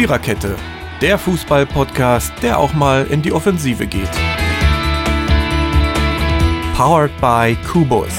Viererkette, 0.00 0.56
der 1.02 1.18
Fußball-Podcast, 1.18 2.32
der 2.40 2.58
auch 2.58 2.72
mal 2.72 3.06
in 3.10 3.20
die 3.20 3.34
Offensive 3.34 3.86
geht. 3.86 4.08
Powered 6.74 7.10
by 7.20 7.54
Kubus. 7.70 8.14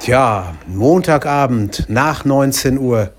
Tja, 0.00 0.54
Montagabend 0.66 1.84
nach 1.90 2.24
19 2.24 2.78
Uhr. 2.78 3.12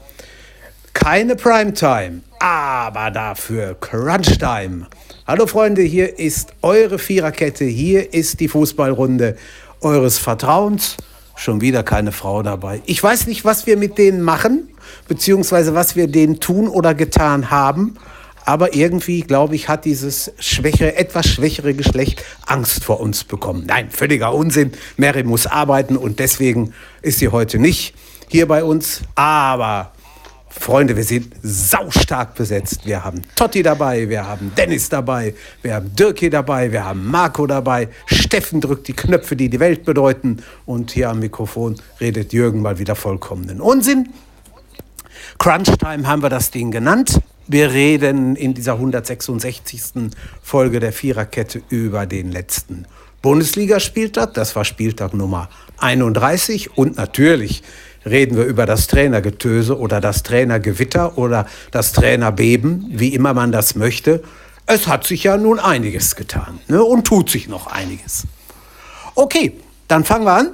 Keine 0.94 1.36
Primetime, 1.36 2.22
aber 2.40 3.12
dafür 3.12 3.76
Crunchtime. 3.80 4.88
Hallo 5.28 5.46
Freunde, 5.46 5.84
hier 5.84 6.18
ist 6.18 6.54
eure 6.64 6.98
Viererkette, 6.98 7.66
hier 7.66 8.16
ist 8.16 8.40
die 8.40 8.48
Fußballrunde 8.48 9.38
eures 9.82 10.18
Vertrauens. 10.18 10.98
Schon 11.40 11.62
wieder 11.62 11.84
keine 11.84 12.12
Frau 12.12 12.44
dabei. 12.44 12.82
Ich 12.86 13.02
weiß 13.02 13.28
nicht, 13.28 13.46
was 13.46 13.66
wir 13.66 13.78
mit 13.78 13.98
denen 13.98 14.22
machen, 14.22 14.68
beziehungsweise 15.08 15.74
was 15.74 15.96
wir 15.96 16.08
denen 16.10 16.42
tun 16.42 16.68
oder 16.68 16.94
getan 16.94 17.50
haben. 17.50 17.96
Aber 18.44 18.76
irgendwie, 18.76 19.22
glaube 19.22 19.56
ich, 19.56 19.70
hat 19.70 19.86
dieses 19.86 20.34
schwächere, 20.38 20.98
etwas 20.98 21.28
schwächere 21.28 21.74
Geschlecht 21.74 22.26
Angst 22.46 22.84
vor 22.84 23.00
uns 23.00 23.24
bekommen. 23.24 23.64
Nein, 23.66 23.90
völliger 23.90 24.34
Unsinn. 24.34 24.74
Mary 24.98 25.24
muss 25.24 25.48
arbeiten 25.48 25.96
und 25.96 26.20
deswegen 26.20 26.74
ist 27.02 27.20
sie 27.20 27.30
heute 27.30 27.58
nicht 27.58 27.94
hier 28.28 28.46
bei 28.46 28.62
uns. 28.66 29.00
Aber 29.16 29.94
Freunde, 30.50 30.98
wir 30.98 31.04
sind 31.04 31.34
saustark 31.44 32.36
besetzt. 32.36 32.86
Wir 32.86 33.04
haben 33.04 33.22
Totti 33.36 33.62
dabei, 33.62 34.10
wir 34.10 34.28
haben 34.28 34.52
Dennis 34.58 34.90
dabei, 34.90 35.36
wir 35.62 35.76
haben 35.76 35.96
Dirki 35.96 36.30
dabei, 36.30 36.72
wir 36.72 36.86
haben 36.86 37.06
Marco 37.10 37.46
dabei. 37.46 37.90
Steffen 38.08 38.60
drückt 38.60 38.88
die 38.88 38.94
Knöpfe, 38.94 39.36
die 39.36 39.50
die 39.50 39.60
Welt 39.60 39.86
bedeuten. 39.86 40.38
Und 40.66 40.92
hier 40.92 41.10
am 41.10 41.20
Mikrofon 41.20 41.76
redet 42.02 42.34
Jürgen 42.34 42.62
mal 42.62 42.80
wieder 42.80 42.96
vollkommenen 42.96 43.62
Unsinn. 43.62 44.10
Crunch 45.38 45.78
Time 45.78 46.08
haben 46.08 46.24
wir 46.24 46.30
das 46.30 46.52
Ding 46.52 46.72
genannt. 46.72 47.22
Wir 47.48 47.72
reden 47.72 48.36
in 48.36 48.54
dieser 48.54 48.74
166. 48.74 50.12
Folge 50.42 50.80
der 50.80 50.94
Viererkette 50.94 51.62
über 51.70 52.06
den 52.06 52.32
letzten 52.32 52.86
Bundesligaspieltag. 53.22 54.34
Das 54.34 54.56
war 54.56 54.66
Spieltag 54.66 55.14
Nummer 55.14 55.50
31 55.78 56.78
und 56.78 56.98
natürlich 56.98 57.64
reden 58.10 58.38
wir 58.38 58.46
über 58.46 58.66
das 58.66 58.88
Trainergetöse 58.88 59.78
oder 59.78 60.02
das 60.02 60.24
Trainergewitter 60.24 61.18
oder 61.18 61.46
das 61.72 61.94
Trainerbeben, 61.94 62.88
wie 62.92 63.14
immer 63.14 63.34
man 63.34 63.52
das 63.52 63.76
möchte. 63.76 64.24
Es 64.66 64.88
hat 64.88 65.06
sich 65.08 65.24
ja 65.24 65.38
nun 65.38 65.60
einiges 65.60 66.16
getan 66.16 66.60
ne? 66.68 66.84
und 66.84 67.06
tut 67.06 67.30
sich 67.30 67.48
noch 67.48 67.68
einiges. 67.68 68.28
Okay, 69.16 69.54
dann 69.88 70.04
fangen 70.04 70.26
wir 70.26 70.34
an 70.34 70.52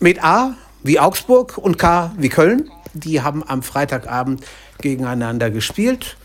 mit 0.00 0.22
A 0.24 0.54
wie 0.82 0.98
Augsburg 0.98 1.58
und 1.58 1.78
K 1.78 2.12
wie 2.16 2.28
Köln. 2.28 2.70
Die 2.94 3.20
haben 3.20 3.44
am 3.46 3.62
Freitagabend 3.62 4.44
gegeneinander 4.80 5.50
gespielt. 5.50 6.16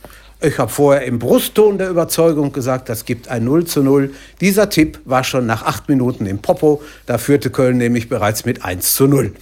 Ich 0.41 0.57
habe 0.57 0.69
vorher 0.69 1.05
im 1.05 1.19
Brustton 1.19 1.78
der 1.78 1.89
Überzeugung 1.89 2.52
gesagt, 2.52 2.89
das 2.89 3.05
gibt 3.05 3.30
ein 3.30 3.45
0 3.45 3.66
zu 3.66 3.81
0. 3.81 4.13
Dieser 4.41 4.69
Tipp 4.69 5.00
war 5.05 5.23
schon 5.23 5.45
nach 5.45 5.63
acht 5.63 5.88
Minuten 5.88 6.25
im 6.25 6.39
Popo. 6.39 6.81
Da 7.05 7.17
führte 7.17 7.50
Köln 7.50 7.78
nämlich 7.78 8.09
bereits 8.09 8.44
mit 8.44 8.63
1 8.63 8.94
zu 8.94 9.07
0. 9.07 9.33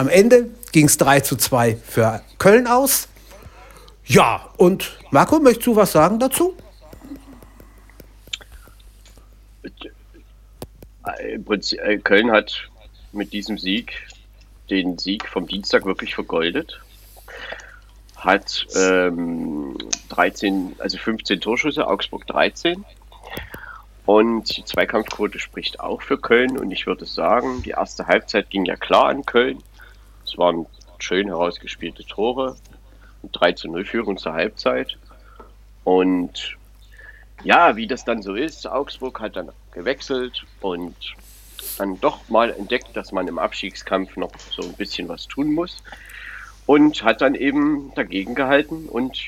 Am 0.00 0.08
Ende 0.08 0.48
ging 0.72 0.86
es 0.86 0.96
3 0.96 1.20
zu 1.20 1.36
2 1.36 1.76
für 1.76 2.22
Köln 2.38 2.66
aus. 2.66 3.06
Ja, 4.06 4.48
und 4.56 4.96
Marco, 5.10 5.38
möchtest 5.40 5.66
du 5.66 5.76
was 5.76 5.92
sagen 5.92 6.18
dazu? 6.18 6.56
Prinzip, 11.44 11.80
äh, 11.80 11.98
Köln 11.98 12.30
hat 12.30 12.70
mit 13.12 13.34
diesem 13.34 13.58
Sieg 13.58 13.92
den 14.70 14.96
Sieg 14.96 15.28
vom 15.28 15.46
Dienstag 15.46 15.84
wirklich 15.84 16.14
vergoldet. 16.14 16.80
Hat 18.16 18.66
ähm, 18.74 19.76
13, 20.08 20.76
also 20.78 20.96
15 20.96 21.42
Torschüsse, 21.42 21.86
Augsburg 21.86 22.26
13. 22.26 22.86
Und 24.06 24.56
die 24.56 24.64
Zweikampfquote 24.64 25.38
spricht 25.38 25.78
auch 25.78 26.00
für 26.00 26.16
Köln. 26.16 26.56
Und 26.56 26.70
ich 26.70 26.86
würde 26.86 27.04
sagen, 27.04 27.62
die 27.64 27.72
erste 27.72 28.06
Halbzeit 28.06 28.48
ging 28.48 28.64
ja 28.64 28.76
klar 28.76 29.10
an 29.10 29.26
Köln. 29.26 29.62
Es 30.30 30.38
waren 30.38 30.66
schön 31.00 31.26
herausgespielte 31.26 32.04
Tore. 32.04 32.56
3 33.32 33.52
zu 33.52 33.68
0 33.68 33.84
Führung 33.84 34.16
zur 34.16 34.32
Halbzeit. 34.32 34.96
Und 35.82 36.56
ja, 37.42 37.74
wie 37.74 37.86
das 37.86 38.04
dann 38.04 38.22
so 38.22 38.34
ist, 38.34 38.66
Augsburg 38.66 39.20
hat 39.20 39.36
dann 39.36 39.50
gewechselt 39.72 40.44
und 40.60 40.94
dann 41.78 42.00
doch 42.00 42.28
mal 42.28 42.50
entdeckt, 42.50 42.96
dass 42.96 43.12
man 43.12 43.26
im 43.26 43.38
Abstiegskampf 43.38 44.16
noch 44.16 44.30
so 44.50 44.62
ein 44.62 44.74
bisschen 44.74 45.08
was 45.08 45.26
tun 45.26 45.52
muss. 45.52 45.82
Und 46.66 47.02
hat 47.02 47.20
dann 47.20 47.34
eben 47.34 47.92
dagegen 47.96 48.36
gehalten 48.36 48.86
und 48.86 49.18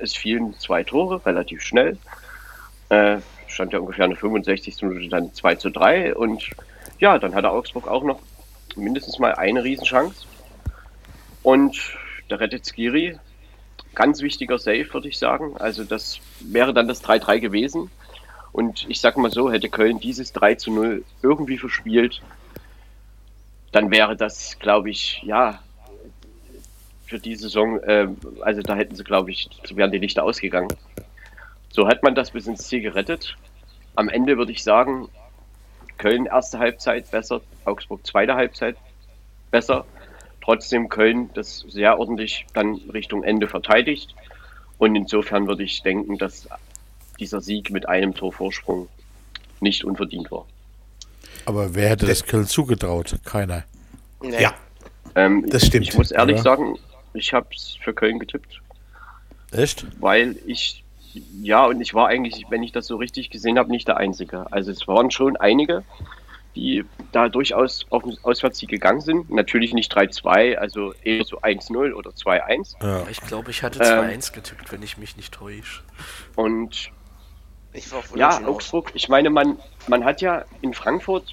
es 0.00 0.14
fielen 0.14 0.54
zwei 0.58 0.84
Tore 0.84 1.26
relativ 1.26 1.62
schnell. 1.62 1.98
Äh, 2.88 3.18
stand 3.48 3.72
ja 3.72 3.80
ungefähr 3.80 4.04
eine 4.04 4.16
65. 4.16 4.82
Minute 4.82 5.08
dann 5.08 5.34
2 5.34 5.56
zu 5.56 5.70
3 5.70 6.14
und 6.14 6.50
ja, 7.00 7.18
dann 7.18 7.34
hatte 7.34 7.50
Augsburg 7.50 7.88
auch 7.88 8.04
noch 8.04 8.20
mindestens 8.76 9.18
mal 9.18 9.34
eine 9.34 9.64
Riesenchance. 9.64 10.26
Und 11.42 11.96
der 12.30 12.40
rettet 12.40 12.66
Skiri. 12.66 13.18
Ganz 13.94 14.22
wichtiger 14.22 14.58
Save, 14.58 14.92
würde 14.92 15.08
ich 15.08 15.18
sagen. 15.18 15.56
Also 15.58 15.84
das 15.84 16.20
wäre 16.40 16.72
dann 16.72 16.88
das 16.88 17.04
3-3 17.04 17.40
gewesen. 17.40 17.90
Und 18.52 18.86
ich 18.88 19.00
sage 19.00 19.20
mal 19.20 19.30
so, 19.30 19.50
hätte 19.50 19.68
Köln 19.68 19.98
dieses 19.98 20.32
3 20.32 20.54
zu 20.56 20.70
0 20.70 21.04
irgendwie 21.22 21.58
verspielt, 21.58 22.22
dann 23.72 23.90
wäre 23.90 24.16
das, 24.16 24.58
glaube 24.58 24.90
ich, 24.90 25.22
ja, 25.24 25.60
für 27.06 27.18
die 27.18 27.36
Saison, 27.36 27.78
äh, 27.80 28.08
also 28.42 28.62
da 28.62 28.74
hätten 28.74 28.94
sie, 28.94 29.04
glaube 29.04 29.30
ich, 29.30 29.48
wären 29.74 29.90
die 29.90 29.98
Lichter 29.98 30.24
ausgegangen. 30.24 30.68
So 31.70 31.88
hat 31.88 32.02
man 32.02 32.14
das 32.14 32.30
bis 32.30 32.46
ins 32.46 32.68
Ziel 32.68 32.82
gerettet. 32.82 33.36
Am 33.94 34.08
Ende 34.08 34.36
würde 34.36 34.52
ich 34.52 34.62
sagen, 34.62 35.08
Köln 35.98 36.26
erste 36.26 36.58
Halbzeit 36.58 37.10
besser, 37.10 37.40
Augsburg 37.64 38.06
zweite 38.06 38.34
Halbzeit 38.34 38.76
besser. 39.50 39.84
Trotzdem 40.42 40.88
Köln 40.88 41.30
das 41.34 41.64
sehr 41.68 41.98
ordentlich 41.98 42.46
dann 42.52 42.74
Richtung 42.92 43.22
Ende 43.22 43.46
verteidigt. 43.48 44.14
Und 44.78 44.96
insofern 44.96 45.46
würde 45.46 45.62
ich 45.62 45.82
denken, 45.82 46.18
dass 46.18 46.48
dieser 47.20 47.40
Sieg 47.40 47.70
mit 47.70 47.88
einem 47.88 48.14
Torvorsprung 48.14 48.88
nicht 49.60 49.84
unverdient 49.84 50.30
war. 50.30 50.46
Aber 51.44 51.74
wer 51.74 51.90
hätte 51.90 52.06
das 52.06 52.24
Köln 52.24 52.46
zugetraut? 52.46 53.16
Keiner. 53.24 53.64
Nee. 54.20 54.42
Ja, 54.42 54.54
ähm, 55.14 55.48
das 55.48 55.66
stimmt. 55.66 55.88
Ich 55.88 55.96
muss 55.96 56.10
ehrlich 56.10 56.34
oder? 56.34 56.42
sagen, 56.42 56.78
ich 57.14 57.32
habe 57.32 57.48
es 57.54 57.76
für 57.80 57.92
Köln 57.92 58.18
getippt. 58.18 58.60
Echt? 59.52 59.86
Weil 60.00 60.36
ich, 60.46 60.82
ja, 61.42 61.66
und 61.66 61.80
ich 61.80 61.94
war 61.94 62.08
eigentlich, 62.08 62.46
wenn 62.48 62.62
ich 62.62 62.72
das 62.72 62.86
so 62.86 62.96
richtig 62.96 63.30
gesehen 63.30 63.58
habe, 63.58 63.70
nicht 63.70 63.88
der 63.88 63.98
Einzige. 63.98 64.46
Also 64.50 64.70
es 64.70 64.88
waren 64.88 65.10
schon 65.10 65.36
einige, 65.36 65.84
die 66.54 66.84
da 67.12 67.28
durchaus 67.28 67.86
auf 67.90 68.02
den 68.02 68.16
Auswärtssieg 68.22 68.68
gegangen 68.68 69.00
sind. 69.00 69.30
Natürlich 69.30 69.72
nicht 69.72 69.96
3-2, 69.96 70.56
also 70.56 70.92
eher 71.02 71.24
so 71.24 71.40
1-0 71.40 71.92
oder 71.92 72.10
2-1. 72.10 72.74
Ja. 72.82 73.06
Ich 73.10 73.20
glaube, 73.20 73.50
ich 73.50 73.62
hatte 73.62 73.80
2-1 73.80 74.28
ähm, 74.28 74.34
getippt, 74.34 74.72
wenn 74.72 74.82
ich 74.82 74.98
mich 74.98 75.16
nicht 75.16 75.32
täusche. 75.32 75.82
Und 76.36 76.90
ja, 78.14 78.44
Augsburg, 78.44 78.90
ich 78.94 79.08
meine, 79.08 79.30
man, 79.30 79.58
man 79.88 80.04
hat 80.04 80.20
ja 80.20 80.44
in 80.60 80.74
Frankfurt, 80.74 81.32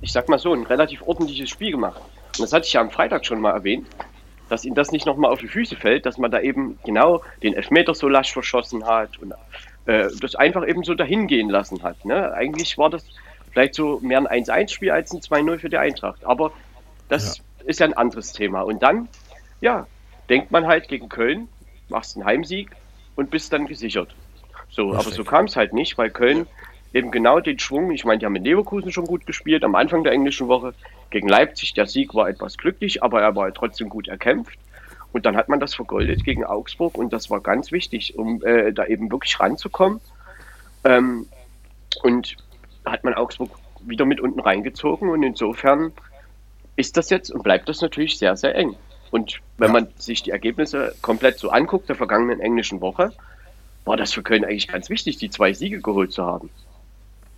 ich 0.00 0.12
sag 0.12 0.28
mal 0.28 0.38
so, 0.38 0.52
ein 0.52 0.64
relativ 0.64 1.02
ordentliches 1.02 1.50
Spiel 1.50 1.72
gemacht. 1.72 2.00
Und 2.38 2.40
das 2.40 2.52
hatte 2.52 2.66
ich 2.66 2.72
ja 2.72 2.80
am 2.80 2.90
Freitag 2.90 3.26
schon 3.26 3.40
mal 3.40 3.52
erwähnt, 3.52 3.86
dass 4.48 4.64
ihnen 4.64 4.76
das 4.76 4.92
nicht 4.92 5.06
nochmal 5.06 5.32
auf 5.32 5.40
die 5.40 5.48
Füße 5.48 5.74
fällt, 5.74 6.06
dass 6.06 6.18
man 6.18 6.30
da 6.30 6.40
eben 6.40 6.78
genau 6.84 7.22
den 7.42 7.54
Elfmeter 7.54 7.94
so 7.94 8.08
lasch 8.08 8.32
verschossen 8.32 8.86
hat 8.86 9.18
und 9.18 9.34
äh, 9.86 10.08
das 10.20 10.36
einfach 10.36 10.66
eben 10.66 10.84
so 10.84 10.94
dahin 10.94 11.26
gehen 11.26 11.48
lassen 11.48 11.82
hat. 11.82 12.04
Ne? 12.04 12.32
Eigentlich 12.32 12.78
war 12.78 12.90
das 12.90 13.04
vielleicht 13.56 13.74
so 13.74 14.00
mehr 14.02 14.18
ein 14.18 14.44
1-1-Spiel 14.44 14.90
als 14.90 15.14
ein 15.14 15.20
2-0 15.20 15.58
für 15.58 15.70
die 15.70 15.78
Eintracht. 15.78 16.26
Aber 16.26 16.52
das 17.08 17.38
ja. 17.38 17.44
ist 17.64 17.80
ja 17.80 17.86
ein 17.86 17.94
anderes 17.94 18.34
Thema. 18.34 18.60
Und 18.60 18.82
dann, 18.82 19.08
ja, 19.62 19.86
denkt 20.28 20.50
man 20.50 20.66
halt 20.66 20.88
gegen 20.88 21.08
Köln, 21.08 21.48
machst 21.88 22.16
einen 22.16 22.26
Heimsieg 22.26 22.68
und 23.14 23.30
bist 23.30 23.54
dann 23.54 23.66
gesichert. 23.66 24.14
So, 24.68 24.92
aber 24.92 25.10
so 25.10 25.24
kam 25.24 25.46
es 25.46 25.56
halt 25.56 25.72
nicht, 25.72 25.96
weil 25.96 26.10
Köln 26.10 26.46
eben 26.92 27.10
genau 27.10 27.40
den 27.40 27.58
Schwung, 27.58 27.92
ich 27.92 28.04
meine, 28.04 28.18
die 28.18 28.26
haben 28.26 28.36
in 28.36 28.44
Leverkusen 28.44 28.92
schon 28.92 29.06
gut 29.06 29.24
gespielt, 29.24 29.64
am 29.64 29.74
Anfang 29.74 30.04
der 30.04 30.12
englischen 30.12 30.48
Woche 30.48 30.74
gegen 31.08 31.26
Leipzig, 31.26 31.72
der 31.72 31.86
Sieg 31.86 32.14
war 32.14 32.28
etwas 32.28 32.58
glücklich, 32.58 33.02
aber 33.02 33.22
er 33.22 33.34
war 33.36 33.54
trotzdem 33.54 33.88
gut 33.88 34.06
erkämpft. 34.06 34.58
Und 35.12 35.24
dann 35.24 35.34
hat 35.34 35.48
man 35.48 35.60
das 35.60 35.74
vergoldet 35.74 36.24
gegen 36.24 36.44
Augsburg 36.44 36.98
und 36.98 37.10
das 37.10 37.30
war 37.30 37.40
ganz 37.40 37.72
wichtig, 37.72 38.18
um 38.18 38.44
äh, 38.44 38.74
da 38.74 38.84
eben 38.84 39.10
wirklich 39.10 39.40
ranzukommen. 39.40 40.00
Ähm, 40.84 41.26
und 42.02 42.36
hat 42.86 43.04
man 43.04 43.14
Augsburg 43.14 43.50
wieder 43.80 44.04
mit 44.04 44.20
unten 44.20 44.40
reingezogen 44.40 45.10
und 45.10 45.22
insofern 45.22 45.92
ist 46.76 46.96
das 46.96 47.10
jetzt 47.10 47.30
und 47.30 47.42
bleibt 47.42 47.68
das 47.68 47.80
natürlich 47.80 48.18
sehr, 48.18 48.36
sehr 48.36 48.54
eng. 48.54 48.76
Und 49.10 49.40
wenn 49.58 49.68
ja. 49.68 49.72
man 49.72 49.88
sich 49.98 50.22
die 50.22 50.30
Ergebnisse 50.30 50.94
komplett 51.02 51.38
so 51.38 51.50
anguckt, 51.50 51.88
der 51.88 51.96
vergangenen 51.96 52.40
englischen 52.40 52.80
Woche, 52.80 53.12
war 53.84 53.96
das 53.96 54.12
für 54.12 54.22
Köln 54.22 54.44
eigentlich 54.44 54.68
ganz 54.68 54.90
wichtig, 54.90 55.16
die 55.16 55.30
zwei 55.30 55.52
Siege 55.52 55.80
geholt 55.80 56.12
zu 56.12 56.24
haben. 56.24 56.50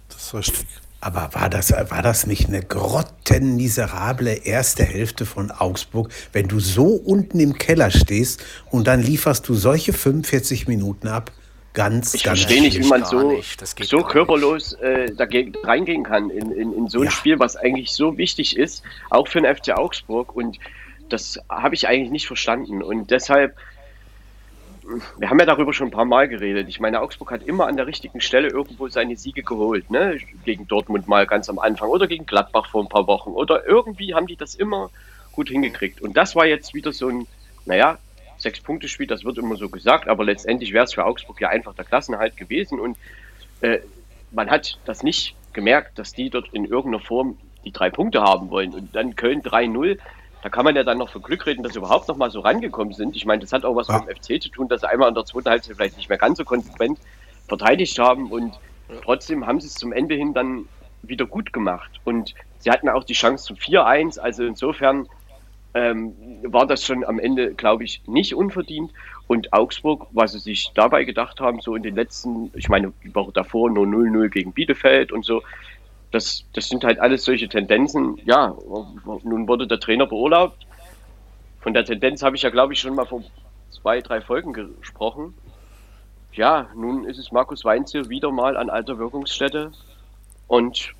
Das 0.08 0.22
ist 0.22 0.34
richtig. 0.34 0.66
Aber 1.00 1.30
war 1.32 1.48
das, 1.48 1.70
war 1.70 2.02
das 2.02 2.26
nicht 2.26 2.48
eine 2.48 2.60
grottenmiserable 2.60 4.32
erste 4.32 4.82
Hälfte 4.82 5.26
von 5.26 5.52
Augsburg, 5.52 6.10
wenn 6.32 6.48
du 6.48 6.58
so 6.58 6.86
unten 6.86 7.38
im 7.38 7.54
Keller 7.54 7.92
stehst 7.92 8.42
und 8.70 8.88
dann 8.88 9.00
lieferst 9.00 9.48
du 9.48 9.54
solche 9.54 9.92
45 9.92 10.66
Minuten 10.66 11.06
ab? 11.06 11.30
Ganz, 11.78 12.12
Ich 12.12 12.24
ganz 12.24 12.40
verstehe 12.40 12.60
nicht, 12.60 12.76
wie 12.76 12.88
man 12.88 13.04
so, 13.04 13.30
nicht. 13.30 13.64
So 13.86 14.02
körperlos 14.02 14.72
äh, 14.72 15.14
dagegen 15.14 15.52
reingehen 15.62 16.02
kann 16.02 16.28
in, 16.28 16.50
in, 16.50 16.72
in 16.72 16.88
so 16.88 16.98
ein 16.98 17.04
Ja. 17.04 17.10
Spiel, 17.12 17.38
was 17.38 17.54
eigentlich 17.54 17.92
so 17.92 18.18
wichtig 18.18 18.56
ist, 18.56 18.82
auch 19.10 19.28
für 19.28 19.40
den 19.40 19.54
FC 19.54 19.70
Augsburg. 19.76 20.34
Und 20.34 20.58
das 21.08 21.38
habe 21.48 21.76
ich 21.76 21.86
eigentlich 21.86 22.10
nicht 22.10 22.26
verstanden. 22.26 22.82
Und 22.82 23.12
deshalb, 23.12 23.56
wir 25.18 25.30
haben 25.30 25.38
ja 25.38 25.46
darüber 25.46 25.72
schon 25.72 25.86
ein 25.86 25.92
paar 25.92 26.04
Mal 26.04 26.26
geredet. 26.26 26.68
Ich 26.68 26.80
meine, 26.80 27.00
Augsburg 27.00 27.30
hat 27.30 27.44
immer 27.44 27.68
an 27.68 27.76
der 27.76 27.86
richtigen 27.86 28.20
Stelle 28.20 28.48
irgendwo 28.48 28.88
seine 28.88 29.16
Siege 29.16 29.44
geholt. 29.44 29.88
Ne? 29.88 30.18
Gegen 30.44 30.66
Dortmund 30.66 31.06
mal 31.06 31.28
ganz 31.28 31.48
am 31.48 31.60
Anfang 31.60 31.90
oder 31.90 32.08
gegen 32.08 32.26
Gladbach 32.26 32.66
vor 32.66 32.82
ein 32.82 32.88
paar 32.88 33.06
Wochen. 33.06 33.30
Oder 33.30 33.64
irgendwie 33.68 34.16
haben 34.16 34.26
die 34.26 34.34
das 34.34 34.56
immer 34.56 34.90
gut 35.30 35.48
hingekriegt. 35.48 36.00
Und 36.00 36.16
das 36.16 36.34
war 36.34 36.44
jetzt 36.44 36.74
wieder 36.74 36.90
so 36.90 37.06
ein, 37.06 37.28
naja, 37.66 37.98
Sechs-Punkte-Spiel, 38.38 39.06
das 39.06 39.24
wird 39.24 39.38
immer 39.38 39.56
so 39.56 39.68
gesagt, 39.68 40.08
aber 40.08 40.24
letztendlich 40.24 40.72
wäre 40.72 40.84
es 40.84 40.94
für 40.94 41.04
Augsburg 41.04 41.40
ja 41.40 41.48
einfach 41.48 41.74
der 41.74 41.84
Klassenhalt 41.84 42.36
gewesen. 42.36 42.80
Und 42.80 42.96
äh, 43.60 43.80
man 44.30 44.50
hat 44.50 44.78
das 44.84 45.02
nicht 45.02 45.34
gemerkt, 45.52 45.98
dass 45.98 46.12
die 46.12 46.30
dort 46.30 46.48
in 46.52 46.64
irgendeiner 46.64 47.02
Form 47.02 47.38
die 47.64 47.72
drei 47.72 47.90
Punkte 47.90 48.22
haben 48.22 48.50
wollen. 48.50 48.72
Und 48.74 48.94
dann 48.94 49.16
Köln 49.16 49.42
3-0, 49.42 49.98
da 50.42 50.48
kann 50.48 50.64
man 50.64 50.76
ja 50.76 50.84
dann 50.84 50.98
noch 50.98 51.10
für 51.10 51.20
Glück 51.20 51.46
reden, 51.46 51.62
dass 51.62 51.72
sie 51.72 51.78
überhaupt 51.78 52.06
noch 52.08 52.16
mal 52.16 52.30
so 52.30 52.40
rangekommen 52.40 52.94
sind. 52.94 53.16
Ich 53.16 53.26
meine, 53.26 53.40
das 53.40 53.52
hat 53.52 53.64
auch 53.64 53.74
was 53.74 53.88
Ja. 53.88 53.98
mit 53.98 54.08
dem 54.08 54.16
FC 54.16 54.42
zu 54.42 54.48
tun, 54.50 54.68
dass 54.68 54.82
sie 54.82 54.88
einmal 54.88 55.08
in 55.08 55.14
der 55.14 55.24
zweiten 55.24 55.50
Halbzeit 55.50 55.76
vielleicht 55.76 55.96
nicht 55.96 56.08
mehr 56.08 56.18
ganz 56.18 56.38
so 56.38 56.44
konsequent 56.44 56.98
verteidigt 57.48 57.98
haben 57.98 58.30
und 58.30 58.54
trotzdem 59.02 59.46
haben 59.46 59.60
sie 59.60 59.66
es 59.66 59.74
zum 59.74 59.92
Ende 59.92 60.14
hin 60.14 60.34
dann 60.34 60.66
wieder 61.02 61.26
gut 61.26 61.52
gemacht. 61.52 61.90
Und 62.04 62.34
sie 62.58 62.70
hatten 62.70 62.88
auch 62.88 63.04
die 63.04 63.14
Chance 63.14 63.44
zum 63.46 63.56
4-1, 63.56 64.18
also 64.18 64.44
insofern 64.44 65.08
ähm, 65.74 66.14
war 66.42 66.66
das 66.66 66.84
schon 66.84 67.04
am 67.04 67.18
Ende, 67.18 67.54
glaube 67.54 67.84
ich, 67.84 68.02
nicht 68.06 68.34
unverdient. 68.34 68.92
Und 69.26 69.52
Augsburg, 69.52 70.06
was 70.12 70.32
sie 70.32 70.38
sich 70.38 70.72
dabei 70.74 71.04
gedacht 71.04 71.40
haben, 71.40 71.60
so 71.60 71.74
in 71.74 71.82
den 71.82 71.94
letzten, 71.94 72.50
ich 72.54 72.68
meine, 72.68 72.92
die 73.04 73.14
Woche 73.14 73.32
davor 73.32 73.70
nur 73.70 73.86
0-0 73.86 74.28
gegen 74.28 74.52
Bielefeld 74.52 75.12
und 75.12 75.24
so, 75.24 75.42
das, 76.10 76.44
das 76.54 76.68
sind 76.68 76.84
halt 76.84 76.98
alles 76.98 77.24
solche 77.24 77.48
Tendenzen. 77.48 78.18
Ja, 78.24 78.56
nun 79.24 79.46
wurde 79.46 79.66
der 79.66 79.78
Trainer 79.78 80.06
beurlaubt. 80.06 80.66
Von 81.60 81.74
der 81.74 81.84
Tendenz 81.84 82.22
habe 82.22 82.36
ich 82.36 82.42
ja, 82.42 82.50
glaube 82.50 82.72
ich, 82.72 82.80
schon 82.80 82.94
mal 82.94 83.04
vor 83.04 83.22
zwei, 83.70 84.00
drei 84.00 84.20
Folgen 84.20 84.52
gesprochen. 84.52 85.34
Ja, 86.32 86.68
nun 86.74 87.04
ist 87.04 87.18
es 87.18 87.32
Markus 87.32 87.64
Weinziel 87.64 88.08
wieder 88.08 88.30
mal 88.30 88.56
an 88.56 88.70
alter 88.70 88.98
Wirkungsstätte. 88.98 89.72
Und 90.46 90.94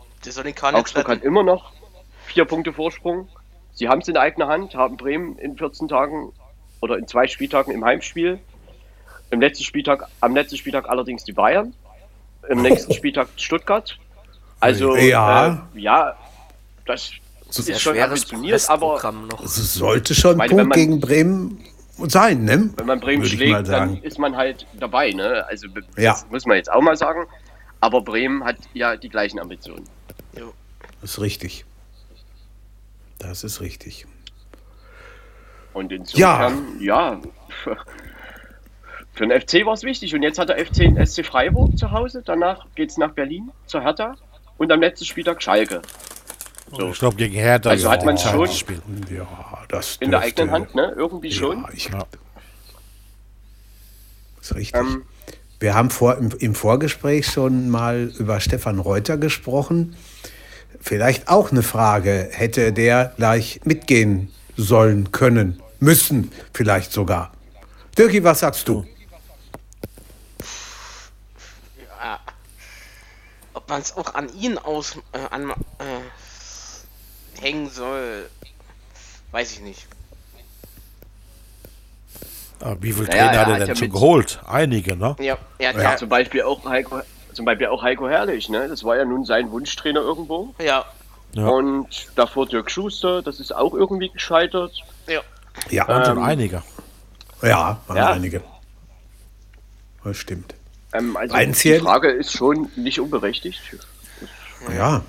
Augsburg 0.80 1.08
hat 1.08 1.22
immer 1.22 1.42
noch 1.42 1.72
vier 2.26 2.44
Punkte 2.44 2.72
Vorsprung. 2.72 3.28
Sie 3.78 3.88
haben 3.88 4.00
es 4.00 4.08
in 4.08 4.16
eigener 4.16 4.48
Hand, 4.48 4.74
haben 4.74 4.96
Bremen 4.96 5.38
in 5.38 5.56
14 5.56 5.86
Tagen 5.86 6.32
oder 6.80 6.98
in 6.98 7.06
zwei 7.06 7.28
Spieltagen 7.28 7.72
im 7.72 7.84
Heimspiel. 7.84 8.40
Im 9.30 9.40
letzten 9.40 9.62
Spieltag, 9.62 10.08
am 10.20 10.34
letzten 10.34 10.56
Spieltag 10.56 10.88
allerdings 10.88 11.22
die 11.22 11.30
Bayern. 11.32 11.74
Im 12.48 12.60
nächsten 12.62 12.92
Spieltag 12.92 13.28
Stuttgart. 13.36 13.96
Also 14.58 14.96
Ja. 14.96 15.68
äh, 15.76 15.78
ja, 15.80 16.16
das 16.86 17.12
Sehr 17.50 17.76
ist 17.76 17.80
schon 17.82 17.94
schweres 17.94 18.10
ambitioniert, 18.24 18.68
aber 18.68 19.12
noch. 19.12 19.44
Es 19.44 19.74
sollte 19.74 20.12
schon 20.12 20.32
ein 20.32 20.38
meine, 20.38 20.50
Punkt 20.50 20.68
man- 20.70 20.76
gegen 20.76 20.98
Bremen 21.00 21.64
sein, 22.08 22.42
ne? 22.44 22.70
wenn 22.76 22.86
man 22.86 22.98
Bremen 22.98 23.22
Würde 23.22 23.36
schlägt, 23.36 23.68
dann 23.68 24.02
ist 24.02 24.18
man 24.18 24.36
halt 24.36 24.66
dabei. 24.80 25.12
Ne? 25.12 25.44
Also 25.48 25.68
das 25.68 25.84
Ja. 25.96 26.16
muss 26.30 26.46
man 26.46 26.56
jetzt 26.56 26.72
auch 26.72 26.80
mal 26.82 26.96
sagen. 26.96 27.26
Aber 27.78 28.00
Bremen 28.00 28.42
hat 28.44 28.56
ja 28.74 28.96
die 28.96 29.08
gleichen 29.08 29.38
Ambitionen. 29.38 29.84
Das 31.00 31.10
ist 31.12 31.20
richtig. 31.20 31.64
Das 33.18 33.44
ist 33.44 33.60
richtig. 33.60 34.06
Und 35.72 35.92
insofern, 35.92 36.80
ja, 36.80 37.20
für, 37.62 37.76
für 39.14 39.26
den 39.26 39.40
FC 39.40 39.64
war 39.66 39.74
es 39.74 39.82
wichtig. 39.82 40.14
Und 40.14 40.22
jetzt 40.22 40.38
hat 40.38 40.48
der 40.48 40.64
FC 40.64 40.74
den 40.78 41.04
SC 41.04 41.24
Freiburg 41.24 41.76
zu 41.78 41.90
Hause. 41.90 42.22
Danach 42.24 42.66
geht 42.74 42.90
es 42.90 42.96
nach 42.96 43.12
Berlin 43.12 43.50
zur 43.66 43.82
Hertha. 43.82 44.14
Und 44.56 44.72
am 44.72 44.80
letzten 44.80 45.04
Spieltag 45.04 45.42
Schalke. 45.42 45.82
So. 46.76 46.90
Ich 46.90 46.98
glaube, 46.98 47.16
gegen 47.16 47.34
Hertha 47.34 47.70
Also 47.70 47.86
ist 47.86 47.92
hat 47.92 48.04
man 48.04 48.10
entscheidendes 48.16 48.50
schon- 48.58 48.58
Spiel. 48.58 48.82
Ja, 49.16 49.26
das 49.68 49.96
In 49.96 50.10
der 50.10 50.20
eigenen 50.20 50.50
Hand, 50.50 50.74
ne? 50.74 50.92
Irgendwie 50.96 51.32
schon. 51.32 51.62
Ja, 51.62 51.68
ich, 51.72 51.88
Ja. 51.88 52.04
ist 54.40 54.54
richtig. 54.54 54.80
Ähm, 54.80 55.04
Wir 55.60 55.74
haben 55.74 55.90
vor, 55.90 56.16
im, 56.18 56.30
im 56.38 56.54
Vorgespräch 56.54 57.26
schon 57.26 57.68
mal 57.70 58.12
über 58.18 58.38
Stefan 58.40 58.78
Reuter 58.78 59.16
gesprochen. 59.16 59.96
Vielleicht 60.80 61.28
auch 61.28 61.50
eine 61.50 61.62
Frage. 61.62 62.28
Hätte 62.32 62.72
der 62.72 63.12
gleich 63.16 63.60
mitgehen 63.64 64.32
sollen, 64.56 65.12
können, 65.12 65.62
müssen, 65.80 66.32
vielleicht 66.52 66.92
sogar. 66.92 67.32
Dirki, 67.96 68.22
was 68.24 68.40
sagst 68.40 68.68
du? 68.68 68.84
Ja. 72.00 72.20
Ob 73.54 73.68
man 73.68 73.80
es 73.80 73.96
auch 73.96 74.14
an 74.14 74.28
ihn 74.36 74.56
aus 74.58 74.96
äh, 75.12 75.18
an, 75.30 75.50
äh, 75.50 77.40
hängen 77.40 77.68
soll, 77.70 78.28
weiß 79.32 79.52
ich 79.52 79.60
nicht. 79.60 79.86
Ah, 82.60 82.74
Wie 82.80 82.92
viele 82.92 83.06
Naja, 83.06 83.28
Trainer 83.28 83.32
er 83.32 83.38
hat 83.40 83.46
er 83.48 83.52
hat 83.54 83.60
denn 83.60 83.68
ja 83.68 83.74
schon 83.76 83.84
mit- 83.84 83.92
geholt? 83.92 84.40
Einige, 84.46 84.96
ne? 84.96 85.16
Ja, 85.20 85.38
er 85.58 85.68
hat 85.68 85.76
Ja. 85.76 85.82
ja, 85.82 85.96
Zum 85.96 86.08
Beispiel 86.08 86.42
auch 86.42 86.64
Heiko, 86.64 87.00
zum 87.38 87.44
Beispiel 87.44 87.68
auch 87.68 87.84
Heiko 87.84 88.08
Herrlich, 88.08 88.48
ne? 88.48 88.66
Das 88.68 88.82
war 88.82 88.96
ja 88.96 89.04
nun 89.04 89.24
sein 89.24 89.52
Wunschtrainer 89.52 90.00
irgendwo. 90.00 90.52
ja, 90.60 90.84
Ja. 91.34 91.46
Und 91.46 91.86
davor 92.16 92.46
Dirk 92.48 92.68
Schuster, 92.68 93.22
das 93.22 93.38
ist 93.38 93.54
auch 93.54 93.74
irgendwie 93.74 94.08
gescheitert. 94.08 94.72
ja. 95.06 95.20
Ja, 95.70 95.84
Und 95.86 96.04
schon 96.06 96.18
Ähm, 96.18 96.22
einige. 96.24 96.62
ja, 97.42 97.78
waren 97.86 97.96
ja. 97.96 98.10
einige. 98.10 98.42
Das 100.02 100.16
stimmt. 100.16 100.54
Ähm, 100.92 101.16
also 101.16 101.32
Weinzierl? 101.34 101.78
die 101.78 101.84
Frage 101.84 102.10
ist 102.10 102.32
schon 102.32 102.68
nicht 102.74 102.98
unberechtigt. 102.98 103.60
Ja. 104.76 105.02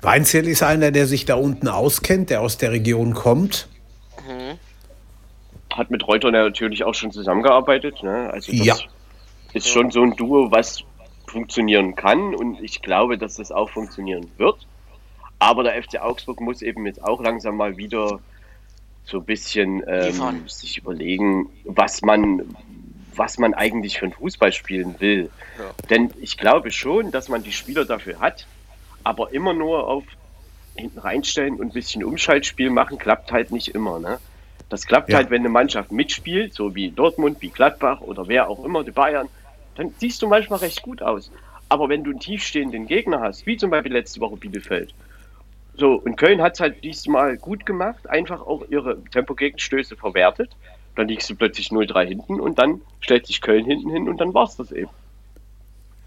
Weinzierl 0.00 0.46
ist 0.46 0.62
einer, 0.62 0.92
der 0.92 1.06
sich 1.08 1.24
da 1.24 1.34
unten 1.34 1.66
auskennt, 1.66 2.30
der 2.30 2.40
aus 2.40 2.56
der 2.56 2.70
Region 2.70 3.14
kommt. 3.14 3.66
Hat 5.74 5.90
mit 5.90 6.06
Reuter 6.06 6.30
natürlich 6.30 6.84
auch 6.84 6.94
schon 6.94 7.10
zusammengearbeitet. 7.10 8.00
Ne? 8.04 8.30
Also 8.32 8.52
das 8.52 8.64
Ja. 8.66 8.76
Ist 9.52 9.68
schon 9.68 9.90
so 9.90 10.02
ein 10.02 10.14
Duo, 10.16 10.50
was 10.50 10.84
funktionieren 11.26 11.94
kann 11.94 12.34
und 12.34 12.62
ich 12.62 12.80
glaube, 12.82 13.18
dass 13.18 13.36
das 13.36 13.52
auch 13.52 13.70
funktionieren 13.70 14.30
wird. 14.38 14.66
Aber 15.38 15.62
der 15.62 15.80
FC 15.82 16.00
Augsburg 16.00 16.40
muss 16.40 16.62
eben 16.62 16.86
jetzt 16.86 17.02
auch 17.02 17.20
langsam 17.22 17.56
mal 17.56 17.76
wieder 17.76 18.20
so 19.04 19.18
ein 19.18 19.24
bisschen 19.24 19.82
ähm, 19.86 20.48
sich 20.48 20.78
überlegen, 20.78 21.48
was 21.64 22.02
man, 22.02 22.56
was 23.14 23.38
man 23.38 23.54
eigentlich 23.54 23.98
für 23.98 24.06
ein 24.06 24.12
Fußball 24.12 24.52
spielen 24.52 24.96
will. 24.98 25.30
Denn 25.90 26.10
ich 26.20 26.36
glaube 26.36 26.70
schon, 26.70 27.10
dass 27.10 27.28
man 27.28 27.42
die 27.42 27.52
Spieler 27.52 27.84
dafür 27.84 28.18
hat, 28.20 28.46
aber 29.04 29.32
immer 29.32 29.54
nur 29.54 29.86
auf 29.86 30.04
hinten 30.76 30.98
reinstellen 30.98 31.54
und 31.54 31.68
ein 31.68 31.72
bisschen 31.72 32.04
Umschaltspiel 32.04 32.70
machen, 32.70 32.98
klappt 32.98 33.32
halt 33.32 33.50
nicht 33.50 33.68
immer. 33.68 33.98
Ne? 33.98 34.18
Das 34.68 34.86
klappt 34.86 35.10
Ja. 35.10 35.16
halt, 35.16 35.30
wenn 35.30 35.40
eine 35.40 35.48
Mannschaft 35.48 35.90
mitspielt, 35.90 36.54
so 36.54 36.74
wie 36.74 36.90
Dortmund, 36.90 37.38
wie 37.40 37.48
Gladbach 37.48 38.00
oder 38.00 38.28
wer 38.28 38.48
auch 38.48 38.64
immer, 38.64 38.84
die 38.84 38.90
Bayern, 38.92 39.28
dann 39.78 39.94
siehst 39.98 40.20
du 40.20 40.28
manchmal 40.28 40.58
recht 40.58 40.82
gut 40.82 41.00
aus. 41.00 41.30
Aber 41.68 41.88
wenn 41.88 42.04
du 42.04 42.10
einen 42.10 42.20
tiefstehenden 42.20 42.86
Gegner 42.86 43.20
hast, 43.20 43.46
wie 43.46 43.56
zum 43.56 43.70
Beispiel 43.70 43.92
letzte 43.92 44.20
Woche 44.20 44.36
Bielefeld, 44.36 44.92
so, 45.76 45.94
und 45.94 46.16
Köln 46.16 46.42
hat 46.42 46.54
es 46.54 46.60
halt 46.60 46.82
diesmal 46.82 47.36
gut 47.36 47.64
gemacht, 47.64 48.10
einfach 48.10 48.40
auch 48.40 48.64
ihre 48.68 49.02
Tempogegenstöße 49.12 49.96
verwertet. 49.96 50.50
Dann 50.96 51.06
liegst 51.06 51.30
du 51.30 51.36
plötzlich 51.36 51.68
0-3 51.68 52.06
hinten 52.06 52.40
und 52.40 52.58
dann 52.58 52.80
stellt 53.00 53.28
sich 53.28 53.40
Köln 53.40 53.64
hinten 53.64 53.88
hin 53.90 54.08
und 54.08 54.20
dann 54.20 54.34
war's 54.34 54.56
das 54.56 54.72
eben. 54.72 54.90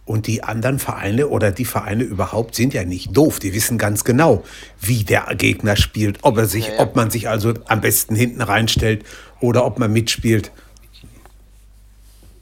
Und 0.03 0.27
die 0.27 0.43
anderen 0.43 0.77
Vereine 0.77 1.29
oder 1.29 1.51
die 1.51 1.63
Vereine 1.63 2.03
überhaupt 2.03 2.55
sind 2.55 2.73
ja 2.73 2.83
nicht 2.83 3.15
doof. 3.15 3.39
Die 3.39 3.53
wissen 3.53 3.77
ganz 3.77 4.03
genau, 4.03 4.43
wie 4.81 5.05
der 5.05 5.27
Gegner 5.37 5.77
spielt, 5.77 6.19
ob 6.23 6.37
er 6.37 6.47
sich, 6.47 6.67
Ja, 6.67 6.73
ja. 6.73 6.79
ob 6.81 6.97
man 6.97 7.09
sich 7.09 7.29
also 7.29 7.53
am 7.67 7.79
besten 7.79 8.15
hinten 8.15 8.41
reinstellt 8.41 9.05
oder 9.39 9.65
ob 9.65 9.79
man 9.79 9.93
mitspielt. 9.93 10.51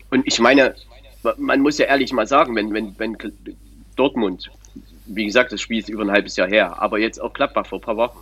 Und 0.10 0.26
ich 0.26 0.40
meine, 0.40 0.74
man 1.38 1.62
muss 1.62 1.78
ja 1.78 1.86
ehrlich 1.86 2.14
mal 2.14 2.28
sagen, 2.28 2.56
wenn, 2.56 2.74
wenn, 2.74 2.98
wenn 2.98 3.18
Dortmund, 3.96 4.50
wie 5.06 5.26
gesagt, 5.26 5.52
das 5.52 5.62
Spiel 5.62 5.80
ist 5.80 5.90
über 5.90 6.04
ein 6.04 6.12
halbes 6.12 6.36
Jahr 6.36 6.48
her, 6.48 6.82
aber 6.82 7.00
jetzt 7.00 7.20
auch 7.20 7.34
Gladbach 7.34 7.66
vor 7.66 7.80
ein 7.80 7.82
paar 7.82 7.98
Wochen, 7.98 8.20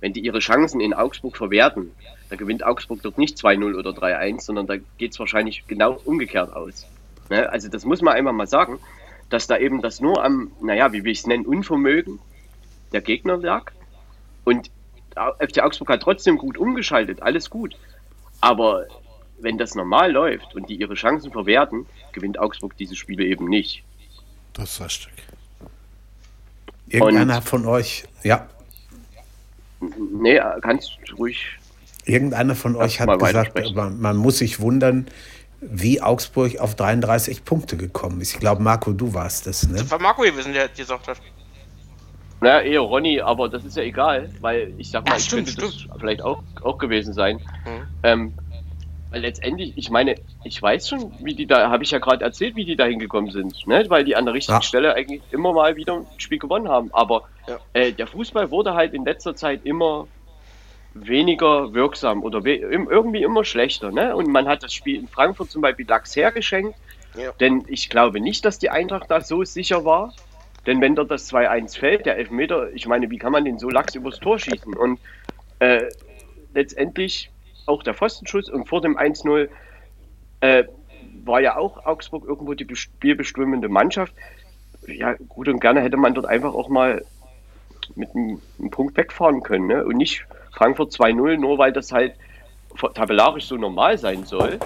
wenn 0.00 0.12
die 0.12 0.20
ihre 0.20 0.40
Chancen 0.40 0.80
in 0.80 0.92
Augsburg 0.92 1.36
verwerten, 1.36 1.90
dann 2.28 2.38
gewinnt 2.38 2.64
Augsburg 2.64 3.00
dort 3.02 3.16
nicht 3.16 3.38
2-0 3.38 3.78
oder 3.78 3.90
3-1, 3.90 4.42
sondern 4.42 4.66
da 4.66 4.76
geht 4.98 5.12
es 5.12 5.18
wahrscheinlich 5.18 5.66
genau 5.66 5.98
umgekehrt 6.04 6.54
aus. 6.54 6.86
Ne? 7.30 7.48
Also 7.48 7.68
das 7.68 7.84
muss 7.84 8.02
man 8.02 8.14
einmal 8.14 8.32
mal 8.32 8.46
sagen, 8.46 8.78
dass 9.30 9.46
da 9.46 9.56
eben 9.56 9.80
das 9.80 10.00
nur 10.00 10.22
am, 10.22 10.52
naja, 10.60 10.92
wie 10.92 11.04
will 11.04 11.12
ich 11.12 11.20
es 11.20 11.26
nennen, 11.26 11.46
Unvermögen 11.46 12.18
der 12.92 13.00
Gegner 13.00 13.38
lag. 13.38 13.72
Und 14.44 14.70
FC 15.38 15.62
Augsburg 15.62 15.88
hat 15.88 16.02
trotzdem 16.02 16.36
gut 16.36 16.58
umgeschaltet, 16.58 17.22
alles 17.22 17.48
gut. 17.48 17.76
Aber 18.40 18.86
wenn 19.44 19.58
das 19.58 19.74
normal 19.74 20.10
läuft 20.10 20.54
und 20.54 20.68
die 20.68 20.74
ihre 20.74 20.94
Chancen 20.94 21.30
verwerten, 21.30 21.86
gewinnt 22.12 22.38
Augsburg 22.38 22.76
diese 22.76 22.96
Spiele 22.96 23.24
eben 23.24 23.46
nicht. 23.46 23.84
Das 24.54 24.72
ist 24.72 24.80
richtig. 24.80 25.12
Irgendeiner 26.88 27.42
von 27.42 27.66
euch, 27.66 28.04
ja, 28.22 28.48
Nee, 30.12 30.40
kannst 30.62 30.98
ruhig. 31.18 31.58
irgendeiner 32.04 32.54
von 32.54 32.76
euch 32.76 33.00
hat 33.00 33.18
gesagt, 33.18 33.74
man, 33.74 34.00
man 34.00 34.16
muss 34.16 34.38
sich 34.38 34.60
wundern, 34.60 35.06
wie 35.60 36.00
Augsburg 36.00 36.58
auf 36.58 36.74
33 36.74 37.44
Punkte 37.44 37.76
gekommen 37.76 38.20
ist. 38.20 38.34
Ich 38.34 38.40
glaube, 38.40 38.62
Marco, 38.62 38.92
du 38.92 39.14
warst 39.14 39.46
das, 39.46 39.66
ne? 39.68 39.78
Das 39.78 39.90
war 39.90 40.00
Marco 40.00 40.22
gewesen, 40.22 40.52
der 40.52 40.68
gesagt 40.68 41.08
hat. 41.08 41.20
Naja, 42.40 42.60
eher 42.60 42.80
Ronny, 42.80 43.20
aber 43.20 43.48
das 43.48 43.64
ist 43.64 43.76
ja 43.76 43.84
egal, 43.84 44.30
weil 44.40 44.74
ich 44.76 44.90
sag 44.90 45.08
mal, 45.08 45.16
ich 45.16 45.24
stimmt, 45.24 45.46
könnte 45.46 45.62
das 45.62 45.86
vielleicht 45.98 46.20
auch, 46.20 46.42
auch 46.62 46.76
gewesen 46.76 47.14
sein. 47.14 47.36
Mhm. 47.36 47.88
Ähm, 48.02 48.32
weil 49.14 49.20
letztendlich, 49.22 49.72
ich 49.76 49.90
meine, 49.90 50.16
ich 50.42 50.60
weiß 50.60 50.88
schon, 50.88 51.12
wie 51.22 51.34
die 51.34 51.46
da, 51.46 51.70
habe 51.70 51.84
ich 51.84 51.92
ja 51.92 52.00
gerade 52.00 52.24
erzählt, 52.24 52.56
wie 52.56 52.64
die 52.64 52.74
da 52.74 52.84
hingekommen 52.84 53.30
sind, 53.30 53.64
ne? 53.68 53.84
weil 53.88 54.02
die 54.04 54.16
an 54.16 54.24
der 54.24 54.34
richtigen 54.34 54.56
Ja. 54.58 54.62
Stelle 54.62 54.92
eigentlich 54.94 55.22
immer 55.30 55.52
mal 55.52 55.76
wieder 55.76 55.94
ein 55.98 56.06
Spiel 56.18 56.40
gewonnen 56.40 56.68
haben. 56.68 56.90
Aber 56.92 57.22
Ja. 57.46 57.60
äh, 57.74 57.92
der 57.92 58.08
Fußball 58.08 58.50
wurde 58.50 58.74
halt 58.74 58.92
in 58.92 59.04
letzter 59.04 59.36
Zeit 59.36 59.60
immer 59.64 60.08
weniger 60.94 61.72
wirksam 61.74 62.24
oder 62.24 62.44
we 62.44 62.54
im- 62.56 62.88
irgendwie 62.90 63.22
immer 63.22 63.44
schlechter. 63.44 63.92
Ne? 63.92 64.16
Und 64.16 64.28
man 64.28 64.48
hat 64.48 64.64
das 64.64 64.72
Spiel 64.74 64.98
in 64.98 65.06
Frankfurt 65.06 65.48
zum 65.50 65.62
Beispiel 65.62 65.86
Lachs 65.86 66.16
hergeschenkt, 66.16 66.76
Ja. 67.16 67.30
denn 67.38 67.64
ich 67.68 67.88
glaube 67.90 68.18
nicht, 68.20 68.44
dass 68.44 68.58
die 68.58 68.70
Eintracht 68.70 69.08
da 69.12 69.20
so 69.20 69.44
sicher 69.44 69.84
war. 69.84 70.12
Denn 70.66 70.80
wenn 70.80 70.96
dort 70.96 71.10
das 71.12 71.28
2-1 71.32 71.78
fällt, 71.78 72.04
der 72.06 72.16
Elfmeter, 72.16 72.72
ich 72.72 72.86
meine, 72.88 73.10
wie 73.10 73.18
kann 73.18 73.30
man 73.30 73.44
den 73.44 73.58
so 73.60 73.68
lax 73.70 73.94
übers 73.94 74.18
Tor 74.18 74.40
schießen? 74.40 74.74
Und 74.74 74.98
äh, 75.60 75.84
letztendlich 76.52 77.30
auch 77.66 77.82
der 77.82 77.94
Pfostenschuss 77.94 78.48
und 78.50 78.68
vor 78.68 78.80
dem 78.80 78.96
1-0 78.98 79.48
äh, 80.40 80.64
war 81.24 81.40
ja 81.40 81.56
auch 81.56 81.84
Augsburg 81.86 82.24
irgendwo 82.26 82.54
die 82.54 82.66
bes- 82.66 82.76
spielbestimmende 82.76 83.68
Mannschaft. 83.68 84.12
Ja, 84.86 85.14
gut 85.28 85.48
und 85.48 85.60
gerne 85.60 85.80
hätte 85.80 85.96
man 85.96 86.12
dort 86.14 86.26
einfach 86.26 86.52
auch 86.52 86.68
mal 86.68 87.02
mit 87.96 88.14
einem, 88.14 88.40
einem 88.58 88.70
Punkt 88.70 88.96
wegfahren 88.96 89.42
können. 89.42 89.66
Ne? 89.68 89.84
Und 89.84 89.96
nicht 89.96 90.26
Frankfurt 90.52 90.92
2-0, 90.92 91.36
nur 91.38 91.58
weil 91.58 91.72
das 91.72 91.92
halt 91.92 92.14
tabellarisch 92.94 93.46
so 93.46 93.56
normal 93.56 93.96
sein 93.98 94.24
soll. 94.24 94.58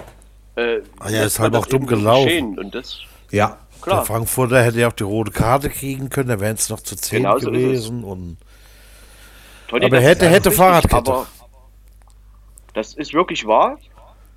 Äh, 0.55 0.79
Ah 0.99 1.09
ja, 1.09 1.23
ist 1.23 1.39
halt 1.39 1.55
auch 1.55 1.65
dumm 1.67 1.85
gelaufen. 1.85 2.57
Und 2.59 2.75
das, 2.75 2.99
Ja, 3.31 3.47
Der 3.47 3.81
klar. 3.81 4.05
Frankfurter 4.05 4.61
hätte 4.63 4.79
ja 4.79 4.87
auch 4.89 4.93
die 4.93 5.03
rote 5.03 5.31
Karte 5.31 5.69
kriegen 5.69 6.09
können, 6.09 6.29
da 6.29 6.39
wären 6.39 6.55
es 6.55 6.69
noch 6.69 6.81
zu 6.81 6.95
10 6.97 7.19
Genau 7.23 7.37
so 7.39 7.51
ist 7.51 7.55
es. 7.57 7.63
gewesen. 7.63 8.03
Und 8.03 8.37
Tolli, 9.69 9.85
Aber 9.85 9.99
hätte, 10.01 10.25
hätte 10.27 10.49
richtig, 10.49 10.55
Fahrradkette. 10.55 11.11
Aber 11.11 11.27
das 12.79 12.93
ist 12.93 13.13
wirklich 13.13 13.45
wahr. 13.45 13.77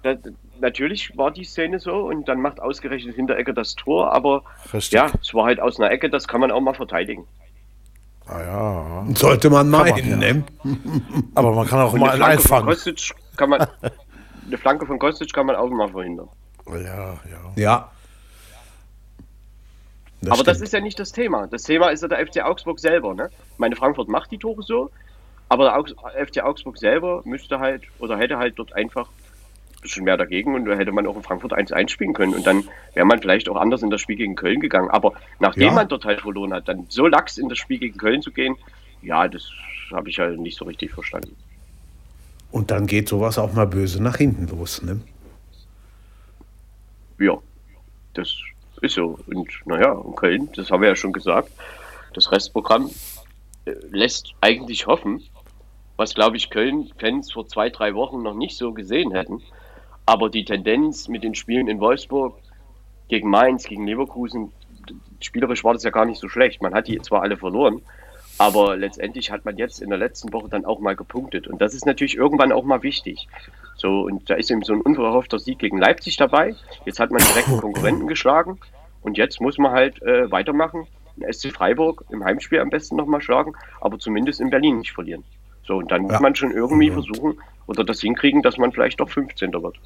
Das, 0.03 0.19
natürlich 0.61 1.17
war 1.17 1.31
die 1.31 1.45
Szene 1.45 1.79
so 1.79 1.93
und 1.93 2.27
dann 2.27 2.41
macht 2.41 2.61
ausgerechnet 2.61 3.15
Hinteregger 3.15 3.53
das 3.53 3.77
Tor, 3.77 4.13
aber 4.13 4.43
Richtig. 4.75 4.93
ja, 4.93 5.07
es 5.21 5.33
war 5.33 5.45
halt 5.45 5.61
aus 5.61 5.79
einer 5.79 5.93
Ecke, 5.93 6.11
das 6.11 6.27
kann 6.27 6.41
man 6.41 6.51
auch 6.51 6.61
mal 6.61 6.75
verteidigen. 6.75 7.25
ah, 8.27 8.41
ja. 8.41 9.07
sollte 9.15 9.49
man 9.49 9.69
meinen, 9.71 10.11
ja. 10.11 10.17
ne? 10.17 10.45
Aber 11.37 11.53
man 11.53 11.67
kann 11.69 11.81
auch 11.81 11.93
Und 11.93 12.01
mal 12.01 12.11
eine 12.11 12.25
einen 12.25 12.39
einfangen. 12.39 12.67
Kostic 12.67 13.13
kann 13.37 13.51
man, 13.51 13.67
eine 14.47 14.59
Flanke 14.59 14.87
von 14.87 14.99
Kostic 14.99 15.33
kann 15.33 15.47
man 15.47 15.55
auch 15.55 15.71
mal 15.71 15.89
verhindern. 15.89 16.29
Ja, 16.67 16.77
ja. 16.77 17.53
Ja. 17.57 17.91
aber 20.27 20.43
das 20.45 20.57
stimmt. 20.57 20.63
ist 20.63 20.73
ja 20.73 20.81
nicht 20.81 20.99
das 20.99 21.13
Thema. 21.13 21.47
Das 21.47 21.63
Thema 21.63 21.91
ist 21.91 22.03
ja 22.03 22.09
der 22.09 22.27
FC 22.27 22.43
Augsburg 22.43 22.81
selber. 22.81 23.15
Ne? 23.15 23.31
Ich 23.53 23.59
meine, 23.59 23.77
Frankfurt 23.77 24.09
macht 24.09 24.33
die 24.33 24.39
Tore 24.39 24.63
so, 24.63 24.91
aber 25.53 25.65
der 25.65 25.77
Augs 25.77 25.93
FC 26.19 26.43
Augsburg 26.43 26.79
selber 26.79 27.21
müsste 27.27 27.59
halt 27.59 27.83
oder 27.99 28.17
hätte 28.17 28.39
halt 28.39 28.59
dort 28.59 28.73
einfach 28.73 29.09
ein 29.09 29.81
bisschen 29.83 30.05
mehr 30.05 30.17
dagegen 30.17 30.55
und 30.55 30.65
da 30.65 30.75
hätte 30.77 30.93
man 30.93 31.07
auch 31.07 31.15
in 31.15 31.23
Frankfurt 31.23 31.53
1-1 31.53 31.91
spielen 31.91 32.15
können 32.15 32.33
und 32.35 32.47
dann 32.47 32.65
wäre 32.95 33.05
man 33.05 33.21
vielleicht 33.21 33.51
auch 33.51 33.57
anders 33.57 33.83
in 33.83 33.91
das 33.91 34.01
Spiel 34.01 34.17
gegen 34.17 34.35
Köln 34.35 34.61
gegangen. 34.61 34.89
Aber 34.89 35.13
nachdem 35.41 35.65
Ja. 35.67 35.73
man 35.73 35.89
dort 35.89 36.07
halt 36.07 36.23
verloren 36.23 36.55
hat, 36.55 36.69
dann 36.69 36.87
so 36.89 37.07
lax 37.07 37.37
in 37.37 37.51
das 37.51 37.59
Spiel 37.59 37.79
gegen 37.79 37.99
Köln 37.99 38.23
zu 38.23 38.31
gehen, 38.31 38.57
ja, 39.03 39.29
das 39.29 39.47
habe 39.93 40.09
ich 40.09 40.19
halt 40.19 40.41
nicht 40.41 40.57
so 40.57 40.65
richtig 40.65 40.91
verstanden. 40.93 41.37
Und 42.51 42.71
dann 42.71 42.87
geht 42.87 43.11
sowas 43.11 43.37
auch 43.39 43.53
mal 43.53 43.67
böse 43.67 44.03
nach 44.03 44.17
hinten 44.17 44.47
los, 44.47 44.81
ne? 44.81 45.01
Ja, 47.19 47.37
das 48.15 48.35
ist 48.81 48.95
so. 48.95 49.19
Und 49.27 49.51
naja, 49.67 50.01
in 50.03 50.15
Köln, 50.15 50.49
das 50.57 50.71
haben 50.71 50.81
wir 50.81 50.89
ja 50.89 50.97
schon 50.97 51.13
gesagt, 51.13 51.51
das 52.15 52.33
Restprogramm 52.33 52.91
äh, 53.65 53.73
lässt 53.91 54.33
eigentlich 54.41 54.87
hoffen, 54.87 55.23
was 56.03 56.15
glaube 56.15 56.37
ich 56.37 56.51
Köln-Fans 56.51 57.31
vor 57.31 57.47
zwei, 57.47 57.71
drei 57.71 57.95
Wochen 57.95 58.25
noch 58.25 58.35
nicht 58.35 58.57
so 58.57 58.73
gesehen 58.73 59.13
hätten. 59.13 59.41
Aber 60.05 60.31
die 60.31 60.45
Tendenz 60.45 61.07
mit 61.07 61.23
den 61.23 61.37
Spielen 61.37 61.69
in 61.69 61.79
Wolfsburg 61.79 62.35
gegen 63.09 63.31
Mainz, 63.31 63.69
gegen 63.69 63.87
Leverkusen, 63.87 64.51
spielerisch 65.21 65.63
war 65.63 65.75
das 65.75 65.85
ja 65.85 65.91
gar 65.91 66.05
nicht 66.05 66.19
so 66.19 66.29
schlecht. 66.29 66.61
Man 66.61 66.75
hat 66.75 66.89
die 66.89 67.01
zwar 67.01 67.23
alle 67.23 67.37
verloren, 67.37 67.83
aber 68.37 68.77
letztendlich 68.77 69.31
hat 69.31 69.45
man 69.45 69.57
jetzt 69.57 69.81
in 69.81 69.91
der 69.91 69.99
letzten 69.99 70.33
Woche 70.33 70.49
dann 70.49 70.65
auch 70.65 70.81
mal 70.81 70.97
gepunktet. 70.97 71.47
Und 71.47 71.63
das 71.63 71.73
ist 71.73 71.87
natürlich 71.87 72.17
irgendwann 72.17 72.51
auch 72.51 72.65
mal 72.65 72.83
wichtig. 72.83 73.29
So, 73.77 74.01
und 74.01 74.29
da 74.29 74.35
ist 74.35 74.51
eben 74.51 74.65
so 74.65 74.73
ein 74.73 74.81
unverhoffter 74.81 75.39
Sieg 75.39 75.61
gegen 75.61 75.79
Leipzig 75.79 76.17
dabei. 76.17 76.57
Jetzt 76.85 76.99
hat 76.99 77.13
man 77.13 77.23
direkt 77.23 77.47
einen 77.47 77.61
Konkurrenten 77.61 78.09
geschlagen. 78.09 78.59
Und 79.03 79.19
jetzt 79.19 79.41
muss 79.41 79.57
man 79.57 79.71
halt 79.71 80.03
äh, 80.03 80.29
weitermachen. 80.33 80.89
SC 81.31 81.53
Freiburg 81.53 82.05
im 82.11 82.25
Heimspiel 82.25 82.59
am 82.59 82.71
besten 82.71 82.97
nochmal 82.97 83.21
schlagen, 83.21 83.53
aber 83.81 84.01
zumindest 84.01 84.41
in 84.41 84.51
Berlin 84.51 84.79
nicht 84.79 84.91
verlieren. 84.91 85.23
So, 85.73 85.79
und 85.79 85.91
dann 85.91 86.03
muss 86.03 86.13
Ja. 86.13 86.21
man 86.21 86.35
schon 86.35 86.51
irgendwie 86.51 86.91
versuchen 86.91 87.41
oder 87.67 87.83
das 87.83 88.01
hinkriegen, 88.01 88.43
dass 88.43 88.59
man 88.59 88.73
vielleicht 88.73 89.01
doch 89.01 89.09
15. 89.09 89.53
wird. 89.63 89.79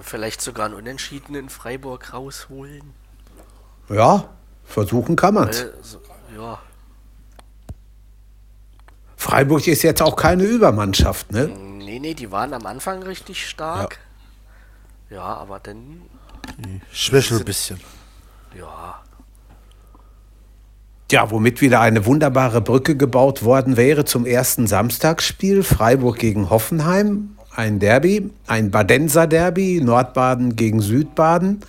Vielleicht 0.00 0.40
sogar 0.40 0.64
einen 0.64 0.74
Unentschieden 0.76 1.34
in 1.34 1.50
Freiburg 1.50 2.14
rausholen. 2.14 2.94
Ja, 3.90 4.30
versuchen 4.64 5.16
kann 5.16 5.34
man's. 5.34 5.62
Weil, 5.62 5.74
so, 5.82 6.00
ja, 6.34 6.58
Freiburg 9.18 9.66
ist 9.66 9.82
jetzt 9.82 10.00
auch 10.00 10.16
keine 10.16 10.44
Übermannschaft, 10.44 11.30
ne? 11.32 11.48
nee, 11.48 11.98
nee, 11.98 12.14
die 12.14 12.30
waren 12.30 12.54
am 12.54 12.64
Anfang 12.64 13.02
richtig 13.02 13.46
stark. 13.46 13.98
Ja, 15.10 15.22
aber 15.22 15.60
dann, 15.60 16.00
Schwächel 16.92 17.40
ein 17.40 17.44
bisschen. 17.44 17.78
ja, 18.56 19.02
Ja, 21.10 21.28
womit 21.32 21.60
wieder 21.60 21.80
eine 21.80 22.06
wunderbare 22.06 22.60
Brücke 22.60 22.96
gebaut 22.96 23.42
worden 23.42 23.76
wäre 23.76 24.04
zum 24.04 24.26
ersten 24.26 24.68
Samstagsspiel. 24.68 25.64
Freiburg 25.64 26.20
gegen 26.20 26.50
Hoffenheim, 26.50 27.30
ein 27.52 27.80
Derby, 27.80 28.30
ein 28.46 28.70
Badenser 28.70 29.26
Derby, 29.26 29.80
Nordbaden 29.82 30.54
gegen 30.54 30.80
Südbaden. 30.80 31.62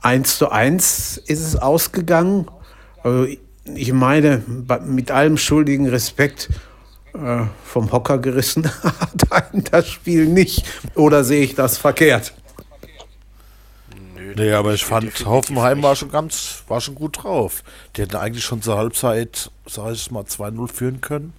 1 0.00 0.38
zu 0.38 0.50
1 0.50 1.18
ist 1.26 1.40
es 1.40 1.56
ausgegangen. 1.56 2.46
Also 3.02 3.26
ich 3.74 3.92
meine, 3.92 4.42
mit 4.86 5.10
allem 5.10 5.36
schuldigen 5.36 5.86
Respekt 5.86 6.48
äh, 7.12 7.42
vom 7.66 7.92
Hocker 7.92 8.16
gerissen 8.16 8.64
hat 8.82 9.30
einen 9.30 9.64
das 9.70 9.90
Spiel 9.90 10.24
nicht. 10.24 10.64
Oder 10.94 11.22
sehe 11.22 11.42
ich 11.42 11.54
das 11.54 11.76
verkehrt? 11.76 12.32
Nö. 14.34 14.42
Nee, 14.44 14.52
aber 14.52 14.74
ich 14.74 14.84
fand, 14.84 15.24
Hoffenheim 15.24 15.78
nicht. 15.78 15.84
war 15.84 15.96
schon 15.96 16.10
ganz, 16.10 16.62
war 16.68 16.80
schon 16.80 16.94
gut 16.94 17.22
drauf. 17.22 17.62
Die 17.96 18.02
hätten 18.02 18.16
eigentlich 18.16 18.44
schon 18.44 18.62
zur 18.62 18.76
Halbzeit, 18.76 19.50
sag 19.66 19.92
ich 19.92 20.10
mal, 20.10 20.24
2-0 20.24 20.68
führen 20.72 21.00
können. 21.00 21.32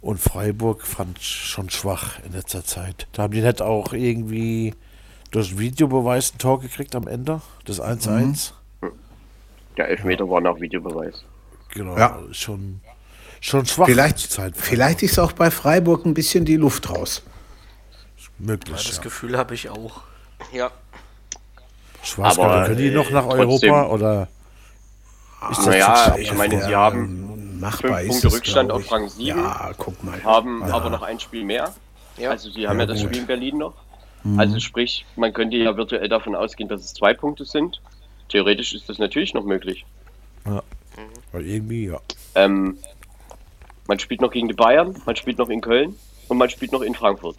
Und 0.00 0.18
Freiburg 0.20 0.82
fand 0.86 1.18
ich 1.18 1.26
schon 1.26 1.70
schwach 1.70 2.18
in 2.26 2.32
letzter 2.32 2.64
Zeit. 2.64 3.06
Da 3.12 3.22
haben 3.22 3.32
die 3.32 3.40
nicht 3.40 3.62
auch 3.62 3.92
irgendwie 3.94 4.74
durch 5.30 5.58
Videobeweis 5.58 6.34
ein 6.34 6.38
Tor 6.38 6.60
gekriegt 6.60 6.94
am 6.94 7.08
Ende. 7.08 7.40
Das 7.64 7.80
1-1. 7.80 8.52
Der 9.76 9.88
Elfmeter 9.88 10.28
war 10.28 10.40
nach 10.40 10.60
Videobeweis. 10.60 11.24
Genau. 11.70 11.96
Ja. 11.96 12.18
Schon, 12.32 12.80
schon 13.40 13.64
schwach 13.66 13.86
Vielleicht, 13.86 14.18
zur 14.18 14.30
Zeit. 14.30 14.56
vielleicht 14.56 15.02
ist 15.02 15.18
auch 15.18 15.32
bei 15.32 15.50
Freiburg 15.50 16.04
ein 16.04 16.14
bisschen 16.14 16.44
die 16.44 16.56
Luft 16.56 16.90
raus. 16.90 17.22
möglich. 18.38 18.86
Das 18.86 18.96
Ja. 18.96 19.02
Gefühl 19.02 19.38
habe 19.38 19.54
ich 19.54 19.70
auch. 19.70 20.02
Ja. 20.52 20.70
Schwarzgeld, 22.04 22.48
Aber, 22.48 22.64
können 22.66 22.78
die 22.78 22.90
noch 22.90 23.10
nach 23.10 23.26
äh, 23.26 23.42
trotzdem- 23.44 23.72
Europa 23.72 23.86
oder 23.94 24.28
ist 25.50 25.58
das 25.58 25.66
Naja, 25.66 26.16
ich 26.18 26.32
meine, 26.34 26.62
sie 26.62 26.70
Ja, 26.70 26.78
haben 26.78 27.60
Machbar 27.60 27.98
fünf 27.98 28.02
ist 28.02 28.08
Punkte 28.08 28.26
es, 28.28 28.34
Rückstand 28.34 28.70
auf. 28.72 28.90
Rang 28.92 29.08
sieben. 29.08 29.38
Ja, 29.38 29.72
guck 29.78 30.02
mal. 30.04 30.22
haben 30.24 30.60
Ja. 30.66 30.74
aber 30.74 30.90
noch 30.90 31.02
ein 31.02 31.18
Spiel 31.20 31.44
mehr. 31.44 31.74
Ja. 32.16 32.30
Also 32.30 32.50
sie 32.50 32.68
haben 32.68 32.78
ja, 32.78 32.86
das 32.86 32.98
gut. 33.00 33.08
Spiel 33.08 33.20
in 33.22 33.26
Berlin 33.26 33.58
noch. 33.58 33.74
Also 34.38 34.58
sprich, 34.58 35.04
man 35.16 35.34
könnte 35.34 35.58
ja 35.58 35.76
virtuell 35.76 36.08
davon 36.08 36.34
ausgehen, 36.34 36.66
dass 36.68 36.80
es 36.82 36.94
zwei 36.94 37.12
Punkte 37.12 37.44
sind. 37.44 37.82
Theoretisch 38.30 38.72
ist 38.72 38.88
das 38.88 38.98
natürlich 38.98 39.34
noch 39.34 39.44
möglich. 39.44 39.84
Weil 41.32 41.44
irgendwie, 41.46 41.88
ja. 41.88 41.98
Ähm, 42.34 42.78
man 43.86 43.98
spielt 43.98 44.22
noch 44.22 44.30
gegen 44.30 44.48
die 44.48 44.54
Bayern, 44.54 44.94
man 45.04 45.16
spielt 45.16 45.36
noch 45.36 45.50
in 45.50 45.60
Köln 45.60 45.94
und 46.28 46.38
man 46.38 46.48
spielt 46.48 46.72
noch 46.72 46.80
in 46.80 46.94
Frankfurt. 46.94 47.36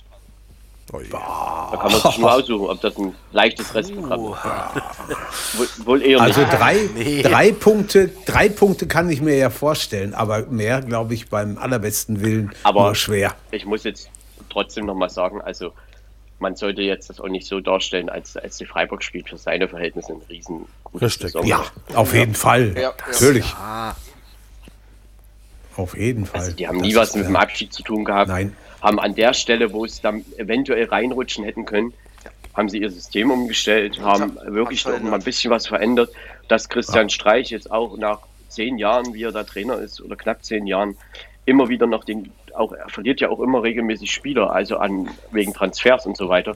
Oh, 0.94 1.00
ja. 1.00 1.70
Da 1.72 1.78
kann 1.82 1.92
man 1.92 2.02
sich 2.02 2.18
nur 2.20 2.32
aussuchen, 2.32 2.70
ob 2.70 2.80
das 2.82 2.96
ein 2.98 3.16
leichtes 3.32 3.74
Restprogramm 3.74 4.36
ist. 4.36 5.58
Wohl, 5.58 5.68
wohl 5.86 6.02
eher 6.04 6.22
Also 6.22 6.42
nicht. 6.42 6.54
drei, 6.54 6.90
Nee. 6.96 7.22
drei, 7.24 7.52
Punkte, 7.52 8.12
drei 8.26 8.50
Punkte 8.50 8.86
kann 8.88 9.10
ich 9.10 9.20
mir 9.22 9.36
ja 9.36 9.50
vorstellen, 9.50 10.14
aber 10.14 10.46
mehr, 10.46 10.82
glaube 10.82 11.16
ich, 11.16 11.30
beim 11.30 11.58
allerbesten 11.58 12.22
Willen 12.22 12.52
Aber- 12.64 12.84
nur 12.86 12.96
schwer. 12.96 13.34
Ich 13.52 13.66
muss 13.66 13.84
jetzt 13.84 14.10
trotzdem 14.50 14.86
nochmal 14.86 15.10
sagen, 15.10 15.42
also 15.42 15.72
man 16.38 16.56
sollte 16.56 16.82
jetzt 16.84 17.10
das 17.10 17.20
auch 17.20 17.30
nicht 17.30 17.48
so 17.48 17.62
darstellen, 17.62 18.10
als, 18.10 18.38
als 18.38 18.58
die 18.58 18.66
Freiburg 18.66 19.02
spielt 19.04 19.30
für 19.30 19.38
seine 19.38 19.68
Verhältnisse 19.68 20.14
ein 20.14 20.22
riesen 20.30 20.66
Richtig. 20.94 21.32
Saison. 21.32 21.46
Ja, 21.46 21.64
auf 21.96 22.14
jeden 22.14 22.36
Fall. 22.36 22.74
Ja, 22.76 22.82
ja. 22.82 22.94
Natürlich. 23.08 23.46
Ah, 23.58 23.96
Auf 25.78 25.98
jeden 25.98 26.26
Fall. 26.26 26.42
Also 26.42 26.56
die 26.56 26.68
haben 26.68 26.80
Das 26.80 26.88
nie 26.88 26.96
was 26.96 27.16
mit 27.16 27.26
dem 27.26 27.32
klar. 27.32 27.44
Abschied 27.44 27.74
zu 27.74 27.84
tun 27.84 28.06
gehabt. 28.06 28.30
Nein. 28.30 28.56
Haben 28.82 29.00
an 29.00 29.16
der 29.16 29.34
Stelle, 29.34 29.74
wo 29.74 29.86
es 29.86 30.02
dann 30.02 30.24
eventuell 30.38 30.86
reinrutschen 30.86 31.44
hätten 31.44 31.66
können, 31.66 31.94
haben 32.54 32.70
sie 32.70 32.80
ihr 32.80 32.90
System 32.90 33.32
umgestellt, 33.32 34.00
haben 34.02 34.38
wirklich 34.46 34.86
noch 34.86 35.02
mal 35.02 35.16
ein 35.16 35.24
bisschen 35.24 35.52
was 35.52 35.68
verändert. 35.68 36.10
Dass 36.48 36.70
Christian 36.70 37.10
Streich 37.10 37.50
jetzt 37.50 37.72
auch 37.72 37.98
nach 37.98 38.20
zehn 38.48 38.78
Jahren, 38.78 39.14
wie 39.14 39.24
er 39.24 39.32
da 39.32 39.44
Trainer 39.44 39.80
ist, 39.80 40.02
oder 40.02 40.16
knapp 40.16 40.44
zehn 40.46 40.66
Jahren, 40.68 40.98
immer 41.46 41.68
wieder 41.70 41.88
noch 41.88 42.04
den, 42.06 42.32
auch, 42.54 42.72
er 42.72 42.90
verliert 42.90 43.20
ja 43.20 43.30
auch 43.30 43.40
immer 43.40 43.64
regelmäßig 43.64 44.12
Spieler, 44.12 44.52
also 44.52 44.78
an, 44.78 45.10
wegen 45.32 45.54
Transfers 45.54 46.06
und 46.06 46.16
so 46.16 46.30
weiter, 46.30 46.56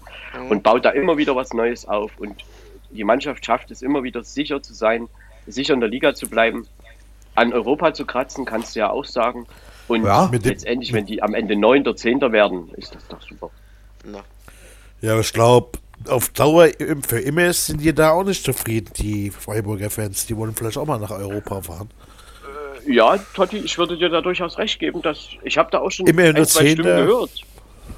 und 0.50 0.64
baut 0.64 0.86
da 0.86 0.92
immer 0.92 1.18
wieder 1.18 1.36
was 1.36 1.54
Neues 1.54 1.88
auf. 1.88 2.18
Und 2.18 2.44
die 2.92 3.04
Mannschaft 3.04 3.46
schafft 3.46 3.72
es 3.72 3.82
immer 3.82 4.04
wieder 4.04 4.24
sicher 4.24 4.62
zu 4.62 4.74
sein, 4.74 5.08
sicher 5.48 5.74
in 5.74 5.80
der 5.80 5.90
Liga 5.90 6.16
zu 6.16 6.30
bleiben. 6.30 6.68
An 7.40 7.54
Europa 7.54 7.94
zu 7.94 8.06
kratzen, 8.06 8.44
kannst 8.46 8.76
du 8.76 8.80
ja 8.82 8.90
auch 8.90 9.06
sagen. 9.06 9.48
Und 9.88 10.04
Ja. 10.06 10.30
Letztendlich, 10.32 10.92
wenn 10.94 11.06
die 11.06 11.22
am 11.24 11.34
Ende 11.34 11.56
Neunter, 11.56 11.96
Zehnter 11.96 12.32
werden, 12.32 12.70
ist 12.76 12.94
das 12.94 13.08
doch 13.08 13.22
super. 13.22 13.50
Na, 14.04 14.24
Ja, 15.02 15.18
ich 15.20 15.32
glaube, 15.32 15.80
auf 16.10 16.30
Dauer 16.30 16.68
im- 16.80 17.02
für 17.02 17.20
immer 17.20 17.52
sind 17.54 17.82
die 17.82 17.94
da 17.94 18.12
auch 18.12 18.24
nicht 18.26 18.44
zufrieden, 18.44 18.90
die 18.98 19.30
Freiburger 19.32 19.90
Fans. 19.90 20.26
Die 20.26 20.36
wollen 20.36 20.54
vielleicht 20.54 20.78
auch 20.78 20.86
mal 20.86 21.00
nach 21.00 21.12
Europa 21.12 21.62
fahren. 21.62 21.90
Ja, 22.86 23.18
Totti, 23.34 23.58
ich 23.58 23.78
würde 23.78 23.98
dir 23.98 24.10
da 24.10 24.22
durchaus 24.22 24.58
recht 24.58 24.80
geben, 24.80 25.02
dass 25.02 25.30
ich 25.44 25.58
habe 25.58 25.70
da 25.72 25.80
auch 25.80 25.90
schon 25.92 26.08
Immer 26.08 26.26
in 26.26 26.36
der 26.36 26.44
ein, 26.44 26.48
zwei 26.48 26.70
Stimmen 26.72 26.84
Zehnte. 26.84 27.06
gehört, 27.06 27.32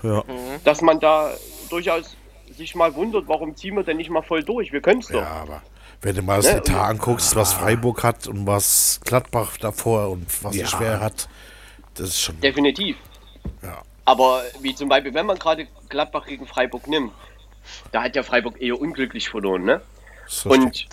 Ja, 0.04 0.24
dass 0.64 0.82
man 0.82 1.00
da 1.00 1.32
durchaus 1.70 2.16
sich 2.56 2.76
mal 2.76 2.94
wundert, 2.96 3.28
warum 3.28 3.56
ziehen 3.56 3.76
wir 3.76 3.84
denn 3.84 3.98
nicht 3.98 4.10
mal 4.10 4.22
voll 4.22 4.44
durch? 4.44 4.72
Wir 4.72 4.82
können 4.82 5.00
es 5.02 5.08
doch. 5.08 5.22
ja 5.22 5.28
aber 5.44 5.62
wenn 6.02 6.16
du 6.16 6.22
mal 6.22 6.38
das 6.38 6.46
Ne, 6.52 6.58
Etat 6.58 6.90
anguckst, 6.90 7.36
was 7.36 7.54
Freiburg 7.54 8.04
hat 8.04 8.28
und 8.28 8.48
was 8.48 9.00
Gladbach 9.06 9.58
davor 9.58 10.10
und 10.10 10.26
was 10.44 10.56
Ja. 10.56 10.66
schwer 10.68 11.00
hat, 11.00 11.28
das 11.96 12.10
ist 12.10 12.22
schon. 12.22 12.40
Definitiv. 12.42 12.98
Ja. 13.62 13.82
Aber 14.06 14.42
wie 14.62 14.74
zum 14.74 14.90
Beispiel, 14.90 15.14
wenn 15.14 15.26
man 15.26 15.38
gerade 15.38 15.68
Gladbach 15.90 16.26
gegen 16.26 16.48
Freiburg 16.48 16.88
nimmt, 16.88 17.12
da 17.92 18.04
hat 18.04 18.16
ja 18.16 18.24
Freiburg 18.24 18.60
eher 18.62 18.80
unglücklich 18.80 19.30
verloren, 19.30 19.64
ne? 19.64 19.82
richtig. 20.46 20.46
Und 20.46 20.88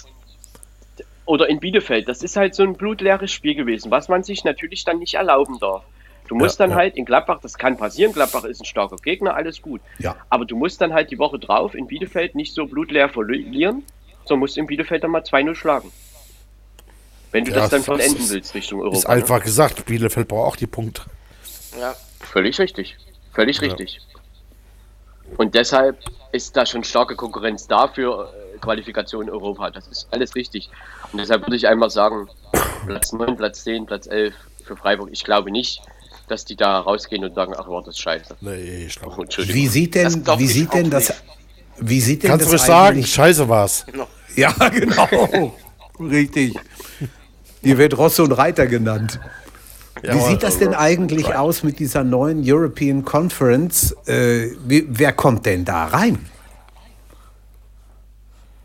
oder 1.24 1.48
in 1.48 1.60
Bielefeld, 1.60 2.08
das 2.08 2.22
ist 2.22 2.36
halt 2.36 2.54
so 2.54 2.62
ein 2.62 2.74
blutleeres 2.74 3.30
Spiel 3.30 3.54
gewesen, 3.54 3.90
was 3.90 4.08
man 4.08 4.22
sich 4.22 4.44
natürlich 4.44 4.84
dann 4.84 4.98
nicht 4.98 5.14
erlauben 5.14 5.58
darf. 5.58 5.82
Du 6.26 6.34
musst 6.34 6.58
Ja, 6.58 6.64
dann 6.66 6.70
ja. 6.72 6.76
halt 6.82 6.96
in 6.96 7.04
Gladbach, 7.04 7.38
das 7.42 7.56
kann 7.58 7.76
passieren, 7.76 8.12
Gladbach 8.14 8.44
ist 8.44 8.60
ein 8.60 8.64
starker 8.64 8.96
Gegner, 8.96 9.34
alles 9.34 9.60
gut. 9.62 9.80
Ja. 9.98 10.16
Aber 10.30 10.44
du 10.46 10.56
musst 10.56 10.80
dann 10.80 10.92
halt 10.94 11.10
die 11.10 11.18
Woche 11.18 11.38
drauf 11.38 11.74
in 11.74 11.86
Bielefeld 11.86 12.34
nicht 12.34 12.54
so 12.54 12.66
blutleer 12.66 13.08
verlieren, 13.10 13.82
sondern 14.28 14.40
musst 14.40 14.56
in 14.56 14.66
Bielefeld 14.66 15.02
dann 15.02 15.10
mal 15.10 15.22
2-0 15.22 15.54
schlagen. 15.54 15.90
Wenn 17.32 17.44
du 17.44 17.50
Ja, 17.50 17.58
das 17.58 17.70
dann 17.70 17.82
vollenden 17.82 18.18
ist- 18.22 18.30
willst 18.30 18.54
Richtung 18.54 18.80
Europa. 18.80 18.96
ist 18.96 19.04
ne? 19.04 19.10
einfach 19.10 19.42
gesagt, 19.42 19.84
Bielefeld 19.86 20.28
braucht 20.28 20.52
auch 20.52 20.56
die 20.56 20.66
Punkte. 20.66 21.02
ja, 21.78 21.94
Völlig 22.20 22.58
richtig. 22.58 22.96
Völlig 23.32 23.60
richtig. 23.60 24.00
Und 25.36 25.54
deshalb 25.54 25.98
ist 26.32 26.56
da 26.56 26.64
schon 26.66 26.82
starke 26.84 27.14
Konkurrenz 27.14 27.66
da 27.66 27.86
für 27.88 28.32
äh, 28.54 28.58
Qualifikation 28.58 29.24
in 29.24 29.30
Europa. 29.30 29.70
Das 29.70 29.86
ist 29.86 30.08
alles 30.10 30.34
richtig. 30.34 30.68
Und 31.12 31.18
deshalb 31.20 31.42
würde 31.42 31.56
ich 31.56 31.68
einmal 31.68 31.90
sagen, 31.90 32.28
Platz 32.86 33.12
9, 33.12 33.36
Platz 33.36 33.62
10, 33.64 33.86
Platz 33.86 34.06
11 34.06 34.34
für 34.64 34.76
Freiburg. 34.76 35.10
Ich 35.12 35.22
glaube 35.24 35.50
nicht, 35.50 35.82
dass 36.28 36.44
die 36.44 36.56
da 36.56 36.80
rausgehen 36.80 37.24
und 37.24 37.34
sagen, 37.34 37.54
ach, 37.56 37.68
war 37.68 37.82
das 37.82 37.98
scheiße. 37.98 38.36
Nee, 38.40 38.86
ich 38.86 38.96
glaube. 38.98 39.14
Oh, 39.18 39.22
Entschuldigung. 39.22 39.62
Wie 39.62 39.68
sieht 39.68 39.94
Das 39.94 40.14
denn, 40.14 40.38
wie 40.38 40.46
sieht 40.46 40.68
auch 40.70 40.72
denn 40.74 40.90
das, 40.90 41.14
wie 41.78 42.00
sieht 42.00 42.22
denn 42.22 42.30
Kannst 42.30 42.46
du 42.46 42.52
das 42.52 42.62
ruhig 42.62 42.66
sagen, 42.66 42.96
eigentlich- 42.96 43.12
scheiße 43.14 43.48
war's. 43.48 43.86
Ja, 44.42 44.52
genau. 44.68 45.52
Richtig. 45.98 46.54
Hier 47.62 47.76
wird 47.76 47.98
Rosso 47.98 48.22
und 48.22 48.32
Reiter 48.32 48.66
genannt. 48.68 49.18
Wie 50.02 50.20
sieht 50.20 50.44
das 50.44 50.58
denn 50.58 50.74
eigentlich 50.74 51.34
aus 51.34 51.64
mit 51.64 51.80
dieser 51.80 52.04
neuen 52.04 52.42
European 52.44 53.04
Conference? 53.04 53.96
Äh, 54.06 54.50
wie, 54.64 54.86
wer 54.88 55.12
kommt 55.12 55.44
denn 55.44 55.64
da 55.64 55.86
rein? 55.86 56.24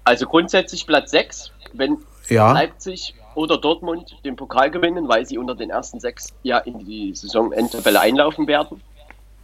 Also 0.03 0.27
grundsätzlich 0.27 0.85
Platz 0.85 1.11
6, 1.11 1.51
wenn 1.73 1.97
Ja. 2.29 2.51
Leipzig 2.51 3.15
oder 3.35 3.57
Dortmund 3.57 4.15
den 4.23 4.35
Pokal 4.35 4.69
gewinnen, 4.69 5.07
weil 5.07 5.25
sie 5.25 5.39
unter 5.39 5.55
den 5.55 5.71
ersten 5.71 5.99
sechs 5.99 6.27
ja 6.43 6.59
in 6.59 6.85
die 6.85 7.15
Saisonendtabelle 7.15 7.99
einlaufen 7.99 8.45
werden, 8.47 8.81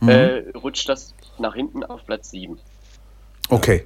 Mhm. 0.02 0.10
äh, 0.10 0.44
rutscht 0.58 0.88
das 0.88 1.14
nach 1.40 1.56
hinten 1.56 1.84
auf 1.84 2.06
Platz 2.06 2.30
7. 2.30 2.60
Okay. 3.50 3.84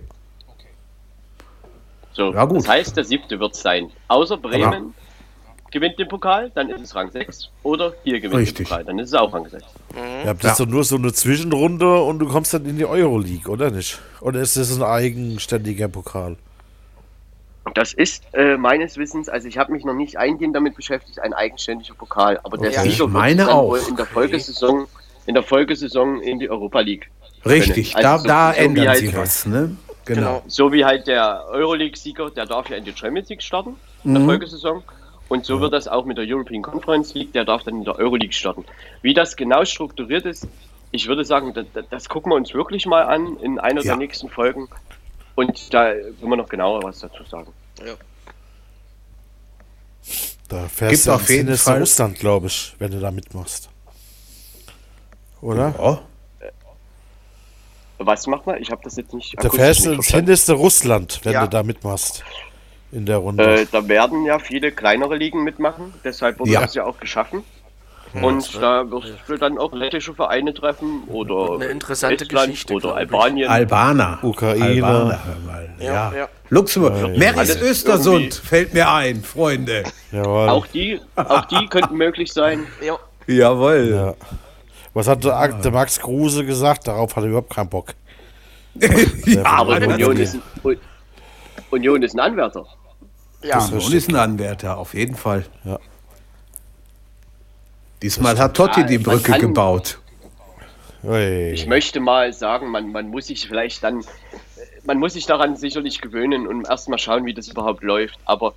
So, 2.13 2.31
Ja, 2.33 2.45
gut. 2.45 2.57
Das 2.59 2.67
heißt, 2.67 2.95
der 2.97 3.03
siebte 3.03 3.39
wird 3.39 3.55
sein. 3.55 3.89
Außer 4.07 4.37
Bremen 4.37 4.93
gewinnt 5.71 5.97
den 5.97 6.07
Pokal, 6.07 6.51
dann 6.53 6.69
ist 6.69 6.81
es 6.81 6.95
Rang 6.95 7.09
6. 7.11 7.49
Oder 7.63 7.93
hier 8.03 8.19
gewinnt 8.19 8.39
Richtig. 8.41 8.57
den 8.57 8.63
Pokal, 8.65 8.83
dann 8.85 8.99
ist 8.99 9.09
es 9.09 9.13
auch 9.15 9.33
Rang 9.33 9.49
6. 9.49 9.63
Ja, 10.23 10.33
das 10.35 10.51
ist 10.51 10.59
doch 10.59 10.67
nur 10.67 10.83
so 10.83 10.95
eine 10.97 11.11
Zwischenrunde 11.11 12.01
und 12.03 12.19
du 12.19 12.27
kommst 12.27 12.53
dann 12.53 12.65
in 12.65 12.77
die 12.77 12.85
Euroleague, 12.85 13.51
oder 13.51 13.71
nicht? 13.71 13.99
Oder 14.21 14.41
ist 14.41 14.55
das 14.55 14.75
ein 14.75 14.83
eigenständiger 14.83 15.87
Pokal? 15.87 16.37
Das 17.73 17.93
ist 17.93 18.23
äh, 18.33 18.57
meines 18.57 18.97
Wissens, 18.97 19.29
also 19.29 19.47
ich 19.47 19.57
habe 19.57 19.71
mich 19.71 19.85
noch 19.85 19.93
nicht 19.95 20.17
eingehend 20.17 20.55
damit 20.55 20.75
beschäftigt, 20.75 21.19
ein 21.19 21.33
eigenständiger 21.33 21.95
Pokal. 21.95 22.39
Aber 22.43 22.57
der 22.57 22.69
Okay. 22.71 22.89
Sieger 22.91 23.11
wird 23.11 23.39
dann 23.39 23.49
auch. 23.49 23.69
wohl 23.69 23.79
in 23.89 23.95
der 23.95 24.05
Folgesaison, 24.05 24.85
in 25.25 25.33
der 25.33 25.43
Folgesaison 25.43 26.21
in 26.21 26.39
die 26.39 26.49
Europa 26.49 26.81
League. 26.81 27.09
Richtig, 27.45 27.95
Also 27.95 28.03
da, 28.07 28.19
so- 28.19 28.27
da 28.27 28.53
so 28.53 28.87
halt- 28.87 28.97
sie 28.99 29.15
was. 29.15 29.45
Ne? 29.47 29.75
Genau. 30.05 30.21
Genau. 30.39 30.43
So 30.47 30.71
wie 30.73 30.83
halt 30.85 31.07
der 31.07 31.45
Euroleague-Sieger, 31.49 32.29
der 32.31 32.45
darf 32.45 32.69
ja 32.69 32.77
in 32.77 32.85
die 32.85 32.93
Champions 32.95 33.29
League 33.29 33.41
starten, 33.43 33.75
in 34.03 34.11
Mhm. 34.11 34.15
der 34.15 34.23
Folgesaison. 34.25 34.83
Und 35.29 35.45
so 35.45 35.61
wird 35.61 35.73
das 35.73 35.87
auch 35.87 36.05
mit 36.05 36.17
der 36.17 36.25
European 36.27 36.61
Conference 36.61 37.13
League, 37.13 37.31
der 37.33 37.45
darf 37.45 37.63
dann 37.63 37.75
in 37.77 37.83
der 37.85 37.97
Euroleague 37.97 38.33
starten. 38.33 38.65
Wie 39.01 39.13
das 39.13 39.35
genau 39.35 39.63
strukturiert 39.65 40.25
ist, 40.25 40.47
ich 40.91 41.07
würde 41.07 41.23
sagen, 41.25 41.53
das, 41.53 41.65
das 41.89 42.09
gucken 42.09 42.31
wir 42.31 42.35
uns 42.35 42.53
wirklich 42.53 42.85
mal 42.85 43.03
an 43.03 43.37
in 43.37 43.57
einer 43.59 43.81
Ja. 43.81 43.87
der 43.93 43.95
nächsten 43.97 44.29
Folgen. 44.29 44.67
Und 45.35 45.73
da 45.73 45.91
können 45.93 46.19
wir 46.29 46.35
noch 46.35 46.49
genauer 46.49 46.83
was 46.83 46.99
dazu 46.99 47.23
sagen. 47.23 47.51
ja. 47.83 47.93
Da 50.49 50.67
fährst 50.67 50.93
Gibt 50.93 51.07
du 51.07 51.11
auf 51.13 51.29
jeden 51.29 51.57
Fall- 51.57 51.79
Russland, 51.79 52.19
glaube 52.19 52.47
ich, 52.47 52.75
wenn 52.77 52.91
du 52.91 52.99
da 52.99 53.09
mitmachst. 53.09 53.69
Oder? 55.41 55.73
Oh, 58.03 58.07
Was 58.07 58.27
macht 58.27 58.45
man? 58.45 58.57
Ich 58.61 58.71
habe 58.71 58.81
das 58.83 58.95
jetzt 58.97 59.13
nicht 59.13 59.35
Da 59.41 59.49
fährst 59.49 59.85
du 59.85 59.91
ins 59.91 60.07
hinterste 60.07 60.53
Russland, 60.53 61.19
wenn 61.23 61.33
Ja. 61.33 61.41
du 61.43 61.49
da 61.49 61.63
mitmachst. 61.63 62.23
In 62.91 63.05
der 63.07 63.17
Runde. 63.17 63.61
Äh, 63.61 63.65
da 63.71 63.87
werden 63.87 64.23
ja 64.25 64.37
viele 64.37 64.71
kleinere 64.71 65.15
Ligen 65.15 65.43
mitmachen, 65.43 65.93
deshalb 66.03 66.39
wurde 66.39 66.51
Ja. 66.51 66.61
das 66.61 66.75
ja 66.75 66.85
auch 66.85 66.99
geschaffen. 66.99 67.43
Und 68.21 68.61
da 68.61 68.89
wirst 68.91 69.11
du 69.27 69.37
dann 69.37 69.57
auch 69.57 69.73
lettische 69.73 70.13
Vereine 70.13 70.53
treffen 70.53 71.03
oder 71.07 71.55
Eine 71.55 71.65
interessante 71.71 72.25
Estland 72.25 72.51
Geschichte, 72.51 72.75
oder. 72.75 72.95
Albanien. 72.95 73.49
Albaner. 73.49 74.19
Ukraine. 74.21 74.63
Albaner, 74.85 75.19
mal. 75.47 75.69
Ja. 75.79 75.85
Ja, 75.85 76.13
ja. 76.15 76.29
Luxemburg. 76.49 77.17
Meris 77.17 77.37
Alles 77.39 77.61
Östersund 77.61 78.35
fällt 78.35 78.75
mir 78.75 78.87
ein, 78.91 79.23
Freunde. 79.23 79.81
Jawohl. 80.11 80.49
Auch 80.49 80.67
die, 80.67 81.01
auch 81.15 81.45
die 81.45 81.65
könnten 81.65 81.95
möglich 81.97 82.31
sein. 82.31 82.67
ja. 82.85 82.99
Jawohl. 83.25 83.89
Ja. 83.91 84.13
Was 84.93 85.07
hat 85.07 85.23
der, 85.23 85.47
der 85.47 85.71
Max 85.71 85.99
Kruse 85.99 86.45
gesagt? 86.45 86.87
Darauf 86.87 87.15
hat 87.15 87.23
er 87.23 87.29
überhaupt 87.29 87.53
keinen 87.53 87.69
Bock. 87.69 87.93
Ja, 89.25 89.45
Aber 89.45 89.79
Ja, 89.81 89.87
Union 89.93 90.17
ja. 90.17 90.23
ist, 90.23 90.35
ein, 90.35 90.77
Union 91.71 92.01
ist 92.03 92.13
ein 92.15 92.19
Anwärter. 92.19 92.65
Ja, 93.43 93.63
Und 93.65 93.93
ist 93.93 94.09
ein 94.09 94.15
Anwärter, 94.15 94.77
auf 94.77 94.93
jeden 94.93 95.15
Fall. 95.15 95.45
Ja. 95.63 95.77
Diesmal 98.01 98.37
hat 98.37 98.55
Totti 98.55 98.81
Ja, 98.81 98.87
die 98.87 98.97
Brücke 98.97 99.31
kann- 99.31 99.39
gebaut. 99.41 99.99
Ich 101.51 101.67
möchte 101.67 101.99
mal 101.99 102.31
sagen, 102.31 102.69
man, 102.71 102.91
man 102.93 103.09
muss 103.09 103.27
sich 103.27 103.45
vielleicht 103.47 103.83
dann, 103.83 104.05
man 104.85 104.97
muss 104.99 105.13
sich 105.13 105.25
daran 105.25 105.57
sicherlich 105.57 105.99
gewöhnen 105.99 106.47
und 106.47 106.67
erstmal 106.69 106.97
schauen, 106.97 107.25
wie 107.25 107.33
das 107.33 107.49
überhaupt 107.49 107.83
läuft. 107.83 108.17
Aber 108.23 108.53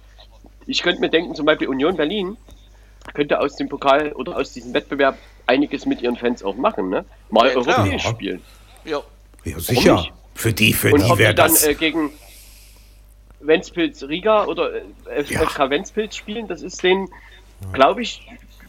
ich 0.66 0.83
könnte 0.83 1.01
mir 1.01 1.11
denken, 1.11 1.35
zum 1.35 1.44
Beispiel 1.44 1.66
Union 1.68 1.96
Berlin 1.96 2.37
könnte 3.14 3.40
aus 3.40 3.57
dem 3.57 3.69
Pokal 3.69 4.12
oder 4.12 4.37
aus 4.37 4.53
diesem 4.53 4.75
Wettbewerb 4.75 5.19
einiges 5.47 5.87
mit 5.87 6.03
ihren 6.03 6.16
Fans 6.16 6.42
auch 6.42 6.57
machen, 6.57 6.88
ne? 6.90 7.05
Mal 7.31 7.49
Ja, 7.49 7.57
europäisch 7.57 8.05
Ja. 8.05 8.11
spielen. 8.11 8.42
ja. 8.85 9.01
Ja, 9.45 9.61
sicher. 9.61 10.07
Für 10.35 10.53
die, 10.53 10.73
für 10.73 10.92
Und 10.92 11.01
die 11.05 11.11
ob 11.11 11.16
die 11.16 11.23
wäre 11.23 11.35
dann 11.35 11.53
das. 11.53 11.64
äh, 11.64 11.75
gegen 11.75 12.12
Ventspils 13.40 14.07
Riga 14.09 14.45
oder 14.45 14.73
äh. 14.75 15.23
FK 15.25 15.71
Ventspils 15.71 16.16
spielen, 16.16 16.49
das 16.49 16.62
ist 16.62 16.83
denen, 16.83 17.09
glaube 17.73 18.03
ich, 18.03 18.27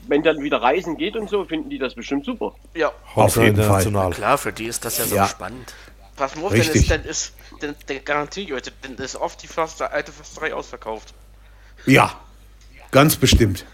wenn 0.08 0.24
dann 0.24 0.42
wieder 0.42 0.62
Reisen 0.62 0.98
geht 0.98 1.16
und 1.16 1.30
so, 1.30 1.46
finden 1.46 1.70
die 1.70 1.80
das 1.80 1.96
bestimmt 1.96 2.26
super. 2.26 2.54
ja. 2.76 2.92
Hauptsache 3.16 3.46
jeden 3.46 3.56
Fall. 3.58 3.66
international. 3.82 4.12
Klar, 4.12 4.38
für 4.38 4.54
die 4.54 4.66
ist 4.66 4.86
das 4.86 4.98
ja 5.00 5.06
so 5.06 5.16
Ja. 5.16 5.28
spannend. 5.28 5.74
Pass 6.16 6.36
mal 6.36 6.46
auf, 6.46 6.52
denn 6.54 6.62
ist, 6.62 6.90
dann 6.92 7.04
ist, 7.04 7.34
dann, 7.60 7.76
dann 7.88 8.06
garantiere 8.06 8.46
ich 8.46 8.54
euch, 8.54 8.62
dann 8.82 8.96
ist 8.96 9.16
oft 9.16 9.42
die 9.44 9.48
Förster, 9.48 9.92
alte 9.92 10.12
Försterei 10.12 10.54
ausverkauft. 10.54 11.14
Ja, 11.86 12.20
ganz 12.92 13.16
bestimmt. 13.16 13.66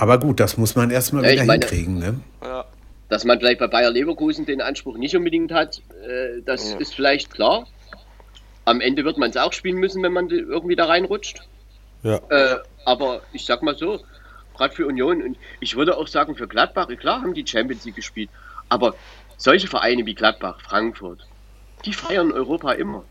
Aber 0.00 0.18
gut, 0.18 0.40
das 0.40 0.56
muss 0.56 0.74
man 0.76 0.90
erstmal 0.90 1.24
Ja, 1.24 1.32
wieder 1.32 1.44
meine- 1.44 1.60
hinkriegen. 1.66 1.98
Ne? 1.98 2.20
Ja. 2.42 2.64
Dass 3.10 3.24
man 3.24 3.38
vielleicht 3.38 3.58
bei 3.60 3.66
Bayer 3.66 3.90
Leverkusen 3.90 4.46
den 4.46 4.60
Anspruch 4.62 4.96
nicht 4.96 5.14
unbedingt 5.14 5.52
hat, 5.52 5.82
äh, 6.08 6.40
das 6.44 6.72
ist 6.74 6.94
vielleicht 6.94 7.30
klar. 7.32 7.66
Am 8.64 8.80
Ende 8.80 9.04
wird 9.04 9.18
man 9.18 9.30
es 9.30 9.36
auch 9.36 9.52
spielen 9.52 9.76
müssen, 9.76 10.02
wenn 10.02 10.12
man 10.12 10.28
irgendwie 10.30 10.76
da 10.76 10.86
reinrutscht. 10.86 11.42
Ja. 12.02 12.16
Äh, 12.30 12.56
aber 12.84 13.20
ich 13.32 13.44
sag 13.44 13.62
mal 13.62 13.76
so, 13.76 14.00
gerade 14.56 14.74
für 14.74 14.86
Union 14.86 15.22
und 15.22 15.36
ich 15.60 15.76
würde 15.76 15.96
auch 15.98 16.06
sagen 16.08 16.34
für 16.34 16.48
Gladbach, 16.48 16.88
klar 16.98 17.20
haben 17.20 17.34
die 17.34 17.46
Champions 17.46 17.84
League 17.84 17.96
gespielt, 17.96 18.30
aber 18.68 18.94
solche 19.36 19.66
Vereine 19.68 20.06
wie 20.06 20.14
Gladbach, 20.14 20.60
Frankfurt, 20.62 21.26
die 21.84 21.92
feiern 21.92 22.32
Europa 22.32 22.72
immer. 22.72 23.04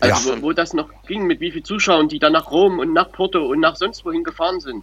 Also 0.00 0.30
Ja. 0.32 0.38
wo, 0.38 0.42
wo 0.48 0.52
das 0.52 0.72
noch 0.72 0.88
ging, 1.06 1.26
mit 1.26 1.40
wie 1.40 1.52
vielen 1.52 1.64
Zuschauern, 1.64 2.08
die 2.08 2.18
dann 2.18 2.32
nach 2.32 2.50
Rom 2.50 2.78
und 2.80 2.92
nach 2.92 3.12
Porto 3.12 3.46
und 3.46 3.60
nach 3.60 3.76
sonst 3.76 4.04
wohin 4.04 4.24
gefahren 4.24 4.60
sind. 4.60 4.82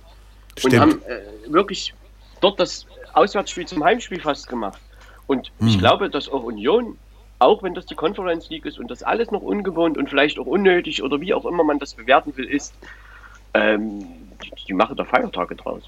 Stimmt. 0.58 0.74
Und 0.74 0.80
haben 0.80 1.02
äh, 1.08 1.52
wirklich 1.54 1.94
dort 2.42 2.60
das 2.60 2.86
Auswärtsspiel 3.14 3.66
zum 3.68 3.84
Heimspiel 3.84 4.20
fast 4.22 4.48
gemacht. 4.48 4.80
Und 5.28 5.52
Hm. 5.60 5.68
ich 5.68 5.80
glaube, 5.80 6.10
dass 6.10 6.28
auch 6.30 6.44
Union, 6.44 6.98
auch 7.40 7.64
wenn 7.64 7.74
das 7.74 7.86
die 7.86 7.96
Conference 7.96 8.50
League 8.50 8.66
ist 8.66 8.80
und 8.80 8.90
das 8.92 9.04
alles 9.04 9.32
noch 9.32 9.42
ungewohnt 9.42 9.98
und 9.98 10.10
vielleicht 10.10 10.38
auch 10.40 10.46
unnötig 10.46 11.02
oder 11.04 11.20
wie 11.22 11.34
auch 11.34 11.46
immer 11.46 11.64
man 11.64 11.80
das 11.80 11.94
bewerten 11.94 12.36
will, 12.38 12.46
ist, 12.46 12.74
ähm, 13.54 14.00
die, 14.44 14.52
die 14.68 14.74
machen 14.74 14.96
da 14.96 15.06
Feiertage 15.06 15.56
draus. 15.56 15.84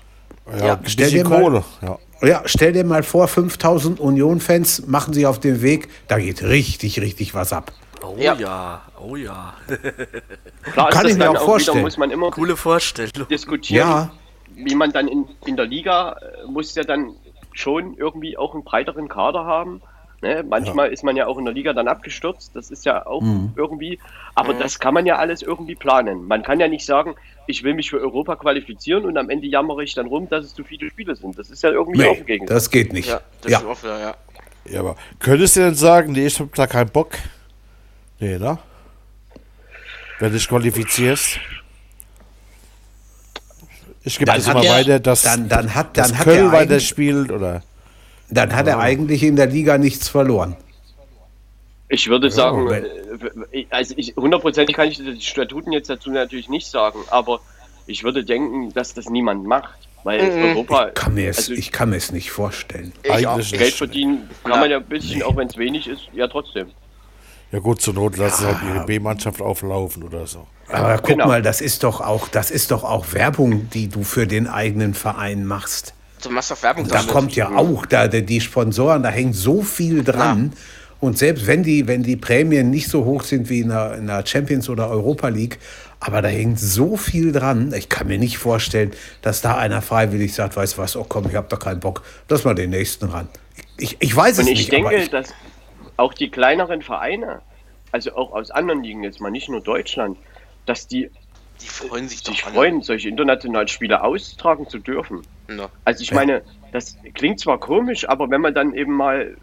Ja, 0.60 0.65
Ja, 0.67 0.80
stell 0.86 1.10
dir 1.10 1.28
mal-. 1.28 1.63
Ja. 1.82 1.97
Ja, 2.21 2.41
stell 2.45 2.71
dir 2.71 2.84
mal 2.86 3.04
vor, 3.04 3.28
5000 3.28 3.99
Union-Fans 3.99 4.88
machen 4.88 5.13
sich 5.13 5.25
auf 5.25 5.39
den 5.39 5.62
Weg, 5.62 5.89
da 6.08 6.17
geht 6.17 6.41
richtig, 6.43 7.01
richtig 7.01 7.34
was 7.34 7.51
ab. 7.51 7.71
Oh 8.01 8.15
Ja. 8.17 8.36
ja, 8.36 8.82
oh 9.01 9.15
ja. 9.15 9.54
Klar 10.71 10.89
Kann 10.91 11.06
ist 11.08 11.12
das 11.12 11.12
ich 11.12 11.17
mir 11.17 11.32
auch 11.32 11.43
vorstellen. 11.43 11.78
wieder, 11.78 11.84
muss 11.86 11.97
man 11.97 12.12
immer 12.12 12.32
Coole 12.32 12.56
Vorstellung. 12.56 13.28
diskutieren, 13.28 13.88
Ja. 13.88 14.12
Wie 14.55 14.75
man 14.75 14.91
dann 14.91 15.07
in, 15.07 15.27
in 15.45 15.55
der 15.55 15.65
Liga 15.65 16.13
äh, 16.13 16.47
muss 16.47 16.75
ja 16.75 16.83
dann 16.83 17.15
schon 17.53 17.95
irgendwie 17.97 18.37
auch 18.37 18.53
einen 18.53 18.63
breiteren 18.63 19.07
Kader 19.07 19.45
haben. 19.45 19.81
Ne? 20.21 20.43
Manchmal 20.47 20.91
ist 20.91 21.03
man 21.03 21.15
ja 21.15 21.27
auch 21.27 21.37
in 21.37 21.45
der 21.45 21.53
Liga 21.53 21.73
dann 21.73 21.87
abgestürzt, 21.87 22.55
das 22.55 22.71
ist 22.71 22.85
ja 22.85 23.05
auch 23.05 23.21
Mhm. 23.21 23.53
irgendwie, 23.55 23.99
aber 24.33 24.53
das 24.53 24.79
kann 24.79 24.93
man 24.93 25.05
ja 25.05 25.17
alles 25.17 25.41
irgendwie 25.41 25.75
planen. 25.75 26.25
Man 26.27 26.41
kann 26.43 26.59
ja 26.59 26.67
nicht 26.67 26.85
sagen, 26.85 27.15
ich 27.47 27.63
will 27.63 27.73
mich 27.75 27.89
für 27.89 27.99
Europa 27.99 28.35
qualifizieren 28.37 29.05
und 29.05 29.17
am 29.17 29.29
Ende 29.29 29.47
jammere 29.47 29.83
ich 29.83 29.93
dann 29.93 30.07
rum, 30.07 30.27
dass 30.29 30.45
es 30.45 30.53
zu 30.53 30.63
viele 30.63 30.89
Spiele 30.89 31.15
sind. 31.15 31.37
Das 31.37 31.49
ist 31.49 31.63
ja 31.63 31.69
irgendwie 31.69 32.05
auch 32.05 32.17
Nee, 32.17 32.23
gegen. 32.23 32.45
das 32.47 32.69
geht 32.69 32.91
nicht. 32.93 33.09
Ja, 33.09 33.21
das 33.41 33.51
Ja, 33.51 33.59
ist 33.59 33.65
auch 33.65 33.83
ja. 33.83 34.15
ja, 34.65 34.79
aber 34.79 34.95
könntest 35.19 35.55
du 35.57 35.59
denn 35.61 35.75
sagen, 35.75 36.13
nee, 36.13 36.25
ich 36.25 36.39
hab 36.39 36.53
da 36.55 36.65
keinen 36.65 36.89
Bock? 36.89 37.11
Nee, 38.19 38.37
ne? 38.37 38.57
Wenn 40.19 40.31
du 40.31 40.37
dich 40.37 40.47
qualifizierst. 40.47 41.39
Ich 44.05 44.17
gebe 44.19 44.25
Dann 44.27 44.37
das 44.37 44.47
hat 44.47 44.55
immer 44.55 44.65
er- 44.65 44.73
weiter, 44.75 44.99
dass, 44.99 45.23
dann- 45.23 45.49
dann 45.49 45.73
hat- 45.75 45.97
dass 45.97 46.09
dann 46.09 46.17
hat 46.19 46.25
Köln 46.25 46.45
er 46.47 46.51
weiter 46.51 46.71
eigentlich- 46.73 46.87
spielt 46.87 47.31
oder. 47.31 47.63
dann 48.29 48.55
hat 48.55 48.67
er 48.67 48.79
eigentlich 48.79 49.23
in 49.23 49.35
der 49.35 49.47
Liga 49.47 49.77
nichts 49.77 50.07
verloren. 50.09 50.55
Ich 51.89 52.07
würde 52.09 52.29
sagen, 52.31 52.69
wenn- 52.69 52.85
äh, 53.51 53.65
also 53.69 53.93
ich, 53.97 54.15
hundertprozentig 54.15 54.75
kann 54.75 54.87
ich 54.89 54.97
die 54.97 55.21
Statuten 55.21 55.71
jetzt 55.71 55.89
dazu 55.89 56.09
natürlich 56.11 56.49
nicht 56.49 56.67
sagen, 56.67 56.99
aber 57.09 57.39
ich 57.87 58.03
würde 58.03 58.23
denken, 58.23 58.71
dass 58.73 58.93
das 58.93 59.09
niemand 59.09 59.45
macht, 59.45 59.77
weil 60.03 60.19
Europa, 60.21 60.91
Kann 60.91 61.13
mir 61.15 61.29
es, 61.29 61.37
also 61.37 61.53
ich 61.53 61.71
kann 61.71 61.89
mir 61.91 61.97
es 61.97 62.11
nicht 62.11 62.31
vorstellen. 62.31 62.91
ich 63.03 63.11
Eigentlich 63.11 63.51
Geld 63.53 63.73
verdienen 63.73 64.29
kann 64.43 64.59
man 64.59 64.69
ja 64.71 64.77
ein 64.77 64.85
bisschen, 64.85 65.21
auch 65.23 65.35
wenn 65.35 65.47
es 65.47 65.57
wenig 65.57 65.87
ist, 65.87 66.01
ja 66.13 66.27
trotzdem. 66.27 66.69
Ja 67.51 67.60
gut, 67.60 67.81
zur 67.81 67.93
Not 67.93 68.17
lassen 68.17 68.41
sie 68.43 68.47
halt 68.47 68.58
ihre 68.67 68.86
B-Mannschaft 68.86 69.41
auflaufen 69.41 70.03
oder 70.03 70.27
so. 70.27 70.47
Aber 70.67 70.97
guck 70.97 71.08
Genau. 71.08 71.27
mal, 71.27 71.41
das 71.41 71.62
ist 71.62 71.84
doch 71.84 72.01
auch, 72.01 72.27
das 72.27 72.51
ist 72.51 72.71
doch 72.71 72.84
auch 72.84 73.13
Werbung, 73.13 73.69
die 73.69 73.88
du 73.88 74.03
für 74.03 74.25
den 74.27 74.47
eigenen 74.47 74.93
Verein 74.93 75.45
machst. 75.45 75.93
Du 76.23 76.29
machst 76.31 76.51
doch 76.51 76.62
Werbung 76.63 76.88
Da 76.88 77.03
kommt 77.03 77.36
ja 77.36 77.49
auch, 77.49 77.86
da 77.86 78.08
die 78.08 78.25
die 78.25 78.41
Sponsoren, 78.41 79.03
da 79.03 79.10
hängt 79.10 79.36
so 79.36 79.62
viel 79.62 80.03
dran. 80.03 80.53
Und 80.99 81.17
selbst 81.19 81.45
wenn 81.45 81.62
die, 81.62 81.88
wenn 81.88 82.01
die 82.03 82.15
Prämien 82.15 82.71
nicht 82.71 82.89
so 82.89 83.05
hoch 83.05 83.23
sind 83.23 83.49
wie 83.49 83.60
in 83.60 83.69
der, 83.69 83.95
in 83.95 84.08
der 84.08 84.25
Champions 84.25 84.69
oder 84.69 84.89
Europa 84.89 85.27
League, 85.27 85.60
aber 85.99 86.21
da 86.21 86.29
hängt 86.29 86.60
so 86.60 86.97
viel 86.97 87.31
dran. 87.31 87.73
Ich 87.77 87.89
kann 87.89 88.08
mir 88.08 88.17
nicht 88.17 88.38
vorstellen, 88.39 88.91
dass 89.21 89.41
da 89.41 89.55
einer 89.58 89.81
freiwillig 89.84 90.34
sagt, 90.34 90.55
weißt 90.55 90.73
du 90.73 90.77
was, 90.79 90.95
oh 90.95 91.05
komm, 91.08 91.27
ich 91.29 91.36
habe 91.36 91.47
da 91.49 91.58
keinen 91.58 91.79
Bock, 91.79 92.01
lass 92.27 92.43
mal 92.43 92.55
den 92.55 92.71
nächsten 92.71 93.05
ran. 93.05 93.27
Ich, 93.77 93.97
ich 93.99 94.15
weiß 94.15 94.39
es 94.39 94.45
Und 94.45 94.47
ich 94.51 94.60
nicht, 94.60 94.71
denke, 94.71 94.88
aber 94.88 94.97
ich, 94.97 95.10
dass 95.10 95.27
auch 95.97 96.13
die 96.13 96.29
kleineren 96.29 96.81
Vereine, 96.81 97.41
also 97.91 98.15
auch 98.15 98.34
aus 98.34 98.51
anderen 98.51 98.84
Ligen 98.84 99.03
jetzt 99.03 99.21
mal, 99.21 99.31
nicht 99.31 99.49
nur 99.49 99.62
Deutschland, 99.62 100.17
dass 100.65 100.88
die 100.88 101.10
Die 101.62 101.67
freuen 101.67 102.08
sich 102.08 102.19
sich 102.19 102.43
freuen, 102.43 102.81
solche 102.81 103.10
internationalen 103.10 103.67
Spiele 103.67 104.03
austragen 104.03 104.67
zu 104.67 104.79
dürfen. 104.79 105.21
Ja. 105.49 105.69
Also 105.86 106.01
ich 106.01 106.12
meine, 106.12 106.41
das 106.71 106.97
klingt 107.13 107.39
zwar 107.39 107.60
komisch, 107.60 108.08
aber 108.10 108.29
wenn 108.29 108.41
man 108.41 108.53
dann 108.53 108.73
eben 108.73 108.93
mal 108.93 109.38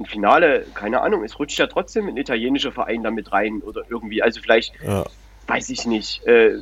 ein 0.00 0.06
Finale, 0.06 0.64
keine 0.74 1.00
Ahnung, 1.00 1.24
es 1.24 1.38
rutscht 1.38 1.58
ja 1.58 1.66
trotzdem 1.66 2.08
ein 2.08 2.16
italienischer 2.16 2.72
Verein 2.72 3.02
damit 3.02 3.32
rein 3.32 3.60
oder 3.62 3.82
irgendwie, 3.88 4.22
also 4.22 4.40
vielleicht, 4.40 4.72
Ja. 4.82 5.04
weiß 5.46 5.70
ich 5.70 5.86
nicht, 5.86 6.24
äh, 6.26 6.58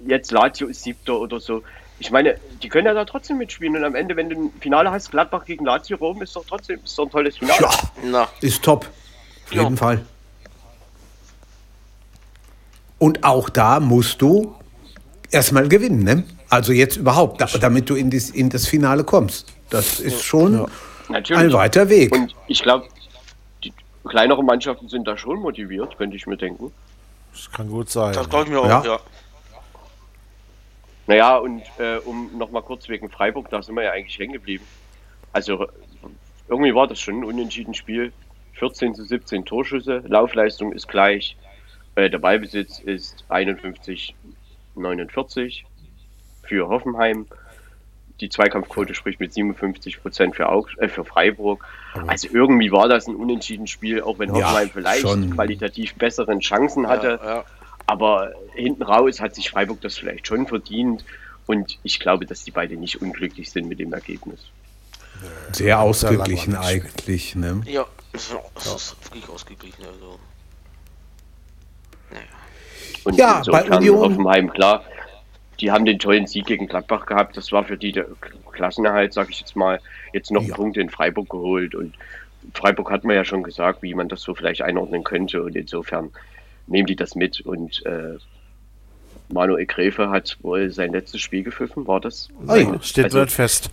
jetzt 0.00 0.30
Lazio 0.30 0.66
ist 0.66 0.82
siebter 0.82 1.18
oder 1.20 1.40
so. 1.40 1.62
Ich 1.98 2.10
meine, 2.10 2.38
die 2.62 2.68
können 2.68 2.86
ja 2.86 2.92
da 2.94 3.04
trotzdem 3.06 3.38
mitspielen 3.38 3.74
und 3.76 3.84
am 3.84 3.94
Ende, 3.94 4.16
wenn 4.16 4.28
du 4.28 4.36
ein 4.46 4.52
Finale 4.60 4.90
hast, 4.90 5.10
Gladbach 5.10 5.44
gegen 5.46 5.64
Lazio 5.64 5.96
Rom, 5.96 6.20
ist 6.22 6.36
doch 6.36 6.44
trotzdem 6.46 6.78
ist 6.84 6.98
doch 6.98 7.04
ein 7.06 7.10
tolles 7.10 7.38
Finale. 7.38 7.58
ja, 7.62 7.70
Na, 8.04 8.28
ist 8.42 8.62
top. 8.62 8.86
Auf 9.46 9.52
Ja. 9.54 9.62
jeden 9.62 9.76
Fall. 9.76 10.04
Und 12.98 13.24
auch 13.24 13.48
da 13.48 13.80
musst 13.80 14.22
du 14.22 14.54
erstmal 15.30 15.68
gewinnen, 15.68 16.02
ne? 16.02 16.24
Also 16.48 16.72
jetzt 16.72 16.96
überhaupt, 16.96 17.40
da, 17.40 17.46
damit 17.46 17.90
du 17.90 17.94
in, 17.94 18.10
dies, 18.10 18.30
in 18.30 18.48
das 18.50 18.66
Finale 18.66 19.04
kommst. 19.04 19.52
Das 19.70 19.98
ist 20.00 20.22
schon 20.22 20.66
Natürlich. 21.08 21.42
ein 21.44 21.52
weiter 21.52 21.88
Weg. 21.88 22.14
Und 22.14 22.34
ich 22.46 22.62
glaube, 22.62 22.86
die 23.64 23.72
kleineren 24.08 24.46
Mannschaften 24.46 24.88
sind 24.88 25.06
da 25.08 25.16
schon 25.18 25.40
motiviert, 25.40 25.96
könnte 25.98 26.16
ich 26.16 26.26
mir 26.26 26.36
denken. 26.36 26.72
Das 27.32 27.50
kann 27.50 27.68
gut 27.68 27.90
sein. 27.90 28.14
das 28.14 28.28
glaube 28.30 28.44
ich 28.44 28.50
mir 28.50 28.60
auch, 28.60 28.68
Ja. 28.68 28.84
ja. 28.84 28.98
Naja, 31.06 31.36
und 31.36 31.62
äh, 31.78 31.98
um 32.04 32.36
nochmal 32.36 32.62
kurz 32.62 32.88
wegen 32.88 33.08
Freiburg, 33.08 33.48
da 33.50 33.62
sind 33.62 33.74
wir 33.76 33.84
ja 33.84 33.92
eigentlich 33.92 34.18
hängen 34.18 34.32
geblieben. 34.32 34.64
Also 35.32 35.66
irgendwie 36.48 36.74
war 36.74 36.86
das 36.86 37.00
schon 37.00 37.20
ein 37.20 37.24
unentschieden 37.24 37.74
Spiel. 37.74 38.12
14 38.54 38.94
zu 38.94 39.04
17 39.04 39.44
Torschüsse, 39.44 40.02
Laufleistung 40.06 40.72
ist 40.72 40.88
gleich, 40.88 41.36
äh, 41.94 42.08
der 42.08 42.18
Ballbesitz 42.18 42.78
ist 42.78 43.24
51 43.28 44.14
49 44.74 45.64
für 46.42 46.68
Hoffenheim. 46.68 47.26
Die 48.20 48.30
Zweikampfquote 48.30 48.94
spricht 48.94 49.20
mit 49.20 49.34
57 49.34 50.00
Prozent 50.00 50.36
für, 50.36 50.48
Aug 50.48 50.68
äh, 50.78 50.88
für 50.88 51.04
Freiburg. 51.04 51.66
Also 52.06 52.28
irgendwie 52.32 52.72
war 52.72 52.88
das 52.88 53.06
ein 53.08 53.14
unentschieden 53.14 53.66
Spiel, 53.66 54.00
auch 54.00 54.18
wenn 54.18 54.30
Ja, 54.30 54.36
Hoffenheim 54.36 54.70
vielleicht 54.70 55.02
schon. 55.02 55.30
qualitativ 55.30 55.94
besseren 55.96 56.40
Chancen 56.40 56.86
hatte. 56.88 57.20
Ja, 57.22 57.34
ja. 57.36 57.44
Aber 57.86 58.32
hinten 58.54 58.82
raus 58.82 59.20
hat 59.20 59.34
sich 59.34 59.50
Freiburg 59.50 59.80
das 59.80 59.96
vielleicht 59.96 60.26
schon 60.26 60.46
verdient. 60.46 61.04
Und 61.46 61.78
ich 61.84 62.00
glaube, 62.00 62.26
dass 62.26 62.42
die 62.44 62.50
beiden 62.50 62.80
nicht 62.80 63.00
unglücklich 63.00 63.50
sind 63.50 63.68
mit 63.68 63.78
dem 63.78 63.92
Ergebnis. 63.92 64.40
Sehr 65.52 65.80
ausgeglichen 65.80 66.56
eigentlich, 66.56 67.36
ne? 67.36 67.62
Ja, 67.66 67.86
das 68.12 68.66
ist, 68.66 68.96
wirklich 69.04 69.28
ausgeglichen. 69.28 69.84
Also. 69.86 70.18
Und 73.04 73.16
Ja, 73.16 73.38
insofern 73.38 73.68
bei 73.68 73.76
Union- 73.76 73.98
Hoffenheim, 74.00 74.50
klar, 74.50 74.84
die 75.60 75.70
haben 75.70 75.84
den 75.84 75.98
tollen 75.98 76.26
Sieg 76.26 76.46
gegen 76.46 76.66
Gladbach 76.66 77.06
gehabt. 77.06 77.36
Das 77.36 77.52
war 77.52 77.64
für 77.64 77.78
die 77.78 77.92
der 77.92 78.06
Klassenerhalt, 78.52 79.12
sage 79.14 79.30
ich 79.30 79.40
jetzt 79.40 79.56
mal, 79.56 79.80
jetzt 80.12 80.30
noch 80.30 80.42
Ja. 80.42 80.48
einen 80.48 80.54
Punkt 80.56 80.76
in 80.76 80.90
Freiburg 80.90 81.30
geholt. 81.30 81.74
Und 81.74 81.94
Freiburg 82.54 82.90
hat 82.90 83.04
man 83.04 83.16
ja 83.16 83.24
schon 83.24 83.42
gesagt, 83.42 83.82
wie 83.82 83.94
man 83.94 84.08
das 84.08 84.22
so 84.22 84.34
vielleicht 84.34 84.62
einordnen 84.62 85.04
könnte. 85.04 85.42
Und 85.42 85.56
insofern 85.56 86.10
nehmen 86.66 86.86
die 86.86 86.96
das 86.96 87.14
mit. 87.14 87.40
Und 87.40 87.84
äh, 87.86 88.16
Manuel 89.28 89.66
Gräfe 89.66 90.10
hat 90.10 90.36
wohl 90.42 90.70
sein 90.70 90.92
letztes 90.92 91.20
Spiel 91.20 91.42
gepfiffen, 91.42 91.86
war 91.86 92.00
das? 92.00 92.28
Ui. 92.48 92.66
Steht 92.82 93.06
Also- 93.06 93.18
bald 93.18 93.32
fest. 93.32 93.70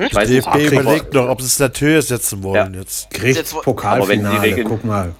Ich 0.00 0.14
weiß 0.14 0.28
nicht, 0.28 0.46
DFB 0.46 0.48
aber- 0.48 0.80
überlegt 0.82 1.14
noch, 1.14 1.28
ob 1.30 1.40
sie 1.40 1.46
es 1.46 1.56
der 1.56 1.72
Tür 1.72 2.02
setzen 2.02 2.42
wollen 2.42 2.74
Ja. 2.74 2.80
jetzt. 2.80 3.08
Kriegt 3.10 3.38
Aber 3.38 3.54
wenn 3.56 3.62
Pokalfinale, 3.62 4.40
die 4.40 4.46
Regeln- 4.48 4.68
guck 4.68 4.84
mal. 4.84 5.14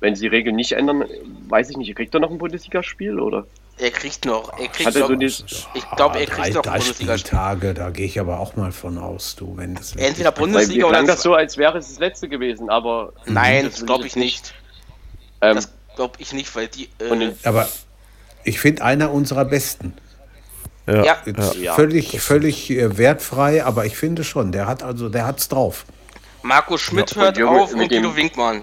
wenn 0.00 0.14
sie 0.14 0.22
die 0.22 0.28
Regeln 0.28 0.54
nicht 0.54 0.72
ändern, 0.72 1.04
weiß 1.48 1.70
ich 1.70 1.76
nicht, 1.76 1.92
kriegt 1.96 2.14
er 2.14 2.20
noch 2.20 2.30
ein 2.30 2.38
Bundesligaspiel 2.38 3.18
oder? 3.18 3.44
Er 3.80 3.90
kriegt 3.90 4.24
noch. 4.24 4.52
Er 4.58 4.68
kriegt 4.68 4.86
Hat 4.86 4.94
er 4.94 5.00
noch 5.08 5.08
so 5.08 5.14
ich 5.74 5.90
glaube, 5.96 6.18
er 6.20 6.26
drei, 6.26 6.42
kriegt 6.42 6.54
noch 6.54 6.62
drei 6.62 6.70
ein 6.72 6.78
Bundesliga-Spiel. 6.80 7.18
Spieltage, 7.18 7.74
da 7.74 7.90
gehe 7.90 8.06
ich 8.06 8.20
aber 8.20 8.38
auch 8.38 8.54
mal 8.56 8.70
von 8.72 8.98
aus, 8.98 9.34
du, 9.34 9.56
wenn 9.56 9.74
das 9.74 9.96
Entweder 9.96 10.30
Bundesliga 10.32 10.86
oder. 10.86 11.02
das 11.04 11.22
so, 11.22 11.34
als 11.34 11.56
wäre 11.58 11.78
es 11.78 11.88
das 11.88 11.98
letzte 11.98 12.28
gewesen, 12.28 12.70
aber 12.70 13.12
Nein, 13.26 13.64
das 13.64 13.84
glaube 13.84 14.06
ich 14.06 14.12
ich 14.12 14.16
nicht. 14.16 14.54
Ähm, 15.40 15.56
Das 15.56 15.68
glaube 15.96 16.14
ich 16.18 16.32
nicht, 16.32 16.54
weil 16.56 16.68
die. 16.68 16.88
Und 17.10 17.22
Äh, 17.22 17.32
Aber 17.44 17.68
ich 18.44 18.60
finde 18.60 18.82
einer 18.84 19.10
unserer 19.12 19.44
besten. 19.44 19.94
Ja. 20.86 21.04
ja, 21.04 21.16
Ja. 21.60 21.74
völlig, 21.74 22.18
völlig 22.20 22.70
äh, 22.70 22.96
wertfrei, 22.96 23.62
aber 23.62 23.84
ich 23.84 23.96
finde 23.98 24.24
schon, 24.24 24.52
der 24.52 24.66
hat 24.66 24.82
also, 24.82 25.08
der 25.10 25.26
hat's 25.26 25.48
drauf. 25.48 25.84
Marco 26.42 26.78
Schmidt 26.78 27.10
Ja, 27.10 27.16
und 27.16 27.22
hört 27.24 27.36
Junge, 27.38 27.60
auf 27.60 27.72
mit 27.72 27.82
und 27.82 27.88
Guido 27.90 28.08
dem- 28.08 28.16
Winkmann. 28.16 28.62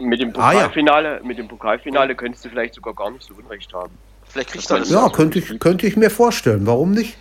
mit 0.00 0.20
dem 0.20 0.30
Ah, 0.36 0.52
ja. 0.52 0.58
Pokalfinale, 0.60 1.20
mit 1.22 1.38
dem 1.38 1.46
Pokalfinale 1.46 2.14
könntest 2.16 2.44
du 2.44 2.48
vielleicht 2.48 2.74
sogar 2.74 2.94
gar 2.94 3.10
nicht 3.10 3.22
so 3.24 3.34
Unrecht 3.34 3.72
haben. 3.72 3.92
Vielleicht 4.28 4.50
kriegt 4.50 4.64
er 4.66 4.70
war- 4.70 4.78
das. 4.80 4.90
Ja, 4.90 5.08
könnte 5.10 5.38
ich, 5.38 5.60
könnte 5.60 5.86
ich 5.86 5.96
mir 5.96 6.10
vorstellen. 6.10 6.66
Warum 6.66 6.90
nicht? 6.92 7.16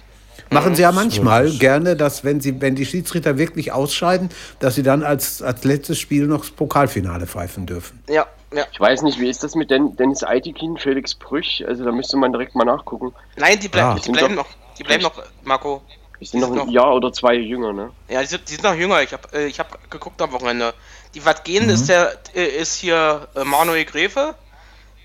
Machen 0.52 0.74
sie 0.74 0.82
ja 0.82 0.92
manchmal 0.92 1.52
gerne, 1.52 1.96
dass 1.96 2.24
wenn 2.24 2.40
sie, 2.42 2.60
wenn 2.60 2.74
die 2.74 2.86
Schiedsrichter 2.86 3.38
wirklich 3.38 3.72
ausscheiden, 3.72 4.30
dass 4.60 4.74
sie 4.74 4.82
dann 4.84 5.04
als, 5.04 5.44
als 5.44 5.64
letztes 5.64 6.00
Spiel 6.00 6.26
noch 6.26 6.40
das 6.42 6.52
Pokalfinale 6.52 7.28
pfeifen 7.28 7.68
dürfen. 7.68 8.00
Ja, 8.10 8.26
Ich 8.72 8.80
weiß 8.80 9.04
nicht, 9.04 9.20
wie 9.20 9.30
ist 9.30 9.44
das 9.44 9.54
mit 9.56 9.70
Den 9.70 9.96
Dennis 9.96 10.24
Eitikin, 10.24 10.78
Felix 10.78 11.14
Brüch? 11.16 11.64
Also 11.68 11.84
da 11.86 11.92
müsste 11.92 12.18
man 12.18 12.32
direkt 12.32 12.56
mal 12.56 12.66
nachgucken. 12.66 13.14
Nein, 13.36 13.60
die, 13.60 13.68
bleib, 13.68 13.86
Ah. 13.86 13.96
die 14.04 14.12
bleiben 14.12 14.36
doch- 14.36 14.44
noch. 14.46 14.50
Die 14.78 14.84
bleiben 14.84 15.04
noch, 15.04 15.14
Marco. 15.44 15.82
Die 16.20 16.26
sind 16.26 16.40
noch 16.42 16.48
sind 16.50 16.60
ein 16.60 16.66
noch- 16.68 16.74
Jahr 16.74 16.94
oder 16.96 17.14
zwei 17.14 17.36
jünger, 17.36 17.72
ne? 17.74 17.92
Ja, 18.10 18.22
die 18.22 18.28
sind, 18.28 18.50
die 18.50 18.54
sind 18.54 18.64
noch 18.64 18.74
jünger. 18.76 19.02
Ich 19.04 19.14
habe 19.14 19.28
äh, 19.34 19.46
ich 19.46 19.60
hab 19.60 19.90
geguckt 19.92 20.22
am 20.22 20.32
Wochenende. 20.32 20.74
Die 21.14 21.24
was 21.26 21.44
gehen 21.44 21.66
Mhm. 21.66 21.70
ist 21.70 21.90
der 21.90 22.18
äh, 22.36 22.44
ist 22.46 22.76
hier 22.76 23.28
äh, 23.36 23.44
Manuel 23.44 23.86
Gräfe, 23.86 24.36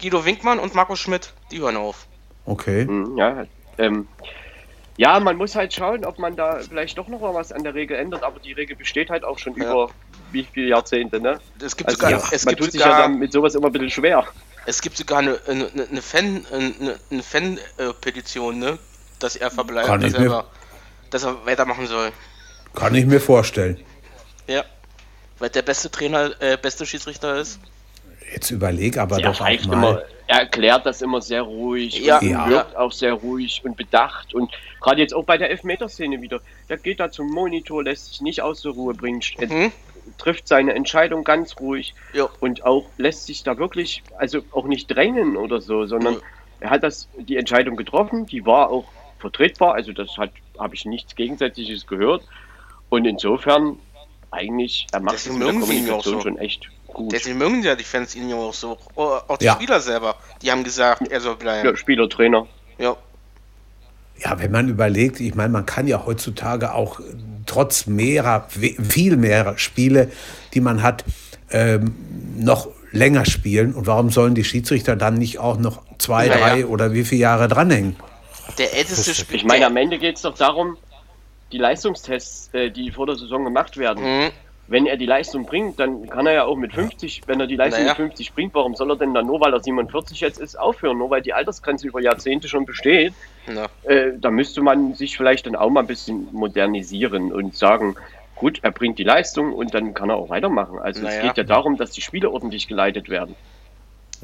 Guido 0.01 0.25
Winkmann 0.25 0.59
und 0.59 0.75
Markus 0.75 0.99
Schmidt. 1.01 1.33
Die 1.51 1.61
hören 1.61 1.77
auf. 1.77 2.07
Okay. 2.47 2.85
Mhm, 2.87 3.17
ja, 3.17 3.45
ähm, 3.79 4.09
ja, 4.97 5.19
man 5.21 5.37
muss 5.37 5.55
halt 5.57 5.73
schauen, 5.75 6.05
ob 6.05 6.19
man 6.19 6.37
da 6.37 6.61
vielleicht 6.61 6.97
doch 6.99 7.09
noch 7.09 7.21
mal 7.21 7.35
was 7.35 7.51
an 7.53 7.65
der 7.65 7.75
Regel 7.75 7.97
ändert, 7.97 8.23
aber 8.23 8.39
die 8.41 8.53
Regel 8.53 8.77
besteht 8.77 9.11
halt 9.11 9.25
auch 9.25 9.39
schon 9.39 9.55
Ja. 9.57 9.71
über 9.71 9.91
wie 10.33 10.45
viele 10.53 10.69
Jahrzehnte, 10.69 11.21
ne? 11.21 11.41
Es 11.65 11.77
gibt 11.77 11.89
Also 11.89 11.99
sogar, 11.99 12.11
ja, 12.13 12.23
es 12.33 12.45
man 12.45 12.53
gibt 12.55 12.63
tut 12.63 12.73
sich 12.73 12.81
ja 12.81 12.87
sogar, 12.87 13.03
dann 13.03 13.19
mit 13.19 13.33
sowas 13.33 13.55
immer 13.55 13.67
ein 13.67 13.73
bisschen 13.73 13.91
schwer. 13.91 14.25
es 14.67 14.81
gibt 14.81 14.97
sogar 14.97 15.19
eine, 15.19 15.39
eine, 15.47 15.71
eine 15.91 16.03
Fan, 16.03 16.45
eine, 16.53 16.99
eine 17.11 17.23
Fan-Petition, 17.23 18.59
ne? 18.59 18.79
Dass 19.21 19.37
er 19.37 19.51
verbleibt, 19.51 19.87
Kann 19.87 20.01
dass 20.01 20.13
ich 20.13 20.19
er, 20.19 20.25
mir- 20.29 20.45
dass 21.11 21.25
er 21.25 21.45
weitermachen 21.47 21.87
soll. 21.87 22.11
Kann 22.75 22.95
ich 22.95 23.07
mir 23.07 23.21
vorstellen. 23.21 23.79
Ja. 24.47 24.65
Weil 25.39 25.51
der 25.51 25.63
beste 25.63 25.91
Trainer, 25.91 26.31
äh, 26.41 26.57
beste 26.61 26.85
Schiedsrichter 26.87 27.37
ist. 27.37 27.59
Jetzt 28.33 28.51
überleg 28.51 28.99
aber 28.99 29.17
Er 29.19 29.31
doch 29.33 29.41
auch 29.41 29.45
mal. 29.45 29.59
immer, 29.59 30.03
er 30.27 30.41
erklärt 30.41 30.87
das 30.87 31.03
immer 31.03 31.21
sehr 31.21 31.43
ruhig 31.43 31.99
Ja. 31.99 32.19
und 32.19 32.29
Ja. 32.29 32.49
wirkt 32.49 32.77
auch 32.77 32.93
sehr 32.93 33.13
ruhig 33.13 33.61
und 33.65 33.77
bedacht. 33.77 34.35
Und 34.35 34.51
gerade 34.81 35.01
jetzt 35.01 35.15
auch 35.15 35.25
bei 35.25 35.37
der 35.39 35.51
Elfmeterszene 35.51 36.21
wieder. 36.21 36.41
Der 36.69 36.79
geht 36.79 37.01
da 37.01 37.11
zum 37.11 37.29
Monitor, 37.31 37.83
lässt 37.85 38.07
sich 38.09 38.21
nicht 38.23 38.43
aus 38.43 38.63
der 38.63 38.73
Ruhe 38.73 38.95
bringen, 38.95 39.21
Mhm. 39.39 39.73
trifft 40.19 40.49
seine 40.49 40.75
Entscheidung 40.75 41.25
ganz 41.25 41.57
ruhig 41.61 41.95
Ja. 42.13 42.29
und 42.41 42.65
auch 42.65 42.87
lässt 42.99 43.27
sich 43.27 43.43
da 43.43 43.57
wirklich, 43.59 44.03
also 44.19 44.41
auch 44.53 44.65
nicht 44.67 44.87
drängen 44.89 45.37
oder 45.37 45.61
so, 45.61 45.87
sondern 45.87 46.15
Ja. 46.15 46.21
er 46.61 46.71
hat 46.71 46.83
das 46.83 47.09
die 47.19 47.37
Entscheidung 47.37 47.77
getroffen, 47.77 48.27
die 48.27 48.45
war 48.47 48.71
auch 48.71 48.87
vertretbar, 49.19 49.75
also 49.75 49.93
das 49.93 50.17
hat 50.19 50.31
habe 50.59 50.75
ich 50.75 50.85
nichts 50.85 51.17
Gegensätzliches 51.17 51.87
gehört. 51.87 52.23
Und 52.91 53.07
insofern 53.07 53.79
eigentlich, 54.31 54.87
er 54.93 55.01
macht 55.01 55.17
es 55.17 55.29
mit 55.31 55.43
der 55.43 55.53
Kommunikation 55.53 56.15
so. 56.15 56.21
schon 56.21 56.39
echt 56.39 56.69
gut. 56.95 57.13
Deswegen 57.13 57.37
mögen 57.39 57.63
ja 57.63 57.75
die 57.77 57.85
Fans 57.85 58.15
ihn 58.15 58.29
ja 58.31 58.37
auch 58.37 58.55
so. 58.55 58.79
Auch 58.97 59.37
die 59.39 59.45
Ja. 59.45 59.55
Spieler 59.55 59.81
selber. 59.81 60.17
Die 60.43 60.51
haben 60.51 60.65
gesagt, 60.65 61.07
er 61.09 61.21
soll 61.21 61.37
bleiben. 61.37 61.69
Ja, 61.69 61.77
Spieler, 61.77 62.09
Trainer. 62.09 62.47
Ja. 62.79 62.97
Ja, 64.19 64.39
wenn 64.39 64.51
man 64.53 64.69
überlegt, 64.69 65.21
ich 65.21 65.35
meine, 65.35 65.51
man 65.51 65.67
kann 65.67 65.87
ja 65.87 66.07
heutzutage 66.07 66.73
auch 66.73 67.01
trotz 67.47 67.87
mehrer, 67.87 68.47
we- 68.55 68.77
viel 68.83 69.17
mehrer 69.17 69.59
Spiele, 69.59 70.11
die 70.55 70.61
man 70.61 70.83
hat, 70.83 71.05
ähm, 71.51 71.95
noch 72.39 72.69
länger 72.93 73.27
spielen. 73.27 73.75
Und 73.75 73.87
warum 73.89 74.11
sollen 74.11 74.35
die 74.35 74.45
Schiedsrichter 74.45 74.95
dann 74.97 75.15
nicht 75.15 75.39
auch 75.41 75.59
noch 75.59 75.83
zwei, 75.99 76.29
Ja, 76.29 76.37
drei 76.39 76.67
oder 76.67 76.93
wie 76.93 77.05
viele 77.05 77.23
Jahre 77.23 77.49
dranhängen? 77.49 77.97
Der 78.59 78.73
älteste 78.77 79.15
Spieler. 79.15 79.37
Ich 79.37 79.45
meine, 79.45 79.67
am 79.67 79.77
Ende 79.77 79.99
geht 79.99 80.17
es 80.17 80.23
doch 80.23 80.35
darum, 80.37 80.77
die 81.51 81.59
Leistungstests, 81.59 82.51
äh, 82.55 82.71
die 82.71 82.93
vor 82.93 83.07
der 83.07 83.17
Saison 83.17 83.45
gemacht 83.45 83.77
werden. 83.77 84.05
Mhm. 84.05 84.31
Wenn 84.67 84.87
er 84.87 84.97
die 84.97 85.05
Leistung 85.07 85.45
bringt, 85.45 85.79
dann 85.79 86.09
kann 86.09 86.27
er 86.27 86.33
ja 86.33 86.45
auch 86.45 86.57
mit 86.57 86.73
50, 86.73 87.23
wenn 87.27 87.39
er 87.39 87.47
die 87.47 87.57
Leistung 87.57 87.83
Naja. 87.85 87.93
mit 87.99 88.09
50 88.09 88.33
bringt, 88.35 88.55
warum 88.55 88.75
soll 88.75 88.91
er 88.91 88.97
denn 88.97 89.13
dann 89.13 89.27
nur, 89.27 89.39
weil 89.41 89.53
er 89.53 89.63
47 89.63 90.21
jetzt 90.21 90.39
ist, 90.41 90.59
aufhören? 90.59 90.97
Nur 90.99 91.11
weil 91.11 91.21
die 91.21 91.35
Altersgrenze 91.35 91.87
über 91.87 92.01
Jahrzehnte 92.01 92.49
schon 92.49 92.65
besteht, 92.65 93.13
Ja. 93.47 93.67
äh, 93.83 94.13
da 94.19 94.31
müsste 94.31 94.63
man 94.63 94.95
sich 94.95 95.17
vielleicht 95.19 95.47
dann 95.47 95.55
auch 95.55 95.69
mal 95.69 95.81
ein 95.81 95.87
bisschen 95.87 96.29
modernisieren 96.33 97.31
und 97.31 97.55
sagen, 97.55 97.95
gut, 98.37 98.61
er 98.63 98.71
bringt 98.73 98.99
die 98.99 99.05
Leistung 99.05 99.53
und 99.53 99.75
dann 99.75 99.93
kann 99.93 100.09
er 100.09 100.17
auch 100.17 100.31
weitermachen. 100.31 100.79
Also 100.79 101.03
Naja. 101.03 101.17
es 101.19 101.23
geht 101.23 101.37
ja 101.37 101.45
darum, 101.45 101.77
dass 101.77 101.91
die 101.91 102.01
Spiele 102.01 102.31
ordentlich 102.31 102.67
geleitet 102.67 103.09
werden. 103.11 103.35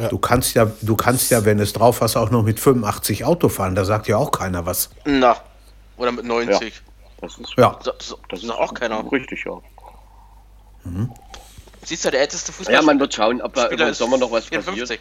Du 0.09 0.17
kannst 0.19 0.55
ja, 0.55 0.71
du 0.81 0.97
kannst 0.97 1.31
ja, 1.31 1.45
wenn 1.45 1.59
es 1.59 1.75
drauf 1.75 2.01
hast, 2.01 2.17
auch 2.17 2.31
noch 2.31 2.43
mit 2.43 2.59
85 2.59 3.27
Auto 3.27 3.51
fahren. 3.51 3.75
Da 3.75 3.85
sagt 3.85 4.09
ja 4.09 4.17
auch 4.17 4.31
keiner 4.31 4.65
was. 4.65 4.89
Na. 5.05 5.37
Oder 5.99 6.13
mit 6.13 6.25
90. 6.25 6.81
Das 7.21 7.37
ist, 7.37 7.53
Ja. 7.59 7.79
So, 7.83 7.93
das 7.93 8.17
das 8.31 8.43
ist 8.43 8.51
auch 8.51 8.73
keiner. 8.73 9.05
richtig, 9.13 9.45
ja. 9.45 9.59
Siehst 11.85 12.05
du, 12.05 12.11
der 12.11 12.21
älteste 12.21 12.53
Fußball. 12.53 12.75
Ja, 12.75 12.83
man 12.83 13.01
wird 13.01 13.15
schauen, 13.15 13.41
ob 13.43 13.55
da 13.55 13.67
im 13.67 13.79
ist 13.81 13.99
Sommer 13.99 14.19
noch 14.19 14.31
was 14.31 14.47
54. 14.47 14.99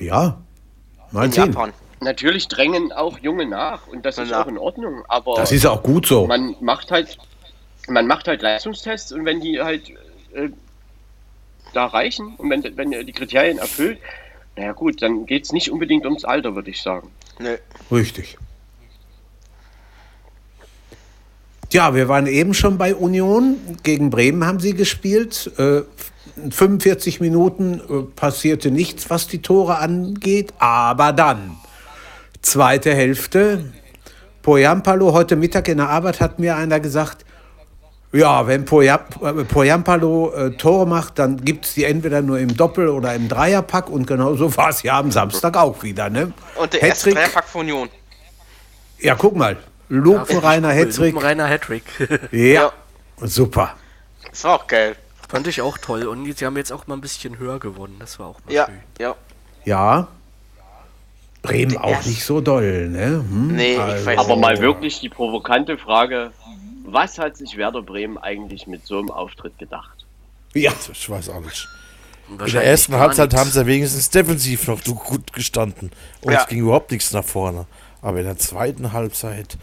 Ja. 0.00 0.40
Mal 1.12 1.26
In 1.26 1.32
sehen. 1.32 1.46
Japan. 1.52 1.72
Natürlich 2.00 2.48
drängen 2.48 2.92
auch 2.92 3.18
Junge 3.20 3.46
nach 3.46 3.86
und 3.86 4.04
das 4.04 4.18
ist 4.18 4.30
Ja. 4.30 4.42
auch 4.42 4.46
in 4.48 4.58
Ordnung, 4.58 5.04
aber 5.08 5.36
Das 5.36 5.52
ist 5.52 5.64
auch 5.64 5.82
gut 5.82 6.06
so. 6.06 6.26
man 6.26 6.54
macht 6.60 6.90
halt 6.90 7.16
man 7.88 8.06
macht 8.06 8.28
halt 8.28 8.42
Leistungstests 8.42 9.12
und 9.12 9.24
wenn 9.24 9.40
die 9.40 9.60
halt 9.60 9.90
äh, 10.34 10.48
da 11.72 11.86
reichen 11.86 12.34
und 12.36 12.50
wenn, 12.50 12.76
wenn 12.76 12.92
er 12.92 13.04
die 13.04 13.12
Kriterien 13.12 13.58
erfüllt, 13.58 13.98
naja 14.56 14.72
gut, 14.72 15.02
dann 15.02 15.26
geht 15.26 15.44
es 15.44 15.52
nicht 15.52 15.70
unbedingt 15.70 16.04
ums 16.04 16.24
Alter, 16.24 16.54
würde 16.54 16.70
ich 16.70 16.82
sagen. 16.82 17.10
Nee. 17.38 17.58
Richtig. 17.90 18.38
Ja, 21.74 21.92
wir 21.92 22.06
waren 22.06 22.28
eben 22.28 22.54
schon 22.54 22.78
bei 22.78 22.94
Union. 22.94 23.56
Gegen 23.82 24.08
Bremen 24.08 24.46
haben 24.46 24.60
sie 24.60 24.74
gespielt. 24.74 25.50
Äh, 25.58 25.82
45 26.48 27.20
Minuten 27.20 27.80
äh, 27.80 28.02
passierte 28.14 28.70
nichts, 28.70 29.10
was 29.10 29.26
die 29.26 29.42
Tore 29.42 29.78
angeht. 29.78 30.54
Aber 30.58 31.12
dann, 31.12 31.56
zweite 32.42 32.94
Hälfte. 32.94 33.72
Poyampalo, 34.42 35.12
heute 35.14 35.34
Mittag 35.34 35.66
in 35.66 35.78
der 35.78 35.88
Arbeit 35.88 36.20
hat 36.20 36.38
mir 36.38 36.54
einer 36.54 36.78
gesagt, 36.78 37.24
ja, 38.12 38.46
wenn 38.46 38.60
äh, 38.62 38.98
Poyampalo 39.42 40.32
äh, 40.32 40.50
Tore 40.52 40.86
macht, 40.86 41.18
dann 41.18 41.44
gibt 41.44 41.64
es 41.64 41.74
die 41.74 41.82
entweder 41.82 42.22
nur 42.22 42.38
im 42.38 42.56
Doppel- 42.56 42.88
oder 42.90 43.16
im 43.16 43.28
Dreierpack. 43.28 43.90
Und 43.90 44.06
genau 44.06 44.36
so 44.36 44.56
war 44.56 44.68
es 44.68 44.84
ja 44.84 45.00
am 45.00 45.10
Samstag 45.10 45.56
auch 45.56 45.82
wieder. 45.82 46.08
Ne? 46.08 46.32
Und 46.54 46.72
der 46.72 46.82
erste 46.82 47.10
Hattrick. 47.10 47.14
Dreierpack 47.16 47.48
von 47.48 47.62
Union. 47.62 47.88
Ja, 49.00 49.16
guck 49.16 49.34
mal. 49.34 49.56
Lupenreiner 49.94 50.72
Hattrick. 50.72 51.22
Reiner 51.22 51.46
Hattrick. 51.48 51.84
Ja, 52.32 52.72
super. 53.20 53.74
Das 54.30 54.44
war 54.44 54.54
auch 54.56 54.66
geil. 54.66 54.96
Fand 55.28 55.46
ich 55.46 55.60
auch 55.60 55.78
toll. 55.78 56.04
Und 56.06 56.30
sie 56.36 56.44
haben 56.44 56.56
jetzt 56.56 56.72
auch 56.72 56.86
mal 56.86 56.94
ein 56.94 57.00
bisschen 57.00 57.38
höher 57.38 57.58
gewonnen. 57.58 57.96
Das 57.98 58.18
war 58.18 58.26
auch 58.28 58.40
mal 58.44 58.52
Ja, 58.52 58.66
schön. 58.66 58.80
ja. 58.98 59.14
Ja. 59.64 60.08
Bremen 61.42 61.76
auch 61.76 62.04
nicht 62.04 62.24
so 62.24 62.40
doll, 62.40 62.88
ne? 62.88 63.06
Hm? 63.28 63.48
Nee, 63.54 63.74
ich 63.74 63.80
Also- 63.80 64.06
weiß 64.06 64.18
Aber 64.18 64.36
mal 64.36 64.58
wirklich 64.60 65.00
die 65.00 65.08
provokante 65.10 65.76
Frage, 65.76 66.32
was 66.86 67.18
hat 67.18 67.36
sich 67.36 67.56
Werder 67.56 67.82
Bremen 67.82 68.16
eigentlich 68.18 68.66
mit 68.66 68.86
so 68.86 68.98
einem 68.98 69.10
Auftritt 69.10 69.58
gedacht? 69.58 70.06
Ja, 70.54 70.72
Ich 70.92 71.10
weiß 71.10 71.28
auch 71.30 71.40
nicht. 71.40 71.68
In 72.30 72.38
der 72.38 72.64
ersten 72.64 72.94
Halbzeit 72.96 73.34
haben 73.34 73.50
sie 73.50 73.58
ja 73.60 73.66
wenigstens 73.66 74.08
defensiv 74.08 74.66
noch 74.68 74.80
so 74.82 74.94
gut 74.94 75.32
gestanden. 75.34 75.90
Und 76.22 76.32
Ja. 76.32 76.40
es 76.40 76.46
ging 76.46 76.60
überhaupt 76.60 76.90
nichts 76.90 77.12
nach 77.12 77.24
vorne. 77.24 77.66
Aber 78.00 78.18
in 78.20 78.24
der 78.24 78.38
zweiten 78.38 78.92
Halbzeit, 78.92 79.58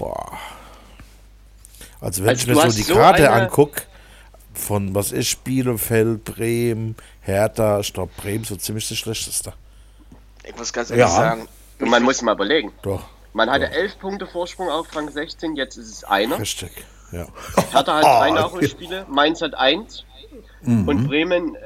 boah. 0.00 0.38
Also 2.00 2.22
wenn 2.22 2.30
Also 2.30 2.42
ich 2.50 2.56
mir 2.56 2.70
so 2.70 2.76
die 2.76 2.82
so 2.82 2.94
Karte 2.94 3.30
eine- 3.30 3.42
angucke, 3.44 3.82
von 4.54 4.94
was 4.94 5.12
ist 5.12 5.44
Bielefeld, 5.44 6.24
Bremen, 6.24 6.96
Hertha, 7.20 7.80
ich 7.80 7.92
glaube 7.92 8.10
Bremen 8.16 8.44
so 8.44 8.56
ziemlich 8.56 8.88
das 8.88 8.98
Schlechteste. 8.98 9.52
Ich 10.44 10.56
muss 10.56 10.72
ganz 10.72 10.90
ehrlich 10.90 11.04
Ja. 11.04 11.10
sagen. 11.10 11.48
Man 11.78 12.02
muss 12.02 12.20
mal 12.22 12.34
überlegen. 12.34 12.72
Doch, 12.82 13.04
Man 13.32 13.48
hatte 13.48 13.70
elf 13.70 13.98
Punkte 14.00 14.26
Vorsprung 14.26 14.68
auf 14.68 14.94
Rang 14.94 15.08
16, 15.10 15.54
jetzt 15.56 15.76
ist 15.76 15.88
es 15.90 16.04
einer. 16.04 16.38
richtig. 16.38 16.70
Ja. 17.12 17.26
Hertha 17.70 17.94
hat 17.96 18.04
drei 18.04 18.30
Nachholspiele, 18.40 19.06
Mainz 19.08 19.40
hat 19.40 19.54
eins. 19.54 20.04
Mhm. 20.62 20.88
Und 20.88 21.06
Bremen, 21.06 21.54
äh, 21.54 21.58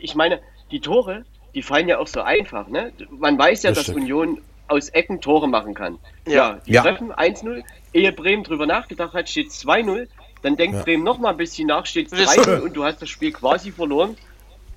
ich 0.00 0.14
meine, 0.14 0.40
die 0.70 0.80
Tore, 0.80 1.24
die 1.54 1.62
fallen 1.62 1.88
ja 1.88 1.98
auch 1.98 2.06
so 2.06 2.22
einfach. 2.22 2.68
Ne? 2.68 2.92
Man 3.10 3.38
weiß 3.38 3.62
ja, 3.64 3.70
dass 3.70 3.88
Richtig. 3.88 3.96
Union 3.96 4.40
aus 4.70 4.88
Ecken 4.90 5.20
Tore 5.20 5.48
machen 5.48 5.74
kann. 5.74 5.98
Ja. 6.26 6.60
die 6.66 6.72
Ja. 6.72 6.82
treffen 6.82 7.12
1-0. 7.12 7.62
Ehe 7.92 8.12
Bremen 8.12 8.44
drüber 8.44 8.66
nachgedacht 8.66 9.14
hat, 9.14 9.28
steht 9.28 9.50
2-0. 9.50 10.08
Dann 10.42 10.56
denkt 10.56 10.76
Ja. 10.76 10.82
Bremen 10.84 11.04
noch 11.04 11.18
mal 11.18 11.30
ein 11.30 11.36
bisschen 11.36 11.66
nach, 11.68 11.84
steht 11.86 12.12
Das 12.12 12.20
ist 12.20 12.28
3-0 12.38 12.60
und 12.60 12.74
du 12.74 12.84
hast 12.84 13.02
das 13.02 13.08
Spiel 13.08 13.32
quasi 13.32 13.72
verloren. 13.72 14.16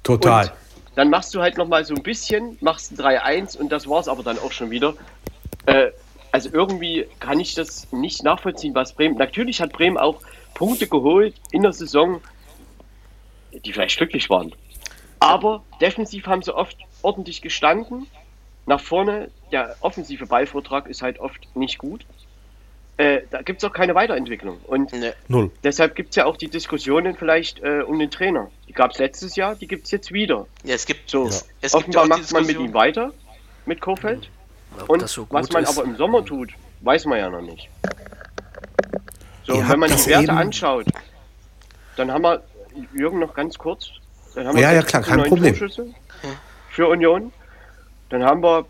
total. 0.04 0.48
Und 0.48 0.98
dann 0.98 1.10
machst 1.10 1.34
du 1.34 1.42
halt 1.42 1.58
noch 1.58 1.68
mal 1.68 1.86
so 1.86 1.96
ein 1.96 2.04
bisschen, 2.04 2.58
machst 2.62 2.92
ein 2.92 2.98
3-1 2.98 3.58
und 3.58 3.72
das 3.72 3.88
war's 3.88 4.08
aber 4.08 4.22
dann 4.24 4.38
auch 4.40 4.52
schon 4.52 4.70
wieder. 4.72 4.94
Äh, 5.66 5.92
also 6.32 6.50
irgendwie 6.52 7.08
kann 7.20 7.40
ich 7.40 7.54
das 7.56 7.92
nicht 7.92 8.24
nachvollziehen, 8.24 8.76
was 8.76 8.94
Bremen. 8.94 9.18
Natürlich 9.18 9.62
hat 9.62 9.72
Bremen 9.72 9.98
auch 9.98 10.20
Punkte 10.56 10.88
geholt 10.88 11.36
in 11.52 11.62
der 11.64 11.74
Saison, 11.74 12.22
die 13.54 13.72
vielleicht 13.72 13.98
glücklich 13.98 14.30
waren. 14.30 14.54
Aber 15.20 15.64
defensiv 15.80 16.26
haben 16.28 16.42
sie 16.42 16.54
oft 16.54 16.76
ordentlich 17.02 17.42
gestanden. 17.42 18.08
Nach 18.66 18.80
vorne, 18.82 19.30
der 19.54 19.76
offensive 19.80 20.26
Ballvortrag 20.26 20.88
ist 20.88 21.02
halt 21.02 21.20
oft 21.20 21.40
nicht 21.56 21.78
gut. 21.78 22.06
Äh, 22.98 23.22
da 23.32 23.42
gibt 23.42 23.64
es 23.64 23.68
auch 23.70 23.74
keine 23.74 23.96
Weiterentwicklung. 23.96 24.60
Und 24.66 24.92
Ne. 24.94 25.14
Null. 25.28 25.50
deshalb 25.64 25.96
gibt 25.96 26.10
es 26.12 26.16
ja 26.18 26.26
auch 26.26 26.38
die 26.38 26.48
Diskussionen 26.50 27.16
vielleicht 27.16 27.60
äh, 27.64 27.82
um 27.82 27.98
den 27.98 28.12
Trainer. 28.12 28.52
Die 28.68 28.74
gab 28.74 28.92
es 28.92 29.00
letztes 29.00 29.36
Jahr, 29.36 29.56
die 29.56 29.68
gibt 29.68 29.86
es 29.86 29.92
jetzt 29.92 30.12
wieder. 30.12 30.46
Ja, 30.64 30.76
es 30.76 30.86
gibt. 30.86 31.10
So, 31.10 31.26
Es, 31.28 31.48
es 31.62 31.72
gibt 31.74 31.96
offenbar 31.96 32.04
die 32.04 32.10
macht 32.10 32.32
man 32.34 32.46
mit 32.46 32.60
ihm 32.60 32.74
weiter, 32.74 33.12
mit 33.66 33.80
Kofeld. 33.82 34.30
Ob 34.80 34.90
Und 34.90 35.08
so 35.10 35.26
was 35.30 35.52
man 35.52 35.64
ist. 35.64 35.78
aber 35.78 35.88
im 35.88 35.96
Sommer 35.96 36.24
tut, 36.26 36.52
weiß 36.82 37.06
man 37.06 37.18
ja 37.20 37.30
noch 37.30 37.42
nicht. 37.42 37.70
So, 39.46 39.60
habt 39.60 39.72
wenn 39.72 39.80
man 39.80 39.90
die 39.90 40.06
Werte 40.08 40.24
eben- 40.24 40.38
anschaut, 40.38 40.86
dann 41.96 42.12
haben 42.12 42.22
wir, 42.24 42.44
Jürgen 42.94 43.20
noch 43.20 43.34
ganz 43.34 43.58
kurz, 43.58 43.90
Dann 44.36 44.48
haben 44.48 44.56
wir 44.56 44.64
Ja, 44.64 44.72
ja, 44.72 44.82
16 44.82 44.90
klar, 44.90 45.04
kein 45.04 45.18
9 45.20 45.30
Problem. 45.30 45.54
Torschüsse 45.58 45.88
für 46.72 46.88
Union. 46.88 47.32
Dann 48.10 48.24
haben 48.24 48.42
wir 48.42 48.66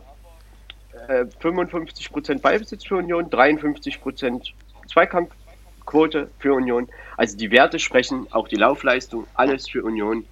äh, 1.08 1.26
55% 1.42 2.42
Ballbesitz 2.42 2.86
für 2.86 2.98
Union, 2.98 3.30
53% 3.30 4.52
Zweikampfquote 4.92 6.30
für 6.40 6.54
Union. 6.54 6.88
Also 7.18 7.38
die 7.38 7.52
Werte 7.52 7.80
sprechen, 7.80 8.28
auch 8.32 8.48
die 8.48 8.56
Laufleistung, 8.56 9.28
alles 9.34 9.70
für 9.70 9.84
Union. 9.84 10.26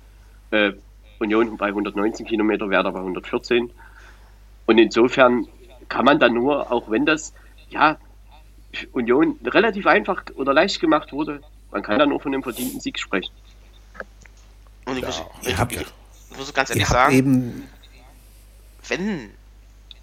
Äh, 0.51 0.73
Union 1.19 1.55
bei 1.57 1.67
119 1.67 2.25
Kilometer, 2.25 2.69
Werder 2.69 2.91
bei 2.91 2.99
114. 2.99 3.69
Und 4.65 4.77
insofern 4.77 5.47
kann 5.87 6.05
man 6.05 6.19
dann 6.19 6.33
nur, 6.33 6.71
auch 6.71 6.89
wenn 6.89 7.05
das 7.05 7.33
ja 7.69 7.97
Union 8.91 9.39
relativ 9.45 9.85
einfach 9.85 10.23
oder 10.35 10.53
leicht 10.53 10.79
gemacht 10.79 11.11
wurde, 11.11 11.41
man 11.71 11.83
kann 11.83 11.99
da 11.99 12.05
nur 12.05 12.19
von 12.19 12.33
einem 12.33 12.43
verdienten 12.43 12.79
Sieg 12.79 12.99
sprechen. 12.99 13.33
Und 14.85 14.97
ich, 14.97 15.05
muss, 15.05 15.23
ihr 15.43 15.49
ich, 15.49 15.59
ich, 15.59 15.87
ich 16.31 16.37
muss 16.37 16.53
ganz 16.53 16.69
ehrlich 16.69 16.87
sagen, 16.87 17.15
eben, 17.15 17.69
wenn 18.87 19.31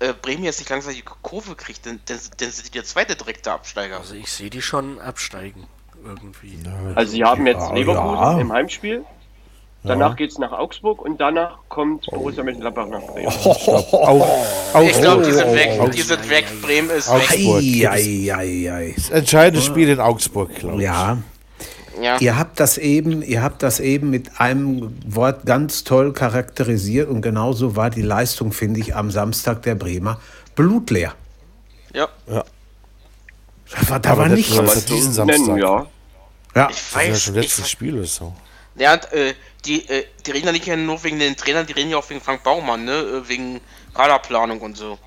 äh, 0.01 0.13
Bremen 0.13 0.45
jetzt 0.45 0.59
nicht 0.61 0.71
langsam 0.71 0.95
die 0.95 1.03
Kurve 1.03 1.55
kriegt, 1.55 1.87
dann, 1.87 2.01
dann, 2.07 2.19
dann 2.39 2.51
sind 2.51 2.67
die 2.67 2.71
der 2.71 2.85
zweite 2.85 3.17
direkte 3.17 3.53
Absteiger. 3.53 3.99
Also 3.99 4.15
ich 4.15 4.31
sehe 4.31 4.51
die 4.51 4.63
schon 4.63 5.01
absteigen. 5.01 5.67
Irgendwie. 6.05 6.59
Also 6.95 7.13
sie 7.13 7.25
haben 7.25 7.47
jetzt 7.47 7.69
Ja, 7.69 7.75
Leverkusen 7.75 8.15
ja. 8.23 8.41
im 8.41 8.53
Heimspiel. 8.53 9.05
Danach 9.85 10.17
geht 10.17 10.31
es 10.33 10.39
nach 10.39 10.53
Augsburg 10.53 11.01
und 11.01 11.21
danach 11.21 11.59
kommt 11.69 12.07
Borussia 12.07 12.43
Mönchengladbach 12.43 12.89
nach 12.89 13.01
Bremen. 13.01 13.29
Ich 13.29 15.01
glaube, 15.01 15.23
die 15.25 15.33
sind 15.33 15.55
weg. 15.55 15.93
Die 15.93 16.03
sind 16.03 16.29
weg. 16.31 16.47
Bremen 16.63 16.91
ist 16.91 17.09
Augsburg. 17.09 17.63
weg. 17.63 17.89
Ei, 17.89 18.33
ei, 18.33 18.35
ei, 18.35 18.73
ei. 18.73 18.93
Das 18.97 19.11
entscheidende 19.11 19.65
Spiel 19.65 19.89
in 19.89 20.01
Augsburg, 20.01 20.55
glaube 20.57 20.77
ich. 20.79 20.83
Ja, 20.83 21.19
Ja. 22.01 22.19
ihr 22.21 22.39
habt 22.39 22.61
das 22.61 22.79
eben, 22.79 23.23
ihr 23.23 23.43
habt 23.43 23.63
das 23.63 23.81
eben 23.81 24.11
mit 24.11 24.41
einem 24.41 24.97
Wort 25.07 25.45
ganz 25.47 25.85
toll 25.85 26.13
charakterisiert 26.13 27.09
und 27.09 27.23
genauso 27.23 27.77
war 27.77 27.91
die 27.91 28.03
Leistung, 28.03 28.53
finde 28.53 28.81
ich, 28.81 28.95
am 28.95 29.11
Samstag 29.11 29.63
der 29.63 29.75
Bremer 29.75 30.21
blutleer. 30.55 31.15
ja. 31.93 32.09
Da 32.27 33.89
war, 33.91 34.01
da 34.01 34.17
war 34.17 34.29
das 34.29 34.39
nichts. 34.39 34.57
war- 34.57 34.63
man 34.63 34.75
Also 34.75 34.95
diesen 34.95 35.13
so 35.13 35.25
nennen, 35.25 35.45
Samstag. 35.45 35.63
ja. 35.63 35.87
Ja, 36.55 36.69
Ich 36.71 36.77
Das 36.77 36.91
sind 36.93 37.01
ja 37.03 37.09
weiß 37.13 37.23
schon 37.23 37.35
ich, 37.37 37.43
letztes 37.43 37.71
Spiel 37.71 37.95
oder 37.99 38.07
so. 38.07 38.35
Ja, 38.77 38.95
äh, 38.95 39.35
die, 39.67 39.87
äh, 39.89 40.05
die 40.25 40.31
reden 40.31 40.47
ja 40.47 40.53
nicht 40.53 40.67
nur 40.67 41.03
wegen 41.05 41.19
den 41.19 41.37
Trainern, 41.37 41.67
die 41.67 41.73
reden 41.75 41.91
ja 41.91 41.99
auch 41.99 42.09
wegen 42.09 42.21
Frank 42.21 42.43
Baumann, 42.45 42.85
ne? 42.85 42.93
Äh, 42.93 43.29
Wegen 43.29 43.61
Kaderplanung 43.93 44.61
und 44.61 44.77
so. 44.77 44.99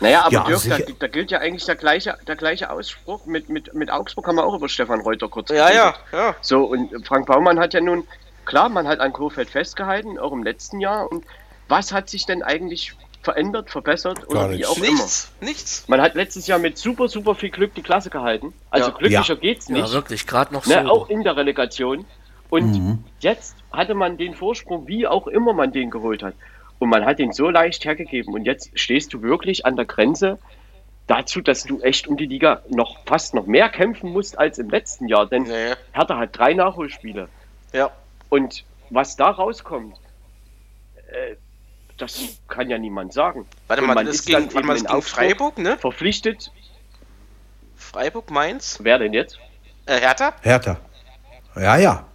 Naja, 0.00 0.22
aber 0.22 0.32
Ja, 0.32 0.44
Dirk, 0.44 0.52
da, 0.52 0.76
sicher. 0.76 0.92
da 0.98 1.06
gilt 1.08 1.30
ja 1.30 1.38
eigentlich 1.38 1.64
der 1.66 1.76
gleiche, 1.76 2.16
der 2.26 2.36
gleiche 2.36 2.70
Ausspruch. 2.70 3.26
Mit, 3.26 3.48
mit, 3.48 3.74
mit 3.74 3.90
Augsburg 3.90 4.26
haben 4.26 4.36
wir 4.36 4.44
auch 4.44 4.54
über 4.54 4.68
Stefan 4.68 5.00
Reuter 5.00 5.28
kurz 5.28 5.50
Ja, 5.50 5.70
ja, 5.70 5.90
geredet. 5.90 6.00
ja. 6.12 6.34
So, 6.40 6.64
und 6.64 7.06
Frank 7.06 7.26
Baumann 7.26 7.58
hat 7.60 7.74
ja 7.74 7.80
nun, 7.80 8.06
klar, 8.46 8.68
man 8.68 8.88
hat 8.88 9.00
an 9.00 9.12
Kofeld 9.12 9.50
festgehalten, 9.50 10.18
auch 10.18 10.32
im 10.32 10.42
letzten 10.42 10.80
Jahr. 10.80 11.10
Und 11.10 11.24
was 11.68 11.92
hat 11.92 12.08
sich 12.08 12.24
denn 12.26 12.42
eigentlich 12.42 12.94
verändert, 13.22 13.68
verbessert 13.70 14.26
oder 14.28 14.48
wie 14.50 14.54
nichts. 14.56 14.68
auch 14.70 14.76
immer? 14.78 14.86
Nichts, 14.88 15.32
nichts. 15.40 15.84
Man 15.88 16.00
hat 16.00 16.14
letztes 16.14 16.46
Jahr 16.46 16.58
mit 16.58 16.78
super, 16.78 17.06
super 17.08 17.34
viel 17.34 17.50
Glück 17.50 17.74
die 17.74 17.82
Klasse 17.82 18.08
gehalten. 18.08 18.54
Also 18.70 18.88
Ja. 18.90 18.96
glücklicher 18.96 19.34
Ja. 19.34 19.40
geht's 19.40 19.68
Ja, 19.68 19.74
nicht. 19.74 19.92
wirklich, 19.92 20.26
gerade 20.26 20.54
noch 20.54 20.64
so. 20.64 20.70
ne, 20.72 20.90
auch 20.90 21.10
in 21.10 21.22
der 21.22 21.36
Relegation. 21.36 22.06
Und 22.48 23.04
jetzt 23.20 23.54
hatte 23.70 23.94
man 23.94 24.16
den 24.16 24.34
Vorsprung, 24.34 24.88
wie 24.88 25.06
auch 25.06 25.26
immer 25.28 25.52
man 25.52 25.70
den 25.70 25.90
geholt 25.90 26.22
hat. 26.22 26.34
Und 26.80 26.88
man 26.88 27.04
hat 27.04 27.20
den 27.20 27.32
so 27.32 27.48
leicht 27.48 27.84
hergegeben. 27.84 28.34
Und 28.34 28.44
jetzt 28.44 28.70
stehst 28.74 29.14
du 29.14 29.22
wirklich 29.22 29.64
an 29.66 29.76
der 29.76 29.84
Grenze 29.84 30.38
dazu, 31.06 31.40
dass 31.40 31.62
du 31.64 31.80
echt 31.80 32.08
um 32.08 32.16
die 32.16 32.26
Liga 32.26 32.62
noch 32.68 33.04
fast 33.06 33.34
noch 33.34 33.46
mehr 33.46 33.68
kämpfen 33.68 34.10
musst 34.10 34.38
als 34.38 34.58
im 34.58 34.70
letzten 34.70 35.06
Jahr. 35.06 35.26
Denn 35.26 35.44
Nee. 35.44 35.74
Hertha 35.92 36.18
hat 36.18 36.36
drei 36.36 36.54
Nachholspiele. 36.54 37.28
Ja. 37.72 37.90
Und 38.28 38.64
was 38.88 39.16
da 39.16 39.30
rauskommt, 39.30 39.96
äh, 41.12 41.36
das 41.98 42.40
kann 42.48 42.70
ja 42.70 42.78
niemand 42.78 43.12
sagen. 43.12 43.46
Warte 43.68 43.82
mal, 43.82 43.94
man 43.94 44.06
das 44.06 44.16
ist 44.16 44.26
ging, 44.26 44.34
dann 44.34 44.44
warte 44.46 44.58
eben 44.58 44.66
mal, 44.66 44.72
das 44.74 44.82
in 44.82 44.88
ging 44.88 45.02
Freiburg, 45.02 45.58
ne? 45.58 45.76
Verpflichtet, 45.78 46.50
Freiburg, 47.76 48.30
Mainz, 48.30 48.78
wer 48.82 48.98
denn 48.98 49.12
jetzt? 49.12 49.38
äh, 49.86 50.00
Hertha? 50.00 50.32
Hertha. 50.42 50.76
Ja, 51.56 51.76
ja. 51.76 52.06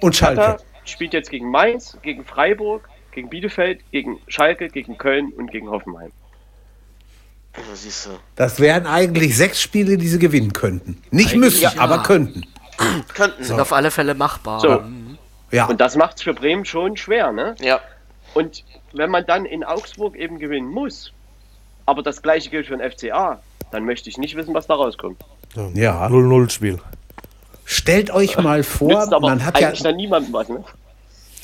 Und 0.00 0.14
Schalke. 0.14 0.40
Hertha 0.40 0.64
spielt 0.84 1.14
jetzt 1.14 1.30
gegen 1.30 1.50
Mainz, 1.50 1.96
gegen 2.02 2.24
Freiburg, 2.24 2.88
gegen 3.14 3.28
Bielefeld, 3.30 3.80
gegen 3.90 4.18
Schalke, 4.28 4.68
gegen 4.68 4.98
Köln 4.98 5.32
und 5.32 5.50
gegen 5.50 5.70
Hoffenheim. 5.70 6.12
Ja, 7.56 7.62
siehst 7.74 8.06
du. 8.06 8.10
Das 8.36 8.58
wären 8.58 8.86
eigentlich 8.86 9.36
sechs 9.36 9.62
Spiele, 9.62 9.96
die 9.96 10.08
sie 10.08 10.18
gewinnen 10.18 10.52
könnten. 10.52 11.00
Nicht 11.10 11.28
Eigentlich 11.32 11.40
müssen, 11.40 11.62
ja. 11.62 11.72
aber 11.78 12.02
könnten. 12.02 12.42
Könnten. 13.14 13.44
Sind 13.44 13.60
auf 13.60 13.72
alle 13.72 13.92
Fälle 13.92 14.14
machbar. 14.14 14.60
So. 14.60 14.82
Ja. 15.52 15.66
Und 15.66 15.80
das 15.80 15.94
macht 15.94 16.16
es 16.16 16.22
für 16.22 16.34
Bremen 16.34 16.64
schon 16.64 16.96
schwer, 16.96 17.30
ne? 17.30 17.54
Ja. 17.60 17.80
Und 18.34 18.64
wenn 18.92 19.10
man 19.10 19.24
dann 19.24 19.44
in 19.44 19.62
Augsburg 19.62 20.16
eben 20.16 20.40
gewinnen 20.40 20.68
muss, 20.68 21.12
aber 21.86 22.02
das 22.02 22.22
gleiche 22.22 22.50
gilt 22.50 22.66
für 22.66 22.76
den 22.76 22.90
FCA, 22.90 23.40
dann 23.70 23.84
möchte 23.84 24.10
ich 24.10 24.18
nicht 24.18 24.34
wissen, 24.34 24.52
was 24.54 24.66
da 24.66 24.74
rauskommt. 24.74 25.20
ja. 25.74 26.06
0-0-Spiel. 26.06 26.80
Stellt 27.64 28.10
euch 28.10 28.36
mal 28.36 28.64
vor, 28.64 29.06
man 29.20 29.44
hat 29.44 29.58
ja 29.60 29.68
eigentlich 29.68 29.82
dann 29.82 29.96
niemandem 29.96 30.32
was, 30.32 30.48
ne? 30.48 30.64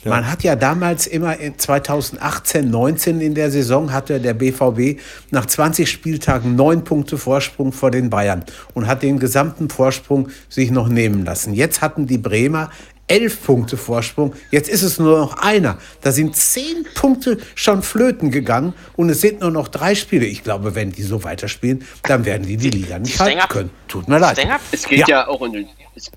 Man 0.05 0.31
hat 0.31 0.43
ja 0.43 0.57
damals 0.57 1.07
immer 1.07 1.37
in 1.39 1.59
2018, 1.59 2.71
19 2.71 3.21
in 3.21 3.35
der 3.35 3.51
Saison 3.51 3.93
hatte 3.93 4.19
der 4.19 4.35
BVB 4.35 5.01
nach 5.31 5.47
20 5.47 5.91
Spieltagen 5.91 6.57
neun 6.57 6.85
Punkte 6.85 7.19
Vorsprung 7.19 7.73
vor 7.73 7.91
den 7.91 8.09
Bayern 8.09 8.45
und 8.73 8.87
hat 8.87 9.03
den 9.03 9.19
gesamten 9.19 9.69
Vorsprung 9.69 10.29
sich 10.49 10.71
noch 10.71 10.89
nehmen 10.89 11.25
lassen. 11.25 11.53
Jetzt 11.53 11.83
hatten 11.83 12.07
die 12.07 12.19
Bremer 12.19 12.71
elf 13.11 13.45
Punkte 13.45 13.77
Vorsprung. 13.77 14.35
Jetzt 14.51 14.71
ist 14.71 14.83
es 14.83 14.99
nur 14.99 15.19
noch 15.19 15.37
einer. 15.39 15.79
Da 16.01 16.13
sind 16.13 16.37
zehn 16.37 16.87
Punkte 16.95 17.39
schon 17.55 17.83
flöten 17.83 18.31
gegangen 18.31 18.73
und 18.97 19.11
es 19.11 19.21
sind 19.21 19.41
nur 19.41 19.51
noch 19.51 19.69
drei 19.69 19.95
Spiele. 19.95 20.27
Ich 20.27 20.45
glaube, 20.45 20.75
wenn 20.75 20.93
die 20.93 21.03
so 21.03 21.25
weiterspielen, 21.25 21.85
dann 22.05 22.25
werden 22.25 22.47
die 22.47 22.57
die 22.57 22.71
Liga 22.71 22.99
nicht 22.99 23.17
die 23.17 23.19
halten 23.19 23.49
können. 23.49 23.71
Tut 23.89 24.09
mir 24.09 24.19
leid. 24.19 24.39
Es 24.71 24.87
geht 24.87 25.01
Ja. 25.01 25.07
ja, 25.09 25.29
auch 25.29 25.41
um 25.41 25.53
den, 25.53 25.69
es, 25.97 26.11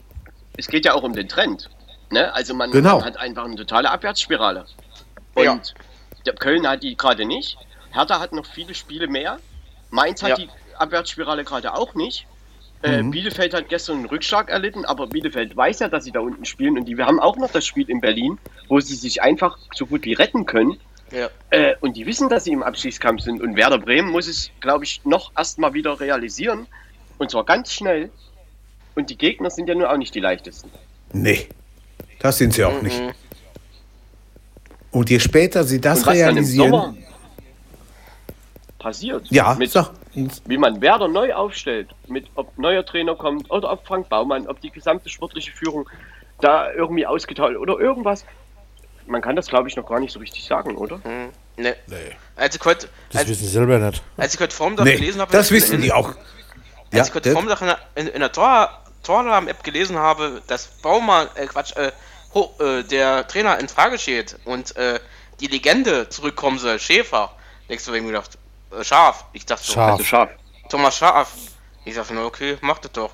es 0.56 0.67
geht 0.67 0.86
ja 0.86 0.93
auch 0.93 1.04
um 1.04 1.13
den 1.13 1.28
Trend. 1.28 1.69
Ne? 2.13 2.34
Also 2.34 2.54
man, 2.54 2.71
Genau. 2.71 2.97
man 2.97 3.06
hat 3.06 3.17
einfach 3.17 3.43
eine 3.43 3.56
totale 3.56 3.91
Abwärtsspirale. 3.91 4.65
Und 5.36 5.43
Ja. 5.43 5.60
der 6.26 6.34
Köln 6.36 6.67
hat 6.67 6.84
die 6.84 6.95
gerade 6.95 7.26
nicht. 7.26 7.58
Hertha 7.91 8.19
hat 8.19 8.32
noch 8.32 8.45
viele 8.45 8.73
Spiele 8.73 9.08
mehr. 9.08 9.39
Mainz 9.89 10.23
hat 10.23 10.30
Ja. 10.30 10.36
die 10.38 10.49
Abwärtsspirale 10.78 11.43
gerade 11.43 11.73
auch 11.73 11.93
nicht. 11.95 12.26
Äh, 12.82 13.02
Mhm. 13.02 13.12
Bielefeld 13.12 13.54
hat 13.54 13.69
gestern 13.69 13.97
einen 13.97 14.06
Rückschlag 14.08 14.49
erlitten, 14.49 14.84
aber 14.86 15.08
Bielefeld 15.08 15.56
weiß 15.56 15.80
ja, 15.80 15.88
dass 15.88 16.04
sie 16.04 16.12
da 16.12 16.19
unten 16.19 16.45
spielen 16.45 16.78
und 16.78 16.86
die 16.86 16.97
wir 16.97 17.06
haben 17.06 17.19
auch 17.19 17.38
noch 17.38 17.52
das 17.52 17.65
Spiel 17.65 17.89
in 17.89 18.02
Berlin, 18.02 18.38
wo 18.67 18.80
sie 18.80 18.95
sich 18.95 19.21
einfach 19.21 19.58
so 19.73 19.86
gut 19.86 20.04
wie 20.06 20.13
retten 20.13 20.45
können. 20.45 20.78
Ja. 21.12 21.30
Äh, 21.52 21.76
und 21.82 21.95
die 21.95 22.06
wissen, 22.06 22.28
dass 22.30 22.43
sie 22.43 22.52
im 22.52 22.63
Abstiegskampf 22.63 23.21
sind. 23.21 23.41
Und 23.41 23.56
Werder 23.56 23.78
Bremen 23.78 24.10
muss 24.10 24.28
es, 24.28 24.49
glaube 24.60 24.84
ich, 24.84 25.02
noch 25.06 25.32
erstmal 25.38 25.73
wieder 25.73 25.99
realisieren. 25.99 26.67
Und 27.19 27.30
zwar 27.32 27.45
ganz 27.45 27.71
schnell. 27.71 28.10
Und 28.95 29.10
die 29.10 29.17
Gegner 29.17 29.49
sind 29.49 29.69
ja 29.69 29.76
nun 29.76 29.86
auch 29.86 29.97
nicht 29.97 30.13
die 30.15 30.19
leichtesten. 30.19 30.69
Nee, 31.13 31.47
das 32.23 32.38
sind 32.39 32.53
sie 32.53 32.63
auch 32.63 32.81
nicht. 32.81 32.99
Und 34.91 35.09
je 35.09 35.19
später 35.19 35.63
sie 35.63 35.79
das 35.81 35.99
und 35.99 36.07
was 36.07 36.17
dann 36.17 36.29
im 36.29 36.33
realisieren, 36.36 36.71
Sommer 36.71 36.95
passiert, 38.79 39.27
ja, 39.29 39.55
mit, 39.55 39.71
sag, 39.71 39.91
wie 40.45 40.57
man 40.57 40.81
Werder 40.81 41.07
neu 41.07 41.33
aufstellt, 41.33 41.89
mit 42.07 42.27
ob 42.36 42.57
neuer 42.57 42.86
Trainer 42.86 43.15
kommt 43.15 43.49
oder 43.49 43.71
ob 43.71 43.86
Frank 43.88 44.09
Baumann, 44.09 44.47
ob 44.47 44.59
die 44.62 44.69
gesamte 44.71 45.09
sportliche 45.09 45.51
Führung 45.51 45.89
da 46.41 46.71
irgendwie 46.73 47.05
ausgetauscht 47.05 47.55
oder 47.57 47.79
irgendwas. 47.79 48.25
Man 49.05 49.21
kann 49.21 49.36
das, 49.36 49.47
glaube 49.47 49.67
ich, 49.69 49.75
noch 49.75 49.86
gar 49.88 49.99
nicht 49.99 50.12
so 50.13 50.19
richtig 50.19 50.45
sagen, 50.45 50.75
oder? 50.77 50.95
Hm, 51.03 51.29
ne. 51.57 51.75
Nee. 51.88 51.95
Als 52.36 52.55
ich 52.55 52.63
heute, 52.63 52.88
Das 53.12 53.21
als, 53.21 53.29
wissen 53.29 53.43
sie 53.45 53.51
selber 53.51 53.79
nicht. 53.79 54.01
als 54.17 54.33
ich 54.33 54.39
heute 54.39 54.55
Vormittag 54.55 54.86
nee, 54.86 54.95
gelesen 54.95 55.21
habe, 55.21 55.31
das 55.31 55.49
in- 55.49 55.57
wissen 55.57 55.75
in, 55.75 55.81
die 55.81 55.91
auch. 55.91 56.07
Als 56.09 56.17
Ja, 56.91 57.03
ich 57.05 57.13
heute? 57.13 57.31
Vormittag 57.31 57.62
in 57.62 57.67
der, 57.67 57.79
in, 57.95 58.07
in 58.07 58.19
der 58.19 58.31
Tor, 58.31 58.69
Tornamen-App 59.03 59.63
gelesen 59.63 59.97
habe, 59.97 60.41
dass 60.47 60.67
Baumann, 60.81 61.27
äh, 61.36 61.45
Quatsch, 61.47 61.75
äh, 61.75 61.91
der 62.89 63.28
Trainer 63.28 63.60
in 63.60 63.68
Frage 63.68 63.97
steht 63.99 64.38
und 64.45 64.76
äh, 64.76 64.99
die 65.39 65.47
Legende 65.47 66.10
zurückkommen 66.10 66.57
soll, 66.60 66.80
Schäfer. 66.80 67.32
Denkst 67.70 67.86
du, 67.86 67.91
mir 67.91 68.01
gedacht, 68.01 68.38
äh, 68.72 68.84
Schaf. 68.84 69.26
Ich 69.34 69.45
dachte 69.45 69.64
so, 69.64 69.74
Schaf. 69.74 70.05
Scharf. 70.05 70.30
Thomas 70.70 70.97
Schaf. 70.97 71.34
Ich 71.86 71.95
dachte 71.95 72.14
nur, 72.14 72.26
okay, 72.26 72.57
macht 72.62 72.86
das 72.86 72.91
doch. 72.93 73.12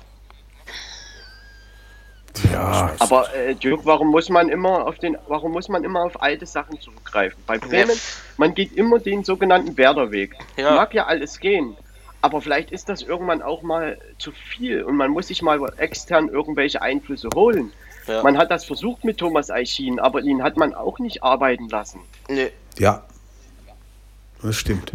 Ja, 2.52 2.92
Aber 3.00 3.34
äh, 3.34 3.54
Dirk, 3.54 3.80
warum 3.84 4.08
muss 4.08 4.28
man 4.28 4.48
immer 4.48 4.86
auf 4.86 4.98
den, 4.98 5.18
warum 5.26 5.52
muss 5.52 5.68
man 5.68 5.82
immer 5.82 6.04
auf 6.04 6.22
alte 6.22 6.46
Sachen 6.46 6.80
zurückgreifen? 6.80 7.42
Bei 7.46 7.58
Bremen, 7.58 7.98
man 8.36 8.54
geht 8.54 8.72
immer 8.76 9.00
den 9.00 9.24
sogenannten 9.24 9.76
Werderweg. 9.76 10.36
Ja. 10.56 10.76
Mag 10.76 10.94
ja 10.94 11.06
alles 11.06 11.40
gehen, 11.40 11.76
aber 12.22 12.40
vielleicht 12.40 12.70
ist 12.70 12.88
das 12.88 13.02
irgendwann 13.02 13.42
auch 13.42 13.62
mal 13.62 13.98
zu 14.18 14.30
viel 14.30 14.84
und 14.84 14.96
man 14.96 15.10
muss 15.10 15.26
sich 15.26 15.42
mal 15.42 15.60
extern 15.78 16.28
irgendwelche 16.28 16.80
Einflüsse 16.82 17.28
holen. 17.34 17.72
Ja. 18.06 18.22
Man 18.22 18.38
hat 18.38 18.50
das 18.50 18.64
versucht 18.64 19.04
mit 19.04 19.18
Thomas 19.18 19.50
Eichin, 19.50 20.00
aber 20.00 20.20
ihn 20.20 20.42
hat 20.42 20.56
man 20.56 20.74
auch 20.74 20.98
nicht 20.98 21.22
arbeiten 21.22 21.68
lassen. 21.68 22.00
Nee. 22.28 22.50
ja. 22.78 23.04
Das 24.42 24.56
stimmt. 24.56 24.92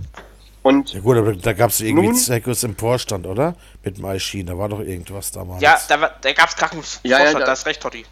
Und 0.63 0.93
Ja 0.93 0.99
gut, 1.01 1.17
aber 1.17 1.35
da 1.35 1.53
gab 1.53 1.69
es 1.69 1.79
irgendwie 1.79 2.07
Nun? 2.07 2.15
Zirkus 2.15 2.63
im 2.63 2.75
Vorstand, 2.75 3.27
oder? 3.27 3.55
Mit 3.83 3.97
dem 3.97 4.05
Eisschien, 4.05 4.47
da 4.47 4.57
war 4.57 4.67
doch 4.69 4.79
irgendwas 4.79 5.29
damals. 5.31 5.61
Ja, 5.61 5.77
da, 5.87 6.01
war- 6.01 6.15
da 6.19 6.33
gab 6.33 6.49
es 6.49 6.55
Krachen 6.55 6.81
Ja, 7.03 7.23
ja, 7.23 7.33
da- 7.33 7.45
das 7.45 7.59
ist 7.59 7.65
recht, 7.67 7.81
Totti. 7.81 8.03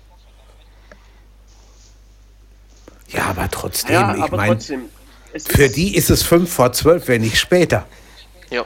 Ja, 3.10 3.26
aber 3.26 3.50
trotzdem, 3.50 3.94
Ja, 3.94 4.16
ich 4.26 4.32
meine, 4.32 4.60
für 4.60 5.64
ist, 5.64 5.76
die 5.76 5.96
ist 5.96 6.10
es 6.10 6.24
5 6.24 6.52
vor 6.52 6.72
12, 6.72 7.08
wenn 7.08 7.22
nicht 7.22 7.40
später. 7.40 7.86
Ja. 8.50 8.66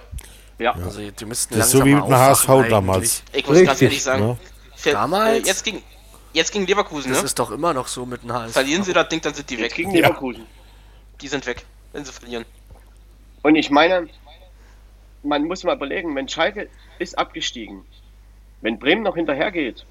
Ja, 0.59 0.73
Also 0.73 0.99
die 1.09 1.25
müssten 1.25 1.57
Das 1.57 1.67
ist 1.67 1.71
so 1.73 1.85
wie 1.85 1.93
mit 1.93 2.03
dem 2.03 2.13
HSV 2.15 2.49
aufwachen 2.49 2.69
damals. 2.69 3.23
eigentlich. 3.27 3.43
Ich 3.43 3.47
muss 3.47 3.57
ganz 3.57 3.69
Richtig, 3.69 3.81
ehrlich 3.83 4.03
sagen, 4.03 4.25
ne? 4.27 4.37
für, 4.75 4.91
Damals? 4.91 5.43
Äh, 5.45 5.47
jetzt 5.47 5.63
ging 5.63 5.83
jetzt 6.37 6.51
gegen 6.51 6.65
Leverkusen, 6.65 7.11
Das 7.11 7.19
ne? 7.21 7.25
ist 7.25 7.37
doch 7.39 7.51
immer 7.51 7.73
noch 7.73 7.87
so 7.87 8.05
mit 8.05 8.23
dem 8.23 8.31
HSV. 8.31 8.53
Verlieren 8.53 8.83
sie 8.83 8.93
das 8.93 9.09
Ding, 9.09 9.21
dann 9.21 9.33
sind 9.33 9.49
die 9.49 9.55
jetzt 9.55 9.63
weg. 9.63 9.73
gegen 9.75 9.91
Leverkusen. 9.91 10.45
Die 11.21 11.27
sind 11.27 11.45
weg, 11.45 11.65
wenn 11.93 12.05
sie 12.05 12.11
verlieren. 12.11 12.45
Und 13.43 13.55
ich 13.55 13.69
meine, 13.69 14.07
man 15.23 15.43
muss 15.43 15.63
mal 15.63 15.75
überlegen, 15.75 16.15
wenn 16.15 16.27
Schalke 16.29 16.69
ist 16.99 17.17
abgestiegen, 17.17 17.83
wenn 18.61 18.79
Bremen 18.79 19.03
noch 19.03 19.15
hinterhergeht, 19.15 19.85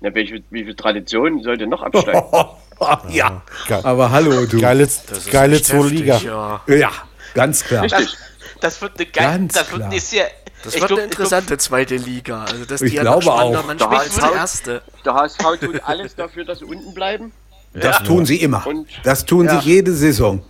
na, 0.00 0.14
welche, 0.14 0.42
wie 0.50 0.64
viel 0.64 0.74
Tradition 0.74 1.42
sollte 1.42 1.66
noch 1.66 1.82
absteigen? 1.82 2.22
ja, 3.10 3.42
Geil. 3.68 3.80
aber 3.84 4.10
hallo, 4.10 4.46
du. 4.46 4.60
Geile, 4.60 4.86
Das 4.86 5.26
geile 5.30 5.60
zwei 5.60 5.86
Liga. 5.88 6.16
Ja. 6.18 6.62
Ja, 6.66 6.90
ganz 7.34 7.64
klar. 7.64 7.82
Richtig. 7.84 8.16
Das 8.60 8.80
wird 8.82 8.98
eine 8.98 9.06
geile, 9.06 9.28
Ganz 9.38 9.54
das 9.54 9.72
wird 9.72 9.82
eine 9.82 10.00
sehr, 10.00 10.30
Das 10.62 10.74
ich 10.74 10.80
wird 10.80 10.88
glaub- 10.88 10.98
eine 10.98 11.08
interessante 11.08 11.56
zweite 11.58 11.96
Liga. 11.96 12.44
Also 12.44 12.64
dass 12.66 12.82
Ich 12.82 12.90
die 12.90 12.96
ja 12.96 13.02
glaube 13.02 13.22
spannender, 13.22 13.60
auch. 13.60 13.74
Der 13.74 13.90
HSV 13.90 14.34
erste. 14.34 14.82
Der 15.04 15.14
HSV 15.14 15.38
tut 15.60 15.82
alles 15.84 16.14
dafür, 16.14 16.44
dass 16.44 16.58
sie 16.58 16.64
unten 16.66 16.92
bleiben, 16.94 17.32
Das 17.72 18.02
tun 18.02 18.26
sie 18.26 18.36
immer. 18.42 18.66
Und- 18.66 18.86
das 19.04 19.24
tun 19.24 19.46
Ja. 19.46 19.60
sie 19.60 19.68
jede 19.70 19.92
Saison. 19.92 20.38
Aber 20.38 20.44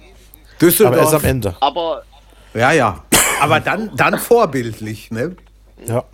erst 0.67 0.81
Düsseldorf. 0.81 1.15
am 1.15 1.25
Ende. 1.25 1.57
aber 1.61 2.03
Ja, 2.55 2.73
ja. 2.73 3.05
Aber 3.41 3.61
dann, 3.61 3.95
dann 3.97 4.19
vorbildlich, 4.19 5.11
ne? 5.11 5.37
Ja. 5.87 6.05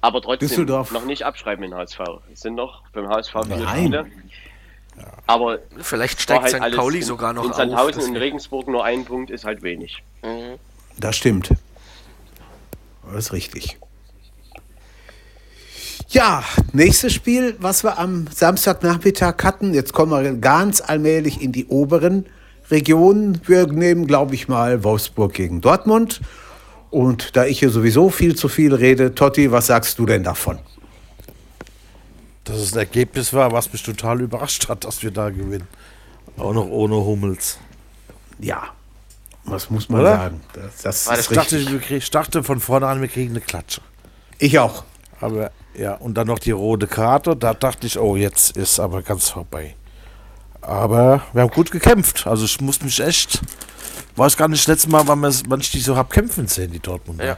Aber 0.00 0.22
trotzdem 0.22 0.48
Düsseldorf. 0.48 0.90
noch 0.92 1.04
nicht 1.04 1.24
abschreiben 1.24 1.64
in 1.64 1.74
HSV. 1.74 1.98
Es 2.32 2.40
sind 2.40 2.54
noch 2.54 2.82
beim 2.92 3.08
HSV 3.08 3.32
viele 3.44 3.60
Nein. 3.64 3.78
Spiele. 3.84 4.06
Aber 5.26 5.58
Vielleicht 5.80 6.20
steigt 6.20 6.42
halt 6.54 6.72
St. 6.72 6.76
Pauli 6.76 6.98
in, 6.98 7.04
sogar 7.04 7.32
noch 7.32 7.44
in 7.44 7.50
auf. 7.50 7.56
Sandhausen 7.56 8.02
und 8.04 8.16
Regensburg 8.16 8.68
nur 8.68 8.84
ein 8.84 9.04
Punkt 9.04 9.30
ist 9.30 9.44
halt 9.44 9.62
wenig. 9.62 10.02
Mhm. 10.22 10.58
Das 10.98 11.16
stimmt. 11.16 11.50
Das 13.06 13.26
ist 13.26 13.32
richtig. 13.32 13.78
Ja, 16.08 16.44
nächstes 16.72 17.14
Spiel, 17.14 17.56
was 17.58 17.84
wir 17.84 17.98
am 17.98 18.26
Samstagnachmittag 18.26 19.36
hatten. 19.42 19.72
Jetzt 19.72 19.94
kommen 19.94 20.12
wir 20.12 20.32
ganz 20.34 20.82
allmählich 20.82 21.40
in 21.40 21.52
die 21.52 21.66
oberen 21.66 22.26
Regionen. 22.70 23.40
Wir 23.46 23.66
nehmen, 23.66 24.06
glaube 24.06 24.34
ich 24.34 24.46
mal, 24.46 24.84
Wolfsburg 24.84 25.32
gegen 25.32 25.62
Dortmund. 25.62 26.20
Und 26.90 27.34
da 27.34 27.46
ich 27.46 27.60
hier 27.60 27.70
sowieso 27.70 28.10
viel 28.10 28.36
zu 28.36 28.48
viel 28.48 28.74
rede, 28.74 29.14
Totti, 29.14 29.50
was 29.52 29.68
sagst 29.68 29.98
du 29.98 30.04
denn 30.04 30.22
davon? 30.22 30.58
Dass 32.44 32.58
es 32.58 32.74
ein 32.74 32.80
Ergebnis 32.80 33.32
war, 33.32 33.52
was 33.52 33.72
mich 33.72 33.82
total 33.82 34.20
überrascht 34.20 34.68
hat, 34.68 34.84
dass 34.84 35.02
wir 35.02 35.12
da 35.12 35.30
gewinnen. 35.30 35.68
Auch 36.36 36.52
noch 36.52 36.66
ohne 36.66 36.96
Hummels. 36.96 37.58
Ja, 38.38 38.74
was 39.44 39.70
muss 39.70 39.88
man 39.88 40.00
Oder? 40.02 40.16
sagen? 40.16 40.40
Das, 40.54 40.82
das 40.82 41.06
War 41.06 41.18
ist 41.18 41.30
Ich 41.30 41.36
dachte, 41.36 41.64
krieg, 41.78 41.98
ich 41.98 42.10
dachte 42.10 42.42
von 42.42 42.60
vornherein, 42.60 43.00
wir 43.00 43.08
kriegen 43.08 43.30
eine 43.30 43.40
Klatsche. 43.40 43.80
Ich 44.38 44.58
auch. 44.58 44.84
Aber 45.20 45.50
ja, 45.74 45.94
und 45.94 46.14
dann 46.14 46.26
noch 46.26 46.38
die 46.38 46.50
rote 46.50 46.86
Karte. 46.86 47.36
Da 47.36 47.54
dachte 47.54 47.86
ich, 47.86 47.98
oh, 47.98 48.16
jetzt 48.16 48.56
ist 48.56 48.78
aber 48.80 49.02
ganz 49.02 49.28
vorbei. 49.30 49.74
Aber 50.60 51.22
wir 51.32 51.42
haben 51.42 51.50
gut 51.50 51.70
gekämpft. 51.70 52.26
Also 52.26 52.44
ich 52.44 52.60
muss 52.60 52.80
mich 52.82 53.00
echt. 53.00 53.40
Weiß 54.14 54.36
gar 54.36 54.48
nicht, 54.48 54.62
das 54.62 54.68
letzte 54.68 54.90
Mal, 54.90 55.02
wann, 55.06 55.22
wann 55.22 55.60
ich 55.60 55.70
die 55.70 55.80
so 55.80 55.96
hab 55.96 56.10
kämpfen 56.10 56.46
sehen, 56.46 56.70
die 56.70 56.80
Dortmunder. 56.80 57.24
Ja. 57.24 57.36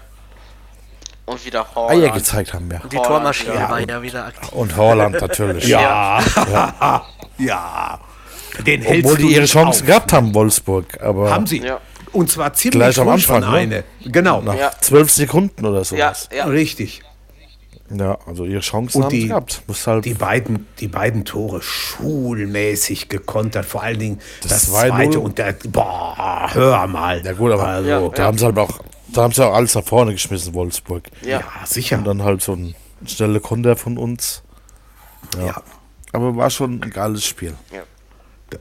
Und 1.26 1.44
wieder 1.46 1.60
Eier 1.60 1.74
Holland. 1.74 2.14
gezeigt 2.14 2.52
haben 2.52 2.70
wir. 2.70 2.82
Und 2.82 2.92
die 2.92 2.96
Holland, 2.98 3.14
Tormaschine 3.14 3.54
ja. 3.54 3.70
war 3.70 3.80
ja 3.80 4.02
wieder 4.02 4.26
aktiv. 4.26 4.52
Und 4.52 4.76
Holland 4.76 5.20
natürlich. 5.20 5.66
Ja. 5.68 6.22
Ja. 7.38 7.98
Den 8.64 8.82
hältst 8.82 9.10
Obwohl 9.10 9.26
die 9.26 9.34
ihre 9.34 9.46
Chancen 9.46 9.82
auf. 9.82 9.86
gehabt 9.86 10.12
haben, 10.12 10.32
Wolfsburg. 10.34 11.00
Aber 11.02 11.30
Haben 11.30 11.48
sie. 11.48 11.58
Ja. 11.58 11.80
Und 12.14 12.30
zwar 12.30 12.52
ziemlich 12.54 12.78
Gleich 12.78 12.98
am 12.98 13.04
früh 13.06 13.12
Anfang, 13.12 13.42
schon 13.42 13.50
ne? 13.52 13.56
eine. 13.58 13.84
Genau. 14.04 14.40
nach 14.40 14.54
Ja. 14.54 14.72
zwölf 14.80 15.10
Sekunden 15.10 15.66
oder 15.66 15.78
Ja, 15.78 15.84
sowas. 15.84 16.28
ja. 16.34 16.44
Richtig. 16.46 17.02
Ja. 17.90 18.18
also 18.26 18.44
ihre 18.46 18.60
Chancen 18.60 18.98
Und 18.98 19.04
haben 19.04 19.10
die- 19.10 19.20
sie 19.22 19.28
gehabt. 19.28 19.62
Muss 19.66 19.86
halt 19.86 20.04
Die 20.06 20.14
beiden, 20.14 20.66
die 20.80 20.88
beiden 20.88 21.24
Tore 21.26 21.60
schulmäßig 21.60 23.08
gekontert, 23.10 23.66
vor 23.66 23.82
allen 23.82 23.98
Dingen 23.98 24.20
das, 24.42 24.50
Das 24.52 24.72
2-0. 24.72 24.88
zweite 24.88 25.20
und 25.20 25.36
der, 25.38 25.54
boah, 25.68 26.48
hör 26.52 26.86
mal. 26.86 27.24
Ja 27.24 27.32
gut, 27.34 27.52
aber 27.52 27.66
also, 27.66 27.88
Ja, 27.88 28.08
da 28.08 28.24
haben 28.24 28.38
sie 28.38 28.44
halt 28.46 28.58
auch, 28.58 28.80
da 29.08 29.22
haben 29.22 29.32
sie 29.34 29.46
auch 29.46 29.54
alles 29.54 29.74
nach 29.74 29.84
vorne 29.84 30.12
geschmissen, 30.12 30.54
Wolfsburg. 30.54 31.04
Ja. 31.22 31.40
ja, 31.40 31.44
sicher. 31.66 31.98
Und 31.98 32.04
dann 32.04 32.22
halt 32.22 32.40
so 32.42 32.52
ein 32.54 32.74
schnelle 33.06 33.40
Konter 33.40 33.76
von 33.76 33.98
uns. 33.98 34.42
ja, 35.44 35.62
Aber 36.12 36.36
war 36.36 36.48
schon 36.50 36.80
ein 36.80 36.90
geiles 36.90 37.24
Spiel. 37.26 37.54
Ich 37.70 37.78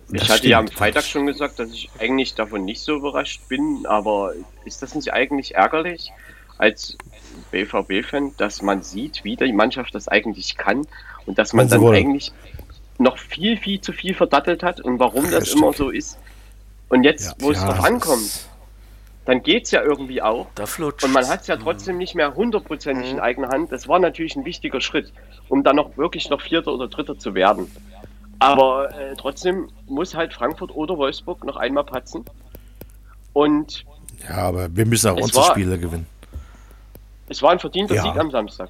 das 0.09 0.29
hatte 0.29 0.47
ja 0.47 0.59
am. 0.59 0.67
Freitag 0.67 1.03
schon 1.03 1.25
gesagt, 1.25 1.59
dass 1.59 1.71
ich 1.71 1.89
eigentlich 1.99 2.35
davon 2.35 2.65
nicht 2.65 2.81
so 2.81 2.95
überrascht 2.95 3.41
bin, 3.47 3.85
aber 3.85 4.33
ist 4.65 4.81
das 4.81 4.95
nicht 4.95 5.13
eigentlich 5.13 5.55
ärgerlich 5.55 6.11
als 6.57 6.97
BVB-Fan, 7.51 8.33
dass 8.37 8.61
man 8.61 8.83
sieht, 8.83 9.23
wie 9.23 9.35
die 9.35 9.51
Mannschaft 9.51 9.95
das 9.95 10.07
eigentlich 10.07 10.57
kann 10.57 10.87
und 11.25 11.37
dass 11.37 11.53
man 11.53 11.67
sie 11.67 11.75
dann 11.75 11.81
wollen. 11.81 11.95
eigentlich 11.95 12.31
noch 12.99 13.17
viel, 13.17 13.57
viel 13.57 13.81
zu 13.81 13.91
viel 13.91 14.13
verdattelt 14.13 14.63
hat 14.63 14.79
und 14.79 14.99
warum 14.99 15.29
das 15.29 15.43
Richtig. 15.43 15.55
immer 15.55 15.73
so 15.73 15.89
ist. 15.89 16.17
Und 16.89 17.03
jetzt, 17.03 17.25
Ja, 17.25 17.33
wo 17.39 17.51
es 17.51 17.59
ja, 17.59 17.67
drauf 17.67 17.83
ankommt, 17.83 18.47
dann 19.25 19.41
geht 19.41 19.63
es 19.65 19.71
ja 19.71 19.81
irgendwie 19.81 20.21
auch. 20.21 20.47
Und 20.57 21.11
man 21.11 21.27
hat 21.27 21.41
es 21.41 21.47
ja 21.47 21.57
trotzdem 21.57 21.97
nicht 21.97 22.13
mehr 22.13 22.35
hundertprozentig 22.35 23.09
in 23.09 23.19
eigener 23.19 23.49
Hand. 23.49 23.71
Das 23.71 23.87
war 23.87 23.99
natürlich 23.99 24.35
ein 24.35 24.45
wichtiger 24.45 24.81
Schritt, 24.81 25.11
um 25.47 25.63
dann 25.63 25.77
noch 25.77 25.97
wirklich 25.97 26.29
noch 26.29 26.41
Vierter 26.41 26.73
oder 26.73 26.87
Dritter 26.87 27.17
zu 27.17 27.33
werden. 27.33 27.71
Aber 28.39 28.93
äh, 28.97 29.15
trotzdem 29.17 29.69
muss 29.87 30.13
halt 30.15 30.33
Frankfurt 30.33 30.71
oder 30.75 30.97
Wolfsburg 30.97 31.43
noch 31.45 31.55
einmal 31.55 31.83
patzen. 31.85 32.25
Und 33.33 33.85
Ja, 34.27 34.35
aber 34.37 34.75
wir 34.75 34.85
müssen 34.85 35.09
auch 35.11 35.17
unsere 35.17 35.43
war- 35.43 35.51
Spiele 35.51 35.77
gewinnen. 35.77 36.05
es 37.29 37.41
war 37.41 37.51
ein 37.51 37.59
verdienter 37.59 37.95
Ja. 37.95 38.03
Sieg 38.03 38.17
am 38.17 38.31
Samstag. 38.31 38.69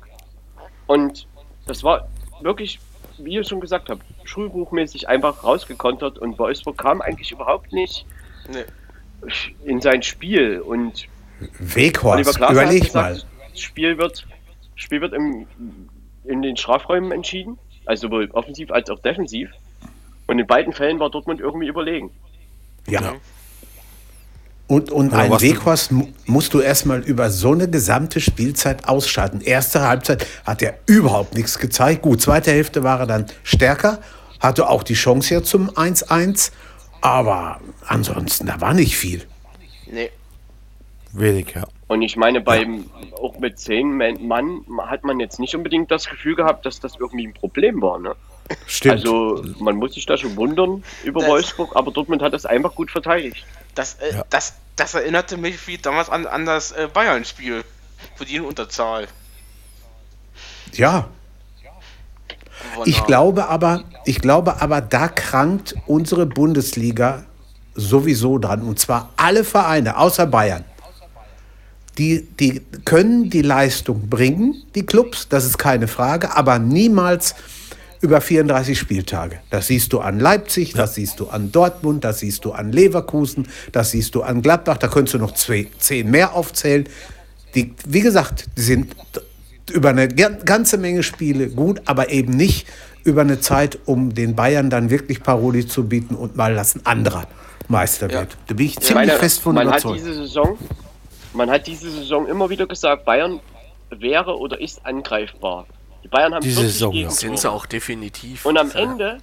Und 0.88 1.28
das 1.66 1.84
war 1.84 2.08
wirklich, 2.42 2.80
wie 3.18 3.40
ich 3.40 3.48
schon 3.48 3.62
gesagt 3.62 3.90
habe, 3.90 4.02
schulbuchmäßig 4.24 5.08
einfach 5.10 5.44
rausgekontert 5.44 6.18
und 6.20 6.38
Wolfsburg 6.40 6.78
kam 6.78 7.02
eigentlich 7.02 7.32
überhaupt 7.32 7.72
nicht 7.74 8.06
Nee. 8.50 8.64
in 9.66 9.82
sein 9.82 10.04
Spiel. 10.04 10.60
Und 10.62 11.08
Weghorst, 11.60 12.38
überleg 12.38 12.84
gesagt, 12.84 12.94
mal. 12.94 13.24
das 13.52 13.60
Spiel 13.60 13.98
wird, 13.98 14.26
Spiel 14.76 15.02
wird 15.02 15.14
im, 15.14 15.48
in 16.26 16.42
den 16.42 16.58
Strafräumen 16.58 17.12
entschieden, 17.12 17.58
also 17.86 18.08
sowohl 18.08 18.30
offensiv 18.32 18.72
als 18.72 18.90
auch 18.90 19.00
defensiv. 19.00 19.50
Und 20.28 20.40
in 20.40 20.48
beiden 20.48 20.74
Fällen 20.74 21.00
war 21.00 21.10
Dortmund 21.10 21.40
irgendwie 21.42 21.68
überlegen. 21.68 22.10
Ja. 22.88 23.14
Und, 24.68 24.92
und 24.92 25.12
Ja, 25.12 25.20
ein 25.20 25.32
was- 25.32 25.42
Weghorst 25.42 25.92
mu- 25.92 26.08
musst 26.26 26.54
du 26.54 26.60
erstmal 26.62 27.02
über 27.02 27.30
so 27.30 27.52
eine 27.52 27.70
gesamte 27.70 28.20
Spielzeit 28.22 28.88
ausschalten. 28.88 29.42
Erste 29.42 29.82
Halbzeit 29.82 30.26
hat 30.46 30.62
er 30.62 30.76
überhaupt 30.86 31.36
nichts 31.36 31.60
gezeigt. 31.60 32.02
Gut, 32.02 32.22
zweite 32.22 32.52
Hälfte 32.52 32.84
war 32.84 33.02
er 33.02 33.06
dann 33.08 33.26
stärker, 33.44 34.00
hatte 34.40 34.70
auch 34.70 34.84
die 34.84 34.94
Chance 34.96 35.34
ja 35.36 35.44
zum 35.44 35.70
1-1. 35.72 36.52
Aber 37.02 37.60
ansonsten, 37.86 38.48
da 38.48 38.62
war 38.62 38.74
nicht 38.74 38.96
viel. 38.96 39.24
Nee. 39.92 40.10
Wenig, 41.12 41.54
ja. 41.54 41.66
Und 41.94 42.02
ich 42.02 42.16
meine, 42.18 42.42
beim 42.42 42.90
auch 43.22 43.38
mit 43.38 43.60
zehn 43.60 43.96
Man- 43.98 44.28
Mann 44.28 44.62
hat 44.88 45.04
man 45.04 45.20
jetzt 45.20 45.40
nicht 45.40 45.56
unbedingt 45.56 45.92
das 45.92 46.10
Gefühl 46.10 46.36
gehabt, 46.36 46.66
dass 46.66 46.80
das 46.80 46.96
irgendwie 47.00 47.28
ein 47.28 47.34
Problem 47.34 47.82
war. 47.84 48.00
Ne? 48.00 48.16
Stimmt. 48.66 48.96
Also 48.96 49.44
man 49.60 49.76
muss 49.76 49.94
sich 49.94 50.06
da 50.08 50.18
schon 50.18 50.36
wundern 50.36 50.84
über 51.04 51.20
Das- 51.22 51.30
Wolfsburg, 51.30 51.76
aber 51.76 51.92
Dortmund 51.92 52.24
hat 52.24 52.34
das 52.34 52.46
einfach 52.48 52.74
gut 52.74 52.90
verteidigt. 52.90 53.46
Das, 53.76 53.94
äh, 53.96 54.16
Ja. 54.16 54.24
das, 54.32 54.56
das 54.76 54.96
erinnerte 54.96 55.38
mich 55.38 55.68
wie 55.68 55.78
damals 55.78 56.10
an, 56.10 56.26
an 56.26 56.46
das 56.48 56.72
äh, 56.72 56.90
Bayern-Spiel. 56.92 57.64
Für 58.16 58.26
die 58.26 58.36
in 58.38 58.44
Unterzahl. 58.44 59.08
ja, 60.74 61.08
Ich 62.86 63.04
glaube 63.06 63.48
aber, 63.50 63.84
ich 64.06 64.20
glaube 64.20 64.62
aber, 64.62 64.82
da 64.82 65.08
krankt 65.10 65.76
unsere 65.86 66.26
Bundesliga 66.26 67.24
sowieso 67.76 68.40
dran. 68.40 68.62
Und 68.64 68.80
zwar 68.80 69.10
alle 69.16 69.44
Vereine, 69.44 69.98
außer 69.98 70.26
Bayern. 70.26 70.66
Die, 71.98 72.22
die 72.40 72.62
können 72.86 73.30
die 73.30 73.44
Leistung 73.44 74.10
bringen, 74.10 74.56
die 74.74 74.84
Clubs, 74.86 75.28
das 75.30 75.46
ist 75.46 75.58
keine 75.60 75.88
Frage, 75.88 76.36
aber 76.36 76.58
niemals 76.58 77.36
über 78.02 78.20
34 78.20 78.78
Spieltage. 78.78 79.40
Das 79.52 79.68
siehst 79.68 79.94
du 79.94 80.00
an 80.00 80.20
Leipzig, 80.20 80.74
das 80.74 80.96
siehst 80.96 81.20
du 81.20 81.28
an 81.30 81.52
Dortmund, 81.52 82.04
das 82.04 82.20
siehst 82.20 82.44
du 82.46 82.52
an 82.52 82.72
Leverkusen, 82.72 83.48
das 83.72 83.92
siehst 83.92 84.16
du 84.16 84.24
an 84.24 84.42
Gladbach, 84.42 84.78
da 84.78 84.88
könntest 84.88 85.14
du 85.14 85.20
noch 85.20 85.34
zwei, 85.36 85.68
zehn 85.78 86.10
mehr 86.10 86.34
aufzählen. 86.34 86.86
Die, 87.56 87.74
wie 87.88 88.02
gesagt, 88.02 88.48
die 88.58 88.62
sind 88.62 88.96
über 89.72 89.90
eine 89.90 90.08
ga- 90.08 90.30
ganze 90.44 90.78
Menge 90.80 91.04
Spiele 91.04 91.48
gut, 91.50 91.82
aber 91.86 92.10
eben 92.10 92.34
nicht 92.36 92.66
über 93.04 93.22
eine 93.22 93.40
Zeit, 93.40 93.78
um 93.86 94.14
den 94.16 94.36
Bayern 94.36 94.70
dann 94.72 94.90
wirklich 94.90 95.22
Paroli 95.22 95.68
zu 95.68 95.86
bieten 95.88 96.16
und 96.16 96.36
mal 96.36 96.56
dass 96.56 96.76
ein 96.76 96.86
anderer 96.86 97.28
Meister 97.68 98.10
Ja. 98.10 98.22
wird. 98.22 98.36
Da 98.48 98.56
bin 98.56 98.66
ich 98.66 98.74
Ich 98.74 98.80
ziemlich 98.80 99.08
meine, 99.08 99.20
fest 99.20 99.42
von 99.42 99.56
man 99.56 99.68
hat 99.70 99.82
überzeugt. 99.82 100.00
diese 100.00 100.14
Saison, 100.16 100.58
man 101.34 101.50
hat 101.50 101.68
diese 101.68 101.90
Saison 101.92 102.28
immer 102.28 102.50
wieder 102.50 102.66
gesagt, 102.68 103.06
Bayern 103.06 103.40
wäre 103.90 104.38
oder 104.38 104.60
ist 104.60 104.86
angreifbar. 104.86 105.66
Die 106.04 106.08
Bayern 106.08 106.34
haben 106.34 106.42
Diese 106.44 106.62
40 106.62 106.74
Saison, 106.74 106.94
ja. 106.94 107.10
Sind 107.10 107.40
sie 107.40 107.50
auch 107.52 107.66
definitiv. 107.66 108.46
Und 108.46 108.58
am 108.58 108.70
Ja. 108.72 108.80
Ende 108.80 109.18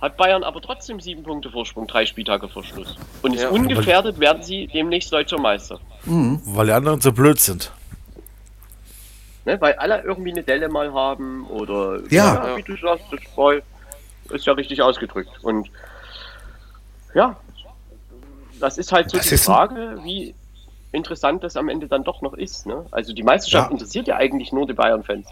hat 0.00 0.16
Bayern 0.16 0.44
aber 0.44 0.60
trotzdem 0.62 1.00
sieben 1.00 1.22
Punkte 1.22 1.50
Vorsprung, 1.50 1.86
drei 1.86 2.06
Spieltage 2.06 2.48
vor 2.48 2.64
Schluss. 2.64 2.96
Und 3.22 3.34
ist 3.34 3.42
Ja. 3.42 3.48
ungefährdet 3.50 4.18
werden 4.18 4.42
sie 4.42 4.66
demnächst 4.66 5.12
deutscher 5.12 5.38
Meister. 5.38 5.78
Weil 6.04 6.66
die 6.66 6.72
anderen 6.72 7.00
so 7.00 7.12
blöd 7.12 7.38
sind. 7.40 7.72
Ne? 9.44 9.60
Weil 9.60 9.74
alle 9.74 10.02
irgendwie 10.02 10.32
eine 10.32 10.42
Delle 10.42 10.68
mal 10.68 10.92
haben 10.92 11.46
oder 11.48 12.00
Ja. 12.10 12.56
wie 12.56 12.62
du 12.62 12.76
sagst, 12.76 13.04
das 13.10 13.20
voll 13.34 13.62
ist 14.30 14.46
ja 14.46 14.52
richtig 14.52 14.80
ausgedrückt. 14.80 15.30
Und 15.42 15.68
ja, 17.14 17.36
das 18.60 18.78
ist 18.78 18.92
halt 18.92 19.10
so 19.10 19.16
Das 19.16 19.28
die 19.28 19.36
Frage, 19.38 19.98
wie 20.04 20.34
interessant 20.92 21.44
das 21.44 21.56
am 21.56 21.68
Ende 21.68 21.86
dann 21.88 22.04
doch 22.04 22.22
noch 22.22 22.34
ist. 22.34 22.66
Ne? 22.66 22.84
Also 22.90 23.12
die 23.12 23.22
Meisterschaft 23.22 23.68
Ja. 23.68 23.72
interessiert 23.72 24.06
ja 24.08 24.16
eigentlich 24.16 24.52
nur 24.52 24.66
die 24.66 24.72
Bayern-Fans. 24.72 25.26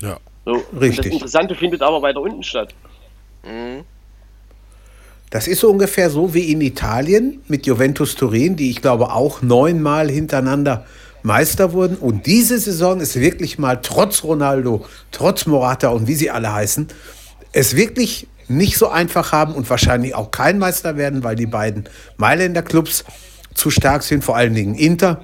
Ja. 0.00 0.18
So, 0.44 0.52
und 0.52 0.80
Richtig. 0.80 1.06
Das 1.06 1.12
Interessante 1.12 1.54
findet 1.54 1.82
aber 1.82 2.02
weiter 2.02 2.20
unten 2.20 2.42
statt. 2.42 2.74
Mhm. 3.44 3.84
Das 5.30 5.46
ist 5.46 5.60
so 5.60 5.70
ungefähr 5.70 6.10
so 6.10 6.34
wie 6.34 6.50
in 6.50 6.60
Italien 6.60 7.40
mit 7.46 7.64
Juventus 7.66 8.16
Turin, 8.16 8.56
die 8.56 8.70
ich 8.70 8.82
glaube 8.82 9.12
auch 9.12 9.42
neunmal 9.42 10.10
hintereinander 10.10 10.84
Meister 11.22 11.72
wurden. 11.72 11.96
Und 11.96 12.26
diese 12.26 12.58
Saison 12.58 13.00
ist 13.00 13.14
wirklich 13.20 13.58
mal 13.58 13.78
trotz 13.80 14.24
Ronaldo, 14.24 14.84
trotz 15.12 15.46
Morata 15.46 15.88
und 15.90 16.08
wie 16.08 16.14
sie 16.14 16.30
alle 16.30 16.52
heißen, 16.52 16.88
es 17.52 17.76
wirklich 17.76 18.26
nicht 18.48 18.76
so 18.76 18.88
einfach 18.88 19.30
haben 19.30 19.54
und 19.54 19.70
wahrscheinlich 19.70 20.16
auch 20.16 20.32
kein 20.32 20.58
Meister 20.58 20.96
werden, 20.96 21.22
weil 21.22 21.36
die 21.36 21.46
beiden 21.46 21.84
Mailänder 22.16 22.62
Clubs 22.62 23.04
zu 23.54 23.70
stark 23.70 24.02
sind, 24.02 24.24
vor 24.24 24.36
allen 24.36 24.54
Dingen 24.54 24.74
Inter. 24.74 25.22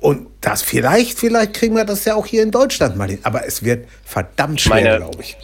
Und 0.00 0.26
das 0.40 0.62
vielleicht, 0.62 1.18
vielleicht 1.18 1.54
kriegen 1.54 1.76
wir 1.76 1.84
das 1.84 2.04
ja 2.04 2.16
auch 2.16 2.26
hier 2.26 2.42
in 2.42 2.50
Deutschland 2.50 2.96
mal 2.96 3.08
hin. 3.08 3.20
Aber 3.22 3.46
es 3.46 3.64
wird 3.64 3.86
verdammt 4.04 4.60
schwer, 4.60 4.98
glaube 4.98 5.20
ich. 5.22 5.36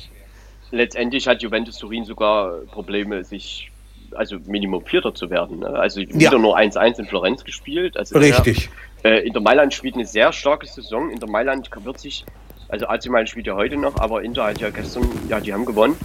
Letztendlich 0.70 1.28
hat 1.28 1.42
Juventus 1.42 1.78
Turin 1.78 2.04
sogar 2.04 2.52
Probleme, 2.72 3.24
sich 3.24 3.70
also 4.14 4.38
Minimum 4.46 4.84
Vierter 4.84 5.14
zu 5.14 5.30
werden. 5.30 5.60
Ne? 5.60 5.68
Also 5.68 6.00
Ja. 6.00 6.14
wieder 6.14 6.38
nur 6.38 6.56
1-1 6.56 6.98
in 6.98 7.06
Florenz 7.06 7.44
gespielt. 7.44 7.96
Also 7.96 8.18
Richtig. 8.18 8.70
Der, 9.04 9.22
äh, 9.22 9.26
Inter 9.26 9.40
Mailand 9.40 9.72
spielt 9.74 9.94
eine 9.94 10.06
sehr 10.06 10.32
starke 10.32 10.66
Saison. 10.66 11.10
Inter 11.10 11.28
Mailand 11.28 11.70
wird 11.84 12.00
sich, 12.00 12.24
also 12.68 12.86
AC 12.86 13.06
Mailand 13.06 13.28
spielt 13.28 13.46
ja 13.46 13.54
heute 13.54 13.76
noch, 13.76 13.96
aber 13.96 14.22
Inter 14.22 14.44
hat 14.44 14.60
ja 14.60 14.70
gestern, 14.70 15.08
ja, 15.28 15.40
die 15.40 15.52
haben 15.52 15.64
gewonnen. 15.64 15.96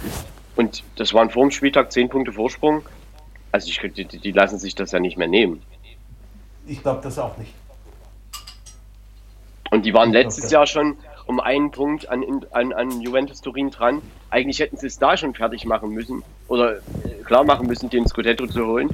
Und 0.56 0.84
das 0.96 1.12
waren 1.12 1.30
vor 1.30 1.42
dem 1.44 1.50
Spieltag 1.50 1.90
10 1.92 2.08
Punkte 2.08 2.32
Vorsprung. 2.32 2.82
Also 3.50 3.68
ich, 3.68 3.80
die, 3.94 4.04
die 4.04 4.32
lassen 4.32 4.58
sich 4.58 4.74
das 4.74 4.92
ja 4.92 5.00
nicht 5.00 5.16
mehr 5.16 5.28
nehmen. 5.28 5.62
Ich 6.66 6.82
glaube 6.82 7.00
das 7.02 7.18
auch 7.18 7.36
nicht. 7.36 7.52
Und 9.70 9.84
die 9.86 9.92
waren 9.94 10.12
letztes 10.12 10.44
Okay. 10.44 10.54
Jahr 10.54 10.66
schon 10.66 10.96
um 11.26 11.40
einen 11.40 11.70
Punkt 11.70 12.08
an, 12.08 12.22
an, 12.52 12.72
an 12.72 13.00
Juventus 13.00 13.40
Turin 13.40 13.70
dran. 13.70 14.02
Eigentlich 14.30 14.60
hätten 14.60 14.76
sie 14.76 14.86
es 14.86 14.98
da 14.98 15.16
schon 15.16 15.34
fertig 15.34 15.64
machen 15.64 15.90
müssen 15.90 16.22
oder 16.48 16.76
äh, 16.76 16.80
klar 17.24 17.44
machen 17.44 17.66
müssen, 17.66 17.90
den 17.90 18.06
Scudetto 18.06 18.46
zu 18.46 18.66
holen. 18.66 18.88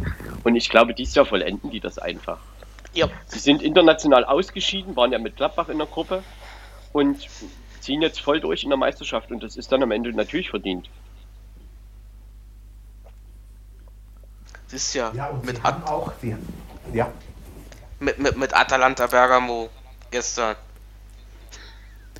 Und 0.45 0.57
ich 0.57 0.69
glaube, 0.71 0.95
dieses 0.95 1.15
Jahr 1.15 1.27
vollenden 1.27 1.71
die 1.71 1.81
das 1.81 1.99
einfach. 1.99 2.39
Ja. 2.93 3.09
Sie 3.27 3.39
sind 3.39 3.63
international 3.63 4.25
ausgeschieden, 4.25 4.97
waren 4.97 5.13
ja 5.13 5.19
mit 5.19 5.37
Gladbach 5.37 5.69
in 5.69 5.79
der 5.79 5.87
Gruppe 5.87 6.23
und 6.93 7.27
ziehen 7.81 8.03
jetzt 8.03 8.21
voll 8.21 8.41
durch 8.41 8.63
in 8.63 8.71
der 8.71 8.79
Meisterschaft. 8.79 9.31
Und 9.31 9.43
das 9.43 9.57
ist 9.57 9.71
dann 9.73 9.83
am 9.83 9.91
Ende 9.91 10.13
natürlich 10.13 10.51
verdient. 10.51 10.89
Das 14.65 14.75
ist 14.75 14.95
ja, 14.95 15.13
Ja, 15.15 15.27
und 15.29 15.45
mit, 15.45 15.57
sie 15.57 15.63
haben 15.63 15.83
At 15.83 15.91
auch 15.91 16.13
die, 16.23 16.37
ja. 16.93 17.11
Mit, 18.01 18.19
mit, 18.19 18.37
mit 18.37 18.55
Atalanta 18.55 19.07
Bergamo 19.07 19.71
gestern. 20.11 20.57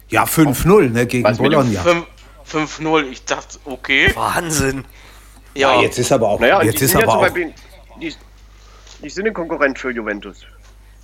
Ja, 0.09 0.25
5-0 0.25 0.91
ne, 0.91 1.07
gegen 1.07 1.25
Was 1.25 1.39
Bologna. 1.39 1.81
Fünf- 1.83 2.07
5-0. 2.51 3.05
Ich 3.11 3.25
dachte, 3.25 3.59
okay. 3.65 4.13
Wahnsinn. 4.15 4.85
Ja, 5.55 5.75
Ja, 5.75 5.83
jetzt 5.83 5.99
ist 5.99 6.13
aber 6.13 6.29
auch, 6.29 6.41
Naja, 6.41 6.63
jetzt 6.63 6.81
die 6.81 6.85
ist 6.85 6.97
aber 6.97 7.15
auch, 7.17 7.21
Beispiel, 7.21 7.53
die, 8.01 8.15
die 9.03 9.09
sind 9.11 9.27
ein 9.27 9.35
Konkurrent 9.35 9.79
für 9.79 9.91
Juventus 9.91 10.39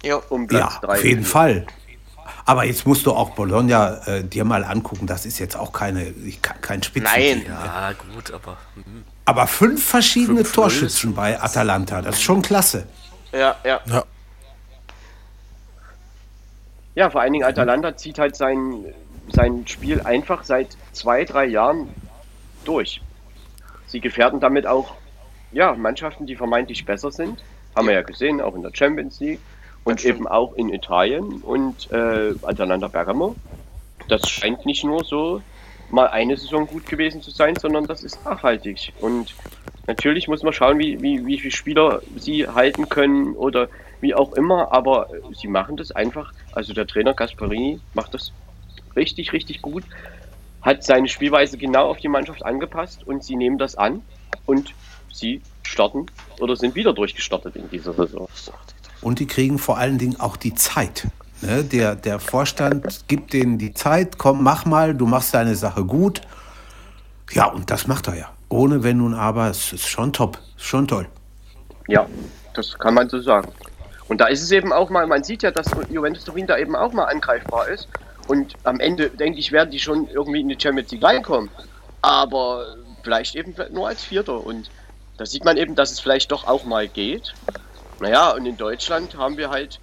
ja. 0.03 0.17
um 0.29 0.47
Platz 0.47 0.75
ja, 0.75 0.81
3. 0.81 0.93
auf 0.93 1.05
jeden 1.05 1.25
Fall. 1.25 1.67
Aber 2.45 2.65
jetzt 2.65 2.87
musst 2.87 3.07
du 3.07 3.13
auch 3.13 3.31
Bologna 3.31 4.01
äh, 4.07 4.23
dir 4.23 4.45
mal 4.45 4.65
angucken. 4.65 5.07
Das 5.07 5.27
ist 5.27 5.39
jetzt 5.39 5.57
auch 5.57 5.73
keine, 5.73 6.15
kein 6.61 6.83
Spitzen. 6.83 7.11
Nein. 7.13 7.45
Ja, 7.49 7.93
gut, 8.15 8.33
aber. 8.33 8.57
hm. 8.75 9.05
Aber 9.25 9.49
fünf 9.49 9.85
verschiedene 9.85 10.43
5-0 10.43 10.53
Torschützen 10.53 11.15
bei 11.15 11.41
Atalanta. 11.41 12.03
Das 12.03 12.17
ist 12.17 12.23
schon 12.23 12.43
klasse. 12.43 12.87
Ja, 13.33 13.57
ja. 13.65 13.81
Ja. 13.87 14.05
Ja, 16.97 17.11
vor 17.11 17.21
allen 17.21 17.35
Dingen 17.35 17.45
Atalanta 17.45 17.95
zieht 17.95 18.19
halt 18.19 18.37
sein, 18.37 18.87
sein 19.29 19.67
Spiel 19.67 20.01
einfach 20.01 20.45
seit 20.45 20.79
zwei, 20.93 21.25
drei 21.25 21.45
Jahren 21.45 21.91
durch. 22.65 23.03
Sie 23.87 24.01
gefährden 24.01 24.41
damit 24.41 24.67
auch 24.67 24.95
ja, 25.53 25.75
Mannschaften, 25.75 26.27
die 26.27 26.37
vermeintlich 26.37 26.87
besser 26.87 27.13
sind. 27.13 27.45
Haben 27.77 27.89
wir 27.89 27.95
ja 27.95 28.03
gesehen, 28.03 28.41
auch 28.41 28.55
in 28.55 28.63
der 28.63 28.75
Champions 28.75 29.21
League 29.21 29.41
und 29.85 30.07
eben 30.07 30.27
auch 30.27 30.55
in 30.55 30.71
Italien 30.71 31.43
und 31.43 31.93
äh, 31.93 32.33
Atalanta 32.43 32.89
Bergamo. 32.89 33.37
Das 34.09 34.27
scheint 34.31 34.65
nicht 34.65 34.83
nur 34.83 35.05
so 35.05 35.43
mal 35.91 36.09
eine 36.09 36.37
Saison 36.37 36.67
gut 36.67 36.87
gewesen 36.87 37.23
zu 37.23 37.31
sein, 37.31 37.57
sondern 37.57 37.87
das 37.87 38.03
ist 38.03 38.25
nachhaltig. 38.25 38.93
Und 39.01 39.35
natürlich 39.87 40.29
muss 40.29 40.43
man 40.43 40.53
schauen, 40.53 40.79
wie, 40.79 41.01
wie, 41.01 41.27
wie 41.27 41.39
viele 41.39 41.53
Spieler 41.53 42.03
sie 42.17 42.49
halten 42.49 42.89
können 42.89 43.35
oder 43.35 43.69
wie 44.01 44.15
auch 44.15 44.33
immer, 44.35 44.73
aber 44.73 45.09
sie 45.35 45.49
machen 45.49 45.77
das 45.77 45.93
einfach. 45.93 46.33
Also 46.53 46.73
der 46.73 46.87
Trainer 46.87 47.15
Gasparini 47.15 47.81
macht 47.95 48.15
das 48.15 48.33
richtig, 48.95 49.33
richtig 49.33 49.63
gut, 49.63 49.85
hat 50.63 50.83
seine 50.83 51.09
Spielweise 51.09 51.59
genau 51.59 51.91
auf 51.91 51.99
die 51.99 52.09
Mannschaft 52.09 52.45
angepasst 52.45 53.07
und 53.07 53.25
sie 53.25 53.37
nehmen 53.37 53.59
das 53.59 53.77
an 53.77 54.03
und 54.47 54.75
sie 55.13 55.41
starten 55.63 56.07
oder 56.41 56.57
sind 56.57 56.75
wieder 56.75 56.93
durchgestartet 56.93 57.57
in 57.57 57.71
dieser 57.71 57.93
Saison. 57.93 58.29
Und 59.01 59.19
die 59.19 59.27
kriegen 59.27 59.59
vor 59.59 59.79
allen 59.79 59.99
Dingen 59.99 60.19
auch 60.19 60.37
die 60.37 60.55
Zeit. 60.55 61.09
Ne? 61.43 61.65
Der, 61.65 61.95
der 61.95 62.19
Vorstand 62.19 63.09
gibt 63.09 63.33
denen 63.33 63.59
die 63.59 63.75
Zeit, 63.75 64.19
komm, 64.19 64.43
mach 64.43 64.65
mal, 64.65 64.95
du 64.95 65.07
machst 65.07 65.35
deine 65.35 65.55
Sache 65.55 65.85
gut. 65.85 66.21
Ja, 67.31 67.47
und 67.47 67.71
das 67.71 67.87
macht 67.87 68.09
er 68.09 68.17
ja. 68.17 68.31
Ohne 68.49 68.83
Wenn 68.83 69.01
und 69.01 69.15
Aber, 69.15 69.51
es 69.51 69.73
ist 69.73 69.89
schon 69.89 70.13
top, 70.13 70.39
schon 70.57 70.87
toll. 70.87 71.09
Ja, 71.89 72.07
das 72.55 72.79
kann 72.79 72.95
man 72.95 73.09
so 73.09 73.21
sagen. 73.21 73.51
Und 74.09 74.21
da 74.21 74.27
ist 74.27 74.43
es 74.43 74.53
eben 74.53 74.73
auch 74.73 74.89
mal, 74.89 75.07
man 75.07 75.25
sieht 75.25 75.43
ja, 75.43 75.51
dass 75.51 75.67
Juventus 75.91 76.25
Turin 76.25 76.47
da 76.47 76.57
eben 76.57 76.77
auch 76.77 76.93
mal 76.93 77.05
angreifbar 77.05 77.69
ist. 77.69 77.89
Und 78.29 78.55
am 78.65 78.81
Ende, 78.81 79.11
denke 79.11 79.39
ich, 79.39 79.53
werden 79.53 79.71
die 79.71 79.79
schon 79.79 80.09
irgendwie 80.09 80.41
in 80.41 80.49
die 80.49 80.59
Champions 80.61 80.91
League 80.93 81.05
reinkommen. 81.05 81.51
Aber 82.03 82.77
vielleicht 83.03 83.35
eben 83.35 83.55
nur 83.73 83.89
als 83.89 84.05
Vierter. 84.05 84.45
Und 84.45 84.71
da 85.17 85.27
sieht 85.27 85.45
man 85.45 85.57
eben, 85.57 85.75
dass 85.75 85.91
es 85.91 86.01
vielleicht 86.01 86.31
doch 86.31 86.47
auch 86.47 86.65
mal 86.65 86.87
geht. 86.89 87.35
Naja, 88.01 88.31
und 88.31 88.47
in 88.47 88.57
Deutschland 88.57 89.17
haben 89.17 89.37
wir 89.37 89.51
halt 89.51 89.81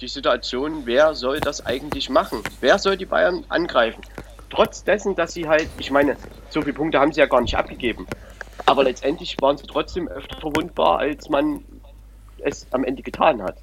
die 0.00 0.08
Situation, 0.08 0.82
wer 0.84 1.14
soll 1.14 1.40
das 1.40 1.64
eigentlich 1.64 2.10
machen? 2.10 2.42
Wer 2.60 2.78
soll 2.78 2.96
die 2.96 3.06
Bayern 3.06 3.44
angreifen? 3.48 4.02
Trotz 4.50 4.84
dessen, 4.84 5.14
dass 5.16 5.34
sie 5.34 5.48
halt, 5.48 5.68
ich 5.78 5.90
meine, 5.90 6.16
so 6.50 6.62
viele 6.62 6.74
Punkte 6.74 7.00
haben 7.00 7.12
sie 7.12 7.20
ja 7.20 7.26
gar 7.26 7.40
nicht 7.40 7.56
abgegeben. 7.56 8.06
Aber 8.64 8.84
letztendlich 8.84 9.36
waren 9.40 9.56
sie 9.56 9.66
trotzdem 9.66 10.08
öfter 10.08 10.38
verwundbar, 10.40 10.98
als 10.98 11.28
man 11.28 11.64
es 12.38 12.66
am 12.72 12.84
Ende 12.84 13.02
getan 13.02 13.42
hat. 13.42 13.56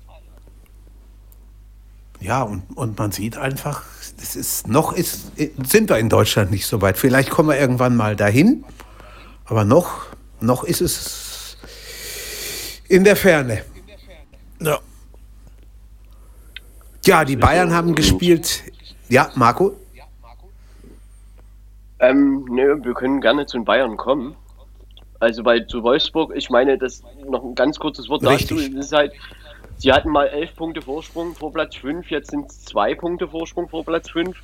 Ja, 2.19 2.43
und, 2.43 2.63
und 2.75 2.97
man 2.97 3.11
sieht 3.11 3.37
einfach, 3.37 3.83
das 4.17 4.35
ist, 4.35 4.67
noch 4.67 4.93
ist, 4.93 5.31
sind 5.35 5.89
wir 5.89 5.97
in 5.97 6.09
Deutschland 6.09 6.51
nicht 6.51 6.65
so 6.65 6.81
weit. 6.81 6.97
Vielleicht 6.97 7.29
kommen 7.29 7.49
wir 7.49 7.59
irgendwann 7.59 7.97
mal 7.97 8.15
dahin, 8.15 8.63
aber 9.45 9.65
noch, 9.65 10.05
noch 10.39 10.63
ist 10.63 10.81
es 10.81 11.57
in 12.87 13.03
der 13.03 13.15
Ferne. 13.15 13.63
Ja. 14.61 14.79
Ja, 17.05 17.25
die 17.25 17.35
Bayern 17.35 17.73
haben 17.73 17.95
gespielt. 17.95 18.63
Ja, 19.09 19.29
Marco? 19.35 19.75
Ähm, 21.99 22.45
nö, 22.49 22.77
wir 22.83 22.93
können 22.93 23.21
gerne 23.21 23.45
zu 23.45 23.57
den 23.57 23.65
Bayern 23.65 23.97
kommen. 23.97 24.35
Also 25.19 25.43
bei 25.43 25.61
zu 25.61 25.83
Wolfsburg, 25.83 26.33
ich 26.35 26.49
meine, 26.49 26.77
das 26.77 27.01
noch 27.29 27.43
ein 27.43 27.55
ganz 27.55 27.79
kurzes 27.79 28.09
Wort 28.09 28.23
dazu. 28.23 28.55
Richtig. 28.55 28.77
Es 28.77 28.87
ist 28.87 28.93
halt, 28.93 29.13
sie 29.77 29.91
hatten 29.91 30.09
mal 30.09 30.27
elf 30.27 30.53
Punkte 30.55 30.81
Vorsprung 30.81 31.33
vor 31.33 31.53
Platz 31.53 31.75
5, 31.77 32.09
jetzt 32.09 32.31
sind 32.31 32.51
es 32.51 32.65
zwei 32.65 32.93
Punkte 32.93 33.27
Vorsprung 33.29 33.69
vor 33.69 33.85
Platz 33.85 34.09
5. 34.09 34.37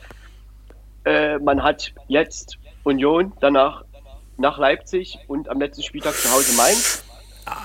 Äh, 1.03 1.38
man 1.39 1.62
hat 1.64 1.93
jetzt 2.07 2.57
Union, 2.84 3.34
danach 3.41 3.84
nach 4.38 4.57
Leipzig 4.57 5.20
und 5.28 5.49
am 5.49 5.60
letzten 5.60 5.84
Spieltag 5.84 6.14
zu 6.14 6.32
Hause 6.32 6.55
Mainz. 6.55 7.03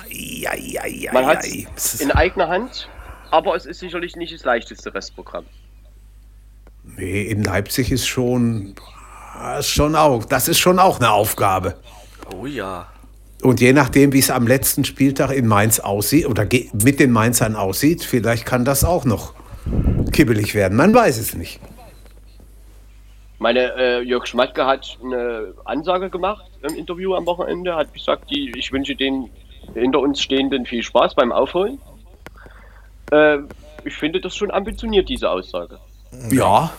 Ja, 0.09 0.55
ja, 0.57 0.86
ja, 0.86 1.12
Man 1.12 1.26
hat 1.26 1.45
in 1.47 2.11
eigener 2.11 2.49
Hand, 2.49 2.88
aber 3.35 3.57
es 3.57 3.66
ist 3.66 3.80
sicherlich 3.80 4.14
nicht 4.14 4.32
das 4.32 4.45
leichteste 4.45 4.95
Restprogramm. 4.95 5.45
Nee, 6.85 7.22
in 7.22 7.43
Leipzig 7.43 7.91
ist 7.91 8.07
schon, 8.07 8.76
ah, 9.35 9.59
ist 9.59 9.70
schon 9.70 9.97
auch, 9.97 10.24
das 10.24 10.47
ist 10.47 10.61
schon 10.61 10.78
auch 10.78 11.01
eine 11.01 11.11
Aufgabe. 11.11 11.74
Oh 12.32 12.47
ja. 12.47 12.87
Und 13.43 13.61
je 13.61 13.72
nachdem, 13.72 14.12
wie 14.12 14.20
es 14.20 14.30
am 14.30 14.47
letzten 14.47 14.85
Spieltag 14.85 15.32
in 15.32 15.49
Mainz 15.49 15.80
aussieht 15.80 16.26
oder 16.26 16.47
mit 16.72 17.01
den 17.01 17.11
Mainzern 17.11 17.57
aussieht, 17.57 18.05
vielleicht 18.05 18.47
kann 18.47 18.64
das 18.64 18.85
auch 18.85 19.05
noch 19.05 19.35
kibbelig 20.12 20.55
werden. 20.55 20.76
Man 20.76 20.95
weiß 20.95 21.18
es 21.18 21.35
nicht. 21.35 21.61
Meine, 23.41 23.74
äh, 23.76 24.01
Jörg 24.03 24.26
Schmatke 24.26 24.64
hat 24.64 24.97
eine 25.03 25.55
Ansage 25.64 26.09
gemacht 26.09 26.45
im 26.62 26.76
Interview 26.76 27.14
am 27.14 27.26
Wochenende, 27.26 27.74
hat 27.74 27.93
gesagt, 27.93 28.30
die, 28.30 28.53
ich 28.57 28.70
wünsche 28.70 28.95
den 28.95 29.28
hinter 29.74 29.99
uns 29.99 30.22
Stehenden 30.22 30.64
viel 30.66 30.85
Spaß 30.85 31.16
beim 31.16 31.32
Aufholen. 31.32 31.80
Äh, 33.12 33.38
ich 33.84 33.94
finde 33.94 34.20
das 34.20 34.34
schon 34.36 34.50
ambitioniert, 34.50 35.09
diese 35.09 35.30
Aussage. 35.30 35.78
Ja, 36.30 36.72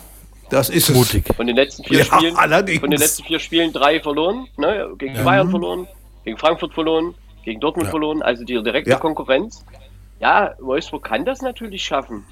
das 0.50 0.70
ist. 0.70 0.90
Mutig. 0.90 1.26
Von 1.36 1.48
den 1.48 1.56
letzten 1.56 1.84
vier 1.84 2.00
Ja, 2.00 2.06
Spielen, 2.06 2.36
allerdings. 2.38 2.80
von 2.80 2.90
den 2.92 3.00
letzten 3.00 3.24
vier 3.24 3.40
Spielen 3.40 3.74
drei 3.74 4.00
verloren, 4.00 4.48
ne? 4.58 4.90
gegen 4.98 5.14
die 5.16 5.22
Bayern 5.22 5.50
verloren, 5.50 5.88
gegen 6.24 6.38
Frankfurt 6.38 6.74
verloren, 6.74 7.14
gegen 7.44 7.60
Dortmund 7.60 7.88
Ja. 7.88 7.92
verloren, 7.92 8.22
also 8.22 8.44
die 8.44 8.62
direkte 8.64 8.92
Ja. 8.92 8.98
Konkurrenz. 8.98 9.64
Ja, 10.20 10.54
Wolfsburg 10.60 11.04
kann 11.04 11.26
das 11.26 11.42
natürlich 11.42 11.84
schaffen. 11.84 12.24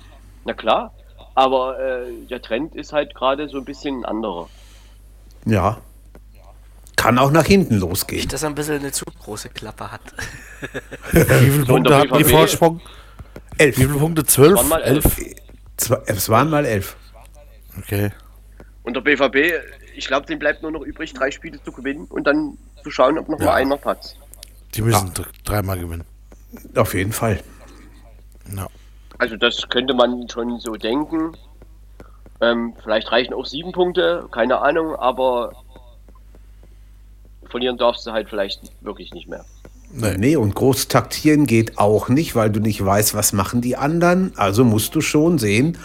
Na 0.45 0.53
klar. 0.53 0.93
Aber 1.35 1.79
äh, 1.79 2.11
der 2.29 2.41
Trend 2.41 2.75
ist 2.75 2.93
halt 2.93 3.15
gerade 3.15 3.49
so 3.49 3.57
ein 3.57 3.65
bisschen 3.65 4.01
ein 4.01 4.05
anderer. 4.05 4.49
Ja. 5.45 5.77
Kann 6.95 7.17
auch 7.17 7.31
nach 7.31 7.45
hinten 7.45 7.75
losgehen. 7.79 8.19
Nicht, 8.21 8.31
dass 8.33 8.43
er 8.43 8.49
ein 8.49 8.55
bisschen 8.55 8.79
eine 8.79 8.91
zu 8.91 9.03
große 9.23 9.49
Klappe 9.49 9.91
hat. 9.91 10.01
Wie 11.11 11.19
viele 11.25 11.59
Und 11.61 11.67
Punkte 11.67 11.97
hatten 11.97 12.17
die? 12.17 12.23
Vorsprung? 12.23 12.81
Elf. 13.57 13.77
Wie 13.77 13.83
viele 13.85 13.97
Punkte? 13.97 14.25
Zwölf? 14.25 14.55
Waren 14.57 14.69
mal 14.69 14.81
Elf? 14.81 15.17
elf. 15.17 15.35
Zwei- 15.77 16.01
Es 16.05 16.29
waren 16.29 16.49
mal 16.49 16.65
elf. 16.65 16.95
Okay. 17.77 18.11
Und 18.83 18.95
der 18.95 19.01
BVB, 19.01 19.53
ich 19.95 20.07
glaube, 20.07 20.25
dem 20.27 20.39
bleibt 20.39 20.61
nur 20.61 20.71
noch 20.71 20.81
übrig, 20.81 21.13
drei 21.13 21.31
Spiele 21.31 21.61
zu 21.63 21.71
gewinnen 21.71 22.05
und 22.05 22.25
dann 22.25 22.57
zu 22.83 22.91
schauen, 22.91 23.17
ob 23.17 23.29
noch 23.29 23.39
Ja. 23.39 23.45
mal 23.45 23.53
einer 23.55 23.77
patzt. 23.77 24.17
Die 24.75 24.81
müssen 24.81 25.13
dr- 25.13 25.27
dreimal 25.45 25.79
gewinnen. 25.79 26.03
Auf 26.75 26.93
jeden 26.93 27.11
Fall. 27.13 27.41
Ja. 28.55 28.67
Also 29.17 29.37
das 29.37 29.67
könnte 29.69 29.93
man 29.93 30.27
schon 30.29 30.59
so 30.59 30.73
denken. 30.75 31.35
Ähm, 32.41 32.73
vielleicht 32.83 33.11
reichen 33.11 33.33
auch 33.33 33.45
sieben 33.45 33.71
Punkte, 33.71 34.27
keine 34.31 34.59
Ahnung, 34.59 34.95
aber 34.95 35.53
verlieren 37.49 37.77
darfst 37.77 38.05
du 38.05 38.11
halt 38.11 38.29
vielleicht 38.29 38.71
wirklich 38.81 39.13
nicht 39.13 39.27
mehr. 39.27 39.45
Nee. 39.95 40.17
Nee, 40.17 40.35
und 40.35 40.55
groß 40.55 40.87
taktieren 40.87 41.45
geht 41.45 41.77
auch 41.77 42.09
nicht, 42.09 42.35
weil 42.35 42.49
du 42.49 42.59
nicht 42.59 42.83
weißt, 42.83 43.13
was 43.13 43.31
machen 43.31 43.61
die 43.61 43.77
anderen. 43.77 44.33
Also 44.35 44.63
musst 44.63 44.95
du 44.95 45.01
schon 45.01 45.37
sehen, 45.37 45.77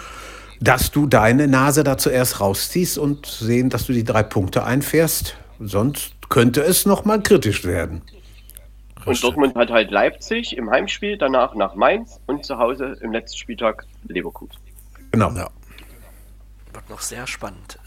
dass 0.60 0.90
du 0.90 1.06
deine 1.06 1.46
Nase 1.46 1.84
da 1.84 1.98
zuerst 1.98 2.40
rausziehst 2.40 2.96
und 2.96 3.26
sehen, 3.26 3.68
dass 3.68 3.86
du 3.86 3.92
die 3.92 4.04
drei 4.04 4.22
Punkte 4.22 4.64
einfährst. 4.64 5.36
Sonst 5.60 6.12
könnte 6.30 6.62
es 6.62 6.86
noch 6.86 7.04
mal 7.04 7.22
kritisch 7.22 7.64
werden. 7.64 8.02
Und 9.04 9.22
Dortmund 9.22 9.54
hat 9.56 9.70
halt 9.70 9.90
Leipzig 9.90 10.56
im 10.56 10.70
Heimspiel, 10.70 11.16
danach 11.16 11.54
nach 11.54 11.74
Mainz 11.74 12.18
und 12.26 12.44
zu 12.44 12.58
Hause 12.58 12.96
im 13.00 13.12
letzten 13.12 13.38
Spieltag 13.38 13.84
Leverkusen. 14.06 14.56
Genau. 15.12 15.30
Ja. 15.32 15.48
Wird 16.72 16.90
noch 16.90 17.00
sehr 17.00 17.26
spannend. 17.26 17.78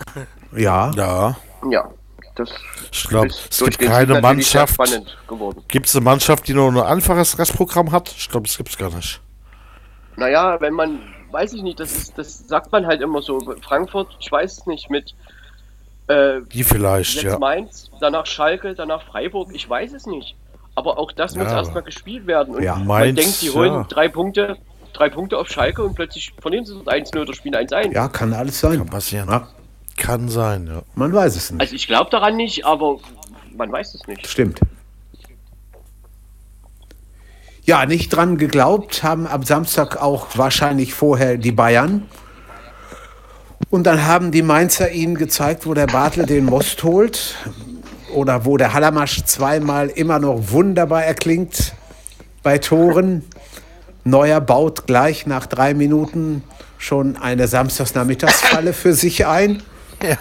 Ja. 0.56 0.92
Ja. 0.96 1.38
Ja, 1.70 1.92
das 2.36 2.50
Ich 2.92 3.04
glaube, 3.08 3.28
ist 3.28 3.48
es 3.52 3.58
durch 3.58 3.78
gibt 3.78 3.92
keine 3.92 4.20
Mannschaft. 4.22 4.74
spannend 4.74 5.18
geworden. 5.28 5.64
Gibt 5.68 5.88
es 5.88 5.96
eine 5.96 6.04
Mannschaft, 6.06 6.48
die 6.48 6.54
nur 6.54 6.70
ein 6.70 6.78
einfaches 6.78 7.38
Restprogramm 7.40 7.92
hat? 7.92 8.14
Ich 8.18 8.30
glaube, 8.30 8.48
es 8.48 8.58
gibt 8.58 8.70
es 8.70 8.78
gar 8.78 8.94
nicht. 8.94 9.20
Naja, 10.18 10.60
wenn 10.60 10.74
man, 10.74 11.00
weiß 11.32 11.54
ich 11.54 11.62
nicht, 11.64 11.80
das, 11.80 11.92
ist, 11.94 12.18
das 12.18 12.48
sagt 12.48 12.72
man 12.72 12.86
halt 12.86 13.02
immer 13.02 13.22
so. 13.22 13.40
Frankfurt, 13.62 14.08
ich 14.20 14.32
weiß 14.32 14.60
es 14.60 14.66
nicht, 14.66 14.90
mit 14.90 15.14
äh, 16.08 16.42
Die 16.52 16.64
vielleicht, 16.64 17.16
jetzt 17.16 17.24
ja. 17.24 17.40
Mainz, 17.40 17.90
danach 18.00 18.26
Schalke, 18.26 18.76
danach 18.76 19.04
Freiburg, 19.04 19.50
ich 19.54 19.70
weiß 19.70 19.94
es 19.94 20.06
nicht. 20.06 20.36
Aber 20.76 20.98
auch 20.98 21.12
das 21.12 21.36
muss 21.36 21.48
Ja. 21.48 21.58
erstmal 21.58 21.84
gespielt 21.84 22.28
werden. 22.28 22.56
Und 22.56 22.64
Ja. 22.64 22.76
man 22.76 22.88
Mainz, 22.88 23.20
denkt, 23.20 23.42
die 23.42 23.50
holen 23.52 23.74
ja. 23.74 23.84
drei 23.90 24.08
Punkte, 24.10 24.58
drei 24.94 25.10
Punkte 25.10 25.38
auf 25.38 25.48
Schalke 25.50 25.84
und 25.84 25.96
plötzlich 25.96 26.34
verlieren 26.42 26.66
sie 26.66 26.78
das 26.78 26.88
1-0 26.88 27.22
oder 27.22 27.34
spielen 27.34 27.56
1-1. 27.56 27.94
Ja, 27.94 28.08
kann 28.10 28.34
alles 28.34 28.60
sein. 28.60 28.78
Kann 28.80 28.90
passieren. 28.90 29.30
Ja, 29.30 29.48
Kann 29.98 30.30
sein, 30.30 30.68
ja. 30.68 30.84
man 30.96 31.14
weiß 31.14 31.36
es 31.36 31.52
nicht. 31.52 31.62
Also 31.62 31.76
ich 31.76 31.88
glaube 31.88 32.10
daran 32.10 32.36
nicht, 32.36 32.66
aber 32.66 33.00
man 33.56 33.72
weiß 33.72 33.94
es 33.94 34.08
nicht. 34.08 34.26
Stimmt. 34.28 34.60
Ja, 37.64 37.86
nicht 37.86 38.10
dran 38.10 38.38
geglaubt 38.38 39.04
haben 39.04 39.28
am 39.28 39.44
Samstag 39.44 40.02
auch 40.02 40.28
wahrscheinlich 40.36 40.94
vorher 40.94 41.38
die 41.38 41.52
Bayern. 41.52 42.08
Und 43.70 43.86
dann 43.86 44.06
haben 44.06 44.32
die 44.32 44.42
Mainzer 44.42 44.92
ihnen 44.92 45.16
gezeigt, 45.16 45.66
wo 45.66 45.74
der 45.74 45.88
Bartel 45.88 46.26
den 46.26 46.46
Most 46.46 46.84
holt. 46.84 47.36
Oder 48.14 48.46
wo 48.46 48.58
der 48.58 48.74
Hallermasch 48.74 49.24
zweimal 49.24 49.88
immer 49.88 50.20
noch 50.20 50.52
wunderbar 50.52 51.06
erklingt 51.06 51.74
bei 52.44 52.58
Toren. 52.58 53.24
Neuer 54.04 54.42
baut 54.42 54.88
gleich 54.88 55.28
nach 55.28 55.46
drei 55.46 55.74
Minuten 55.74 56.44
schon 56.78 57.16
eine 57.16 57.48
Samstagsnachmittagsfalle 57.48 58.74
für 58.74 58.94
sich 58.94 59.28
ein. 59.28 59.62
Ja. 60.02 60.18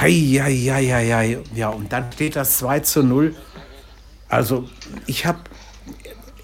Hei, 0.00 0.10
hei, 0.10 0.56
hei, 0.56 0.86
hei, 0.86 1.12
hei. 1.12 1.38
Ja, 1.54 1.68
und 1.68 1.92
dann 1.92 2.10
steht 2.12 2.36
das 2.36 2.58
2 2.58 2.80
zu 2.80 3.02
0. 3.02 3.34
Also, 4.28 4.68
ich 5.06 5.26
habe, 5.26 5.38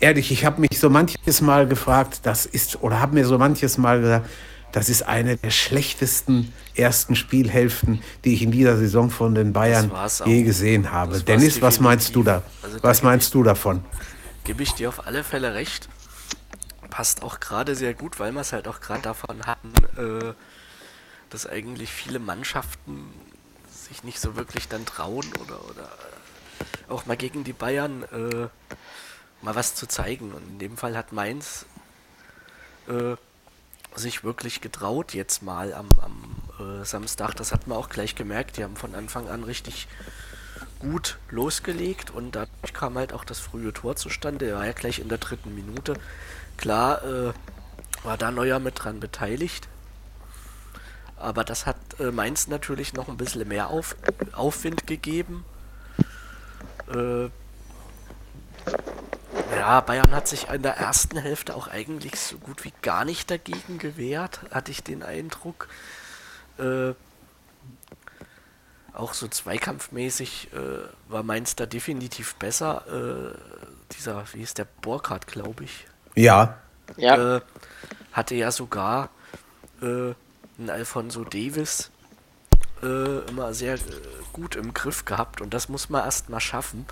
ehrlich, 0.00 0.30
ich 0.30 0.44
habe 0.44 0.60
mich 0.60 0.78
so 0.78 0.90
manches 0.90 1.40
Mal 1.40 1.66
gefragt, 1.66 2.20
das 2.24 2.46
ist, 2.46 2.82
oder 2.82 3.00
habe 3.00 3.14
mir 3.14 3.26
so 3.26 3.38
manches 3.38 3.78
Mal 3.78 4.00
gesagt, 4.00 4.28
das 4.72 4.90
ist 4.90 5.02
eine 5.02 5.36
der 5.38 5.50
schlechtesten 5.50 6.52
ersten 6.74 7.16
Spielhälften, 7.16 8.02
die 8.24 8.34
ich 8.34 8.42
in 8.42 8.50
dieser 8.50 8.76
Saison 8.76 9.10
von 9.10 9.34
den 9.34 9.52
Bayern 9.52 9.90
je 10.26 10.42
gesehen 10.42 10.92
habe. 10.92 11.20
Dennis, 11.20 11.62
was 11.62 11.80
meinst 11.80 12.14
du 12.14 12.22
da? 12.22 12.42
Also 12.62 12.78
was 12.82 13.02
meinst 13.02 13.34
du 13.34 13.42
davon? 13.42 13.82
Gebe 14.44 14.62
ich 14.62 14.72
dir 14.72 14.90
auf 14.90 15.06
alle 15.06 15.24
Fälle 15.24 15.54
recht. 15.54 15.88
Passt 16.90 17.22
auch 17.22 17.40
gerade 17.40 17.74
sehr 17.74 17.94
gut, 17.94 18.20
weil 18.20 18.32
wir 18.32 18.42
es 18.42 18.52
halt 18.52 18.68
auch 18.68 18.80
gerade 18.80 19.02
davon 19.02 19.46
hatten, 19.46 19.72
äh, 19.96 20.34
dass 21.30 21.46
eigentlich 21.46 21.90
viele 21.90 22.18
Mannschaften 22.18 23.12
sich 23.70 24.04
nicht 24.04 24.20
so 24.20 24.36
wirklich 24.36 24.68
dann 24.68 24.86
trauen 24.86 25.26
oder, 25.40 25.64
oder 25.64 25.84
äh, 25.84 26.92
auch 26.92 27.06
mal 27.06 27.16
gegen 27.16 27.44
die 27.44 27.52
Bayern 27.52 28.02
äh, 28.04 28.48
mal 29.42 29.54
was 29.54 29.74
zu 29.74 29.86
zeigen. 29.86 30.32
Und 30.32 30.46
in 30.48 30.58
dem 30.58 30.76
Fall 30.76 30.96
hat 30.96 31.12
Mainz 31.12 31.66
äh, 32.88 33.16
sich 33.94 34.24
wirklich 34.24 34.60
getraut 34.60 35.14
jetzt 35.14 35.42
mal 35.42 35.72
am, 35.74 35.88
am 36.00 36.80
äh, 36.80 36.84
Samstag. 36.84 37.34
Das 37.34 37.52
hat 37.52 37.66
man 37.66 37.78
auch 37.78 37.88
gleich 37.88 38.14
gemerkt. 38.14 38.56
Die 38.56 38.64
haben 38.64 38.76
von 38.76 38.94
Anfang 38.94 39.28
an 39.28 39.44
richtig 39.44 39.88
gut 40.78 41.18
losgelegt 41.30 42.10
und 42.10 42.32
dadurch 42.36 42.72
kam 42.72 42.96
halt 42.96 43.12
auch 43.12 43.24
das 43.24 43.40
frühe 43.40 43.72
Tor 43.72 43.96
zustande. 43.96 44.48
Er 44.48 44.56
war 44.56 44.66
ja 44.66 44.72
gleich 44.72 45.00
in 45.00 45.08
der 45.08 45.18
dritten 45.18 45.54
Minute. 45.54 45.94
Klar 46.56 47.04
äh, 47.04 47.32
war 48.04 48.16
da 48.16 48.30
Neuer 48.30 48.58
mit 48.58 48.82
dran 48.82 49.00
beteiligt. 49.00 49.68
Aber 51.20 51.44
das 51.44 51.66
hat 51.66 51.76
äh, 51.98 52.10
Mainz 52.10 52.46
natürlich 52.48 52.94
noch 52.94 53.08
ein 53.08 53.16
bisschen 53.16 53.46
mehr 53.48 53.68
Auf, 53.68 53.96
Aufwind 54.32 54.86
gegeben. 54.86 55.44
Äh, 56.92 57.28
ja, 59.56 59.80
Bayern 59.80 60.12
hat 60.12 60.28
sich 60.28 60.48
in 60.48 60.62
der 60.62 60.76
ersten 60.76 61.16
Hälfte 61.16 61.54
auch 61.54 61.68
eigentlich 61.68 62.18
so 62.18 62.38
gut 62.38 62.64
wie 62.64 62.72
gar 62.82 63.04
nicht 63.04 63.30
dagegen 63.30 63.78
gewehrt, 63.78 64.40
hatte 64.50 64.70
ich 64.70 64.82
den 64.82 65.02
Eindruck. 65.02 65.68
Äh, 66.58 66.92
auch 68.92 69.14
so 69.14 69.28
zweikampfmäßig 69.28 70.48
äh, 70.52 71.10
war 71.10 71.22
Mainz 71.22 71.54
da 71.56 71.66
definitiv 71.66 72.34
besser. 72.34 72.84
Äh, 72.88 73.38
dieser, 73.94 74.24
wie 74.32 74.42
ist 74.42 74.58
der, 74.58 74.66
Burkhardt, 74.82 75.26
glaube 75.26 75.64
ich, 75.64 75.86
Ja, 76.14 76.58
Ja, 76.96 77.36
äh, 77.36 77.40
hatte 78.12 78.34
ja 78.34 78.50
sogar 78.50 79.10
äh, 80.58 80.60
einen 80.60 80.70
Alfonso 80.70 81.24
Davis 81.24 81.90
äh, 82.82 83.28
immer 83.28 83.54
sehr 83.54 83.74
äh, 83.74 83.78
gut 84.32 84.56
im 84.56 84.74
Griff 84.74 85.04
gehabt 85.04 85.40
und 85.40 85.54
das 85.54 85.68
muss 85.68 85.88
man 85.88 86.04
erst 86.04 86.28
mal 86.28 86.40
schaffen, 86.40 86.86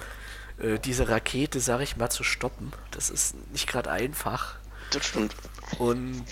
äh, 0.58 0.78
diese 0.78 1.08
Rakete, 1.08 1.60
sag 1.60 1.80
ich 1.80 1.96
mal, 1.96 2.10
zu 2.10 2.24
stoppen. 2.24 2.72
Das 2.90 3.10
ist 3.10 3.34
nicht 3.52 3.68
gerade 3.68 3.90
einfach. 3.90 4.56
das 4.90 5.06
stimmt. 5.06 5.34
Und 5.78 6.24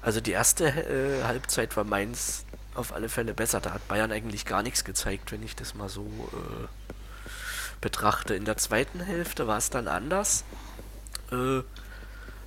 also 0.00 0.20
die 0.20 0.32
erste 0.32 0.66
äh, 0.66 1.24
Halbzeit 1.24 1.76
war 1.76 1.84
Mainz 1.84 2.44
auf 2.74 2.92
alle 2.92 3.08
Fälle 3.08 3.34
besser. 3.34 3.60
Da 3.60 3.72
hat 3.72 3.86
Bayern 3.88 4.10
eigentlich 4.10 4.44
gar 4.44 4.62
nichts 4.62 4.84
gezeigt, 4.84 5.30
wenn 5.32 5.42
ich 5.42 5.54
das 5.54 5.74
mal 5.74 5.88
so 5.88 6.06
äh, 6.32 6.66
betrachte. 7.80 8.34
In 8.34 8.44
der 8.44 8.56
zweiten 8.56 9.00
Hälfte 9.00 9.46
war 9.46 9.58
es 9.58 9.70
dann 9.70 9.88
anders. 9.88 10.44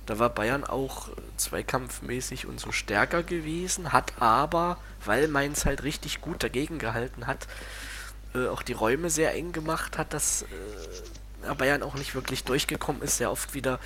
Äh, 0.06 0.12
da 0.12 0.18
war 0.18 0.30
Bayern 0.30 0.64
auch 0.64 1.08
zweikampfmäßig 1.36 2.46
und 2.46 2.60
so 2.60 2.72
stärker 2.72 3.22
gewesen, 3.22 3.92
hat 3.92 4.14
aber, 4.20 4.78
weil 5.04 5.28
Mainz 5.28 5.64
halt 5.64 5.82
richtig 5.82 6.20
gut 6.20 6.42
dagegen 6.42 6.78
gehalten 6.78 7.26
hat, 7.26 7.46
äh, 8.34 8.48
auch 8.48 8.62
die 8.62 8.72
Räume 8.72 9.10
sehr 9.10 9.34
eng 9.34 9.52
gemacht 9.52 9.98
hat, 9.98 10.12
dass 10.12 10.42
äh, 10.42 11.54
Bayern 11.54 11.82
auch 11.82 11.94
nicht 11.94 12.14
wirklich 12.14 12.44
durchgekommen 12.44 13.02
ist, 13.02 13.18
sehr 13.18 13.30
oft 13.30 13.54
wieder 13.54 13.78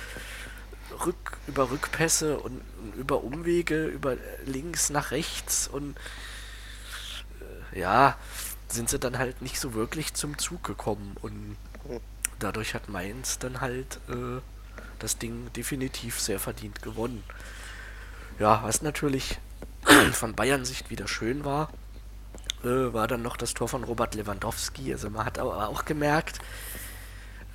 Rück, 1.05 1.37
über 1.47 1.71
Rückpässe 1.71 2.37
und, 2.39 2.61
und 2.81 2.95
über 2.95 3.23
Umwege, 3.23 3.85
über 3.85 4.17
links 4.45 4.89
nach 4.89 5.11
rechts 5.11 5.67
und 5.67 5.95
äh, 7.73 7.79
ja, 7.79 8.17
sind 8.67 8.89
sie 8.89 8.99
dann 8.99 9.17
halt 9.17 9.41
nicht 9.41 9.59
so 9.59 9.73
wirklich 9.73 10.13
zum 10.13 10.37
Zug 10.37 10.63
gekommen 10.63 11.15
und 11.21 11.57
dadurch 12.39 12.73
hat 12.73 12.89
Mainz 12.89 13.37
dann 13.39 13.61
halt 13.61 13.99
äh, 14.09 14.41
das 15.03 15.17
Ding 15.17 15.51
definitiv 15.53 16.19
sehr 16.19 16.39
verdient 16.39 16.81
gewonnen. 16.81 17.23
Ja, 18.39 18.63
was 18.63 18.81
natürlich 18.81 19.39
von 20.13 20.33
Bayern 20.33 20.65
Sicht 20.65 20.89
wieder 20.89 21.07
schön 21.07 21.45
war, 21.45 21.69
äh, 22.63 22.93
war 22.93 23.07
dann 23.07 23.21
noch 23.21 23.37
das 23.37 23.53
Tor 23.53 23.67
von 23.67 23.83
Robert 23.83 24.15
Lewandowski. 24.15 24.91
Also 24.93 25.09
man 25.09 25.25
hat 25.25 25.39
aber 25.39 25.67
auch 25.67 25.85
gemerkt, 25.85 26.39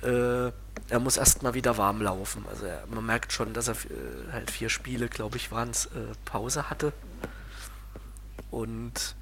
äh, 0.01 0.51
er 0.89 0.99
muss 0.99 1.17
erstmal 1.17 1.53
wieder 1.53 1.77
warm 1.77 2.01
laufen. 2.01 2.45
Also 2.49 2.65
er, 2.65 2.85
man 2.87 3.05
merkt 3.05 3.33
schon, 3.33 3.53
dass 3.53 3.67
er 3.67 3.75
äh, 3.75 4.31
halt 4.31 4.51
vier 4.51 4.69
Spiele, 4.69 5.07
glaube 5.07 5.37
ich, 5.37 5.51
waren 5.51 5.69
es, 5.69 5.87
äh, 5.87 6.13
Pause 6.25 6.69
hatte. 6.69 6.93
Und 8.51 9.15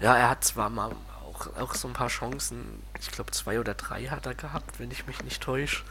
ja, 0.00 0.16
er 0.16 0.30
hat 0.30 0.44
zwar 0.44 0.70
mal 0.70 0.92
auch, 1.24 1.56
auch 1.56 1.74
so 1.74 1.88
ein 1.88 1.94
paar 1.94 2.08
Chancen, 2.08 2.82
ich 3.00 3.10
glaube 3.10 3.30
zwei 3.30 3.60
oder 3.60 3.74
drei 3.74 4.06
hat 4.06 4.26
er 4.26 4.34
gehabt, 4.34 4.78
wenn 4.80 4.90
ich 4.90 5.06
mich 5.06 5.22
nicht 5.22 5.42
täusche. 5.42 5.82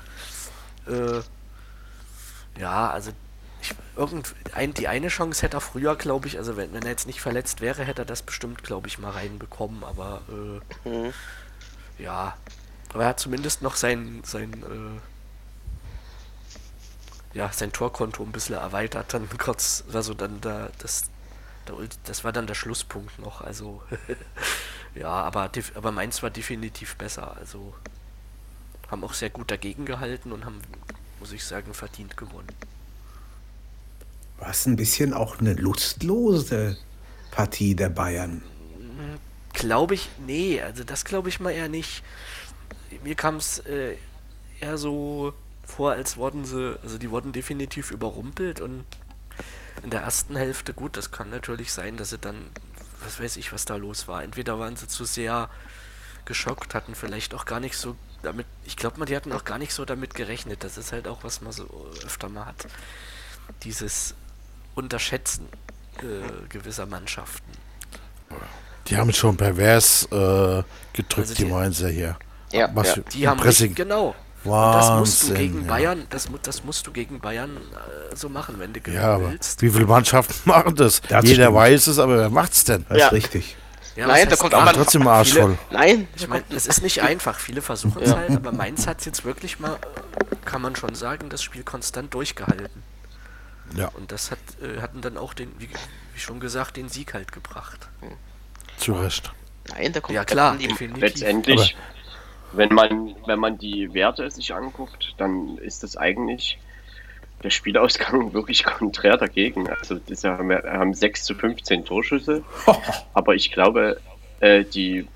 Äh, 0.87 1.21
ja, 2.57 2.89
also 2.89 3.11
ich, 3.61 3.73
irgend, 3.95 4.35
ein, 4.53 4.73
die 4.73 4.87
eine 4.87 5.07
Chance 5.07 5.41
hätte 5.41 5.57
er 5.57 5.61
früher, 5.61 5.95
glaube 5.95 6.27
ich, 6.27 6.37
also 6.37 6.57
wenn, 6.57 6.73
wenn 6.73 6.83
er 6.83 6.91
jetzt 6.91 7.07
nicht 7.07 7.21
verletzt 7.21 7.61
wäre, 7.61 7.83
hätte 7.83 8.03
er 8.03 8.05
das 8.05 8.21
bestimmt, 8.23 8.63
glaube 8.63 8.87
ich, 8.87 8.99
mal 8.99 9.11
reinbekommen, 9.11 9.83
aber 9.83 10.21
äh, 10.29 10.89
Mhm. 10.89 11.13
ja, 11.97 12.37
aber 12.93 13.03
er 13.03 13.09
hat 13.09 13.19
zumindest 13.19 13.61
noch 13.61 13.75
sein, 13.75 14.21
sein, 14.25 14.63
äh, 14.63 15.01
ja, 17.37 17.51
sein 17.51 17.71
Torkonto 17.71 18.23
ein 18.23 18.31
bisschen 18.31 18.55
erweitert, 18.55 19.13
dann 19.13 19.27
kurz, 19.37 19.83
also 19.93 20.13
dann 20.13 20.41
da, 20.41 20.69
das, 20.79 21.03
das 22.03 22.23
war 22.23 22.31
dann 22.31 22.47
der 22.47 22.55
Schlusspunkt 22.55 23.19
noch, 23.19 23.41
also, 23.41 23.83
ja, 24.95 25.09
aber, 25.09 25.51
aber 25.75 25.91
Mainz 25.91 26.23
war 26.23 26.29
definitiv 26.29 26.95
besser, 26.95 27.35
also, 27.37 27.75
haben 28.89 29.03
auch 29.03 29.13
sehr 29.13 29.29
gut 29.29 29.51
dagegen 29.51 29.85
gehalten 29.85 30.31
und 30.31 30.45
haben, 30.45 30.61
muss 31.19 31.31
ich 31.31 31.43
sagen, 31.43 31.73
verdient 31.73 32.17
gewonnen. 32.17 32.49
War 34.37 34.49
es 34.49 34.65
ein 34.65 34.75
bisschen 34.75 35.13
auch 35.13 35.39
eine 35.39 35.53
lustlose 35.53 36.77
Partie 37.31 37.75
der 37.75 37.89
Bayern? 37.89 38.41
Glaube 39.53 39.93
ich, 39.93 40.09
nee, 40.25 40.61
also 40.61 40.83
das 40.83 41.05
glaube 41.05 41.29
ich 41.29 41.39
mal 41.39 41.51
eher 41.51 41.69
nicht. 41.69 42.03
Mir 43.03 43.15
kam 43.15 43.37
es 43.37 43.59
äh, 43.59 43.95
eher 44.59 44.77
so 44.77 45.33
vor, 45.65 45.93
als 45.93 46.17
wurden 46.17 46.45
sie, 46.45 46.77
also 46.83 46.97
die 46.97 47.09
wurden 47.09 47.31
definitiv 47.31 47.91
überrumpelt 47.91 48.59
und 48.59 48.83
in 49.83 49.89
der 49.89 50.01
ersten 50.01 50.35
Hälfte, 50.35 50.73
gut, 50.73 50.97
das 50.97 51.11
kann 51.11 51.29
natürlich 51.29 51.71
sein, 51.71 51.97
dass 51.97 52.09
sie 52.09 52.17
dann, 52.17 52.35
was 53.03 53.19
weiß 53.19 53.37
ich, 53.37 53.53
was 53.53 53.65
da 53.65 53.75
los 53.75 54.07
war. 54.07 54.23
Entweder 54.23 54.59
waren 54.59 54.75
sie 54.75 54.87
zu 54.87 55.05
sehr 55.05 55.49
geschockt, 56.25 56.73
hatten 56.73 56.95
vielleicht 56.95 57.33
auch 57.33 57.45
gar 57.45 57.59
nicht 57.59 57.77
so 57.77 57.95
damit, 58.25 58.45
ich 58.65 58.75
glaube 58.75 58.99
mal, 58.99 59.05
die 59.05 59.15
hatten 59.15 59.31
auch 59.31 59.45
gar 59.45 59.57
nicht 59.57 59.73
so 59.73 59.85
damit 59.85 60.13
gerechnet. 60.15 60.63
Das 60.63 60.77
ist 60.77 60.91
halt 60.91 61.07
auch, 61.07 61.23
was 61.23 61.41
man 61.41 61.51
so 61.53 61.65
öfter 62.05 62.27
mal 62.29 62.45
hat. 62.45 62.67
Dieses 63.63 64.15
Unterschätzen 64.75 65.47
äh, 65.99 66.47
gewisser 66.49 66.85
Mannschaften. 66.85 67.51
Die 68.87 68.97
haben 68.97 69.13
schon 69.13 69.37
pervers 69.37 70.03
äh, 70.11 70.63
gedrückt, 70.93 71.17
Also 71.17 71.33
die 71.35 71.45
die- 71.45 71.49
Mainzer 71.51 71.89
hier. 71.89 72.17
Ja, 72.51 72.69
Was 72.73 72.95
ja. 72.95 73.01
Die 73.13 73.27
haben 73.27 73.37
Pressing. 73.39 73.69
richtig, 73.69 73.75
genau. 73.87 74.15
Und 74.43 74.51
das 74.51 74.89
musst 74.99 75.23
du 75.23 75.27
Wahnsinn, 75.29 75.35
gegen 75.37 75.61
ja. 75.63 75.67
Bayern, 75.67 76.03
das, 76.11 76.27
das 76.43 76.63
musst 76.63 76.85
du 76.85 76.91
gegen 76.91 77.19
Bayern 77.19 77.57
äh, 77.57 78.15
so 78.15 78.29
machen, 78.29 78.59
wenn 78.59 78.73
du 78.73 78.79
gewinnen 78.79 79.01
Ja, 79.01 79.15
aber 79.15 79.31
willst. 79.31 79.61
wie 79.63 79.71
viele 79.71 79.87
Mannschaften 79.87 80.35
machen 80.49 80.75
das? 80.75 81.01
Das 81.01 81.25
Jeder 81.25 81.45
stimmt. 81.45 81.55
weiß 81.57 81.87
es, 81.87 81.97
aber 81.97 82.17
wer 82.17 82.29
macht's 82.29 82.63
denn? 82.63 82.85
Das 82.87 82.97
Ja. 82.99 83.07
ist 83.07 83.13
richtig. 83.13 83.57
Ja, 83.95 84.07
Nein, 84.07 84.27
da 84.29 84.35
kommt 84.35 84.53
auch 84.53 84.63
mal- 84.65 84.73
Trotzdem 84.73 85.07
arschvoll. 85.07 85.57
Nein, 85.71 86.07
Ich 86.15 86.27
meine, 86.27 86.43
es 86.49 86.67
ist 86.67 86.81
nicht 86.81 87.01
einfach. 87.01 87.39
Viele 87.39 87.61
versuchen 87.61 88.01
es 88.03 88.13
halt, 88.13 88.31
aber 88.31 88.51
Mainz 88.51 88.87
hat 88.87 89.05
jetzt 89.05 89.23
wirklich 89.23 89.59
mal, 89.59 89.77
kann 90.43 90.61
man 90.61 90.75
schon 90.75 90.95
sagen, 90.95 91.29
das 91.29 91.41
Spiel 91.41 91.63
konstant 91.63 92.13
durchgehalten. 92.13 92.83
Ja, 93.75 93.87
Und 93.93 94.11
das 94.11 94.31
hat, 94.31 94.37
äh, 94.61 94.81
hatten 94.81 95.01
dann 95.01 95.17
auch 95.17 95.33
den, 95.33 95.49
wie, 95.59 95.69
wie 96.13 96.19
schon 96.19 96.39
gesagt, 96.39 96.77
den 96.77 96.89
Sieg 96.89 97.13
halt 97.13 97.31
gebracht. 97.31 97.87
zu 98.77 98.93
Recht. 98.93 99.31
nein, 99.69 99.93
da 99.93 100.01
kommt 100.01 100.15
Ja 100.15 100.25
klar, 100.25 100.57
die, 100.57 100.67
definitiv. 100.67 101.01
Letztendlich, 101.01 101.75
wenn 102.51 102.73
man, 102.73 103.15
wenn 103.25 103.39
man 103.39 103.57
die 103.57 103.93
Werte 103.93 104.29
sich 104.29 104.53
anguckt, 104.53 105.13
dann 105.17 105.57
ist 105.57 105.83
das 105.83 105.95
eigentlich 105.97 106.59
der 107.43 107.49
Spielausgang 107.49 108.33
wirklich 108.33 108.63
konträr 108.63 109.17
dagegen. 109.17 109.69
Also 109.69 109.95
das 109.95 110.23
haben, 110.23 110.49
wir 110.49 110.63
haben 110.63 110.93
6 110.93 111.23
zu 111.23 111.35
15 111.35 111.85
Torschüsse, 111.85 112.43
aber 113.13 113.35
ich 113.35 113.51
glaube, 113.51 113.99
äh, 114.39 114.63
die 114.63 115.07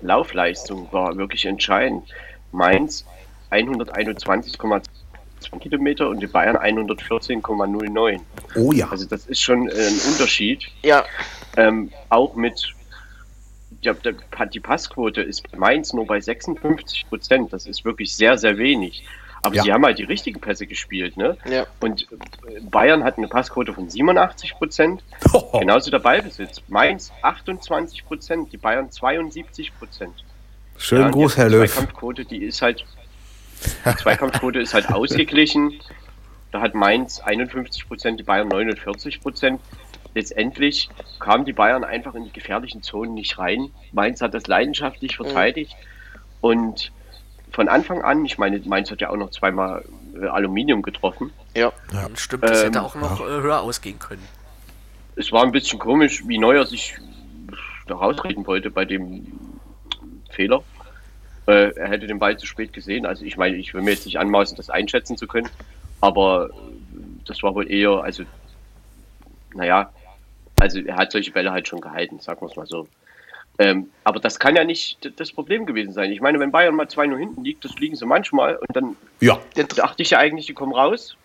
Laufleistung 0.00 0.92
war 0.92 1.16
wirklich 1.16 1.46
entscheidend. 1.46 2.04
Mainz 2.52 3.04
121,2 3.50 4.82
Kilometer 5.60 6.08
und 6.08 6.20
die 6.20 6.26
Bayern 6.26 6.56
114,09. 6.56 8.20
Oh 8.54 8.72
ja. 8.72 8.88
Also 8.88 9.06
das 9.06 9.26
ist 9.26 9.40
schon 9.40 9.68
äh, 9.68 9.72
ein 9.72 10.00
Unterschied. 10.10 10.66
Ja, 10.82 11.04
Ähm, 11.56 11.90
auch 12.08 12.34
mit 12.34 12.74
ja, 13.80 13.94
der, 13.94 14.14
die 14.52 14.60
Passquote 14.60 15.22
ist 15.22 15.50
bei 15.50 15.58
Mainz 15.58 15.92
nur 15.92 16.06
bei 16.06 16.20
56 16.20 17.08
Prozent. 17.08 17.52
Das 17.52 17.66
ist 17.66 17.84
wirklich 17.84 18.14
sehr, 18.14 18.38
sehr 18.38 18.58
wenig. 18.58 19.04
Aber 19.42 19.54
Ja. 19.54 19.62
sie 19.62 19.72
haben 19.72 19.84
halt 19.84 19.98
die 19.98 20.04
richtigen 20.04 20.40
Pässe 20.40 20.66
gespielt, 20.66 21.16
ne? 21.16 21.36
ja. 21.48 21.66
Und 21.80 22.06
Bayern 22.62 23.04
hat 23.04 23.18
eine 23.18 23.28
Passquote 23.28 23.72
von 23.72 23.88
87 23.88 24.54
Prozent. 24.54 25.02
Genauso 25.58 25.90
der 25.90 26.00
Ballbesitz. 26.00 26.62
Mainz 26.68 27.12
28 27.22 28.04
Prozent, 28.04 28.52
die 28.52 28.56
Bayern 28.56 28.90
72 28.90 29.76
Prozent. 29.78 30.24
Schönen 30.76 31.10
Gruß, 31.10 31.34
die 31.34 31.40
Herr 31.40 31.48
Löw. 31.50 31.70
Zweikampfquote, 31.70 32.24
die 32.24 32.38
ist 32.44 32.62
halt, 32.62 32.84
die 33.84 33.96
Zweikampfquote 33.96 34.60
ist 34.60 34.74
halt 34.74 34.88
ausgeglichen. 34.92 35.80
Da 36.50 36.60
hat 36.60 36.74
Mainz 36.74 37.20
51 37.20 37.86
Prozent, 37.88 38.18
die 38.20 38.24
Bayern 38.24 38.48
49 38.48 39.20
Prozent. 39.20 39.60
Letztendlich 40.14 40.88
kamen 41.20 41.44
die 41.44 41.52
Bayern 41.52 41.84
einfach 41.84 42.14
in 42.14 42.24
die 42.24 42.32
gefährlichen 42.32 42.82
Zonen 42.82 43.14
nicht 43.14 43.38
rein. 43.38 43.70
Mainz 43.92 44.20
hat 44.20 44.34
das 44.34 44.46
leidenschaftlich 44.46 45.16
verteidigt. 45.16 45.76
Und 46.40 46.90
von 47.52 47.68
Anfang 47.68 48.02
an, 48.02 48.24
ich 48.24 48.38
meine, 48.38 48.58
Mainz 48.60 48.90
hat 48.90 49.00
ja 49.00 49.10
auch 49.10 49.16
noch 49.16 49.30
zweimal 49.30 49.84
äh, 50.20 50.26
Aluminium 50.26 50.82
getroffen. 50.82 51.32
Ja, 51.56 51.72
Und 52.06 52.18
stimmt, 52.18 52.44
das 52.44 52.64
hätte 52.64 52.78
Ähm, 52.78 52.84
auch 52.84 52.94
noch 52.94 53.20
äh, 53.20 53.24
höher 53.24 53.60
ausgehen 53.60 53.98
können. 53.98 54.26
Es 55.16 55.32
war 55.32 55.42
ein 55.42 55.52
bisschen 55.52 55.78
komisch, 55.78 56.22
wie 56.26 56.38
Neuer 56.38 56.64
sich 56.66 56.96
da 57.86 57.96
rausreden 57.96 58.46
wollte 58.46 58.70
bei 58.70 58.84
dem 58.84 59.26
Fehler. 60.30 60.62
Äh, 61.46 61.74
er 61.76 61.88
hätte 61.88 62.06
den 62.06 62.18
Ball 62.18 62.38
zu 62.38 62.46
spät 62.46 62.72
gesehen. 62.72 63.06
Also 63.06 63.24
ich 63.24 63.36
meine, 63.36 63.56
ich 63.56 63.74
will 63.74 63.82
mir 63.82 63.92
jetzt 63.92 64.06
nicht 64.06 64.18
anmaßen, 64.18 64.56
das 64.56 64.70
einschätzen 64.70 65.16
zu 65.16 65.26
können, 65.26 65.48
aber 66.00 66.50
äh, 66.50 66.52
das 67.24 67.42
war 67.42 67.54
wohl 67.54 67.70
eher, 67.70 68.02
also 68.02 68.22
naja, 69.54 69.90
also 70.60 70.80
er 70.80 70.96
hat 70.96 71.12
solche 71.12 71.30
Bälle 71.32 71.50
halt 71.50 71.66
schon 71.66 71.80
gehalten, 71.80 72.20
sagen 72.20 72.40
wir 72.42 72.48
es 72.48 72.56
mal 72.56 72.66
so. 72.66 72.86
Ähm, 73.58 73.90
aber 74.04 74.20
das 74.20 74.38
kann 74.38 74.54
ja 74.54 74.64
nicht 74.64 75.12
das 75.16 75.32
Problem 75.32 75.66
gewesen 75.66 75.92
sein. 75.92 76.12
Ich 76.12 76.20
meine, 76.20 76.38
wenn 76.38 76.52
Bayern 76.52 76.74
mal 76.76 76.86
2-0 76.86 77.18
hinten 77.18 77.44
liegt, 77.44 77.64
das 77.64 77.74
liegen 77.76 77.96
sie 77.96 78.06
manchmal 78.06 78.56
und 78.56 78.76
dann 78.76 78.96
Ja. 79.20 79.38
dann 79.54 79.66
dachte 79.68 80.02
ich 80.02 80.10
ja 80.10 80.18
eigentlich, 80.18 80.46
die 80.46 80.54
kommen 80.54 80.72
raus 80.72 81.16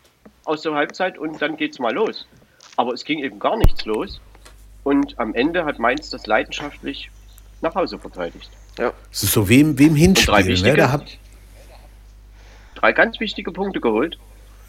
aus 0.45 0.63
der 0.63 0.73
Halbzeit 0.73 1.17
und 1.17 1.41
dann 1.41 1.57
geht's 1.57 1.77
mal 1.79 1.93
los. 1.93 2.27
Aber 2.75 2.93
es 2.93 3.03
ging 3.05 3.19
eben 3.19 3.39
gar 3.39 3.55
nichts 3.55 3.85
los. 3.85 4.19
Und 4.83 5.17
am 5.19 5.35
Ende 5.35 5.63
hat 5.63 5.77
Mainz 5.79 6.09
das 6.09 6.25
leidenschaftlich 6.25 7.09
nach 7.61 7.75
Hause 7.75 7.99
verteidigt. 7.99 8.49
Es 9.11 9.23
ist 9.23 9.33
so 9.33 9.47
im, 9.61 9.77
wie 9.77 9.85
im 9.85 10.13
drei. 10.15 10.41
Ne? 10.41 10.47
wichtige? 10.47 10.75
Da 10.77 10.91
hat, 10.91 11.17
Drei 12.75 12.91
ganz 12.91 13.19
wichtige 13.19 13.51
Punkte 13.51 13.79
geholt. 13.79 14.17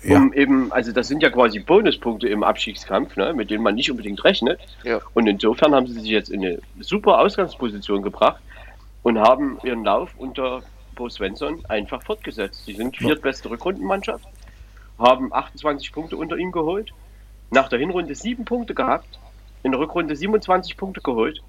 Ja. 0.04 0.18
Um 0.18 0.32
eben, 0.32 0.70
also 0.72 0.92
das 0.92 1.08
sind 1.08 1.22
ja 1.22 1.30
quasi 1.30 1.60
Bonuspunkte 1.60 2.28
im 2.28 2.42
Abstiegskampf, 2.42 3.16
ne, 3.16 3.32
mit 3.32 3.50
denen 3.50 3.62
man 3.62 3.74
nicht 3.74 3.90
unbedingt 3.90 4.22
rechnet. 4.24 4.60
Ja. 4.82 5.00
Und 5.14 5.26
insofern 5.26 5.74
haben 5.74 5.86
sie 5.86 5.94
sich 5.94 6.10
jetzt 6.10 6.28
in 6.30 6.44
eine 6.44 6.58
super 6.80 7.18
Ausgangsposition 7.18 8.02
gebracht 8.02 8.40
und 9.02 9.18
haben 9.18 9.58
ihren 9.62 9.84
Lauf 9.84 10.10
unter 10.18 10.62
Bo 10.94 11.08
Svensson 11.08 11.64
einfach 11.68 12.02
fortgesetzt. 12.02 12.64
Sie 12.66 12.74
sind 12.74 12.96
viertbeste 12.96 13.50
Rückrundenmannschaft, 13.50 14.24
haben 14.98 15.32
28 15.32 15.92
Punkte 15.92 16.16
unter 16.16 16.36
ihm 16.36 16.52
geholt, 16.52 16.92
nach 17.50 17.68
der 17.68 17.78
Hinrunde 17.78 18.14
sieben 18.14 18.44
Punkte 18.44 18.74
gehabt, 18.74 19.18
in 19.62 19.72
der 19.72 19.80
Rückrunde 19.80 20.14
27 20.14 20.76
Punkte 20.76 21.00
geholt. 21.00 21.40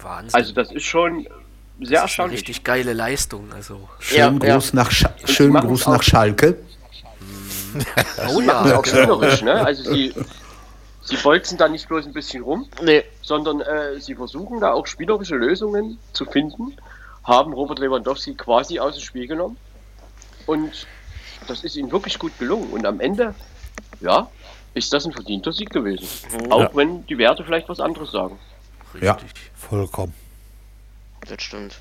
Wahnsinn. 0.00 0.34
Also 0.34 0.52
das 0.54 0.70
ist 0.72 0.84
schon 0.84 1.24
sehr 1.24 1.28
das 1.28 1.32
ist 1.80 1.90
eine 1.90 1.98
erstaunlich. 2.02 2.40
richtig 2.40 2.64
geile 2.64 2.92
Leistung. 2.92 3.52
Also. 3.52 3.88
schönen 3.98 4.40
Ja, 4.40 4.54
Gruß, 4.54 4.74
Nach, 4.74 4.90
Scha 4.90 5.12
schönen 5.24 5.52
machen 5.52 5.68
Gruß 5.68 5.80
es 5.82 5.86
auch. 5.86 5.92
nach 5.92 6.02
Schalke. 6.02 6.58
Oh 8.28 8.40
sie 8.40 8.46
ja, 8.46 8.78
auch 8.78 8.84
spielerisch, 8.84 9.42
ne? 9.42 9.64
Also 9.64 9.92
sie, 9.92 10.14
sie 11.02 11.16
bolzen 11.16 11.58
da 11.58 11.68
nicht 11.68 11.88
bloß 11.88 12.06
ein 12.06 12.12
bisschen 12.12 12.42
rum, 12.42 12.68
Nee, 12.82 13.04
sondern 13.22 13.60
äh, 13.60 14.00
sie 14.00 14.14
versuchen 14.14 14.60
da 14.60 14.72
auch 14.72 14.86
spielerische 14.86 15.36
Lösungen 15.36 15.98
zu 16.12 16.24
finden, 16.24 16.76
haben 17.24 17.52
Robert 17.52 17.78
Lewandowski 17.78 18.34
quasi 18.34 18.78
aus 18.78 18.94
dem 18.94 19.02
Spiel 19.02 19.26
genommen 19.26 19.56
und 20.46 20.86
das 21.46 21.64
ist 21.64 21.76
ihnen 21.76 21.90
wirklich 21.92 22.18
gut 22.18 22.38
gelungen 22.38 22.70
und 22.70 22.86
am 22.86 23.00
Ende, 23.00 23.34
ja, 24.00 24.28
ist 24.74 24.92
das 24.92 25.06
ein 25.06 25.12
verdienter 25.12 25.52
Sieg 25.52 25.70
gewesen. 25.70 26.08
Auch 26.50 26.74
wenn 26.74 27.06
die 27.06 27.16
Werte 27.18 27.44
vielleicht 27.44 27.68
was 27.68 27.80
anderes 27.80 28.10
sagen. 28.10 28.38
Ja. 29.00 29.12
richtig. 29.12 29.50
Vollkommen. 29.54 30.14
das 31.26 31.42
stimmt. 31.42 31.80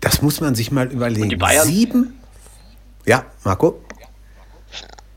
Das 0.00 0.22
muss 0.22 0.40
man 0.40 0.54
sich 0.54 0.70
mal 0.70 0.90
überlegen. 0.90 1.28
die 1.28 1.36
Bayern? 1.36 1.66
Sieben? 1.66 2.20
Ja, 3.06 3.24
Marco? 3.44 3.80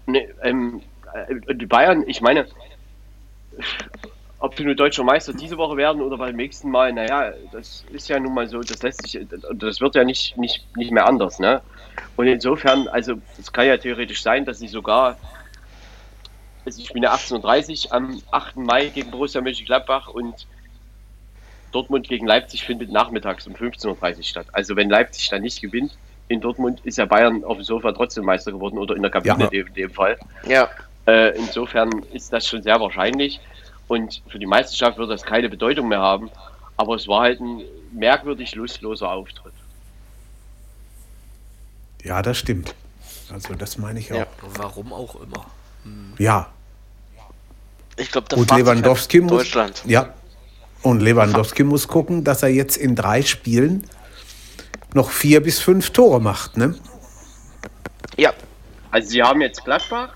Ne, 0.06 0.28
ähm, 0.41 0.82
äh, 1.14 1.56
die 1.56 1.66
Bayern, 1.66 2.04
ich 2.08 2.22
meine, 2.22 2.47
ob 3.58 4.02
ob 4.41 4.58
sie 4.58 4.66
nur 4.66 4.74
deutscher 4.74 5.04
Meister 5.04 5.34
diese 5.34 5.58
Woche 5.58 5.78
werden 5.78 6.02
oder 6.02 6.18
beim 6.18 6.36
nächsten 6.36 6.72
Mal, 6.72 6.91
naja, 6.91 7.32
das 7.52 7.86
ist 7.91 8.10
ja 8.10 8.20
nun 8.20 8.34
mal 8.34 8.47
so, 8.47 8.60
das 8.62 8.82
lässt 8.82 9.08
sich, 9.08 9.24
das 9.54 9.82
wird 9.82 9.93
ja 9.93 10.04
nicht, 10.04 10.36
nicht, 10.36 10.66
nicht 10.76 10.91
mehr 10.91 11.06
anders, 11.06 11.38
ne? 11.38 11.62
Und 12.16 12.26
insofern, 12.26 12.88
also 12.88 13.22
es 13.38 13.52
kann 13.54 13.68
ja 13.68 13.78
theoretisch 13.78 14.24
sein, 14.24 14.43
dass 14.43 14.58
sie 14.58 14.68
sogar, 14.68 15.18
also 16.66 16.82
ich 16.82 16.91
bin 16.91 17.04
ja 17.04 17.14
18.30 17.14 17.86
Uhr 17.86 17.93
am 17.93 18.22
8. 18.32 18.58
Mai 18.58 18.88
gegen 18.88 19.12
Borussia 19.12 19.41
Mönchengladbach 19.41 20.08
und 20.08 20.47
Dortmund 21.72 22.08
gegen 22.08 22.26
Leipzig 22.26 22.66
findet 22.66 22.91
nachmittags 22.91 23.45
um 23.45 23.54
15.30 23.54 24.18
Uhr 24.18 24.24
statt. 24.24 24.47
Also 24.54 24.76
wenn 24.76 24.89
Leipzig 24.89 25.30
dann 25.30 25.43
nicht 25.43 25.62
gewinnt 25.62 25.95
in 26.32 26.41
Dortmund, 26.41 26.79
ist 26.84 26.97
ja 26.97 27.05
Bayern 27.05 27.43
auf 27.43 27.57
dem 27.57 27.63
Sofa 27.63 27.91
trotzdem 27.91 28.25
Meister 28.25 28.51
geworden 28.51 28.77
oder 28.77 28.95
in 28.95 29.01
der 29.01 29.11
Kabine 29.11 29.49
Ja. 29.51 29.65
in 29.65 29.73
dem 29.73 29.91
Fall. 29.91 30.17
Ja. 30.47 30.69
Äh, 31.07 31.38
insofern 31.38 31.89
ist 32.13 32.32
das 32.32 32.47
schon 32.47 32.63
sehr 32.63 32.79
wahrscheinlich. 32.79 33.39
Und 33.88 34.21
für 34.27 34.39
die 34.39 34.45
Meisterschaft 34.45 34.97
wird 34.97 35.09
das 35.11 35.23
keine 35.23 35.49
Bedeutung 35.49 35.88
mehr 35.89 35.99
haben. 35.99 36.29
Aber 36.77 36.95
es 36.95 37.07
war 37.07 37.21
halt 37.21 37.39
ein 37.41 37.61
merkwürdig 37.91 38.55
lustloser 38.55 39.11
Auftritt. 39.11 39.53
Ja, 42.03 42.21
das 42.21 42.38
stimmt. 42.38 42.73
Also 43.32 43.53
das 43.55 43.77
meine 43.77 43.99
ich 43.99 44.11
auch. 44.11 44.17
Ja. 44.17 44.27
Warum 44.57 44.93
auch 44.93 45.15
immer. 45.21 45.45
Ja. 46.17 46.49
Ich 47.97 48.11
glaube, 48.11 48.27
da 48.29 48.38
Und 48.38 48.47
fragt 48.47 48.59
sich 48.59 48.67
Lewandowski 48.67 49.17
halt 49.19 49.29
muss. 49.29 49.43
Deutschland. 49.43 49.84
Ja. 49.86 50.13
Und 50.82 51.01
Lewandowski 51.01 51.63
muss 51.63 51.88
gucken, 51.88 52.23
dass 52.23 52.41
er 52.41 52.49
jetzt 52.49 52.77
in 52.77 52.95
drei 52.95 53.21
Spielen 53.21 53.88
noch 54.94 55.10
vier 55.12 55.42
bis 55.42 55.60
fünf 55.60 55.92
Tore 55.92 56.20
macht, 56.22 56.58
ne? 56.58 56.76
Ja. 58.18 58.34
Also 58.92 59.10
sie 59.10 59.24
haben 59.24 59.42
jetzt 59.42 59.64
Gladbach, 59.64 60.14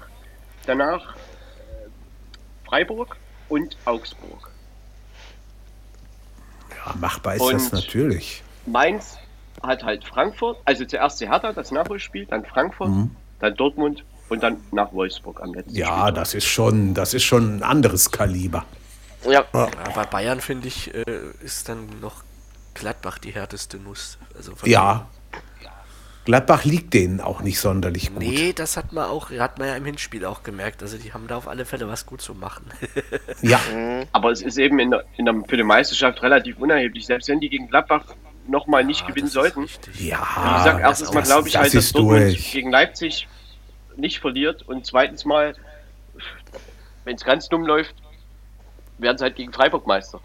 danach 0.66 1.16
äh, 1.16 2.68
Freiburg 2.68 3.16
und 3.48 3.78
Augsburg. 3.86 4.52
Ja, 6.86 6.94
machbar 7.00 7.36
ist 7.36 7.42
das 7.42 7.64
Und- 7.64 7.74
natürlich. 7.74 8.44
Mainz 8.66 9.18
hat 9.64 9.84
halt 9.84 10.04
Frankfurt, 10.04 10.58
also 10.66 10.86
zuerst 10.86 11.22
die 11.22 11.30
Hertha, 11.30 11.54
das 11.54 11.72
Nachholspiel, 11.72 12.26
dann 12.26 12.46
Frankfurt, 12.46 12.90
dann 13.40 13.56
Dortmund 13.56 14.04
und 14.30 14.42
dann 14.44 14.58
nach 14.72 14.92
Wolfsburg 14.92 15.42
am 15.42 15.54
letzten 15.54 15.76
Ja, 15.76 15.86
Spieltag. 15.88 16.16
das 16.16 16.34
ist 16.34 16.46
schon, 16.46 16.94
das 16.94 17.14
ist 17.14 17.24
schon 17.24 17.58
ein 17.58 17.64
anderes 17.64 18.12
Kaliber. 18.12 18.66
Ja. 19.24 19.44
Ja, 19.54 19.70
bei 19.96 20.04
Bayern 20.06 20.42
finde 20.42 20.68
ich, 20.68 20.94
äh, 20.94 21.04
ist 21.42 21.70
dann 21.70 21.88
noch 22.02 22.24
Gladbach 22.76 23.18
die 23.18 23.32
härteste 23.32 23.78
Nuss. 23.78 24.18
Also 24.38 24.56
von 24.56 24.70
Ja. 24.70 25.08
Gladbach 26.26 26.64
liegt 26.66 26.94
denen 26.96 27.22
auch 27.22 27.42
nicht 27.42 27.60
sonderlich 27.60 28.10
gut. 28.10 28.18
Nee, 28.24 28.52
das 28.54 28.78
hat 28.78 28.92
man 28.94 29.06
auch, 29.06 29.30
hat 29.30 29.60
man 29.60 29.68
ja 29.68 29.76
im 29.76 29.86
Hinspiel 29.86 30.26
auch 30.26 30.42
gemerkt. 30.42 30.82
Also 30.82 30.98
die 30.98 31.14
haben 31.14 31.28
da 31.28 31.38
auf 31.38 31.48
alle 31.48 31.66
Fälle 31.66 31.88
was 31.88 32.06
gut 32.08 32.22
zu 32.22 32.34
machen. 32.34 32.66
Ja, 33.44 33.60
Aber 34.12 34.32
es 34.32 34.42
ist 34.42 34.58
eben 34.58 34.80
in 34.80 34.90
der, 34.90 35.04
in 35.18 35.26
der, 35.26 35.36
für 35.48 35.56
die 35.58 35.64
Meisterschaft 35.64 36.24
relativ 36.24 36.58
unerheblich. 36.58 37.06
Selbst 37.06 37.28
wenn 37.30 37.40
die 37.40 37.50
gegen 37.50 37.68
Gladbach 37.68 38.06
nochmal 38.48 38.84
nicht 38.84 39.04
Ah, 39.04 39.08
gewinnen 39.08 39.28
sollten. 39.28 39.62
richtig. 39.62 40.00
Wie 40.00 40.08
ja. 40.10 40.58
gesagt, 40.58 40.80
erstens 40.82 41.14
mal 41.14 41.22
glaube 41.22 41.48
ich 41.48 41.54
das 41.54 41.62
halt, 41.64 41.74
dass 41.76 41.84
ist 41.86 41.96
Dortmund 41.96 42.22
durch. 42.24 42.52
gegen 42.52 42.72
Leipzig 42.72 43.28
nicht 43.96 44.20
verliert. 44.20 44.64
Und 44.64 44.86
zweitens 44.88 45.26
mal, 45.26 45.56
wenn 47.04 47.16
es 47.16 47.24
ganz 47.24 47.50
dumm 47.50 47.66
läuft, 47.68 47.94
werden 48.98 49.18
sie 49.20 49.26
halt 49.26 49.36
gegen 49.36 49.54
Freiburg 49.54 49.86
Meister. 49.86 50.20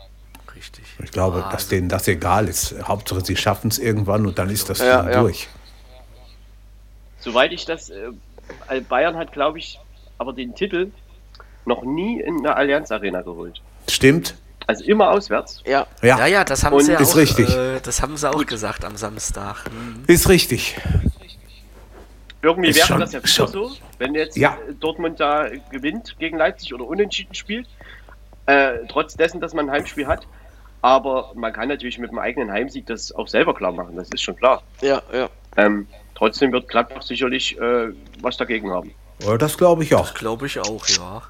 Richtig. 0.57 0.85
Ich 1.03 1.11
glaube, 1.11 1.39
Ah, 1.45 1.51
dass 1.53 1.63
also- 1.65 1.71
denen 1.71 1.89
das 1.89 2.07
egal 2.09 2.49
ist. 2.49 2.75
Hauptsache, 2.83 3.25
sie 3.25 3.37
schaffen 3.37 3.69
es 3.69 3.79
irgendwann 3.79 4.27
und 4.27 4.39
dann 4.39 4.51
ist 4.51 4.69
das 4.69 4.79
Ja, 4.81 5.03
Ding 5.03 5.13
ja. 5.13 5.21
durch. 5.21 5.49
Soweit 7.21 7.53
ich 7.53 7.65
das, 7.67 7.91
äh, 7.91 8.81
Bayern 8.89 9.17
hat 9.17 9.33
glaube 9.33 9.59
ich, 9.59 9.79
aber 10.19 10.33
den 10.33 10.55
Titel 10.55 10.91
noch 11.67 11.83
nie 11.83 12.21
in 12.21 12.43
der 12.43 12.57
Allianz 12.57 12.91
Arena 12.91 13.21
geholt. 13.23 13.61
Stimmt? 13.89 14.35
Also 14.67 14.85
immer 14.85 15.11
auswärts. 15.11 15.63
Ja. 15.67 15.87
Ja, 16.03 16.19
Ja, 16.19 16.27
ja, 16.27 16.45
das 16.45 16.65
haben 16.65 16.75
Und 16.75 16.85
sie 16.85 16.93
ja 16.93 17.01
ist 17.01 17.13
auch, 17.13 17.17
richtig. 17.17 17.49
Äh, 17.55 17.81
das 17.81 18.01
haben 18.03 18.17
sie 18.17 18.29
auch 18.31 18.45
gesagt 18.47 18.85
am 18.85 18.97
Samstag. 18.97 19.65
Hm. 19.67 20.05
ist 20.07 20.29
richtig. 20.29 20.77
Irgendwie 22.43 22.71
Ist 22.71 22.77
wäre 22.77 22.87
schon- 22.87 23.01
das 23.01 23.13
ja 23.13 23.21
schon- 23.27 23.49
super 23.49 23.69
so, 23.69 23.77
wenn 23.99 24.15
jetzt 24.15 24.37
Ja. 24.37 24.57
äh, 24.69 24.73
Dortmund 24.75 25.21
da 25.21 25.49
gewinnt 25.71 26.17
gegen 26.19 26.39
Leipzig 26.39 26.73
oder 26.73 26.87
unentschieden 26.87 27.35
spielt. 27.35 27.69
Äh, 28.47 28.79
trotz 28.89 29.15
dessen, 29.15 29.41
dass 29.41 29.53
man 29.53 29.67
ein 29.69 29.73
Heimspiel 29.73 30.07
hat. 30.07 30.27
Aber 30.83 31.33
man 31.35 31.53
kann 31.53 31.69
natürlich 31.69 31.99
mit 31.99 32.11
dem 32.11 32.19
eigenen 32.19 32.51
Heimsieg 32.51 32.87
das 32.87 33.13
auch 33.13 33.29
selber 33.29 33.55
klar 33.55 33.73
machen, 33.73 33.97
das 33.97 34.09
ist 34.11 34.23
schon 34.23 34.37
klar. 34.37 34.63
Ja, 34.81 35.03
ja. 35.13 35.29
Ähm, 35.57 35.87
trotzdem 36.15 36.53
wird 36.53 36.69
Gladbach 36.69 37.03
sicherlich 37.03 37.59
äh, 37.61 37.89
was 38.21 38.37
dagegen 38.37 38.71
haben. 38.71 38.95
Ja, 39.23 39.37
das 39.37 39.59
glaube 39.59 39.83
ich 39.83 39.95
auch. 39.95 40.15
Glaube 40.15 40.47
ich 40.47 40.59
auch, 40.59 40.87
ja. 40.89 41.23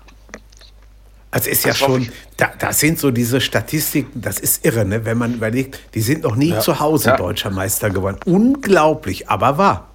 Also 1.32 1.48
ist 1.50 1.64
ja 1.64 1.72
Das 1.72 1.80
hoffe 1.82 1.92
schon, 2.04 2.12
da, 2.36 2.50
das 2.58 2.80
sind 2.80 2.98
so 2.98 3.10
diese 3.10 3.40
Statistiken, 3.40 4.20
das 4.20 4.38
ist 4.40 4.64
irre, 4.64 4.84
ne? 4.84 5.04
wenn 5.04 5.16
man 5.18 5.34
überlegt, 5.34 5.94
die 5.94 6.00
sind 6.00 6.22
noch 6.24 6.34
nie 6.36 6.56
zu 6.58 6.80
Hause 6.80 7.10
Ja. 7.10 7.16
deutscher 7.16 7.50
Meister 7.50 7.90
geworden. 7.90 8.18
Unglaublich, 8.26 9.28
aber 9.28 9.56
wahr. 9.58 9.88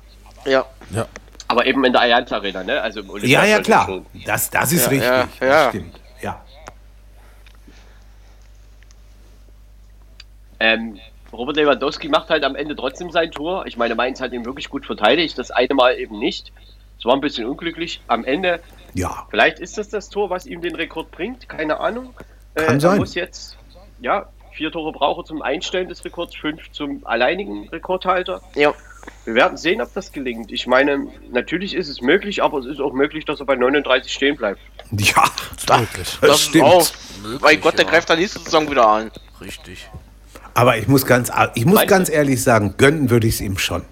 Ja. 0.45 0.66
Ja. 0.91 1.08
Aber 1.47 1.66
eben 1.66 1.84
in 1.86 1.91
der 1.93 2.01
Allianz 2.01 2.32
Arena, 2.32 2.64
ne? 2.64 2.82
Also 2.82 3.01
im 3.01 3.18
Ja, 3.26 3.45
ja, 3.45 3.60
klar. 3.62 3.86
schon. 3.86 4.06
Das, 4.26 4.49
das 4.49 4.72
ist 4.72 4.84
Ja, 4.86 4.89
richtig. 4.89 5.10
ja, 5.10 5.28
Das 5.39 5.49
ja. 5.49 5.70
stimmt. 5.70 5.99
Ja. 6.22 6.41
Ähm, 10.60 10.99
Robert 11.32 11.58
Lewandowski 11.58 12.08
macht 12.08 12.30
halt 12.30 12.43
am 12.43 12.56
Ende 12.56 12.76
trotzdem 12.76 13.12
sein 13.12 13.32
Tor. 13.32 13.66
Ich 13.66 13.78
meine, 13.78 13.95
Mainz 13.95 14.22
hat 14.22 14.32
ihn 14.32 14.45
wirklich 14.45 14.70
gut 14.70 14.86
verteidigt, 14.86 15.38
das 15.38 15.51
eine 15.51 15.74
Mal 15.74 15.97
eben 15.97 16.18
nicht. 16.18 16.53
Es 16.97 17.06
war 17.06 17.14
ein 17.14 17.22
bisschen 17.22 17.45
unglücklich. 17.45 18.01
Am 18.08 18.24
Ende 18.24 18.62
ja. 18.95 19.28
Vielleicht 19.30 19.60
ist 19.60 19.78
das 19.78 19.89
das 19.89 20.10
Tor, 20.10 20.30
was 20.30 20.45
ihm 20.45 20.62
den 20.62 20.74
Rekord 20.76 21.12
bringt, 21.12 21.47
keine 21.49 21.80
Ahnung. 21.80 22.14
Kann 22.56 22.76
er 22.76 22.80
sein. 22.80 22.97
muss 22.97 23.14
jetzt, 23.14 23.58
ja, 23.99 24.30
vier 24.53 24.72
Tore 24.72 24.93
braucht 24.93 25.20
er 25.20 25.26
zum 25.26 25.41
Einstellen 25.41 25.89
des 25.89 26.03
Rekords, 26.06 26.36
fünf 26.36 26.72
zum 26.72 27.06
alleinigen 27.06 27.68
Rekordhalter. 27.70 28.41
Ja. 28.56 28.74
Wir 29.26 29.36
werden 29.36 29.58
sehen, 29.58 29.82
ob 29.82 29.93
das 29.93 30.14
gelingt. 30.14 30.51
Ich 30.51 30.66
meine, 30.66 31.08
natürlich 31.30 31.76
ist 31.76 31.89
es 31.89 32.01
möglich, 32.01 32.41
aber 32.41 32.60
es 32.60 32.66
ist 32.66 32.80
auch 32.80 32.93
möglich, 32.93 33.26
dass 33.26 33.39
er 33.41 33.45
bei 33.45 33.56
39 33.56 34.12
stehen 34.12 34.38
bleibt. 34.38 34.62
Ja, 34.91 35.26
Möglich. 35.78 36.18
das 36.22 36.30
Das 36.30 36.41
stimmt. 36.41 36.64
Auch. 36.64 36.88
Möglich, 37.22 37.41
Mein 37.41 37.62
Gott, 37.62 37.78
der 37.78 37.86
ja. 37.86 37.91
greift 37.91 38.10
dann 38.10 38.18
nächste 38.18 38.39
Saison 38.39 38.70
wieder 38.72 38.88
an. 38.88 39.12
Richtig. 39.41 39.89
Aber 40.56 40.78
ich 40.78 40.88
muss 40.88 41.06
ganz, 41.06 41.32
ich 41.53 41.66
muss 41.66 41.76
Meinst 41.76 41.89
ganz 41.89 42.10
ehrlich 42.10 42.41
sagen, 42.41 42.74
gönnen 42.78 43.10
würde 43.12 43.28
ich 43.28 43.36
es 43.36 43.41
ihm 43.41 43.58
schon. 43.60 43.84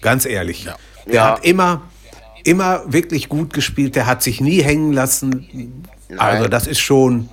Ganz 0.00 0.24
ehrlich. 0.24 0.66
Der 1.06 1.14
Ja. 1.14 1.30
hat 1.32 1.44
immer, 1.44 1.82
immer 2.44 2.82
wirklich 2.86 3.28
gut 3.28 3.52
gespielt. 3.52 3.96
Der 3.96 4.06
hat 4.06 4.22
sich 4.22 4.40
nie 4.40 4.62
hängen 4.62 4.92
lassen. 4.92 5.84
Also 6.16 6.46
das 6.48 6.66
ist 6.68 6.78
schon 6.80 7.28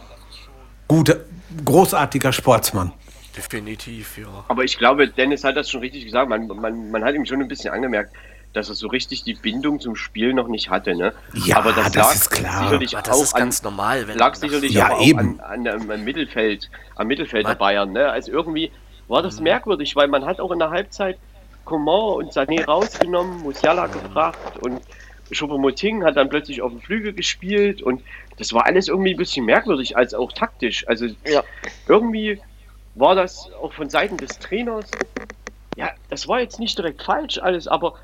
guter, 0.88 1.18
großartiger 1.64 2.34
Sportsmann. 2.34 2.92
Definitiv, 3.38 4.18
ja. 4.18 4.44
Aber 4.48 4.64
ich 4.64 4.78
glaube, 4.78 5.08
Dennis 5.08 5.44
hat 5.44 5.56
das 5.56 5.70
schon 5.70 5.82
richtig 5.82 6.06
gesagt. 6.06 6.30
Man, 6.30 6.48
man, 6.48 6.92
man 6.92 7.04
hat 7.04 7.16
ihm 7.16 7.26
schon 7.26 7.42
ein 7.42 7.48
bisschen 7.48 7.72
angemerkt, 7.74 8.12
dass 8.54 8.70
er 8.70 8.76
so 8.76 8.88
richtig 8.88 9.24
die 9.24 9.34
Bindung 9.34 9.80
zum 9.80 9.96
Spiel 9.96 10.34
noch 10.34 10.48
nicht 10.48 10.70
hatte. 10.70 10.96
Ne? 10.96 11.14
Ja, 11.34 11.58
aber 11.58 11.74
das, 11.74 11.92
das 11.92 11.96
lag 11.96 12.14
ist 12.16 12.30
klar. 12.30 12.64
sicherlich 12.64 12.96
Aber 12.96 13.04
das 13.08 13.18
auch 13.18 13.24
ist 13.24 13.34
an, 13.34 13.40
ganz 13.40 13.64
normal, 13.64 14.08
wenn 14.08 14.18
lag 14.18 14.36
sicherlich 14.36 14.72
Ja, 14.74 14.92
auch 14.94 15.02
eben. 15.06 15.40
an, 15.42 15.66
an, 15.68 15.90
am 15.92 16.04
Mittelfeld, 16.04 16.70
am 16.96 17.08
Mittelfeld 17.08 17.44
der 17.46 17.52
Man- 17.54 17.58
Bayern. 17.58 17.92
Ne? 17.94 18.10
Also 18.10 18.32
irgendwie 18.32 18.72
war 19.08 19.22
das 19.24 19.40
merkwürdig, 19.40 19.96
weil 19.96 20.08
man 20.08 20.26
hat 20.26 20.40
auch 20.40 20.52
in 20.52 20.60
der 20.60 20.70
Halbzeit 20.70 21.18
Coman 21.66 22.16
und 22.18 22.32
Sané 22.34 22.64
rausgenommen, 22.66 23.42
Musiala 23.42 23.88
gebracht 23.88 24.38
und 24.62 24.82
Choupo-Moting 25.32 26.04
hat 26.04 26.18
dann 26.18 26.30
plötzlich 26.30 26.62
auf 26.62 26.72
dem 26.72 26.82
Flügel 26.82 27.14
gespielt 27.14 27.82
und 27.82 28.04
das 28.38 28.54
war 28.54 28.66
alles 28.66 28.88
irgendwie 28.88 29.12
ein 29.12 29.18
bisschen 29.18 29.46
merkwürdig, 29.46 29.98
als 29.98 30.14
auch 30.14 30.32
taktisch. 30.32 30.88
Also 30.88 31.08
Ja. 31.26 31.44
irgendwie 31.88 32.40
war 32.96 33.16
das 33.16 33.50
auch 33.62 33.74
von 33.74 33.90
Seiten 33.90 34.18
des 34.18 34.38
Trainers, 34.40 34.92
ja, 35.76 35.90
das 36.10 36.28
war 36.28 36.40
jetzt 36.42 36.60
nicht 36.60 36.78
direkt 36.78 37.02
falsch 37.02 37.40
alles, 37.40 37.68
aber 37.68 37.96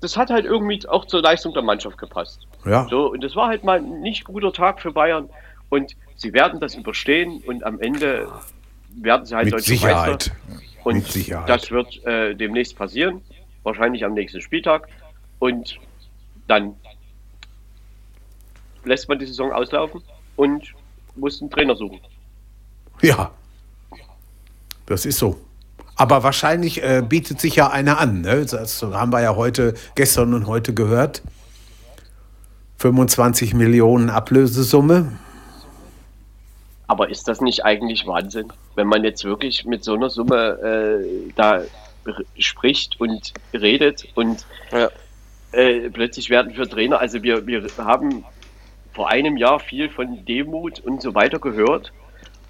das 0.00 0.16
hat 0.16 0.30
halt 0.30 0.44
irgendwie 0.44 0.86
auch 0.88 1.04
zur 1.06 1.22
Leistung 1.22 1.52
der 1.54 1.62
Mannschaft 1.62 1.98
gepasst. 1.98 2.46
Ja. 2.64 2.86
So, 2.88 3.10
und 3.12 3.22
das 3.22 3.34
war 3.36 3.48
halt 3.48 3.64
mal 3.64 3.78
ein 3.78 4.00
nicht 4.00 4.24
guter 4.24 4.52
Tag 4.52 4.80
für 4.80 4.92
Bayern. 4.92 5.28
Und 5.68 5.96
sie 6.16 6.32
werden 6.32 6.60
das 6.60 6.74
überstehen 6.74 7.42
und 7.46 7.64
am 7.64 7.80
Ende 7.80 8.28
werden 8.90 9.26
sie 9.26 9.34
halt 9.34 9.46
Mit 9.46 9.54
deutscher 9.54 9.64
Sicherheit. 9.64 10.32
Meister. 10.48 10.64
Und 10.84 10.94
Mit 10.94 11.06
Sicherheit. 11.06 11.48
das 11.48 11.70
wird 11.70 12.04
äh, 12.06 12.34
demnächst 12.34 12.76
passieren. 12.76 13.20
Wahrscheinlich 13.62 14.04
am 14.04 14.14
nächsten 14.14 14.40
Spieltag. 14.40 14.88
Und 15.38 15.78
dann 16.46 16.74
lässt 18.84 19.08
man 19.08 19.18
die 19.18 19.26
Saison 19.26 19.52
auslaufen 19.52 20.02
und 20.36 20.72
muss 21.16 21.40
einen 21.40 21.50
Trainer 21.50 21.76
suchen. 21.76 22.00
Ja. 23.02 23.30
Das 24.86 25.04
ist 25.04 25.18
so. 25.18 25.38
Aber 25.98 26.22
wahrscheinlich 26.22 26.82
äh, 26.82 27.02
bietet 27.06 27.40
sich 27.40 27.56
ja 27.56 27.70
einer 27.70 27.98
an. 27.98 28.20
Ne? 28.20 28.46
Das 28.46 28.82
haben 28.82 29.12
wir 29.12 29.20
ja 29.20 29.34
heute, 29.34 29.74
gestern 29.96 30.32
und 30.32 30.46
heute 30.46 30.72
gehört. 30.72 31.22
25 32.76 33.52
Millionen 33.54 34.08
Ablösesumme. 34.08 35.18
Aber 36.86 37.10
ist 37.10 37.26
das 37.26 37.40
nicht 37.40 37.64
eigentlich 37.64 38.06
Wahnsinn, 38.06 38.52
wenn 38.76 38.86
man 38.86 39.02
jetzt 39.02 39.24
wirklich 39.24 39.64
mit 39.64 39.82
so 39.82 39.94
einer 39.94 40.08
Summe 40.08 41.02
äh, 41.02 41.32
da 41.34 41.62
spricht 42.38 43.00
und 43.00 43.34
redet 43.52 44.06
und 44.14 44.46
Ja. 44.70 44.88
äh, 45.50 45.90
plötzlich 45.90 46.30
werden 46.30 46.54
für 46.54 46.68
Trainer, 46.68 47.00
also 47.00 47.22
wir, 47.24 47.46
wir 47.46 47.66
haben 47.76 48.24
vor 48.94 49.08
einem 49.10 49.36
Jahr 49.36 49.58
viel 49.58 49.90
von 49.90 50.24
Demut 50.24 50.78
und 50.80 51.02
so 51.02 51.14
weiter 51.14 51.40
gehört 51.40 51.92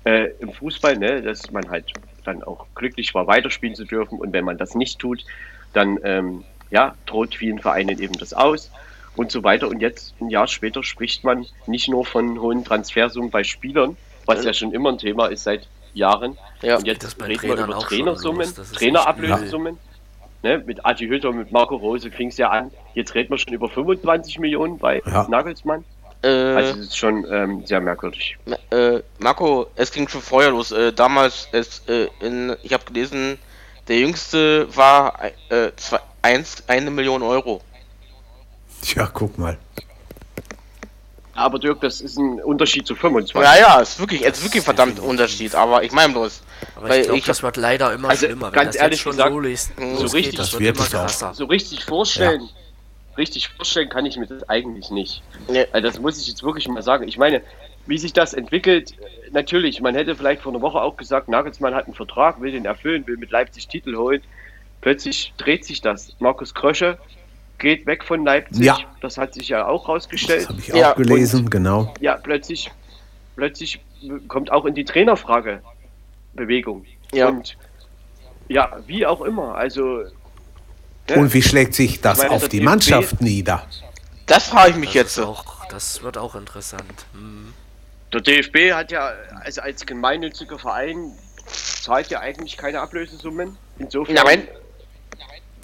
äh, 0.05 0.29
im 0.39 0.53
Fußball, 0.53 0.97
ne, 0.97 1.23
dass 1.23 1.51
man 1.51 1.69
halt 1.69 1.87
dann 2.29 2.43
auch 2.43 2.67
glücklich 2.75 3.15
war, 3.15 3.27
weiterspielen 3.27 3.75
zu 3.75 3.85
dürfen. 3.85 4.19
Und 4.19 4.33
wenn 4.33 4.45
man 4.45 4.59
das 4.59 4.75
nicht 4.75 4.99
tut, 4.99 5.25
dann 5.73 5.99
ähm, 6.05 6.45
ja, 6.71 6.95
droht 7.07 7.35
vielen 7.35 7.59
Vereinen 7.59 7.99
eben 7.99 8.15
das 8.19 8.33
aus 8.33 8.71
und 9.17 9.31
so 9.33 9.43
weiter. 9.43 9.69
Und 9.69 9.81
jetzt, 9.81 10.15
ein 10.21 10.31
Jahr 10.31 10.47
später, 10.47 10.83
spricht 10.83 11.25
man 11.25 11.47
nicht 11.67 11.89
nur 11.89 12.05
von 12.05 12.41
hohen 12.41 12.65
Transfersummen 12.65 13.31
bei 13.31 13.45
Spielern, 13.45 13.97
was 14.27 14.45
ja 14.45 14.53
schon 14.53 14.73
immer 14.73 14.91
ein 14.91 14.99
Thema 14.99 15.27
ist 15.27 15.45
seit 15.45 15.69
Jahren. 15.95 16.37
Ja. 16.63 16.77
und 16.77 16.87
jetzt 16.87 17.05
Das 17.05 17.15
bei 17.15 17.27
reden 17.27 17.43
wir 17.43 17.65
über 17.65 17.79
Trainersummen, 17.79 18.49
Trainerablösesummen. 18.75 19.79
Ne, 20.45 20.63
mit 20.65 20.87
Adi 20.87 21.09
Hütter, 21.09 21.33
mit 21.33 21.51
Marco 21.51 21.75
Rose 21.75 22.13
fing 22.13 22.29
es 22.29 22.37
ja 22.37 22.51
an. 22.51 22.71
Jetzt 22.95 23.17
reden 23.17 23.31
wir 23.31 23.39
schon 23.39 23.55
über 23.55 23.69
25 23.69 24.39
Millionen 24.39 24.79
bei 24.79 25.03
Ja. 25.05 25.27
Nagelsmann. 25.29 25.85
Äh, 26.23 26.29
Also 26.29 26.73
das 26.77 26.87
ist 26.87 26.97
schon 26.97 27.25
ähm, 27.31 27.65
sehr 27.67 27.81
merkwürdig. 27.81 28.37
äh, 28.71 29.01
Marco, 29.19 29.69
es 29.77 29.91
ging 29.93 30.09
schon 30.09 30.23
vorher 30.23 30.51
los. 30.51 30.73
Äh, 30.73 30.93
damals, 30.93 31.49
es, 31.53 31.83
äh, 31.89 32.09
in, 32.21 32.57
ich 32.63 32.73
habe 32.73 32.85
gelesen, 32.85 33.39
der 33.87 33.99
jüngste 34.01 34.67
war 34.77 35.19
äh, 35.51 35.71
zwei, 35.77 36.01
eins, 36.23 36.63
eine 36.67 36.91
Million 36.91 37.23
Euro. 37.23 37.63
Tja, 38.83 39.09
guck 39.13 39.39
mal. 39.39 39.57
Aber 41.35 41.61
Dirk, 41.61 41.81
das 41.83 42.01
ist 42.01 42.19
ein 42.19 42.41
Unterschied 42.43 42.85
zu 42.85 42.97
25. 42.97 43.41
Ja, 43.41 43.57
ja, 43.57 43.81
ist 43.81 44.01
wirklich, 44.01 44.27
es 44.27 44.39
ist 44.39 44.45
wirklich 44.45 44.65
verdammt 44.65 44.99
Unterschied. 44.99 45.55
Aber 45.55 45.85
ich 45.85 45.93
meine 45.93 46.13
bloß, 46.13 46.43
Aber 46.75 46.89
weil 46.89 47.01
ich 47.03 47.07
glaube, 47.07 47.23
das 47.25 47.43
wird 47.45 47.57
leider 47.57 47.93
immer 47.93 48.09
Also, 48.09 48.27
schlimmer. 48.27 48.47
Wenn 48.47 48.53
ganz 48.55 48.75
das 48.75 48.83
ehrlich 48.83 48.99
jetzt 48.99 49.03
schon 49.05 49.13
gesagt, 49.13 49.31
so, 49.33 49.39
lest, 49.39 49.71
so 49.77 50.07
richtig- 50.07 50.35
das 50.37 50.53
wird 50.53 50.63
immer 50.77 50.85
es 50.85 50.91
krasser. 50.91 51.35
so 51.35 51.45
richtig 51.45 51.85
vorstellen, 51.85 52.49
richtig 53.19 53.49
vorstellen 53.49 53.89
kann 53.89 54.07
ich 54.07 54.17
mir 54.17 54.27
das 54.27 54.49
eigentlich 54.49 54.91
nicht. 54.91 55.23
Nee. 55.49 55.67
Also 55.73 55.87
das 55.89 56.01
muss 56.01 56.21
ich 56.21 56.29
jetzt 56.29 56.43
wirklich 56.43 56.69
mal 56.69 56.83
sagen. 56.83 57.07
Ich 57.07 57.19
meine, 57.19 57.43
wie 57.87 57.99
sich 57.99 58.13
das 58.13 58.35
entwickelt, 58.35 58.95
natürlich, 59.33 59.81
man 59.81 59.95
hätte 59.95 60.15
vielleicht 60.17 60.43
vor 60.43 60.53
einer 60.53 60.63
Woche 60.63 60.81
auch 60.81 60.97
gesagt, 60.97 61.29
Nagelsmann 61.29 61.75
hat 61.75 61.87
einen 61.87 61.95
Vertrag, 61.95 62.41
will 62.41 62.53
den 62.53 62.65
erfüllen, 62.65 63.07
will 63.07 63.17
mit 63.17 63.31
Leipzig 63.31 63.69
Titel 63.69 63.97
holen. 63.97 64.23
Plötzlich 64.81 65.33
dreht 65.37 65.65
sich 65.65 65.81
das. 65.81 66.15
Markus 66.21 66.55
Krösche 66.55 66.99
geht 67.59 67.87
weg 67.87 68.05
von 68.05 68.25
Leipzig. 68.25 68.65
Ja. 68.65 68.79
Das 69.01 69.19
hat 69.19 69.35
sich 69.35 69.49
ja 69.49 69.67
auch 69.67 69.83
Das 69.83 69.89
rausgestellt. 69.89 70.49
habe 70.49 70.61
ich 70.61 70.69
Ja, 70.69 70.93
auch 70.93 70.97
gelesen, 70.97 71.51
genau. 71.51 71.93
Ja, 72.01 72.17
plötzlich, 72.17 72.71
plötzlich 73.37 73.81
kommt 74.29 74.53
auch 74.53 74.65
in 74.65 74.75
die 74.75 74.85
Trainerfrage 74.85 75.61
Bewegung. 76.35 76.85
Ja. 77.13 77.29
Und 77.29 77.57
ja, 78.49 78.79
wie 78.87 79.05
auch 79.07 79.23
immer. 79.23 79.57
Also 79.57 80.05
Und 81.17 81.33
wie 81.35 81.43
schlägt 81.43 81.75
sich 81.75 82.01
das 82.01 82.19
meine, 82.19 82.31
auf 82.31 82.49
die 82.49 82.59
DFB 82.59 82.65
Mannschaft 82.65 83.21
nieder? 83.21 83.65
das 84.27 84.49
frage 84.49 84.71
ich 84.71 84.77
mich 84.77 84.89
Das, 84.93 84.95
jetzt. 85.17 85.19
auch, 85.21 85.67
das 85.69 86.03
wird 86.03 86.19
auch 86.19 86.35
interessant. 86.35 87.07
Hm. 87.13 87.53
Der 88.13 88.21
DFB 88.21 88.73
hat 88.73 88.91
ja 88.91 89.13
also 89.43 89.61
als 89.61 89.85
gemeinnütziger 89.85 90.59
Verein 90.59 91.13
zahlt 91.47 92.09
ja 92.09 92.21
eigentlich 92.21 92.57
keine 92.57 92.81
Ablösesummen. 92.81 93.57
Insofern 93.79 94.15
Nein. 94.15 94.49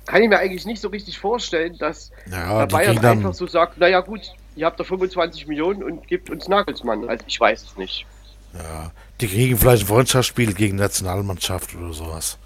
kann 0.06 0.22
ich 0.22 0.28
mir 0.28 0.38
eigentlich 0.38 0.64
nicht 0.66 0.80
so 0.80 0.88
richtig 0.88 1.18
vorstellen, 1.18 1.76
dass 1.78 2.10
Ja, 2.30 2.60
der 2.60 2.66
Bayern 2.66 3.04
einfach 3.04 3.34
so 3.34 3.46
sagt, 3.46 3.78
naja 3.78 4.00
gut, 4.00 4.20
ihr 4.56 4.66
habt 4.66 4.78
da 4.78 4.84
25 4.84 5.46
Millionen 5.46 5.82
und 5.82 6.06
gebt 6.08 6.30
uns 6.30 6.48
Nagelsmann. 6.48 7.08
Also 7.08 7.24
ich 7.26 7.38
weiß 7.40 7.62
es 7.62 7.76
nicht. 7.76 8.06
Ja, 8.54 8.92
die 9.20 9.28
kriegen 9.28 9.58
vielleicht 9.58 9.84
ein 9.84 9.88
Freundschaftsspiel 9.88 10.54
gegen 10.54 10.76
Nationalmannschaft 10.76 11.74
oder 11.74 11.92
sowas. 11.92 12.38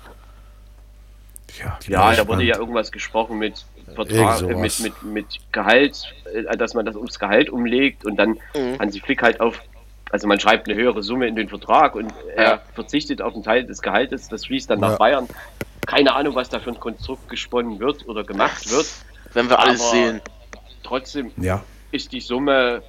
Ja, 1.58 1.78
Ja, 1.86 2.00
da 2.08 2.12
spannend. 2.14 2.28
wurde 2.28 2.42
ja 2.44 2.58
irgendwas 2.58 2.92
gesprochen 2.92 3.38
mit 3.38 3.64
Vertrag, 3.94 4.42
äh, 4.42 4.54
mit, 4.54 4.80
mit, 4.80 5.02
mit 5.02 5.26
Gehalt, 5.52 6.14
äh, 6.32 6.56
dass 6.56 6.74
man 6.74 6.84
das 6.86 6.94
ums 6.96 7.18
Gehalt 7.18 7.50
umlegt 7.50 8.04
und 8.04 8.16
dann 8.16 8.38
Mhm. 8.54 8.78
Hansi 8.78 9.00
Flick 9.00 9.22
halt 9.22 9.40
auf, 9.40 9.60
also 10.10 10.26
man 10.28 10.38
schreibt 10.40 10.68
eine 10.68 10.76
höhere 10.78 11.02
Summe 11.02 11.26
in 11.26 11.36
den 11.36 11.48
Vertrag 11.48 11.94
und 11.94 12.12
er 12.36 12.60
verzichtet 12.74 13.20
auf 13.22 13.34
einen 13.34 13.42
Teil 13.42 13.64
des 13.64 13.80
Gehaltes, 13.82 14.28
das 14.28 14.46
fließt 14.46 14.70
dann 14.70 14.80
Ja. 14.80 14.90
nach 14.90 14.98
Bayern. 14.98 15.26
Keine 15.86 16.14
Ahnung, 16.14 16.34
was 16.34 16.48
da 16.50 16.60
für 16.60 16.70
ein 16.70 16.78
Konstrukt 16.80 17.28
gesponnen 17.30 17.78
wird 17.80 18.06
oder 18.06 18.22
gemacht 18.24 18.70
wird. 18.70 18.86
Wenn 19.32 19.48
wir 19.48 19.58
alles 19.58 19.80
Aber 19.80 19.90
sehen. 19.90 20.20
Trotzdem 20.82 21.30
Ja. 21.38 21.62
ist 21.90 22.12
die 22.12 22.20
Summe 22.20 22.82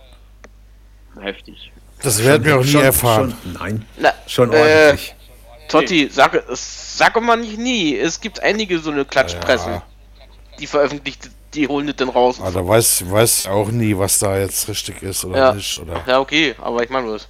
heftig. 1.20 1.72
Das 2.02 2.24
werden 2.24 2.44
wir 2.46 2.58
auch 2.58 2.62
nie 2.64 2.68
schon, 2.68 2.84
erfahren. 2.84 3.36
Schon, 3.44 3.54
nein, 3.54 3.86
Na, 3.98 4.14
schon 4.28 4.54
äh, 4.54 4.96
Totti, 5.70 6.10
sag, 6.12 6.44
sag 6.50 7.22
mal 7.22 7.38
nicht 7.38 7.58
nie. 7.58 7.96
Es 7.98 8.20
gibt 8.20 8.42
einige 8.42 8.80
so 8.80 8.92
eine 8.92 9.06
Klatschpressen, 9.06 9.74
Ja. 9.74 9.84
die 10.60 10.68
veröffentlicht, 10.68 11.30
die 11.54 11.68
holen 11.68 11.88
das 11.88 11.96
dann 11.96 12.10
raus. 12.10 12.40
Aber 12.42 12.52
da 12.52 12.68
weiß, 12.68 13.10
weiß 13.10 13.48
auch 13.48 13.70
nie, 13.72 13.98
was 13.98 14.20
da 14.20 14.38
jetzt 14.38 14.68
richtig 14.68 15.02
ist 15.04 15.24
oder 15.26 15.38
Ja. 15.38 15.54
nicht. 15.54 15.80
Oder? 15.80 16.04
Ja, 16.06 16.20
okay, 16.20 16.56
aber 16.62 16.84
ich 16.84 16.90
meine 16.90 17.06
bloß. 17.08 17.28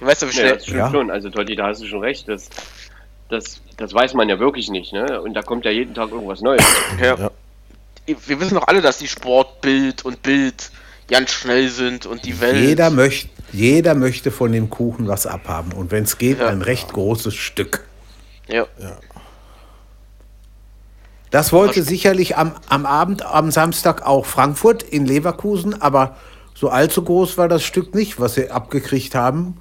Weißt 0.00 0.22
du, 0.22 0.26
wie 0.26 0.30
Ja, 0.30 0.34
schnell. 0.40 0.52
das 0.54 0.62
stimmt 0.64 0.78
Ja. 0.78 0.90
schon. 0.90 1.10
Also 1.10 1.30
Totti, 1.30 1.56
da 1.56 1.68
hast 1.68 1.82
du 1.82 1.86
schon 1.86 2.00
recht. 2.00 2.28
Das, 2.28 2.48
das, 3.28 3.60
das 3.76 3.94
weiß 3.94 4.14
man 4.14 4.28
ja 4.28 4.38
wirklich 4.38 4.68
nicht. 4.68 4.92
Ne? 4.92 5.20
Und 5.22 5.34
da 5.34 5.42
kommt 5.42 5.64
ja 5.64 5.70
jeden 5.70 5.94
Tag 5.94 6.10
irgendwas 6.10 6.40
Neues. 6.40 6.64
Ja. 7.00 7.16
Ja. 7.16 7.30
Wir 8.06 8.38
wissen 8.40 8.54
doch 8.54 8.66
alle, 8.68 8.82
dass 8.82 8.98
die 8.98 9.08
Sportbild 9.08 10.04
und 10.04 10.22
Bild 10.22 10.70
ganz 11.08 11.30
schnell 11.30 11.68
sind 11.70 12.04
und 12.06 12.24
die 12.26 12.38
Welt. 12.40 12.56
Jeder, 12.56 12.90
möcht, 12.90 13.28
jeder 13.52 13.94
möchte 13.94 14.30
von 14.30 14.52
dem 14.52 14.70
Kuchen 14.70 15.06
was 15.08 15.26
abhaben. 15.26 15.72
Und 15.72 15.90
wenn 15.90 16.04
es 16.04 16.18
geht, 16.18 16.40
Ja. 16.40 16.48
ein 16.48 16.62
recht 16.62 16.92
großes 16.92 17.34
Stück. 17.34 17.84
Ja. 18.48 18.66
Das 21.30 21.52
wollte 21.52 21.82
sicherlich 21.82 22.36
am, 22.36 22.52
am 22.68 22.86
Abend, 22.86 23.24
am 23.24 23.50
Samstag 23.50 24.06
auch 24.06 24.24
Frankfurt 24.26 24.82
in 24.82 25.04
Leverkusen, 25.04 25.80
aber 25.82 26.16
so 26.54 26.68
allzu 26.68 27.02
groß 27.02 27.36
war 27.38 27.48
das 27.48 27.64
Stück 27.64 27.94
nicht, 27.94 28.20
was 28.20 28.34
sie 28.34 28.50
abgekriegt 28.50 29.14
haben. 29.16 29.56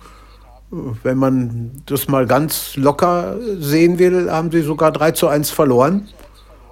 Wenn 0.69 1.17
man 1.17 1.81
das 1.85 2.07
mal 2.07 2.25
ganz 2.27 2.75
locker 2.75 3.37
sehen 3.59 3.97
will, 3.99 4.29
haben 4.31 4.51
sie 4.51 4.61
sogar 4.61 4.91
3 4.91 5.11
zu 5.11 5.27
1 5.27 5.49
verloren, 5.49 6.09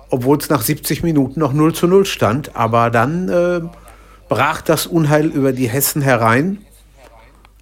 obwohl 0.09 0.38
es 0.38 0.49
nach 0.49 0.62
70 0.62 1.01
Minuten 1.03 1.39
noch 1.39 1.53
0 1.53 1.74
zu 1.74 1.88
0 1.88 2.05
stand. 2.05 2.55
Aber 2.55 2.89
dann 2.91 3.30
äh, 3.30 3.62
brach 4.30 4.62
das 4.62 4.86
Unheil 4.86 5.28
über 5.28 5.51
die 5.53 5.70
Hessen 5.70 6.01
herein. 6.01 6.59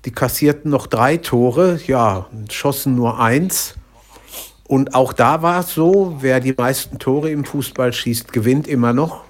Die 0.06 0.12
kassierten 0.12 0.72
noch 0.72 0.88
drei 0.88 1.18
Tore, 1.18 1.80
ja, 1.86 2.28
schossen 2.50 2.96
nur 2.96 3.20
eins. 3.20 3.76
Und 4.68 4.94
auch 4.94 5.14
da 5.14 5.42
war 5.42 5.62
es 5.62 5.74
so, 5.74 6.18
wer 6.20 6.40
die 6.40 6.54
meisten 6.54 7.00
Tore 7.00 7.32
im 7.32 7.44
Fußball 7.44 7.92
schießt, 7.92 8.32
gewinnt 8.32 8.68
immer 8.68 8.94
noch. 8.94 9.24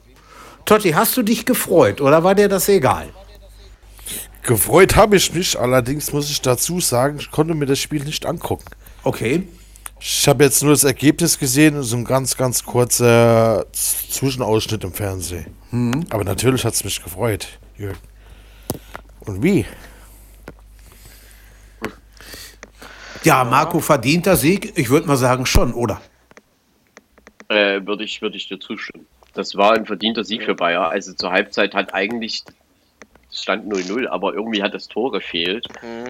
Totti, 0.65 0.91
hast 0.91 1.15
du 1.17 1.23
dich 1.23 1.45
gefreut 1.45 2.01
oder 2.01 2.23
war 2.23 2.35
dir 2.35 2.49
das 2.49 2.69
egal? 2.69 3.07
Gefreut 4.43 4.95
habe 4.95 5.15
ich 5.15 5.33
mich, 5.33 5.59
allerdings 5.59 6.11
muss 6.13 6.29
ich 6.29 6.41
dazu 6.41 6.79
sagen, 6.79 7.17
ich 7.19 7.31
konnte 7.31 7.55
mir 7.55 7.65
das 7.65 7.79
Spiel 7.79 8.03
nicht 8.03 8.25
angucken. 8.25 8.65
Okay. 9.03 9.47
Ich 10.01 10.27
habe 10.27 10.43
jetzt 10.43 10.63
nur 10.63 10.71
das 10.71 10.83
Ergebnis 10.83 11.39
gesehen 11.39 11.75
und 11.75 11.83
so 11.83 11.97
ein 11.97 12.05
ganz, 12.05 12.37
ganz 12.37 12.63
kurzer 12.63 13.65
Zwischenausschnitt 13.73 14.83
im 14.83 14.93
Fernsehen. 14.93 15.55
Aber 16.09 16.23
natürlich 16.23 16.63
hat 16.63 16.73
es 16.73 16.83
mich 16.83 17.03
gefreut, 17.03 17.47
Jürgen. 17.77 17.97
Und 19.21 19.43
wie? 19.43 19.65
Ja, 23.23 23.43
Marco 23.43 23.79
verdienter 23.79 24.35
Sieg, 24.35 24.77
ich 24.77 24.89
würde 24.89 25.07
mal 25.07 25.17
sagen 25.17 25.45
schon, 25.45 25.73
oder? 25.73 26.01
Äh, 27.49 27.85
würde 27.85 28.03
ich, 28.03 28.21
würde 28.21 28.37
ich 28.37 28.47
dir 28.47 28.59
zustimmen. 28.59 29.05
Das 29.33 29.55
war 29.55 29.73
ein 29.73 29.85
verdienter 29.85 30.23
Sieg 30.23 30.43
für 30.43 30.55
Bayer. 30.55 30.89
Also 30.89 31.13
zur 31.13 31.31
Halbzeit 31.31 31.73
hat 31.73 31.93
eigentlich 31.93 32.43
es 33.31 33.43
stand 33.43 33.71
0-0, 33.71 34.07
aber 34.07 34.33
irgendwie 34.33 34.63
hat 34.63 34.73
das 34.73 34.87
Tor 34.87 35.11
gefehlt. 35.11 35.67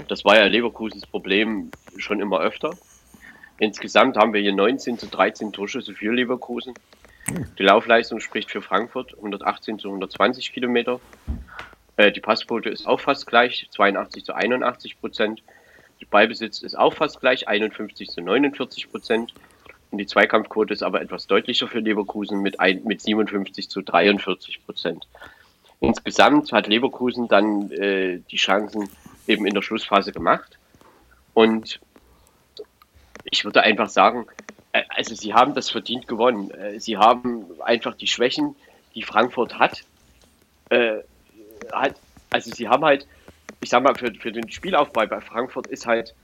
Das 0.08 0.24
war 0.24 0.38
ja 0.38 0.46
Leverkusens 0.46 1.06
Problem 1.06 1.70
schon 1.98 2.22
immer 2.22 2.40
öfter. 2.40 2.72
Insgesamt 3.58 4.16
haben 4.16 4.34
wir 4.34 4.42
hier 4.42 4.56
19 4.56 4.98
zu 4.98 5.08
13 5.08 5.52
Torschüsse 5.52 5.94
für 5.94 6.14
Leverkusen. 6.14 6.74
Die 7.58 7.64
Laufleistung 7.64 8.22
spricht 8.22 8.50
für 8.50 8.62
Frankfurt, 8.62 9.16
118 9.18 9.80
zu 9.80 9.90
120 9.90 10.54
Kilometer. 10.54 11.02
Äh, 11.98 12.12
die 12.14 12.22
Passquote 12.22 12.70
ist 12.70 12.88
auch 12.88 13.02
fast 13.02 13.28
gleich, 13.28 13.68
82 13.72 14.24
zu 14.24 14.34
81 14.34 15.00
Prozent. 15.00 15.44
Der 16.02 16.08
Ballbesitz 16.08 16.62
ist 16.62 16.78
auch 16.78 16.94
fast 16.94 17.20
gleich, 17.20 17.48
51 17.48 18.10
zu 18.10 18.22
49 18.22 18.92
Prozent. 18.92 19.34
Und 19.92 19.98
die 19.98 20.06
Zweikampfquote 20.06 20.74
ist 20.74 20.84
aber 20.84 21.02
etwas 21.02 21.28
deutlicher 21.28 21.68
für 21.68 21.80
Leverkusen 21.80 22.42
mit, 22.42 22.60
ein, 22.60 22.84
mit 22.84 23.02
57 23.02 23.70
zu 23.70 23.82
43 23.82 24.66
Prozent. 24.66 25.08
Insgesamt 25.80 26.52
hat 26.52 26.68
Leverkusen 26.68 27.28
dann 27.28 27.72
äh, 27.72 28.20
die 28.32 28.38
Chancen 28.38 28.90
eben 29.28 29.46
in 29.46 29.54
der 29.54 29.62
Schlussphase 29.62 30.12
gemacht. 30.12 30.58
Und 31.34 31.80
ich 33.24 33.46
würde 33.46 33.64
einfach 33.64 33.90
sagen, 33.90 34.26
äh, 34.74 34.84
also 34.90 35.16
sie 35.16 35.34
haben 35.34 35.54
das 35.54 35.70
verdient 35.70 36.08
gewonnen. 36.08 36.52
Äh, 36.52 36.80
sie 36.80 36.98
haben 36.98 37.46
einfach 37.62 37.96
die 37.96 38.08
Schwächen, 38.08 38.56
die 38.96 39.04
Frankfurt 39.04 39.58
hat, 39.58 39.84
äh, 40.70 40.98
hat 41.72 41.96
also 42.30 42.52
sie 42.54 42.68
haben 42.68 42.86
halt, 42.86 43.08
ich 43.62 43.70
sag 43.70 43.84
mal, 43.84 43.96
für, 43.96 44.14
für 44.14 44.32
den 44.32 44.50
Spielaufbau 44.50 45.06
bei 45.08 45.22
Frankfurt 45.22 45.68
ist 45.68 45.86
halt 45.86 46.16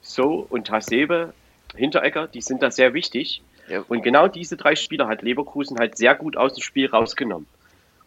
So 0.00 0.46
und 0.48 0.70
Hasebe, 0.70 1.32
Hinteregger, 1.74 2.28
die 2.28 2.40
sind 2.40 2.62
da 2.62 2.70
sehr 2.70 2.94
wichtig. 2.94 3.42
Ja. 3.68 3.84
Und 3.88 4.02
genau 4.02 4.28
diese 4.28 4.56
drei 4.56 4.74
Spieler 4.74 5.08
hat 5.08 5.22
Leverkusen 5.22 5.78
halt 5.78 5.96
sehr 5.96 6.14
gut 6.14 6.36
aus 6.36 6.54
dem 6.54 6.62
Spiel 6.62 6.88
rausgenommen. 6.88 7.46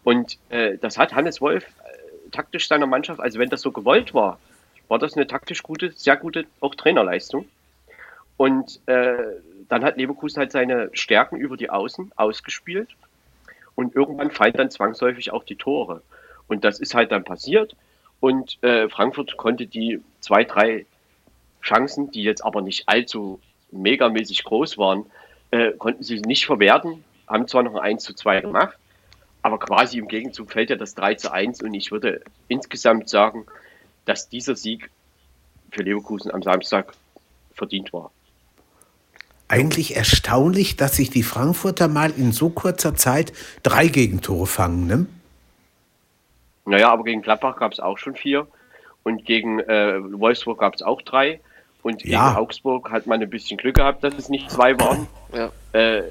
Und 0.04 0.40
äh, 0.50 0.78
das 0.78 0.98
hat 0.98 1.14
Hannes 1.14 1.42
Wolf 1.42 1.66
äh, 1.66 2.30
taktisch 2.32 2.68
seiner 2.68 2.88
Mannschaft, 2.88 3.20
also 3.20 3.40
wenn 3.40 3.50
das 3.50 3.62
so 3.62 3.72
gewollt 3.72 4.14
war, 4.14 4.40
war 4.88 5.00
das 5.00 5.16
eine 5.16 5.28
taktisch 5.28 5.62
gute, 5.64 5.92
sehr 5.92 6.18
gute 6.18 6.46
auch 6.60 6.76
Trainerleistung. 6.76 7.48
Und 8.38 8.80
äh, 8.88 9.16
dann 9.70 9.84
hat 9.84 9.98
Leverkusen 9.98 10.40
halt 10.40 10.52
seine 10.52 10.90
Stärken 10.94 11.38
über 11.38 11.56
die 11.56 11.70
Außen 11.70 12.12
ausgespielt. 12.16 12.90
Und 13.76 13.96
irgendwann 13.96 14.32
fallen 14.32 14.54
dann 14.54 14.72
zwangsläufig 14.72 15.32
auch 15.32 15.44
die 15.44 15.56
Tore. 15.56 16.02
Und 16.48 16.64
das 16.66 16.80
ist 16.80 16.96
halt 16.96 17.12
dann 17.12 17.24
passiert. 17.24 17.76
Und 18.22 18.64
äh, 18.64 18.88
Frankfurt 18.88 19.36
konnte 19.36 19.66
die 19.66 20.00
zwei, 20.22 20.46
drei 20.46 20.86
Chancen, 21.62 22.12
die 22.12 22.24
jetzt 22.24 22.46
aber 22.46 22.62
nicht 22.62 22.88
allzu 22.88 23.42
megamäßig 23.72 24.44
groß 24.44 24.78
waren, 24.78 25.06
äh, 25.50 25.72
konnten 25.74 26.04
sie 26.04 26.22
nicht 26.22 26.46
verwerten, 26.46 27.04
haben 27.28 27.48
zwar 27.48 27.64
noch 27.64 27.76
ein 27.76 27.94
1 27.94 28.04
zu 28.04 28.14
2 28.14 28.42
gemacht, 28.42 28.78
aber 29.42 29.60
quasi 29.60 29.98
im 29.98 30.08
Gegenzug 30.08 30.52
fällt 30.52 30.70
ja 30.70 30.76
das 30.76 30.96
3 30.96 31.16
zu 31.16 31.32
1 31.32 31.62
und 31.62 31.74
ich 31.74 31.92
würde 31.92 32.22
insgesamt 32.48 33.10
sagen, 33.10 33.46
dass 34.06 34.30
dieser 34.30 34.56
Sieg 34.56 34.90
für 35.72 35.84
Leverkusen 35.84 36.32
am 36.32 36.44
Samstag 36.44 36.94
verdient 37.54 37.92
war. 37.92 38.12
Eigentlich 39.48 39.96
erstaunlich, 39.96 40.78
dass 40.78 40.96
sich 40.96 41.10
die 41.10 41.24
Frankfurter 41.24 41.88
mal 41.88 42.12
in 42.12 42.32
so 42.32 42.50
kurzer 42.50 42.96
Zeit 42.96 43.34
drei 43.64 43.88
Gegentore 43.88 44.48
fangen, 44.48 44.88
ne? 44.88 45.08
Naja, 46.66 46.92
aber 46.92 47.04
gegen 47.04 47.22
Gladbach 47.22 47.58
gab 47.58 47.72
es 47.72 47.80
auch 47.80 47.98
schon 47.98 48.16
vier 48.16 48.48
und 49.04 49.26
gegen 49.26 49.60
äh, 49.60 50.00
Wolfsburg 50.20 50.60
gab 50.60 50.76
es 50.76 50.82
auch 50.82 51.02
drei. 51.02 51.40
Und 51.84 52.04
Ja. 52.04 52.28
gegen 52.30 52.38
Augsburg 52.38 52.92
hat 52.92 53.08
man 53.08 53.22
ein 53.22 53.30
bisschen 53.30 53.58
Glück 53.58 53.76
gehabt, 53.76 54.04
dass 54.04 54.14
es 54.16 54.30
nicht 54.30 54.52
zwei 54.52 54.80
waren. 54.80 55.08
Ja. 55.34 55.52
Äh, 55.74 56.04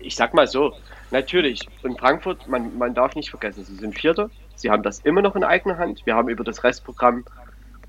ich 0.00 0.16
sag 0.16 0.34
mal 0.34 0.48
so, 0.48 0.72
natürlich, 1.12 1.68
in 1.84 1.96
Frankfurt, 1.96 2.48
man, 2.48 2.76
man 2.76 2.94
darf 2.94 3.14
nicht 3.14 3.30
vergessen, 3.30 3.64
sie 3.64 3.76
sind 3.76 3.96
Vierter, 3.96 4.30
sie 4.56 4.70
haben 4.70 4.82
das 4.82 4.98
immer 5.00 5.22
noch 5.22 5.36
in 5.36 5.44
eigener 5.44 5.78
Hand. 5.78 6.04
Wir 6.06 6.16
haben 6.16 6.28
über 6.28 6.42
das 6.42 6.64
Restprogramm 6.64 7.24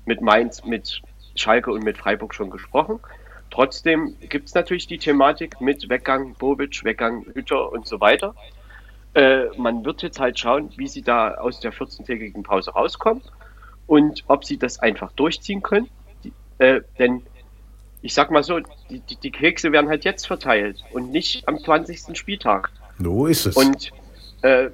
mit 0.04 0.20
Mainz, 0.20 0.64
mit 0.64 1.00
Schalke 1.34 1.72
und 1.72 1.82
mit 1.82 1.98
Freiburg 1.98 2.34
schon 2.34 2.50
gesprochen. 2.50 3.00
Trotzdem 3.50 4.16
gibt 4.20 4.48
es 4.48 4.54
natürlich 4.54 4.86
die 4.86 4.98
Thematik 4.98 5.60
mit 5.60 5.88
Weggang 5.88 6.34
Bobic, 6.34 6.84
Weggang 6.84 7.24
Hütter 7.34 7.72
und 7.72 7.86
so 7.86 8.00
weiter. 8.00 8.34
Äh, 9.14 9.46
man 9.56 9.84
wird 9.84 10.02
jetzt 10.02 10.18
halt 10.18 10.38
schauen, 10.38 10.70
wie 10.76 10.88
sie 10.88 11.02
da 11.02 11.34
aus 11.34 11.60
der 11.60 11.72
14-tägigen 11.72 12.42
Pause 12.42 12.72
rauskommen 12.72 13.22
und 13.86 14.24
ob 14.26 14.44
sie 14.44 14.58
das 14.58 14.80
einfach 14.80 15.12
durchziehen 15.12 15.62
können. 15.62 15.88
Die, 16.24 16.32
äh, 16.58 16.82
denn 16.98 17.22
ich 18.02 18.12
sag 18.12 18.30
mal 18.30 18.42
so, 18.42 18.60
die, 18.90 19.00
die, 19.00 19.16
die 19.16 19.30
Kekse 19.30 19.72
werden 19.72 19.88
halt 19.88 20.04
jetzt 20.04 20.26
verteilt 20.26 20.82
und 20.92 21.10
nicht 21.10 21.48
am 21.48 21.58
20. 21.58 22.16
Spieltag. 22.18 22.70
So 22.98 23.26
ist 23.26 23.46
es. 23.46 23.56
Und 23.56 23.92
äh, 24.42 24.70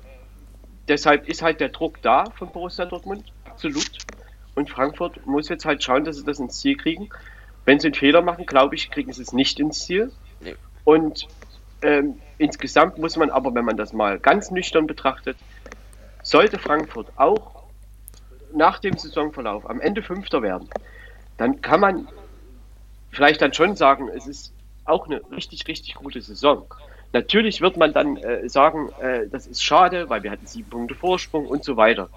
deshalb 0.88 1.28
ist 1.28 1.42
halt 1.42 1.60
der 1.60 1.68
Druck 1.68 2.02
da 2.02 2.24
von 2.36 2.50
Borussia 2.50 2.86
Dortmund, 2.86 3.24
absolut. 3.44 3.98
Und 4.54 4.68
Frankfurt 4.68 5.26
muss 5.26 5.48
jetzt 5.48 5.64
halt 5.64 5.82
schauen, 5.82 6.04
dass 6.04 6.16
sie 6.16 6.24
das 6.24 6.40
ins 6.40 6.60
Ziel 6.60 6.76
kriegen. 6.76 7.08
Wenn 7.64 7.78
sie 7.78 7.88
einen 7.88 7.94
Fehler 7.94 8.22
machen, 8.22 8.46
glaube 8.46 8.74
ich, 8.74 8.90
kriegen 8.90 9.12
sie 9.12 9.22
es 9.22 9.32
nicht 9.32 9.60
ins 9.60 9.84
Ziel. 9.86 10.10
Nee. 10.40 10.56
Und 10.84 11.28
ähm, 11.82 12.20
insgesamt 12.38 12.98
muss 12.98 13.16
man 13.16 13.30
aber, 13.30 13.54
wenn 13.54 13.64
man 13.64 13.76
das 13.76 13.92
mal 13.92 14.18
ganz 14.18 14.50
nüchtern 14.50 14.86
betrachtet, 14.86 15.36
sollte 16.22 16.58
Frankfurt 16.58 17.08
auch 17.16 17.64
nach 18.52 18.78
dem 18.78 18.96
Saisonverlauf 18.96 19.68
am 19.68 19.80
Ende 19.80 20.02
Fünfter 20.02 20.42
werden, 20.42 20.68
dann 21.36 21.60
kann 21.62 21.80
man 21.80 22.08
vielleicht 23.10 23.40
dann 23.40 23.52
schon 23.52 23.76
sagen, 23.76 24.08
es 24.08 24.26
ist 24.26 24.52
auch 24.84 25.06
eine 25.06 25.20
richtig, 25.30 25.66
richtig 25.68 25.94
gute 25.94 26.20
Saison. 26.20 26.66
Natürlich 27.12 27.60
wird 27.60 27.76
man 27.76 27.92
dann 27.92 28.16
äh, 28.16 28.48
sagen, 28.48 28.90
äh, 29.00 29.26
das 29.28 29.46
ist 29.46 29.64
schade, 29.64 30.08
weil 30.08 30.22
wir 30.22 30.30
hatten 30.30 30.46
sieben 30.46 30.70
Punkte 30.70 30.94
Vorsprung 30.94 31.46
und 31.46 31.64
so 31.64 31.76
weiter. 31.76 32.08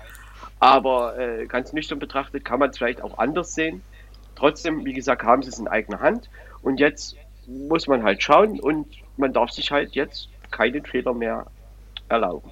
Aber 0.60 1.18
äh, 1.18 1.46
ganz 1.48 1.74
nüchtern 1.74 2.00
betrachtet 2.00 2.46
kann 2.46 2.60
man 2.60 2.70
es 2.70 2.78
vielleicht 2.78 3.02
auch 3.02 3.18
anders 3.18 3.56
sehen. 3.56 3.82
Trotzdem, 4.36 4.86
wie 4.86 4.94
gesagt, 4.94 5.24
haben 5.24 5.42
sie 5.42 5.50
es 5.50 5.60
in 5.60 5.68
eigener 5.68 6.00
Hand. 6.00 6.30
Und 6.62 6.80
jetzt 6.80 7.16
muss 7.48 7.88
man 7.88 8.04
halt 8.04 8.22
schauen 8.24 8.60
und 8.60 8.88
man 9.18 9.34
darf 9.34 9.52
sich 9.52 9.70
halt 9.72 9.94
jetzt 9.96 10.28
keinen 10.52 10.86
Fehler 10.86 11.14
mehr 11.14 11.46
erlauben. 12.10 12.52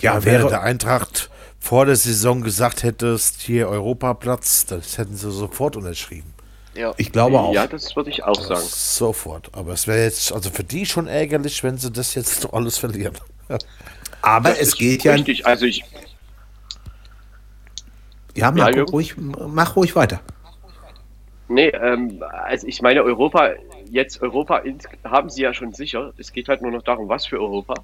Ja, 0.00 0.14
Ja, 0.14 0.24
wäre 0.24 0.38
wäre- 0.42 0.48
der 0.50 0.62
Eintracht 0.62 1.30
vor 1.58 1.86
der 1.86 1.96
Saison 1.96 2.42
gesagt 2.42 2.82
hättest, 2.82 3.40
hier 3.40 3.68
Europaplatz, 3.68 4.66
das 4.66 4.98
hätten 4.98 5.16
sie 5.16 5.30
sofort 5.32 5.76
unterschrieben. 5.76 6.32
Ja. 6.74 6.92
ich 6.98 7.10
glaube 7.10 7.40
auch. 7.40 7.54
Ja, 7.54 7.66
das 7.66 7.96
würde 7.96 8.10
ich 8.10 8.22
auch 8.22 8.38
sagen. 8.38 8.60
Sofort. 8.68 9.48
Aber 9.54 9.72
es 9.72 9.86
wäre 9.86 10.02
jetzt, 10.04 10.30
also 10.30 10.50
für 10.50 10.62
die 10.62 10.84
schon 10.84 11.06
ärgerlich, 11.06 11.64
wenn 11.64 11.78
sie 11.78 11.90
das 11.90 12.14
jetzt 12.14 12.44
doch 12.44 12.52
alles 12.52 12.76
verlieren. 12.76 13.14
Aber 14.20 14.50
Das 14.50 14.58
es 14.58 14.76
geht 14.76 15.02
ja. 15.04 15.12
Richtig, 15.14 15.46
also 15.46 15.64
ich, 15.64 15.82
Ja, 18.34 18.50
mach, 18.50 18.68
Jürgen? 18.68 18.90
ruhig, 18.90 19.14
mach 19.16 19.74
ruhig 19.76 19.96
weiter. 19.96 20.20
Nee, 21.48 21.68
ähm, 21.68 22.22
also 22.30 22.66
ich 22.66 22.82
meine, 22.82 23.02
Europa, 23.02 23.50
jetzt 23.90 24.22
Europa 24.22 24.62
haben 25.04 25.30
sie 25.30 25.42
ja 25.42 25.54
schon 25.54 25.72
sicher. 25.72 26.12
Es 26.18 26.32
geht 26.32 26.48
halt 26.48 26.62
nur 26.62 26.70
noch 26.70 26.82
darum, 26.82 27.08
was 27.08 27.26
für 27.26 27.40
Europa. 27.40 27.74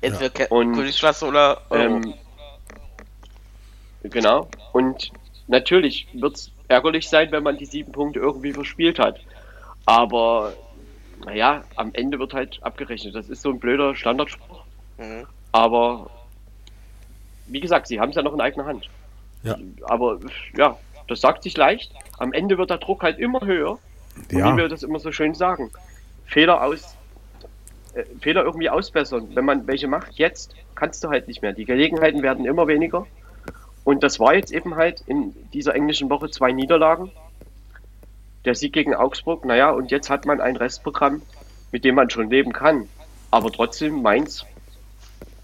Entweder 0.00 0.50
Und, 0.52 0.74
Königsklasse 0.74 1.26
oder 1.26 1.62
Euro. 1.70 1.96
Ähm, 1.96 2.14
genau. 4.02 4.48
Und 4.72 5.10
natürlich 5.46 6.06
wird 6.12 6.36
es 6.36 6.50
ärgerlich 6.68 7.08
sein, 7.08 7.32
wenn 7.32 7.42
man 7.42 7.56
die 7.56 7.66
sieben 7.66 7.92
Punkte 7.92 8.20
irgendwie 8.20 8.52
verspielt 8.52 8.98
hat. 8.98 9.20
Aber 9.86 10.52
naja, 11.24 11.64
am 11.76 11.90
Ende 11.94 12.18
wird 12.18 12.34
halt 12.34 12.58
abgerechnet. 12.62 13.14
Das 13.14 13.28
ist 13.28 13.42
so 13.42 13.50
ein 13.50 13.58
blöder 13.58 13.94
Standardspruch. 13.94 14.64
Mhm. 14.98 15.26
Aber 15.52 16.10
wie 17.46 17.60
gesagt, 17.60 17.86
sie 17.86 18.00
haben 18.00 18.10
es 18.10 18.16
ja 18.16 18.22
noch 18.22 18.34
in 18.34 18.40
eigener 18.40 18.66
Hand. 18.66 18.88
Ja. 19.42 19.56
Aber 19.82 20.18
ja, 20.56 20.76
das 21.08 21.20
sagt 21.20 21.42
sich 21.42 21.56
leicht. 21.56 21.92
Am 22.18 22.32
Ende 22.32 22.58
wird 22.58 22.70
der 22.70 22.78
Druck 22.78 23.02
halt 23.02 23.18
immer 23.18 23.40
höher. 23.40 23.78
Und 24.16 24.32
Ja. 24.32 24.52
wie 24.52 24.58
wir 24.58 24.68
das 24.68 24.82
immer 24.82 24.98
so 24.98 25.12
schön 25.12 25.34
sagen. 25.34 25.70
Fehler 26.26 26.62
aus, 26.62 26.96
äh, 27.94 28.04
Fehler 28.20 28.44
irgendwie 28.44 28.70
ausbessern. 28.70 29.28
Wenn 29.34 29.44
man 29.44 29.66
welche 29.66 29.88
macht, 29.88 30.14
jetzt 30.14 30.54
kannst 30.74 31.02
du 31.04 31.08
halt 31.08 31.28
nicht 31.28 31.42
mehr. 31.42 31.52
Die 31.52 31.64
Gelegenheiten 31.64 32.22
werden 32.22 32.46
immer 32.46 32.66
weniger. 32.66 33.06
Und 33.84 34.02
das 34.02 34.18
war 34.18 34.34
jetzt 34.34 34.52
eben 34.52 34.76
halt 34.76 35.02
in 35.06 35.34
dieser 35.52 35.74
englischen 35.74 36.08
Woche 36.10 36.30
zwei 36.30 36.52
Niederlagen. 36.52 37.10
Der 38.44 38.54
Sieg 38.54 38.72
gegen 38.72 38.94
Augsburg, 38.94 39.44
naja, 39.44 39.70
und 39.70 39.90
jetzt 39.90 40.10
hat 40.10 40.26
man 40.26 40.40
ein 40.40 40.56
Restprogramm, 40.56 41.22
mit 41.72 41.84
dem 41.84 41.94
man 41.94 42.10
schon 42.10 42.30
leben 42.30 42.52
kann. 42.52 42.88
Aber 43.30 43.50
trotzdem, 43.50 44.02
Mainz 44.02 44.44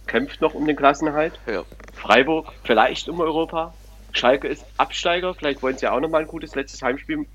kämpft 0.07 0.41
noch 0.41 0.55
um 0.55 0.67
den 0.67 0.77
Klassenerhalt. 0.77 1.39
Ja. 1.47 1.65
Freiburg 1.95 2.53
vielleicht 2.65 3.09
um 3.09 3.21
Europa. 3.21 3.75
Schalke 4.13 4.49
ist 4.49 4.65
Absteiger. 4.77 5.35
Vielleicht 5.35 5.63
wollen 5.63 5.79
sie 5.79 5.87
auch 5.89 6.01
nochmal 6.01 6.23
ein 6.23 6.27
gutes 6.27 6.55
letztes 6.55 6.83
Heimspiel 6.83 7.27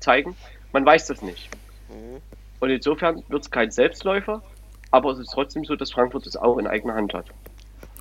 zeigen. 0.00 0.36
Man 0.74 0.84
weiß 0.84 1.06
das 1.06 1.22
nicht. 1.22 1.48
Und 2.60 2.68
insofern 2.70 3.22
wird 3.28 3.44
es 3.44 3.50
kein 3.50 3.70
Selbstläufer. 3.70 4.42
Aber 4.90 5.10
es 5.12 5.18
ist 5.20 5.30
trotzdem 5.32 5.64
so, 5.64 5.76
dass 5.76 5.92
Frankfurt 5.92 6.26
es 6.26 6.36
auch 6.36 6.58
in 6.58 6.66
eigener 6.66 6.94
Hand 6.94 7.14
hat. 7.14 7.26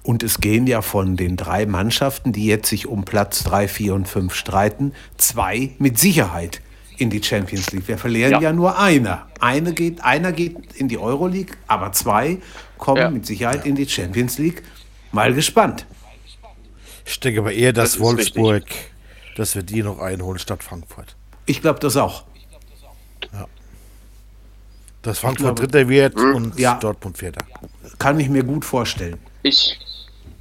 Und 0.03 0.21
es 0.21 0.39
gehen 0.41 0.67
ja 0.67 0.81
von 0.81 1.15
den 1.15 1.37
drei 1.37 1.65
Mannschaften, 1.65 2.33
die 2.33 2.45
jetzt 2.47 2.67
sich 2.69 2.87
um 2.87 3.05
Platz 3.05 3.43
3, 3.45 3.67
4 3.67 3.93
und 3.93 4.07
5 4.07 4.33
streiten, 4.35 4.93
zwei 5.17 5.71
mit 5.79 5.97
Sicherheit 5.97 6.61
in 6.97 7.09
die 7.09 7.23
Champions 7.23 7.71
League. 7.71 7.87
Wir 7.87 7.97
verlieren 7.97 8.33
ja, 8.33 8.41
Ja. 8.41 8.53
nur 8.53 8.77
einer. 8.79 9.27
Eine 9.39 9.73
geht, 9.73 10.03
einer 10.03 10.31
geht 10.33 10.73
in 10.75 10.87
die 10.87 10.97
Euroleague, 10.97 11.55
aber 11.67 11.91
zwei 11.93 12.39
kommen 12.77 13.01
Ja. 13.01 13.09
mit 13.09 13.25
Sicherheit 13.25 13.65
in 13.65 13.75
die 13.75 13.87
Champions 13.87 14.37
League. 14.39 14.63
Mal 15.11 15.33
gespannt. 15.33 15.85
Ich 17.05 17.19
denke 17.19 17.39
aber 17.39 17.53
eher, 17.53 17.71
dass 17.73 17.93
Das 17.93 17.99
Wolfsburg, 17.99 18.65
dass 19.35 19.55
wir 19.55 19.63
die 19.63 19.83
noch 19.83 19.99
einholen 19.99 20.39
statt 20.39 20.63
Frankfurt. 20.63 21.15
Ich 21.45 21.61
glaube 21.61 21.79
das 21.79 21.97
auch. 21.97 22.23
Dass 25.01 25.19
Frankfurt 25.19 25.55
glaube- 25.57 25.61
Dritter 25.61 25.89
wird 25.89 26.15
und 26.15 26.57
Ja. 26.57 26.75
Dortmund 26.79 27.17
Vierter. 27.17 27.45
Kann 27.99 28.19
ich 28.19 28.29
mir 28.29 28.43
gut 28.43 28.63
vorstellen. 28.63 29.19
Ich, 29.43 29.77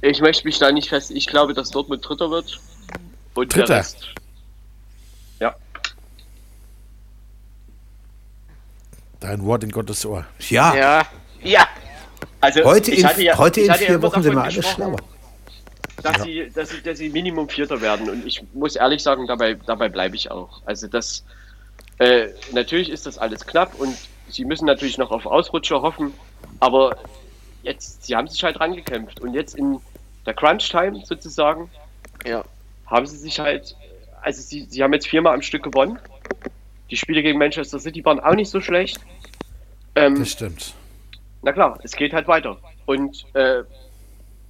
ich 0.01 0.21
möchte 0.21 0.45
mich 0.47 0.57
da 0.59 0.71
nicht 0.71 0.87
fest. 0.89 1.11
Ich 1.11 1.27
glaube, 1.27 1.53
dass 1.53 1.69
Dortmund 1.71 2.07
Dritter 2.07 2.31
wird. 2.31 2.59
Und 3.33 3.53
Dritter? 3.53 3.65
der 3.67 3.77
Rest. 3.79 4.07
Ja. 5.41 5.55
Dein 9.19 9.43
Wort 9.45 9.63
in 9.63 9.71
Gottes 9.71 10.05
Ohr. 10.05 10.25
Ja, 10.49 10.75
ja. 10.75 11.05
Ja. 11.41 11.67
Also 12.41 12.63
heute 12.63 12.91
ich 12.91 12.99
in, 12.99 13.05
hatte 13.07 13.21
ja- 13.23 13.37
heute 13.37 13.61
ich 13.61 13.67
in 13.67 13.71
hatte 13.73 13.83
ja 13.83 13.89
vier 13.89 14.01
Wochen 14.01 14.21
sind 14.23 14.33
wir 14.35 14.43
alle 14.43 14.63
schlauer. 14.63 14.97
dass, 16.01 16.23
sie, 16.23 16.49
dass, 16.53 16.69
sie, 16.69 16.81
dass 16.81 16.97
sie 16.97 17.09
Minimum 17.09 17.47
Vierter 17.49 17.79
werden. 17.81 18.09
Und 18.09 18.25
ich 18.25 18.43
muss 18.53 18.75
ehrlich 18.75 19.01
sagen, 19.01 19.27
dabei, 19.27 19.55
dabei 19.55 19.89
bleibe 19.89 20.15
ich 20.15 20.29
auch. 20.31 20.61
Also 20.65 20.87
das, 20.87 21.23
äh, 21.99 22.29
natürlich 22.51 22.89
ist 22.89 23.05
das 23.05 23.17
alles 23.17 23.45
knapp 23.45 23.79
und 23.79 23.95
sie 24.29 24.45
müssen 24.45 24.65
natürlich 24.65 24.97
noch 24.97 25.11
auf 25.11 25.25
Ausrutscher 25.25 25.81
hoffen, 25.81 26.13
aber 26.59 26.97
jetzt, 27.63 28.03
sie 28.05 28.15
haben 28.15 28.27
sich 28.27 28.43
halt 28.43 28.59
rangekämpft 28.59 29.19
und 29.21 29.33
jetzt 29.33 29.55
in 29.55 29.79
der 30.25 30.33
Crunch-Time 30.33 31.05
sozusagen 31.05 31.69
Ja. 32.25 32.43
haben 32.87 33.05
sie 33.05 33.17
sich 33.17 33.39
halt, 33.39 33.75
also 34.21 34.41
sie, 34.41 34.65
sie 34.69 34.81
haben 34.83 34.93
jetzt 34.93 35.07
viermal 35.07 35.33
am 35.33 35.41
Stück 35.41 35.63
gewonnen. 35.63 35.99
Die 36.89 36.97
Spiele 36.97 37.21
gegen 37.23 37.39
Manchester 37.39 37.79
City 37.79 38.03
waren 38.05 38.19
auch 38.19 38.35
nicht 38.35 38.49
so 38.49 38.61
schlecht. 38.61 38.99
Ähm, 39.95 40.15
Das 40.19 40.31
stimmt. 40.31 40.73
na 41.41 41.51
klar, 41.51 41.79
es 41.83 41.93
geht 41.95 42.13
halt 42.13 42.27
weiter. 42.27 42.57
Und 42.85 43.25
äh, 43.33 43.63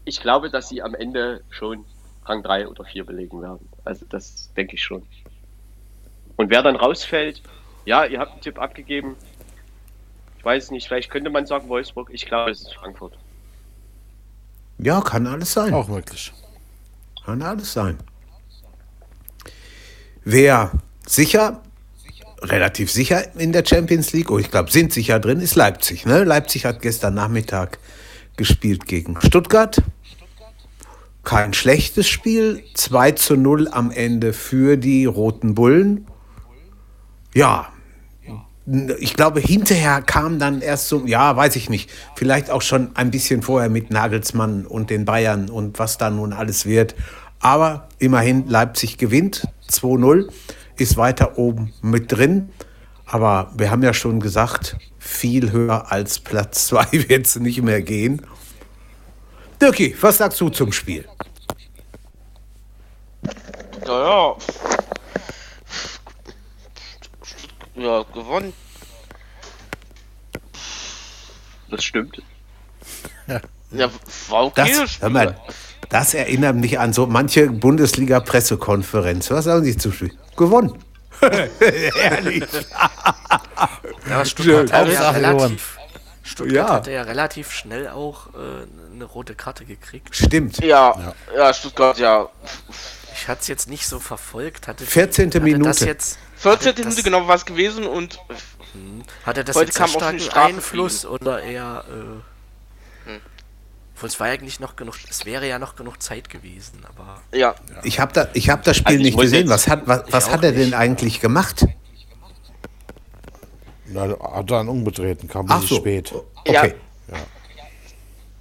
ich 0.06 0.20
glaube, 0.20 0.50
dass 0.50 0.70
sie 0.70 0.82
am 0.82 0.94
Ende 0.96 1.42
schon 1.50 1.86
Rang 2.26 2.44
3 2.44 2.68
oder 2.68 2.84
4 2.86 3.06
belegen 3.06 3.42
werden. 3.42 3.68
Also 3.86 4.06
das 4.10 4.52
denke 4.56 4.76
ich 4.76 4.82
schon. 4.84 5.04
Und 6.36 6.50
wer 6.50 6.64
dann 6.64 6.76
rausfällt, 6.76 7.42
ja, 7.86 8.06
ihr 8.06 8.20
habt 8.20 8.32
einen 8.32 8.42
Tipp 8.42 8.60
abgegeben. 8.60 9.16
Ich 10.38 10.46
weiß 10.46 10.72
nicht, 10.72 10.88
vielleicht 10.88 11.10
könnte 11.10 11.30
man 11.30 11.46
sagen 11.46 11.70
Wolfsburg. 11.70 12.10
Ich 12.12 12.26
glaube, 12.26 12.52
es 12.52 12.62
ist 12.62 12.76
Frankfurt. 12.76 13.18
Ja, 14.78 15.02
kann 15.02 15.28
alles 15.28 15.54
sein. 15.54 15.74
Auch 15.74 15.88
möglich. 15.88 16.34
Kann 17.26 17.42
alles 17.42 17.72
sein. 17.72 17.98
Wer 20.26 20.72
sicher, 21.06 21.62
relativ 22.42 22.92
sicher 22.92 23.36
in 23.38 23.52
der 23.52 23.66
Champions 23.66 24.14
League, 24.14 24.32
oh, 24.32 24.40
ich 24.40 24.50
glaube, 24.52 24.72
sind 24.72 24.94
sicher 24.94 25.20
drin, 25.20 25.40
ist 25.40 25.56
Leipzig. 25.56 26.06
Ne? 26.06 26.24
Leipzig 26.24 26.66
hat 26.66 26.82
gestern 26.82 27.14
Nachmittag 27.14 27.80
gespielt 28.38 28.88
gegen 28.88 29.20
Stuttgart. 29.22 29.82
Kein 31.24 31.54
schlechtes 31.54 32.08
Spiel. 32.08 32.64
2 32.74 33.12
zu 33.12 33.36
0 33.38 33.70
am 33.70 33.92
Ende 33.92 34.34
für 34.34 34.76
die 34.76 35.06
Roten 35.06 35.56
Bullen. 35.56 36.08
Ja, 37.34 37.70
ich 38.98 39.16
glaube, 39.16 39.42
hinterher 39.42 40.02
kam 40.02 40.40
dann 40.40 40.62
erst 40.62 40.88
so, 40.88 41.06
ja, 41.06 41.36
weiß 41.36 41.58
ich 41.58 41.70
nicht, 41.70 41.90
vielleicht 42.16 42.50
auch 42.50 42.62
schon 42.62 42.96
ein 42.96 43.12
bisschen 43.12 43.42
vorher 43.42 43.70
mit 43.70 43.90
Nagelsmann 43.90 44.66
und 44.66 44.90
den 44.90 45.04
Bayern 45.04 45.50
und 45.50 45.80
was 45.80 45.98
da 45.98 46.10
nun 46.10 46.32
alles 46.32 46.66
wird. 46.66 46.96
Aber 47.40 47.90
immerhin, 48.00 48.48
Leipzig 48.48 48.98
gewinnt 48.98 49.48
2-0, 49.70 50.32
ist 50.78 50.96
weiter 50.96 51.38
oben 51.38 51.74
mit 51.82 52.12
drin. 52.12 52.52
Aber 53.06 53.52
wir 53.58 53.70
haben 53.70 53.84
ja 53.84 53.94
schon 53.94 54.22
gesagt, 54.22 54.78
viel 54.98 55.52
höher 55.52 55.92
als 55.92 56.20
Platz 56.20 56.68
2 56.68 57.10
wird 57.10 57.28
es 57.28 57.36
nicht 57.36 57.62
mehr 57.62 57.82
gehen. 57.82 58.22
Dirki, 59.62 59.96
was 60.00 60.20
sagst 60.20 60.40
du 60.40 60.50
zum 60.50 60.72
Spiel? 60.72 61.06
Ja, 63.86 64.36
ja. 67.76 67.82
Ja, 67.84 68.04
gewonnen. 68.14 68.54
Das 71.70 71.84
stimmt. 71.84 72.22
Ja, 73.72 73.90
okay. 74.30 74.54
Das, 74.56 74.78
das 74.78 75.02
hör 75.02 75.10
mal, 75.10 75.36
das 75.90 76.14
erinnert 76.14 76.56
mich 76.56 76.78
an 76.80 76.94
so 76.94 77.08
manche 77.08 77.50
Bundesliga-Pressekonferenz. 77.50 79.32
Was 79.32 79.46
sagen 79.46 79.64
Sie 79.64 79.76
zum 79.78 79.92
Spiel? 79.94 80.14
Gewonnen. 80.38 80.78
Ehrlich. 82.02 82.44
Ja, 84.10 84.26
Stuttgart 84.26 84.72
hatte 84.72 84.92
ja 84.92 85.10
relativ, 85.12 85.78
Stuttgart 86.22 86.56
Ja. 86.56 86.74
hatte 86.76 86.92
ja 86.92 87.02
relativ 87.04 87.52
schnell 87.52 87.88
auch 87.88 88.28
äh, 88.34 88.66
eine 88.94 89.06
rote 89.06 89.34
Karte 89.36 89.66
gekriegt. 89.66 90.16
Stimmt. 90.16 90.64
Ja, 90.64 91.14
ja, 91.36 91.54
Stuttgart, 91.54 91.98
ja. 91.98 92.30
Ich 93.16 93.28
hatte 93.28 93.42
es 93.42 93.48
jetzt 93.48 93.70
nicht 93.70 93.88
so 93.88 94.00
verfolgt. 94.00 94.68
Hatte, 94.68 94.86
14. 94.86 95.28
hatte 95.28 95.40
Das 95.40 95.44
Minute. 95.46 95.86
jetzt, 95.86 96.20
14. 96.44 96.70
hatte 96.70 96.82
Minute 96.82 96.96
das, 96.96 97.04
genau 97.04 97.28
was 97.28 97.46
gewesen 97.46 97.86
und 97.86 98.20
Hatte 99.26 99.44
das 99.44 99.56
Heute 99.56 99.68
jetzt 99.68 99.78
kam 99.78 99.96
einen 100.04 100.20
starken 100.20 100.56
Einfluss 100.56 101.06
oder 101.06 101.42
eher... 101.42 101.84
Äh, 101.90 103.12
obwohl 103.96 104.10
es 104.10 104.20
war 104.20 104.28
eigentlich 104.28 104.60
noch 104.60 104.76
genug... 104.76 104.96
Es 105.10 105.26
wäre 105.26 105.48
ja 105.48 105.60
noch 105.60 105.76
genug 105.76 106.02
Zeit 106.02 106.30
gewesen, 106.30 106.84
aber... 106.90 107.22
ja, 107.32 107.56
Ich 107.84 108.00
habe 108.00 108.12
da, 108.12 108.28
ich 108.34 108.50
hab 108.50 108.64
das 108.64 108.78
Spiel 108.78 108.98
Also 108.98 109.00
ich 109.00 109.16
nicht 109.16 109.20
gesehen. 109.20 109.50
Was 109.50 109.68
hat, 109.68 109.88
was, 109.88 110.04
was 110.10 110.30
hat 110.30 110.44
er 110.44 110.52
denn 110.52 110.66
nicht. 110.66 110.74
eigentlich 110.74 111.22
gemacht? 111.22 111.66
Ja, 113.94 114.18
hat 114.34 114.52
dann 114.52 114.68
umgetreten, 114.68 115.28
kam 115.28 115.46
Ach 115.50 115.62
bisschen 115.62 115.76
so. 115.76 115.82
spät. 115.82 116.14
Okay. 116.46 116.74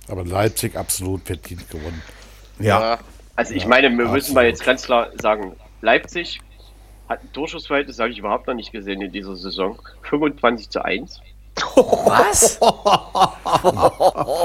Aber 0.08 0.24
Leipzig 0.24 0.74
absolut 0.74 1.24
verdient 1.24 1.70
gewonnen. 1.70 2.02
Ja. 2.58 2.80
ja. 2.80 2.98
Also 3.36 3.54
ich 3.54 3.66
meine, 3.66 3.96
wir 3.96 4.08
müssen 4.08 4.34
mal 4.34 4.46
jetzt 4.46 4.64
ganz 4.64 4.82
klar 4.82 5.10
sagen, 5.20 5.54
Leipzig 5.80 6.40
hat 7.08 7.22
ein 7.22 7.32
Torschussverhältnis, 7.32 7.98
habe 7.98 8.10
ich 8.10 8.18
überhaupt 8.18 8.46
noch 8.46 8.54
nicht 8.54 8.72
gesehen 8.72 9.02
in 9.02 9.12
dieser 9.12 9.36
Saison. 9.36 9.78
25 10.02 10.70
zu 10.70 10.84
1. 10.84 11.20
Was? 12.04 12.58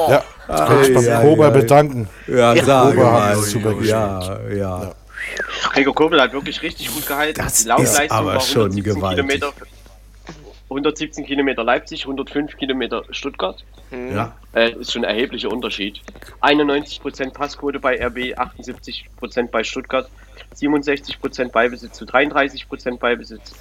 Ja, 0.09 0.23
das 0.47 0.67
kann 0.67 0.83
ich 0.83 0.93
beim 0.93 1.03
ja, 1.03 1.21
Kober 1.21 1.45
ja. 1.45 1.49
bedanken. 1.49 2.09
Ja, 2.27 2.51
Ober 2.53 2.93
mal. 2.93 3.35
super 3.37 3.73
Ja, 3.81 4.39
ja. 4.49 4.93
Gregor 5.73 5.95
Kobel 5.95 6.21
hat 6.21 6.33
wirklich 6.33 6.61
richtig 6.61 6.93
gut 6.93 7.05
gehalten. 7.05 7.41
Das 7.41 7.63
Die 7.63 7.67
Laufleistung 7.67 8.05
ist 8.05 8.11
aber 8.11 8.33
war 8.33 8.39
schon 8.41 8.71
117 8.71 8.95
gewaltig. 8.95 9.27
Kilometer, 9.27 9.53
117 10.69 11.25
Kilometer 11.25 11.63
Leipzig, 11.63 12.03
105 12.03 12.57
Kilometer 12.57 13.03
Stuttgart. 13.11 13.63
ja. 13.91 14.35
Äh, 14.53 14.71
ist 14.73 14.91
schon 14.93 15.05
ein 15.05 15.15
erheblicher 15.15 15.51
Unterschied. 15.51 16.01
91% 16.41 17.33
Passquote 17.33 17.79
bei 17.79 17.95
RB, 18.05 18.33
78% 18.37 19.47
bei 19.49 19.63
Stuttgart, 19.63 20.09
67% 20.55 21.51
Beibesitz 21.51 21.97
zu 21.97 22.05
33% 22.05 22.97
Beibesitz. 22.97 23.53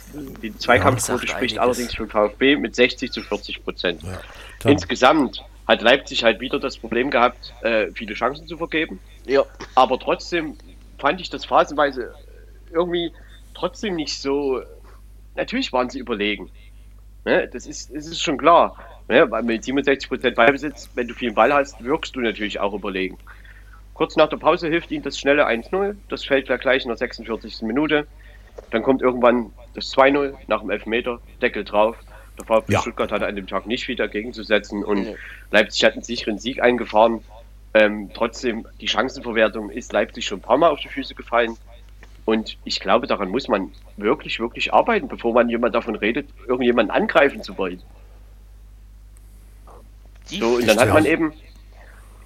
Die 0.42 0.56
Zweikampfquote 0.56 1.26
sagt 1.26 1.30
spricht 1.30 1.58
allerdings 1.58 1.94
für 1.94 2.06
VfB 2.06 2.56
mit 2.56 2.74
60 2.74 3.12
zu 3.12 3.20
40%. 3.20 4.04
Dann- 4.60 4.72
Insgesamt 4.72 5.42
hat 5.66 5.82
Leipzig 5.82 6.22
halt 6.24 6.40
wieder 6.40 6.58
das 6.58 6.78
Problem 6.78 7.10
gehabt, 7.10 7.52
äh, 7.62 7.88
viele 7.92 8.14
Chancen 8.14 8.46
zu 8.46 8.56
vergeben. 8.56 9.00
Ja. 9.26 9.44
Aber 9.74 9.98
trotzdem 9.98 10.56
fand 10.98 11.20
ich 11.20 11.28
das 11.30 11.44
phasenweise 11.44 12.14
irgendwie 12.70 13.12
trotzdem 13.54 13.96
nicht 13.96 14.20
so. 14.20 14.62
Natürlich 15.34 15.72
waren 15.72 15.90
sie 15.90 15.98
überlegen. 15.98 16.50
Ne? 17.24 17.48
Das, 17.48 17.66
ist, 17.66 17.94
das 17.94 18.06
ist 18.06 18.22
schon 18.22 18.38
klar. 18.38 18.76
Ne? 19.08 19.30
Weil 19.30 19.42
mit 19.42 19.64
67% 19.64 20.34
Ballbesitz, 20.34 20.88
wenn 20.94 21.08
du 21.08 21.14
viel 21.14 21.32
Ball 21.32 21.52
hast, 21.52 21.82
wirkst 21.82 22.14
du 22.16 22.20
natürlich 22.20 22.58
auch 22.60 22.72
überlegen. 22.72 23.18
Kurz 23.96 24.14
nach 24.14 24.28
der 24.28 24.36
Pause 24.36 24.68
hilft 24.68 24.90
ihnen 24.90 25.02
das 25.02 25.18
schnelle 25.18 25.48
1-0. 25.48 25.96
Das 26.10 26.22
fällt 26.22 26.50
da 26.50 26.58
gleich 26.58 26.82
in 26.82 26.88
der 26.88 26.98
46. 26.98 27.62
Minute. 27.62 28.06
Dann 28.70 28.82
kommt 28.82 29.00
irgendwann 29.00 29.52
das 29.74 29.90
2-0 29.94 30.34
nach 30.48 30.60
dem 30.60 30.70
Elfmeter, 30.70 31.18
Deckel 31.40 31.64
drauf. 31.64 31.96
Der 32.38 32.44
VfB 32.44 32.74
Ja. 32.74 32.80
Stuttgart 32.80 33.10
hatte 33.10 33.26
an 33.26 33.36
dem 33.36 33.46
Tag 33.46 33.66
nicht 33.66 33.86
viel 33.86 33.96
dagegen 33.96 34.34
zu 34.34 34.42
setzen 34.42 34.84
und. 34.84 35.14
Leipzig 35.50 35.82
hat 35.84 35.94
einen 35.94 36.02
sicheren 36.02 36.38
Sieg 36.38 36.62
eingefahren. 36.62 37.24
Ähm, 37.72 38.10
trotzdem, 38.12 38.66
die 38.82 38.88
Chancenverwertung 38.88 39.70
ist 39.70 39.92
Leipzig 39.94 40.26
schon 40.26 40.40
ein 40.40 40.42
paar 40.42 40.58
Mal 40.58 40.68
auf 40.68 40.80
die 40.80 40.88
Füße 40.88 41.14
gefallen. 41.14 41.56
Und 42.26 42.58
ich 42.64 42.80
glaube, 42.80 43.06
daran 43.06 43.30
muss 43.30 43.48
man 43.48 43.72
wirklich, 43.96 44.40
wirklich 44.40 44.74
arbeiten, 44.74 45.08
bevor 45.08 45.32
man 45.32 45.48
jemand 45.48 45.74
davon 45.74 45.94
redet, 45.94 46.28
irgendjemanden 46.46 46.94
angreifen 46.94 47.42
zu 47.42 47.56
wollen. 47.56 47.80
So, 50.26 50.56
und 50.56 50.66
dann 50.68 50.78
hat 50.78 50.92
man 50.92 51.06
eben 51.06 51.32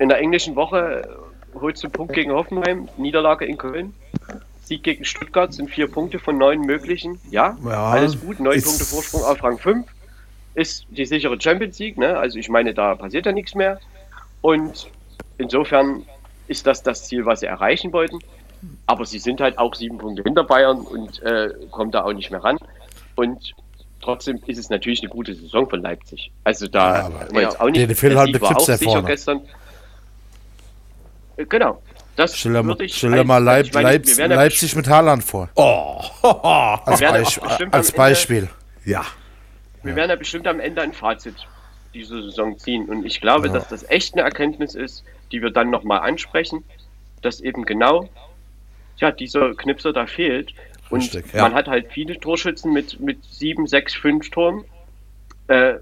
in 0.00 0.08
der 0.08 0.18
englischen 0.18 0.56
Woche 0.56 1.16
holst 1.54 1.82
du 1.82 1.86
einen 1.86 1.92
Punkt 1.92 2.12
gegen 2.14 2.32
Hoffenheim, 2.32 2.88
Niederlage 2.96 3.44
in 3.44 3.58
Köln, 3.58 3.94
Sieg 4.64 4.82
gegen 4.84 5.04
Stuttgart 5.04 5.52
sind 5.52 5.68
vier 5.70 5.90
Punkte 5.90 6.18
von 6.18 6.38
neun 6.38 6.60
möglichen. 6.60 7.20
Ja, 7.30 7.56
Ja, 7.64 7.86
alles 7.90 8.20
gut, 8.20 8.38
neun 8.40 8.62
Punkte 8.62 8.84
Vorsprung 8.84 9.24
auf 9.24 9.42
Rang 9.42 9.58
5 9.58 9.86
ist 10.54 10.86
die 10.90 11.04
sichere 11.06 11.40
Champions 11.40 11.78
League. 11.78 11.96
Ne? 11.98 12.16
Also 12.18 12.38
ich 12.38 12.48
meine, 12.48 12.72
da 12.74 12.94
passiert 12.94 13.26
ja 13.26 13.32
nichts 13.32 13.54
mehr. 13.54 13.80
Und 14.42 14.88
insofern 15.38 16.04
ist 16.48 16.66
das 16.66 16.82
das 16.82 17.04
Ziel, 17.06 17.24
was 17.26 17.40
sie 17.40 17.46
erreichen 17.46 17.92
wollten. 17.92 18.18
Aber 18.86 19.04
sie 19.06 19.18
sind 19.18 19.40
halt 19.40 19.58
auch 19.58 19.74
sieben 19.74 19.98
Punkte 19.98 20.22
hinter 20.22 20.44
Bayern 20.44 20.80
und 20.80 21.22
äh, 21.22 21.50
kommen 21.70 21.90
da 21.90 22.04
auch 22.04 22.12
nicht 22.12 22.30
mehr 22.30 22.42
ran. 22.44 22.58
Und 23.14 23.54
trotzdem 24.00 24.40
ist 24.46 24.58
es 24.58 24.70
natürlich 24.70 25.00
eine 25.00 25.08
gute 25.10 25.34
Saison 25.34 25.68
von 25.68 25.80
Leipzig. 25.82 26.30
Also 26.44 26.66
da 26.66 26.98
Ja, 26.98 27.06
aber- 27.06 27.32
wir 27.32 27.42
jetzt 27.42 27.54
Ja. 27.54 27.60
auch 27.60 27.66
nicht. 27.66 27.76
Denen 27.76 27.94
fehlt 27.94 28.12
der 28.12 28.20
halt 28.20 28.30
Clips 28.30 28.44
auch 28.46 28.66
da 28.66 28.76
sicher 28.76 28.90
vorne. 28.92 29.06
gestern. 29.08 29.40
Genau. 31.48 31.82
Das 32.16 32.36
Stell 32.36 32.52
dir 32.52 32.62
mal, 32.62 32.68
würde 32.68 32.84
ich 32.84 32.96
stell 32.96 33.12
dir 33.12 33.24
mal 33.24 33.38
Leip, 33.42 33.66
ich 33.66 33.72
meine, 33.74 33.88
Leip, 33.90 34.06
wir 34.06 34.16
werden 34.18 34.30
ja 34.32 34.36
Leipzig 34.36 34.76
mit 34.76 34.88
Haaland 34.88 35.24
vor. 35.24 35.48
Oh, 35.54 36.02
Als, 36.84 37.00
Beisp 37.00 37.42
als 37.42 37.60
am 37.62 37.72
Ende- 37.72 37.92
Beispiel. 37.96 38.48
ja. 38.84 39.04
Wir 39.82 39.96
werden 39.96 40.10
ja 40.10 40.16
bestimmt 40.16 40.46
am 40.46 40.60
Ende 40.60 40.82
ein 40.82 40.92
Fazit 40.92 41.34
dieser 41.94 42.22
Saison 42.22 42.58
ziehen. 42.58 42.88
Und 42.90 43.06
ich 43.06 43.20
glaube, 43.22 43.46
Ja. 43.46 43.54
dass 43.54 43.68
das 43.68 43.88
echt 43.88 44.12
eine 44.14 44.22
Erkenntnis 44.22 44.74
ist, 44.74 45.02
die 45.32 45.40
wir 45.40 45.50
dann 45.50 45.70
nochmal 45.70 46.00
ansprechen, 46.00 46.62
dass 47.22 47.40
eben 47.40 47.64
genau 47.64 48.08
ja, 48.98 49.10
dieser 49.10 49.54
Knipser 49.54 49.94
da 49.94 50.06
fehlt. 50.06 50.52
Und 50.90 51.00
Richtig, 51.00 51.32
ja. 51.32 51.42
man 51.44 51.54
hat 51.54 51.68
halt 51.68 51.90
viele 51.90 52.18
Torschützen 52.20 52.72
mit, 52.74 53.00
mit 53.00 53.24
sieben, 53.24 53.66
sechs, 53.66 53.94
fünf 53.94 54.28
Toren. 54.30 54.64
Äh, 55.48 55.74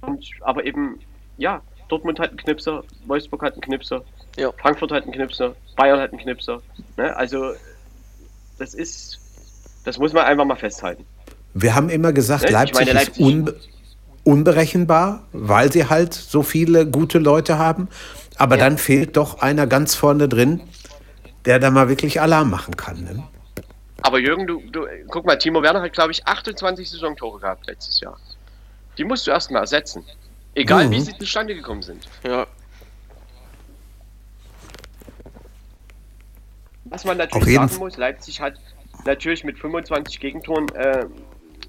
und, 0.00 0.24
aber 0.40 0.64
eben, 0.64 0.98
ja, 1.36 1.62
Dortmund 1.88 2.18
hat 2.18 2.30
einen 2.30 2.38
Knipser, 2.38 2.82
Wolfsburg 3.06 3.42
hat 3.42 3.52
einen 3.52 3.62
Knipser, 3.62 4.02
Ja. 4.38 4.52
Frankfurt 4.60 4.92
hat 4.92 5.02
einen 5.04 5.12
Knipser, 5.12 5.54
Bayern 5.76 6.00
hat 6.00 6.10
einen 6.12 6.20
Knipser. 6.20 6.62
Ne? 6.96 7.14
Also, 7.16 7.52
das 8.58 8.74
ist, 8.74 9.18
das 9.84 9.98
muss 9.98 10.12
man 10.12 10.24
einfach 10.24 10.44
mal 10.44 10.56
festhalten. 10.56 11.04
Wir 11.54 11.74
haben 11.74 11.88
immer 11.90 12.12
gesagt, 12.12 12.44
Ne, 12.44 12.50
Leipzig, 12.50 12.74
meine, 12.86 12.90
ist 12.90 13.06
Leipzig- 13.08 13.24
unbe 13.24 13.56
unberechenbar, 14.24 15.22
weil 15.32 15.72
sie 15.72 15.88
halt 15.88 16.12
so 16.12 16.42
viele 16.42 16.86
gute 16.86 17.18
Leute 17.18 17.58
haben. 17.58 17.88
Aber 18.36 18.56
Ja. 18.56 18.64
dann 18.64 18.78
fehlt 18.78 19.16
doch 19.16 19.40
einer 19.40 19.66
ganz 19.66 19.94
vorne 19.94 20.28
drin, 20.28 20.60
der 21.46 21.58
da 21.58 21.70
mal 21.70 21.88
wirklich 21.88 22.20
Alarm 22.20 22.50
machen 22.50 22.76
kann. 22.76 23.02
Ne? 23.04 23.22
Aber 24.02 24.18
Jürgen, 24.18 24.46
du, 24.46 24.60
du 24.70 24.86
guck 25.08 25.24
mal, 25.24 25.36
Timo 25.38 25.62
Werner 25.62 25.80
hat, 25.82 25.92
glaube 25.94 26.12
ich, 26.12 26.26
28 26.26 26.88
Saisontore 26.90 27.40
gehabt 27.40 27.66
letztes 27.66 28.00
Jahr. 28.00 28.18
Die 28.98 29.04
musst 29.04 29.26
du 29.26 29.30
erstmal 29.30 29.62
ersetzen. 29.62 30.04
Egal, 30.54 30.86
Mhm. 30.86 30.90
wie 30.92 31.00
sie 31.00 31.16
zustande 31.18 31.54
gekommen 31.54 31.82
sind. 31.82 32.06
ja. 32.24 32.46
Was 36.90 37.04
man 37.04 37.20
Auf 37.20 37.26
natürlich 37.26 37.48
jeden 37.48 37.68
sagen 37.68 37.78
muss, 37.80 37.96
Leipzig 37.96 38.40
hat 38.40 38.54
natürlich 39.04 39.44
mit 39.44 39.58
25 39.58 40.20
Gegentoren 40.20 40.68
äh, 40.74 41.06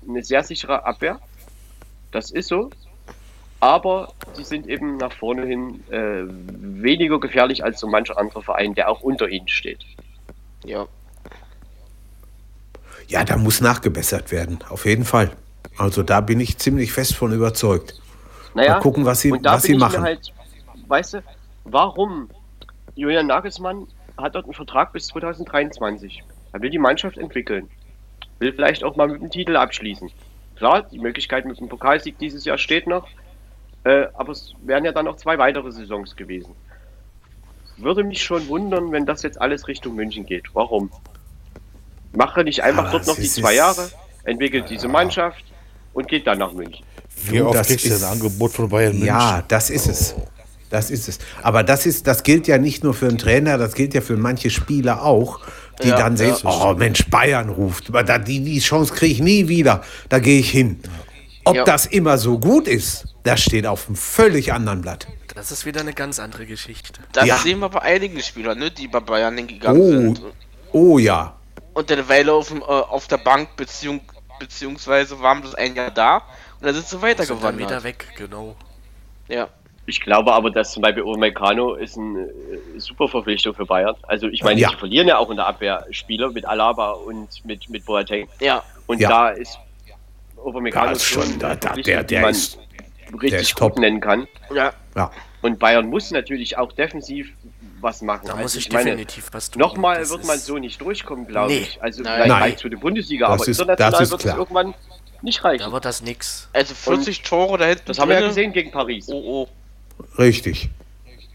eine 0.08 0.24
sehr 0.24 0.44
sichere 0.44 0.86
Abwehr. 0.86 1.20
Das 2.12 2.32
ist 2.32 2.48
so. 2.48 2.70
Aber 3.60 4.14
sie 4.34 4.44
sind 4.46 4.68
eben 4.68 4.98
nach 4.98 5.12
vorne 5.12 5.46
hin 5.46 5.84
äh, 5.92 6.24
weniger 6.28 7.20
gefährlich 7.20 7.64
als 7.64 7.80
so 7.82 7.88
mancher 7.88 8.18
andere 8.18 8.42
Verein, 8.42 8.74
der 8.74 8.90
auch 8.90 9.02
unter 9.02 9.28
ihnen 9.28 9.50
steht. 9.50 9.80
Ja. 10.64 10.88
Ja, 13.08 13.24
da 13.26 13.38
muss 13.38 13.60
nachgebessert 13.60 14.32
werden, 14.32 14.60
auf 14.70 14.86
jeden 14.86 15.04
Fall. 15.04 15.32
Also 15.78 16.04
da 16.04 16.22
bin 16.22 16.40
ich 16.40 16.58
ziemlich 16.58 16.94
fest 16.94 17.16
von 17.16 17.34
überzeugt. 17.34 18.00
Naja, 18.54 18.76
Mal 18.76 18.80
gucken, 18.82 19.06
was 19.06 19.22
sie- 19.22 19.32
und 19.32 19.46
da 19.46 19.54
was 19.54 19.64
bin 19.64 19.68
sie 19.72 19.74
ich 19.76 19.80
machen. 19.80 20.02
Mir 20.02 20.08
halt, 20.08 20.34
weißt 20.88 21.14
du, 21.16 21.24
warum? 21.66 22.30
Julian 22.96 23.28
Nagelsmann 23.28 23.88
hat 24.22 24.36
dort 24.36 24.46
einen 24.46 24.54
Vertrag 24.54 24.94
bis 24.94 25.08
2023. 25.08 26.24
Er 26.54 26.62
will 26.62 26.70
die 26.70 26.78
Mannschaft 26.80 27.18
entwickeln. 27.18 27.70
Will 28.40 28.54
vielleicht 28.54 28.84
auch 28.84 28.96
mal 28.96 29.08
mit 29.08 29.22
dem 29.22 29.30
Titel 29.30 29.56
abschließen. 29.56 30.10
Klar, 30.56 30.84
die 30.84 31.00
Möglichkeit 31.00 31.46
mit 31.46 31.60
dem 31.60 31.70
Pokalsieg 31.70 32.18
dieses 32.20 32.46
Jahr 32.46 32.58
steht 32.58 32.88
noch. 32.88 33.08
Äh, 33.84 34.08
aber 34.14 34.32
es 34.34 34.54
wären 34.64 34.84
ja 34.86 34.92
dann 34.92 35.06
noch 35.06 35.18
zwei 35.18 35.38
weitere 35.38 35.72
Saisons 35.72 36.16
gewesen. 36.16 36.54
Würde 37.78 38.04
mich 38.04 38.22
schon 38.24 38.48
wundern, 38.50 38.92
wenn 38.92 39.06
das 39.06 39.22
jetzt 39.24 39.40
alles 39.40 39.68
Richtung 39.68 39.96
München 39.96 40.26
geht. 40.26 40.44
Warum? 40.54 40.92
Mache 42.12 42.44
nicht 42.44 42.62
einfach 42.64 42.86
Ja, 42.86 42.92
dort 42.92 43.08
noch 43.08 43.16
die 43.16 43.24
zwei 43.30 43.54
Jahre, 43.56 43.90
entwickelt 44.26 44.70
diese 44.70 44.88
Mannschaft 44.88 45.46
und 45.94 46.08
geht 46.08 46.28
dann 46.28 46.40
nach 46.40 46.52
München. 46.52 46.84
Wie 47.26 47.42
oft 47.42 47.56
das 47.56 47.68
kriegst 47.68 47.86
du 47.86 47.90
ist- 47.90 48.04
ein 48.04 48.12
Angebot 48.14 48.52
von 48.52 48.68
Bayern 48.70 48.94
München? 48.94 49.08
Ja, 49.08 49.44
das 49.48 49.70
ist 49.70 49.88
es. 49.88 50.16
Das 50.70 50.92
ist 50.92 51.08
es. 51.10 51.18
Aber 51.42 51.64
das 51.64 51.86
ist, 51.86 52.06
das 52.08 52.24
gilt 52.24 52.48
ja 52.48 52.58
nicht 52.60 52.84
nur 52.84 52.94
für 52.94 53.08
einen 53.08 53.18
Trainer, 53.18 53.58
das 53.58 53.74
gilt 53.74 53.94
ja 53.94 54.02
für 54.02 54.18
manche 54.18 54.50
Spieler 54.52 55.04
auch, 55.04 55.40
die 55.82 55.88
Ja, 55.90 55.98
dann 55.98 56.16
sehen, 56.18 56.36
oh 56.44 56.76
Mensch, 56.78 57.10
Bayern 57.10 57.50
ruft, 57.50 57.90
aber 57.90 58.04
da, 58.04 58.20
die, 58.20 58.44
die 58.44 58.60
Chance 58.60 58.94
kriege 58.94 59.14
ich 59.14 59.22
nie 59.22 59.48
wieder, 59.48 59.82
da 60.10 60.20
gehe 60.20 60.40
ich 60.40 60.52
hin. 60.52 60.80
Ob 61.46 61.56
Ja. 61.56 61.64
das 61.64 61.86
immer 61.88 62.18
so 62.20 62.38
gut 62.38 62.68
ist, 62.68 63.16
das 63.24 63.42
steht 63.42 63.66
auf 63.66 63.88
einem 63.88 63.96
völlig 63.96 64.54
anderen 64.54 64.82
Blatt. 64.82 65.08
Das 65.34 65.52
ist 65.52 65.66
wieder 65.66 65.80
eine 65.82 65.94
ganz 65.94 66.20
andere 66.20 66.46
Geschichte. 66.46 67.00
Das 67.14 67.26
Ja. 67.26 67.38
sehen 67.38 67.60
wir 67.60 67.70
bei 67.70 67.82
einigen 67.82 68.22
Spielern, 68.22 68.60
ne, 68.60 68.70
die 68.70 68.88
bei 68.88 69.00
Bayern 69.00 69.38
hingegangen 69.38 69.82
Oh, 69.82 69.90
sind. 69.90 70.22
oh 70.74 70.98
ja. 71.00 71.36
Und 71.74 71.92
eine 71.92 72.08
Weile 72.10 72.34
auf, 72.34 72.50
dem, 72.50 72.62
äh, 72.62 72.66
auf 72.66 73.08
der 73.08 73.18
Bank, 73.18 73.56
beziehung, 73.56 74.02
beziehungsweise 74.40 75.20
waren 75.22 75.42
das 75.42 75.56
ein 75.56 75.76
Jahr 75.76 75.92
da 75.92 76.18
und 76.60 76.66
dann 76.68 76.74
sind 76.76 76.86
sie 76.88 76.92
Sind 76.92 77.02
dann 77.04 77.10
wieder 77.10 77.20
weitergewandert. 77.20 77.84
weg, 77.84 78.08
genau. 78.18 78.56
Ja. 79.28 79.48
Ich 79.90 80.00
glaube 80.02 80.32
aber, 80.34 80.52
dass 80.52 80.72
zum 80.72 80.82
Beispiel 80.84 81.04
Upamecano 81.04 81.74
ist 81.74 81.98
eine 81.98 82.22
äh, 82.22 82.30
super 82.80 83.08
Verpflichtung 83.08 83.54
für 83.56 83.66
Bayern. 83.66 83.96
Also 84.04 84.28
ich 84.28 84.44
meine, 84.44 84.60
Ja. 84.62 84.70
die 84.70 84.76
verlieren 84.76 85.08
ja 85.08 85.18
auch 85.18 85.30
in 85.32 85.38
der 85.38 85.48
Abwehr 85.48 85.86
Spieler 85.92 86.32
mit 86.32 86.46
Alaba 86.46 86.92
und 86.92 87.44
mit, 87.44 87.68
mit 87.70 87.86
Boateng. 87.86 88.28
Ja. 88.40 88.64
Und 88.88 89.00
Ja. 89.02 89.10
da 89.10 89.30
ist 89.30 89.58
Upamecano 90.38 90.98
schon- 90.98 91.40
da- 91.40 91.56
da- 91.56 91.74
der- 91.74 92.04
der 92.04 92.22
man 92.22 92.32
ist- 92.32 92.60
richtig 93.14 93.32
der 93.32 93.40
ist 93.42 93.58
top. 93.58 93.78
nennen 93.80 94.00
kann. 94.00 94.28
Ja. 94.54 94.74
Ja. 94.96 95.12
Und 95.42 95.58
Bayern 95.60 95.88
muss 95.88 96.12
natürlich 96.12 96.58
auch 96.58 96.72
defensiv 96.74 97.32
was 97.82 98.02
machen. 98.02 98.28
Da 98.28 98.34
Also 98.34 98.44
muss 98.44 98.56
ich, 98.56 98.68
ich 98.68 98.74
meine, 98.74 98.92
definitiv 98.92 99.30
was 99.32 99.50
tun. 99.52 99.60
Nochmal 99.62 100.00
Das 100.00 100.10
wird 100.12 100.26
man 100.26 100.38
so 100.38 100.58
nicht 100.58 100.80
durchkommen, 100.82 101.26
glaube 101.28 101.54
Nee. 101.54 101.60
ich. 101.60 101.82
Also 101.82 102.04
Nein. 102.04 102.24
vielleicht 102.24 102.40
Nein. 102.42 102.58
für 102.58 102.70
die 102.70 102.76
Bundesliga, 102.76 103.28
Das 103.28 103.42
aber 103.42 103.50
ist- 103.50 103.60
international 103.60 103.92
das 103.92 104.02
ist 104.02 104.12
wird 104.12 104.26
es 104.26 104.34
irgendwann 104.36 104.74
nicht 105.22 105.44
reichen. 105.44 105.64
Da 105.66 105.72
wird 105.72 105.86
das 105.86 106.02
nix. 106.02 106.50
Also 106.54 106.74
40 106.76 107.22
Tore 107.24 107.58
da 107.58 107.66
hinten. 107.66 107.84
das 107.86 108.00
haben 108.00 108.10
wir 108.10 108.20
ja 108.20 108.28
gesehen 108.28 108.52
gegen 108.54 108.72
Paris. 108.72 109.08
Oh, 109.10 109.14
oh. 109.44 109.48
Richtig. 110.18 110.70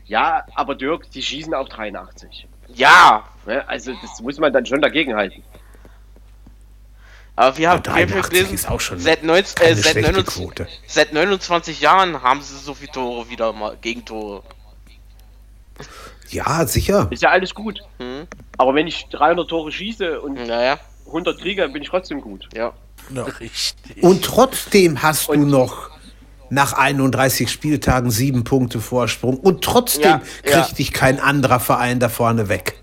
Ja, 0.06 0.44
aber 0.54 0.74
Dirk, 0.74 1.10
die 1.10 1.22
schießen 1.22 1.54
auch 1.54 1.68
83. 1.68 2.46
Ja. 2.68 3.24
Ne? 3.46 3.66
Also 3.68 3.92
das 4.02 4.20
muss 4.20 4.38
man 4.38 4.52
dann 4.52 4.66
schon 4.66 4.80
dagegen 4.82 5.14
halten. 5.14 5.42
Aber 7.36 7.56
wir 7.58 7.68
haben, 7.70 7.82
Ja, 7.84 7.94
wir 7.96 8.02
haben 8.02 8.08
83 8.10 8.30
gelesen, 8.30 8.54
ist 8.54 8.70
auch 8.70 8.80
schon 8.80 9.00
seit, 9.00 9.24
19, 9.24 9.54
keine 9.56 9.70
äh, 9.70 9.74
seit, 9.74 9.92
schlechte 9.92 10.12
29, 10.12 10.34
Quote. 10.44 10.68
seit 10.86 11.12
29 11.12 11.80
Jahren 11.80 12.22
haben 12.22 12.40
sie 12.42 12.56
so 12.56 12.74
viele 12.74 12.92
Tore 12.92 13.28
wieder 13.28 13.52
mal, 13.52 13.76
Gegentore. 13.80 14.42
Ja, 16.30 16.66
sicher. 16.66 17.08
Ist 17.10 17.22
ja 17.22 17.30
alles 17.30 17.54
gut. 17.54 17.80
Mhm. 17.98 18.26
Aber 18.56 18.74
wenn 18.74 18.86
ich 18.86 19.06
300 19.10 19.48
Tore 19.48 19.72
schieße 19.72 20.20
und 20.20 20.34
Naja, 20.46 20.78
100 21.06 21.40
kriege, 21.40 21.68
bin 21.68 21.82
ich 21.82 21.88
trotzdem 21.88 22.20
gut. 22.20 22.48
ja. 22.54 22.72
Richtig. 23.40 24.02
Und 24.02 24.24
trotzdem 24.24 25.02
hast 25.02 25.28
du 25.28 25.32
Und- 25.32 25.48
noch 25.50 25.90
nach 26.50 26.72
31 26.74 27.50
Spieltagen 27.50 28.10
sieben 28.10 28.44
Punkte 28.44 28.80
Vorsprung. 28.80 29.38
Und 29.38 29.62
trotzdem 29.64 30.02
Ja, 30.02 30.22
ja. 30.46 30.62
kriegt 30.62 30.78
dich 30.78 30.92
kein 30.92 31.20
anderer 31.20 31.60
Verein 31.60 32.00
da 32.00 32.08
vorne 32.08 32.48
weg. 32.48 32.78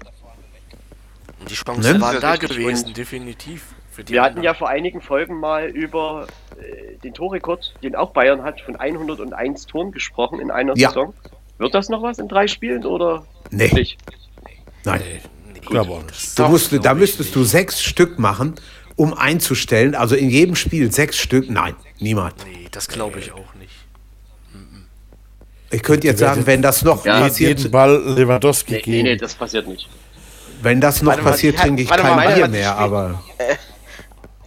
Die 1.50 1.54
Chancen 1.56 1.94
Ne? 1.98 2.02
waren 2.02 2.20
da 2.22 2.36
gewesen, 2.36 2.88
Und 2.88 2.98
definitiv. 2.98 3.64
Für 3.92 4.04
die 4.04 4.14
Wir 4.14 4.22
hatten 4.22 4.42
ja 4.42 4.54
vor 4.54 4.70
einigen 4.70 5.02
Folgen 5.02 5.40
mal 5.40 5.68
über 5.68 6.28
äh, 6.58 6.98
den 7.04 7.14
Torrekord, 7.14 7.74
den 7.84 7.96
auch 7.96 8.12
Bayern 8.12 8.42
hat, 8.44 8.62
von 8.62 8.76
101 8.78 9.66
Toren 9.66 9.92
gesprochen 9.92 10.40
in 10.40 10.50
einer 10.50 10.78
Ja. 10.78 10.90
Saison. 10.90 11.14
Wird 11.58 11.74
das 11.76 11.90
noch 11.90 12.02
was 12.02 12.18
in 12.20 12.28
drei 12.30 12.48
Spielen 12.48 12.86
oder 12.86 13.26
Nee, 13.50 13.70
nicht? 13.74 13.98
nein. 14.86 15.02
Auch 15.68 16.04
nicht. 16.04 16.40
Du 16.40 16.48
musst, 16.48 16.74
da 16.86 16.94
müsstest 16.94 17.36
du 17.36 17.44
sechs 17.44 17.82
Stück 17.84 18.18
machen, 18.18 18.56
um 18.96 19.14
einzustellen. 19.14 19.94
Also 19.94 20.16
in 20.16 20.30
jedem 20.30 20.56
Spiel 20.56 20.92
sechs 20.92 21.18
Stück. 21.18 21.50
Nein, 21.50 21.76
niemand. 22.00 22.34
Nee, 22.46 22.68
das 22.72 22.88
glaube 22.88 23.20
ich 23.20 23.32
auch. 23.32 23.51
Ich 25.72 25.82
könnte 25.84 26.08
jetzt 26.08 26.20
sagen, 26.20 26.46
wenn 26.46 26.62
das 26.62 26.84
noch 26.84 27.06
Ja, 27.06 27.22
passiert, 27.22 27.60
Jeden 27.60 27.72
Ball 27.72 28.02
Lewandowski 28.16 28.74
Nee, 28.74 28.82
nee, 28.86 29.04
nee, 29.04 29.16
das 29.16 29.34
passiert 29.36 29.68
nicht. 29.68 29.88
wenn 30.62 30.82
das 30.82 31.02
noch 31.02 31.12
Warte 31.12 31.24
mal, 31.24 31.32
passiert, 31.32 31.58
hat- 31.58 31.64
trinke 31.66 31.84
ich 31.84 31.90
warte 31.90 32.04
kein 32.04 32.16
mal, 32.16 32.28
Bier 32.34 32.42
mal, 32.42 32.50
mehr. 32.50 32.76
Aber 32.78 33.22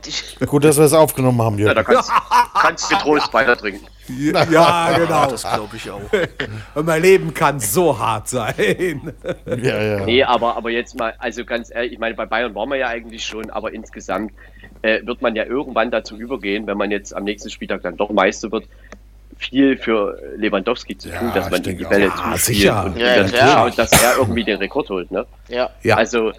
Die, 0.04 0.44
Gut, 0.46 0.64
dass 0.64 0.76
wir 0.76 0.84
es 0.84 0.92
aufgenommen 0.92 1.40
haben, 1.40 1.58
Ja, 1.58 1.72
da 1.72 1.80
Jürgen. 1.80 1.94
kannst, 1.94 2.12
kannst 2.60 2.90
du 2.92 2.96
getrost 2.96 3.32
weiter 3.32 3.56
trinken. 3.56 3.86
ja, 4.50 4.92
genau. 4.98 5.26
Das 5.30 5.42
glaube 5.42 5.76
ich 5.76 5.90
auch. 5.90 6.00
Und 6.74 6.84
mein 6.86 7.00
Leben 7.00 7.32
kann 7.32 7.58
so 7.58 7.98
hart 7.98 8.28
sein. 8.28 9.14
Ja, 9.46 9.82
ja. 9.82 10.04
Nee, 10.04 10.22
aber, 10.22 10.56
aber 10.58 10.68
jetzt 10.70 10.98
mal, 10.98 11.14
also 11.18 11.46
ganz 11.46 11.70
ehrlich, 11.74 11.92
ich 11.94 11.98
meine, 11.98 12.14
bei 12.14 12.26
Bayern 12.26 12.54
waren 12.54 12.68
wir 12.68 12.76
ja 12.76 12.88
eigentlich 12.88 13.24
schon, 13.24 13.48
aber 13.50 13.72
insgesamt 13.72 14.32
äh, 14.82 15.00
wird 15.06 15.22
man 15.22 15.34
ja 15.36 15.44
irgendwann 15.44 15.90
dazu 15.90 16.18
übergehen, 16.18 16.66
wenn 16.66 16.76
man 16.76 16.90
jetzt 16.90 17.16
am 17.16 17.24
nächsten 17.24 17.48
Spieltag 17.48 17.80
dann 17.80 17.96
doch 17.96 18.10
Meister 18.10 18.52
wird, 18.52 18.66
viel 19.38 19.76
für 19.76 20.18
Lewandowski 20.36 20.96
zu 20.96 21.08
tun, 21.10 21.28
Ja, 21.28 21.34
dass 21.34 21.50
man 21.50 21.62
die 21.62 21.74
Bälle 21.74 22.08
zuspielt 22.10 22.26
Ja, 22.32 22.36
sicher. 22.38 22.84
und 22.86 22.96
Ja, 22.98 23.16
dann 23.16 23.26
klar. 23.28 23.48
zuschaut, 23.70 23.78
dass 23.78 24.02
er 24.02 24.16
irgendwie 24.18 24.44
den 24.44 24.58
Rekord 24.58 24.88
holt. 24.90 25.10
Ne? 25.10 25.26
ja. 25.48 25.70
Ja, 25.82 25.96
Also, 25.96 26.32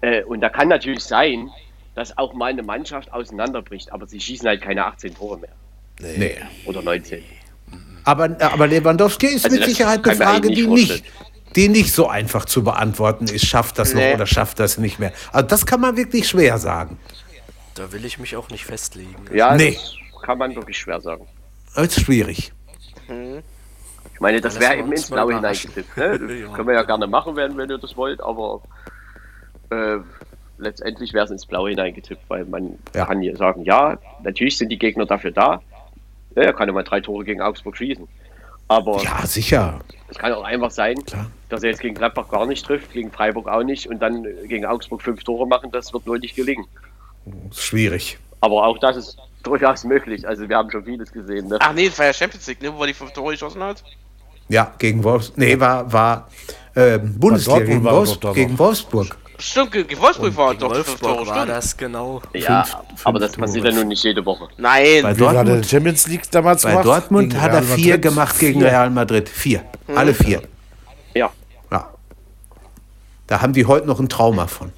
äh, 0.00 0.22
und 0.24 0.40
da 0.40 0.48
kann 0.48 0.68
natürlich 0.68 1.02
sein, 1.04 1.50
dass 1.94 2.16
auch 2.18 2.34
mal 2.34 2.46
eine 2.50 2.62
Mannschaft 2.62 3.12
auseinanderbricht, 3.12 3.92
aber 3.92 4.06
sie 4.06 4.20
schießen 4.20 4.46
halt 4.46 4.60
keine 4.62 4.84
18 4.86 5.14
Tore 5.14 5.38
mehr. 5.38 5.50
nee. 6.16 6.36
Oder 6.66 6.82
19. 6.82 7.22
Aber, 8.04 8.36
aber 8.38 8.66
Lewandowski 8.68 9.26
ist 9.26 9.44
Also 9.46 9.54
mit 9.56 9.62
das 9.64 9.70
Sicherheit 9.70 10.04
eine 10.06 10.14
Frage, 10.16 10.46
eigentlich 10.48 10.58
die 10.58 10.66
nicht 10.66 10.90
nicht, 10.90 11.04
die 11.56 11.68
nicht 11.68 11.92
so 11.92 12.06
einfach 12.08 12.44
zu 12.44 12.62
beantworten 12.62 13.24
ist. 13.24 13.46
Schafft 13.46 13.78
das 13.78 13.94
Nee. 13.94 14.08
noch 14.10 14.14
oder 14.16 14.26
schafft 14.26 14.60
das 14.60 14.78
nicht 14.78 14.98
mehr? 15.00 15.12
Also 15.32 15.48
das 15.48 15.66
kann 15.66 15.80
man 15.80 15.96
wirklich 15.96 16.28
schwer 16.28 16.58
sagen. 16.58 16.98
Da 17.74 17.90
will 17.92 18.04
ich 18.04 18.18
mich 18.18 18.36
auch 18.36 18.48
nicht 18.50 18.64
festlegen. 18.64 19.14
Ja, 19.34 19.56
Nee. 19.56 19.72
das 19.72 20.22
kann 20.22 20.38
man 20.38 20.54
wirklich 20.54 20.78
schwer 20.78 21.00
sagen. 21.00 21.26
Das 21.76 21.86
ist 21.96 22.00
schwierig. 22.00 22.52
Ich 24.14 24.20
meine, 24.20 24.40
das 24.40 24.58
wäre 24.58 24.76
eben 24.76 24.90
ins 24.90 25.10
Blaue 25.10 25.34
hineingetippt. 25.34 25.96
Ne? 25.96 26.18
Das 26.18 26.30
Ja. 26.40 26.48
können 26.54 26.68
wir 26.68 26.74
ja 26.74 26.82
gerne 26.82 27.06
machen, 27.06 27.36
wenn, 27.36 27.56
wenn 27.56 27.70
ihr 27.70 27.78
das 27.78 27.96
wollt, 27.96 28.20
aber 28.20 28.62
äh, 29.70 29.98
letztendlich 30.58 31.12
wäre 31.12 31.26
es 31.26 31.30
ins 31.30 31.46
Blaue 31.46 31.70
hineingetippt, 31.70 32.22
weil 32.28 32.44
man 32.46 32.78
Ja. 32.94 33.04
kann 33.06 33.20
hier 33.20 33.36
sagen, 33.36 33.62
ja, 33.64 33.98
natürlich 34.22 34.56
sind 34.58 34.70
die 34.70 34.78
Gegner 34.78 35.06
dafür 35.06 35.30
da. 35.32 35.60
Ja, 36.34 36.42
er 36.44 36.52
kann 36.52 36.68
ja 36.68 36.72
mal 36.74 36.82
drei 36.82 37.00
Tore 37.00 37.24
gegen 37.24 37.40
Augsburg 37.40 37.76
schießen. 37.76 38.08
Aber 38.68 39.00
Ja, 39.02 39.24
sicher. 39.26 39.78
es 40.08 40.18
kann 40.18 40.32
auch 40.32 40.42
einfach 40.44 40.70
sein, 40.72 40.96
Klar. 41.04 41.30
dass 41.50 41.62
er 41.62 41.70
jetzt 41.70 41.80
gegen 41.80 41.94
Gladbach 41.94 42.28
gar 42.28 42.46
nicht 42.46 42.64
trifft, 42.66 42.92
gegen 42.92 43.12
Freiburg 43.12 43.46
auch 43.48 43.62
nicht 43.62 43.86
und 43.86 44.00
dann 44.00 44.24
gegen 44.48 44.64
Augsburg 44.66 45.02
fünf 45.02 45.22
Tore 45.22 45.46
machen, 45.46 45.70
das 45.70 45.92
wird 45.92 46.06
wohl 46.06 46.18
nicht 46.18 46.34
gelingen. 46.34 46.66
Ist 47.50 47.62
schwierig. 47.62 48.18
Aber 48.40 48.66
auch 48.66 48.78
das 48.78 48.96
ist 48.96 49.18
durchaus 49.46 49.84
möglich. 49.84 50.26
Also 50.26 50.48
wir 50.48 50.56
haben 50.56 50.70
schon 50.70 50.84
vieles 50.84 51.10
gesehen. 51.12 51.48
Ne? 51.48 51.56
Ach 51.60 51.72
nee, 51.72 51.88
das 51.88 51.98
war 51.98 52.06
ja 52.06 52.12
Champions 52.12 52.46
League, 52.46 52.62
ne, 52.62 52.72
wo 52.74 52.80
er 52.82 52.88
die 52.88 52.94
fünf 52.94 53.12
Tore 53.12 53.32
geschossen 53.32 53.62
hat. 53.62 53.82
Ja, 54.48 54.72
gegen 54.78 55.02
Wolfsburg. 55.02 55.38
Nee, 55.38 55.58
war, 55.58 55.92
war 55.92 56.28
ähm, 56.76 57.18
Bundesliga 57.18 57.58
Dortmund 57.58 57.68
gegen, 57.74 57.84
war 57.84 57.92
er 57.92 57.96
Wolfs 57.98 58.34
gegen 58.34 58.58
Wolfsburg. 58.58 59.16
Stimmt, 59.38 59.72
gegen 59.72 60.00
Wolfsburg 60.00 60.36
war 60.36 60.46
er 60.48 60.50
Gegen 60.54 60.60
doch 60.60 60.74
fünf 60.74 60.86
Wolfsburg 60.88 61.16
Tore, 61.16 61.26
war 61.26 61.34
stimmt. 61.36 61.48
das 61.50 61.76
genau. 61.76 62.22
Ja, 62.32 62.64
fünf 62.64 63.06
aber 63.06 63.18
das 63.18 63.32
Tore. 63.32 63.46
passiert 63.46 63.64
ja 63.66 63.72
nun 63.72 63.88
nicht 63.88 64.02
jede 64.04 64.24
Woche. 64.24 64.48
Nein, 64.56 65.02
Bei 65.02 65.16
Wie 65.16 65.20
war 65.20 65.32
der 65.32 65.44
Dortmund, 65.44 65.66
Champions 65.66 66.06
League 66.06 66.30
damals 66.30 66.62
bei 66.62 66.70
gemacht? 66.70 66.86
Dortmund 66.86 67.40
hat 67.40 67.52
er 67.52 67.62
vier 67.62 67.94
Madrid? 67.94 68.02
gemacht 68.02 68.38
gegen 68.38 68.60
Vier. 68.60 68.68
Real 68.70 68.90
Madrid. 68.90 69.28
Vier. 69.28 69.64
Alle 69.94 70.14
vier. 70.14 70.42
Ja. 71.14 71.30
Ja. 71.70 71.90
Da 73.26 73.42
haben 73.42 73.52
die 73.52 73.66
heute 73.66 73.86
noch 73.86 73.98
ein 74.00 74.08
Trauma 74.08 74.46
von. 74.46 74.72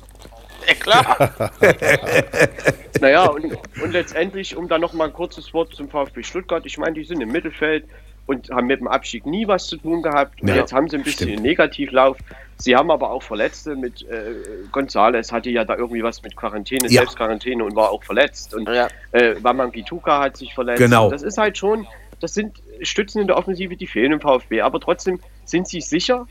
Ja, 0.68 0.74
klar. 0.74 1.50
Naja, 3.00 3.26
und, 3.26 3.44
und 3.80 3.92
letztendlich, 3.92 4.56
um 4.56 4.66
dann 4.66 4.80
noch 4.80 4.92
mal 4.92 5.04
ein 5.04 5.12
kurzes 5.12 5.54
Wort 5.54 5.72
zum 5.72 5.88
VfB 5.88 6.24
Stuttgart. 6.24 6.66
Ich 6.66 6.78
meine, 6.78 6.94
die 6.94 7.04
sind 7.04 7.20
im 7.20 7.30
Mittelfeld, 7.30 7.84
und 8.28 8.50
haben 8.50 8.66
mit 8.66 8.78
dem 8.80 8.88
Abstieg 8.88 9.24
nie 9.24 9.48
was 9.48 9.66
zu 9.68 9.78
tun 9.78 10.02
gehabt. 10.02 10.42
Und 10.42 10.48
Ja, 10.48 10.56
jetzt 10.56 10.72
haben 10.72 10.86
sie 10.88 10.96
ein 10.96 11.02
bisschen 11.02 11.28
stimmt. 11.28 11.38
einen 11.38 11.42
Negativlauf. 11.46 12.18
Sie 12.58 12.76
haben 12.76 12.90
aber 12.90 13.10
auch 13.10 13.22
Verletzte 13.22 13.74
mit 13.74 14.02
äh, 14.02 14.34
Gonzales 14.70 15.32
hatte 15.32 15.48
ja 15.48 15.64
da 15.64 15.76
irgendwie 15.76 16.02
was 16.02 16.22
mit 16.22 16.36
Quarantäne, 16.36 16.84
Ja. 16.88 17.00
Selbstquarantäne 17.00 17.64
und 17.64 17.74
war 17.74 17.90
auch 17.90 18.04
verletzt. 18.04 18.52
Und 18.54 18.68
Ja. 18.68 18.88
äh, 19.12 19.36
Wamangituka 19.42 20.20
hat 20.20 20.36
sich 20.36 20.52
verletzt. 20.52 20.78
Genau. 20.78 21.10
Das 21.10 21.22
ist 21.22 21.38
halt 21.38 21.56
schon, 21.56 21.86
das 22.20 22.34
sind 22.34 22.60
Stützen 22.82 23.22
in 23.22 23.28
der 23.28 23.38
Offensive, 23.38 23.76
die 23.76 23.86
fehlen 23.86 24.12
im 24.12 24.20
VfB. 24.20 24.60
Aber 24.60 24.78
trotzdem 24.78 25.20
sind 25.46 25.66
sie 25.66 25.80
sicher. 25.80 26.26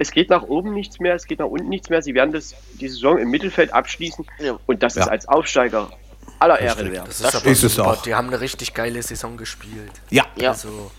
Es 0.00 0.10
geht 0.10 0.30
nach 0.30 0.42
oben 0.42 0.72
nichts 0.72 0.98
mehr, 0.98 1.14
es 1.14 1.26
geht 1.26 1.40
nach 1.40 1.46
unten 1.46 1.68
nichts 1.68 1.90
mehr. 1.90 2.00
Sie 2.00 2.14
werden 2.14 2.32
das, 2.32 2.54
die 2.80 2.88
Saison 2.88 3.18
im 3.18 3.28
Mittelfeld 3.30 3.70
abschließen. 3.74 4.24
Ja. 4.38 4.58
Und 4.66 4.82
das 4.82 4.94
Ja. 4.94 5.02
ist 5.02 5.08
als 5.08 5.28
Aufsteiger 5.28 5.90
aller 6.38 6.58
Ehren 6.58 6.90
wert. 6.90 7.06
Das 7.06 7.18
Das 7.18 7.34
ist 7.34 7.40
aber 7.42 7.50
ist 7.50 7.62
es 7.64 7.78
auch. 7.78 8.00
Die 8.00 8.14
haben 8.14 8.28
eine 8.28 8.40
richtig 8.40 8.72
geile 8.72 9.02
Saison 9.02 9.36
gespielt. 9.36 9.92
Ja, 10.08 10.24
Ja. 10.36 10.50
Also, 10.52 10.90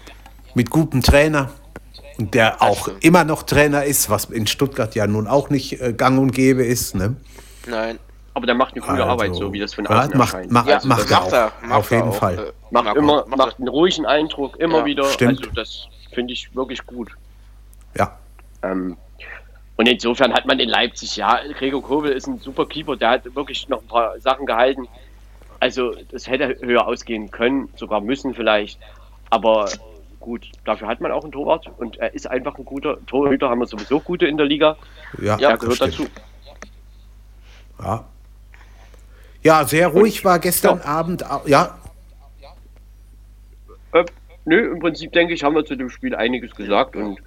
mit 0.54 0.70
gutem 0.70 1.02
Trainer. 1.02 1.50
Und 2.20 2.36
der 2.36 2.62
auch 2.62 2.90
immer 3.00 3.24
noch 3.24 3.42
Trainer 3.42 3.86
ist, 3.86 4.12
was 4.12 4.26
in 4.26 4.46
Stuttgart 4.46 4.94
ja 4.94 5.08
nun 5.08 5.26
auch 5.28 5.50
nicht 5.50 5.82
äh, 5.82 5.94
gang 5.94 6.20
und 6.20 6.32
gäbe 6.32 6.64
ist. 6.64 6.94
Ne? 6.94 7.16
Nein. 7.66 7.98
Aber 8.36 8.46
der 8.46 8.54
macht 8.54 8.74
eine 8.74 8.82
coole 8.82 9.00
Also, 9.00 9.06
Arbeit, 9.10 9.36
so 9.36 9.52
wie 9.52 9.60
das 9.60 9.74
von 9.74 9.88
außen 9.88 10.16
macht, 10.16 10.34
erscheint. 10.36 10.52
macht, 10.52 10.68
Ja, 10.70 10.80
macht 10.86 11.02
das 11.06 11.10
er 11.12 11.18
macht 11.18 11.28
auch. 11.28 11.34
er, 11.34 11.52
macht 11.64 11.72
auf 11.80 11.90
jeden 11.92 12.04
auch, 12.04 12.16
Fall. 12.16 12.34
äh, 12.38 12.52
Macht 12.70 12.86
macht 12.86 12.98
immer, 12.98 13.14
er, 13.22 13.28
macht 13.28 13.38
macht 13.38 13.58
einen 13.60 13.68
ruhigen 13.68 14.06
Eindruck, 14.06 14.58
immer 14.60 14.80
Ja, 14.80 14.86
wieder. 14.86 15.06
stimmt. 15.06 15.40
Also 15.40 15.52
das 15.56 15.88
finde 16.14 16.34
ich 16.34 16.54
wirklich 16.56 16.86
gut. 16.86 17.10
Ja. 17.98 18.16
Ähm, 18.64 18.98
und 19.78 19.88
insofern 19.88 20.34
hat 20.34 20.46
man 20.46 20.60
in 20.60 20.70
Leipzig, 20.70 21.16
ja, 21.16 21.40
Gregor 21.58 21.82
Kobel 21.82 22.12
ist 22.12 22.28
ein 22.28 22.40
super 22.40 22.66
Keeper, 22.68 22.96
der 22.98 23.10
hat 23.12 23.36
wirklich 23.36 23.68
noch 23.68 23.82
ein 23.82 23.88
paar 23.88 24.20
Sachen 24.20 24.46
gehalten. 24.46 24.88
Also 25.60 25.96
das 26.12 26.28
hätte 26.28 26.58
höher 26.62 26.86
ausgehen 26.88 27.32
können, 27.32 27.70
sogar 27.76 28.02
müssen 28.02 28.34
vielleicht. 28.36 28.80
Aber 29.30 29.70
gut, 30.20 30.48
dafür 30.66 30.88
hat 30.88 31.02
man 31.02 31.12
auch 31.12 31.24
einen 31.24 31.32
Torwart 31.32 31.68
und 31.78 31.98
er 31.98 32.14
ist 32.14 32.28
einfach 32.30 32.58
ein 32.58 32.66
guter 32.66 33.04
Torhüter, 33.08 33.50
haben 33.50 33.60
wir 33.60 33.66
sowieso 33.68 34.00
gute 34.00 34.28
in 34.28 34.38
der 34.38 34.46
Liga. 34.46 34.78
Ja, 35.20 35.38
Ja, 35.40 35.52
das 35.52 35.60
gehört 35.60 35.76
stimmt. 35.78 35.94
dazu. 35.94 36.08
Ja. 37.84 38.06
ja, 39.42 39.66
sehr 39.66 39.88
ruhig 39.88 40.24
war 40.24 40.38
gestern 40.38 40.82
Abend. 40.82 41.30
au- 41.30 41.42
Ja, 41.48 41.78
Äh, 43.94 44.06
nö, 44.46 44.72
im 44.74 44.80
Prinzip 44.80 45.12
denke 45.14 45.34
ich, 45.34 45.44
haben 45.44 45.56
wir 45.56 45.66
zu 45.66 45.76
dem 45.76 45.90
Spiel 45.90 46.16
einiges 46.16 46.56
gesagt 46.56 46.96
und 46.96 47.20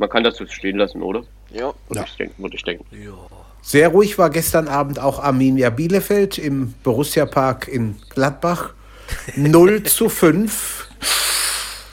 man 0.00 0.08
kann 0.08 0.24
das 0.24 0.36
so 0.36 0.46
stehen 0.46 0.78
lassen, 0.78 1.02
oder? 1.02 1.22
Ja. 1.50 1.72
Würde 1.88 2.04
ich 2.06 2.16
denken, 2.16 2.42
würde 2.42 2.56
ich 2.56 2.64
denken. 2.64 2.86
ja. 2.90 3.12
sehr 3.62 3.88
ruhig 3.88 4.18
war 4.18 4.30
gestern 4.30 4.66
Abend 4.66 4.98
auch 4.98 5.22
Arminia 5.22 5.68
Bielefeld 5.68 6.38
im 6.38 6.72
Borussia 6.82 7.26
Park 7.26 7.68
in 7.68 7.96
Gladbach. 8.08 8.70
0 9.36 9.82
zu 9.82 10.08
5 10.08 10.88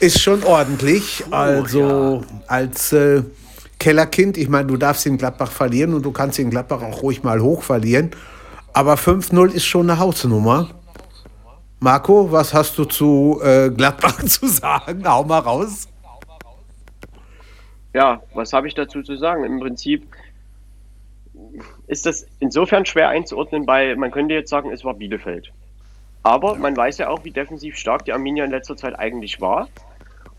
ist 0.00 0.20
schon 0.20 0.42
ordentlich. 0.42 1.24
Also 1.30 2.24
als 2.46 2.92
äh, 2.92 3.22
Kellerkind, 3.78 4.38
ich 4.38 4.48
meine, 4.48 4.68
du 4.68 4.78
darfst 4.78 5.04
in 5.04 5.18
Gladbach 5.18 5.50
verlieren 5.50 5.92
und 5.92 6.02
du 6.02 6.10
kannst 6.10 6.38
in 6.38 6.48
Gladbach 6.48 6.80
auch 6.82 7.02
ruhig 7.02 7.22
mal 7.22 7.40
hoch 7.40 7.62
verlieren. 7.62 8.12
Aber 8.72 8.94
5-0 8.94 9.50
ist 9.52 9.66
schon 9.66 9.90
eine 9.90 9.98
Hausnummer. 9.98 10.70
Marco, 11.80 12.32
was 12.32 12.54
hast 12.54 12.78
du 12.78 12.86
zu 12.86 13.40
äh, 13.42 13.68
Gladbach 13.68 14.22
zu 14.26 14.48
sagen? 14.48 15.06
Hau 15.06 15.24
mal 15.24 15.40
raus. 15.40 15.88
Ja, 17.98 18.22
was 18.32 18.52
habe 18.52 18.68
ich 18.68 18.74
dazu 18.74 19.02
zu 19.02 19.16
sagen? 19.16 19.42
Im 19.42 19.58
Prinzip 19.58 20.06
ist 21.88 22.06
das 22.06 22.28
insofern 22.38 22.86
schwer 22.86 23.08
einzuordnen, 23.08 23.66
weil 23.66 23.96
man 23.96 24.12
könnte 24.12 24.34
jetzt 24.34 24.50
sagen, 24.50 24.70
es 24.70 24.84
war 24.84 24.94
Bielefeld. 24.94 25.50
Aber 26.22 26.54
man 26.54 26.76
weiß 26.76 26.98
ja 26.98 27.08
auch, 27.08 27.24
wie 27.24 27.32
defensiv 27.32 27.76
stark 27.76 28.04
die 28.04 28.12
Arminia 28.12 28.44
in 28.44 28.52
letzter 28.52 28.76
Zeit 28.76 28.96
eigentlich 28.96 29.40
war. 29.40 29.68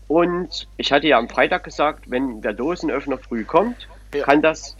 Und 0.08 0.68
ich 0.78 0.90
hatte 0.90 1.06
ja 1.06 1.18
am 1.18 1.28
Freitag 1.28 1.64
gesagt, 1.64 2.10
wenn 2.10 2.40
der 2.40 2.54
Dosenöffner 2.54 3.18
früh 3.18 3.44
kommt, 3.44 3.88
Ja. 4.14 4.24
kann 4.24 4.40
das 4.40 4.74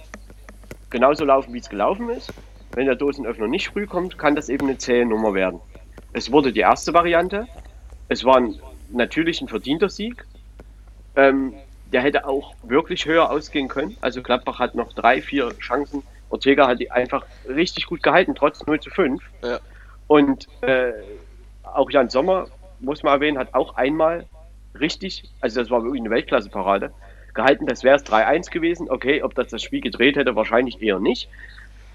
genauso 0.89 1.27
laufen, 1.27 1.53
wie 1.53 1.59
es 1.59 1.69
gelaufen 1.69 2.09
ist. 2.09 2.33
Wenn 2.73 2.87
der 2.87 2.97
Dosenöffner 2.97 3.47
nicht 3.47 3.69
früh 3.69 3.87
kommt, 3.87 4.17
kann 4.17 4.35
das 4.35 4.49
eben 4.49 4.67
eine 4.69 4.79
zähe 4.79 5.05
Nummer 5.05 5.35
werden. 5.35 5.61
Es 6.15 6.33
wurde 6.33 6.51
die 6.51 6.61
erste 6.61 6.95
Variante. 6.95 7.47
Es 8.09 8.25
war 8.25 8.39
ein, 8.39 8.59
natürlich 8.89 9.43
ein 9.43 9.49
verdienter 9.49 9.91
Sieg. 9.91 10.25
Ähm, 11.15 11.53
der 11.93 12.03
hätte 12.03 12.27
auch 12.27 12.55
wirklich 12.63 13.07
höher 13.07 13.31
ausgehen 13.31 13.69
können. 13.69 13.97
Also 14.01 14.23
Gladbach 14.23 14.59
hat 14.59 14.75
noch 14.75 14.93
drei, 14.93 15.21
vier 15.23 15.51
Chancen. 15.59 16.03
Ortega 16.29 16.69
hat 16.69 16.79
die 16.79 16.91
einfach 16.91 17.25
richtig 17.49 17.87
gut 17.87 18.03
gehalten, 18.03 18.35
trotz 18.35 18.65
0 18.65 18.81
zu 18.81 18.91
5. 18.91 19.23
Ja. 19.43 19.59
Und 20.07 20.49
äh, 20.63 20.93
auch 21.65 21.91
Jan 21.91 22.09
Sommer, 22.09 22.47
muss 22.79 23.03
man 23.03 23.15
erwähnen, 23.15 23.39
hat 23.39 23.55
auch 23.55 23.77
einmal 23.77 24.27
richtig, 24.79 25.25
also 25.41 25.61
das 25.61 25.71
war 25.71 25.83
wirklich 25.83 26.01
eine 26.01 26.11
Weltklasse-Parade, 26.11 26.93
gehalten. 27.35 27.67
Das 27.67 27.85
wäre 27.85 27.97
es 27.97 28.05
3-1 28.05 28.51
gewesen. 28.51 28.89
Okay, 28.91 29.23
ob 29.23 29.35
das 29.35 29.49
das 29.49 29.63
Spiel 29.63 29.81
gedreht 29.81 30.17
hätte, 30.17 30.37
wahrscheinlich 30.37 30.81
eher 30.83 30.99
nicht. 30.99 31.29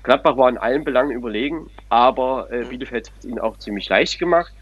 Gladbach 0.03 0.38
war 0.38 0.49
in 0.49 0.57
allen 0.57 0.84
Belangen 0.84 1.11
überlegen, 1.11 1.69
aber 1.89 2.51
äh, 2.51 2.65
Bielefeld 2.65 3.07
hat 3.07 3.19
es 3.19 3.26
ihnen 3.26 3.39
auch 3.39 3.57
ziemlich 3.57 3.89
leicht 3.89 4.19
gemacht. 4.19 4.53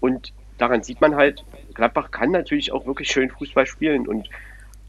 Und 0.00 0.32
daran 0.58 0.82
sieht 0.82 1.00
man 1.00 1.14
halt, 1.14 1.44
Gladbach 1.74 2.10
kann 2.10 2.32
natürlich 2.32 2.72
auch 2.72 2.86
wirklich 2.86 3.08
schön 3.08 3.30
Fußball 3.30 3.66
spielen. 3.66 4.08
Und 4.08 4.28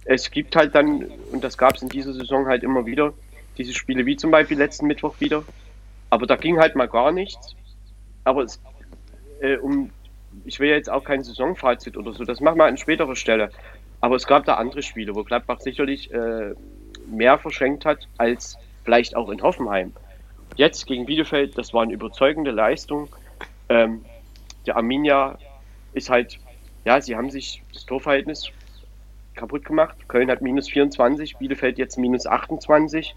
es 0.09 0.31
gibt 0.31 0.55
halt 0.55 0.73
dann, 0.73 1.05
und 1.31 1.43
das 1.43 1.55
gab 1.55 1.75
es 1.75 1.83
in 1.83 1.89
dieser 1.89 2.13
Saison 2.13 2.47
halt 2.47 2.63
immer 2.63 2.87
wieder, 2.87 3.13
diese 3.59 3.75
Spiele 3.75 4.07
wie 4.07 4.17
zum 4.17 4.31
Beispiel 4.31 4.57
letzten 4.57 4.87
Mittwoch 4.87 5.19
wieder. 5.19 5.43
Aber 6.09 6.25
da 6.25 6.35
ging 6.35 6.57
halt 6.57 6.75
mal 6.75 6.87
gar 6.87 7.11
nichts. 7.11 7.55
Aber 8.23 8.41
es, 8.41 8.59
äh, 9.39 9.57
um, 9.57 9.91
ich 10.45 10.59
will 10.59 10.69
jetzt 10.69 10.89
auch 10.89 11.03
kein 11.03 11.23
Saisonfazit 11.23 11.95
oder 11.95 12.11
so, 12.13 12.23
das 12.23 12.41
machen 12.41 12.57
wir 12.57 12.65
an 12.65 12.77
späterer 12.77 13.15
Stelle. 13.15 13.51
Aber 14.01 14.15
es 14.15 14.25
gab 14.25 14.45
da 14.45 14.55
andere 14.55 14.81
Spiele, 14.81 15.13
wo 15.13 15.23
Gladbach 15.23 15.59
sicherlich 15.59 16.11
äh, 16.11 16.55
mehr 17.05 17.37
verschenkt 17.37 17.85
hat 17.85 18.07
als 18.17 18.57
vielleicht 18.85 19.15
auch 19.15 19.29
in 19.29 19.43
Hoffenheim. 19.43 19.93
Jetzt 20.55 20.87
gegen 20.87 21.05
Bielefeld, 21.05 21.55
das 21.55 21.71
war 21.71 21.83
eine 21.83 21.93
überzeugende 21.93 22.49
Leistung. 22.49 23.09
Ähm, 23.69 24.03
der 24.65 24.75
Arminia 24.75 25.37
ist 25.93 26.09
halt, 26.09 26.39
ja, 26.83 26.99
sie 26.99 27.15
haben 27.15 27.29
sich 27.29 27.61
das 27.73 27.85
Torverhältnis 27.85 28.51
kaputt 29.39 29.65
gemacht. 29.65 29.95
Köln 30.07 30.29
hat 30.29 30.41
minus 30.41 30.69
24, 30.69 31.37
Bielefeld 31.37 31.77
jetzt 31.77 31.97
minus 31.97 32.25
28. 32.27 33.15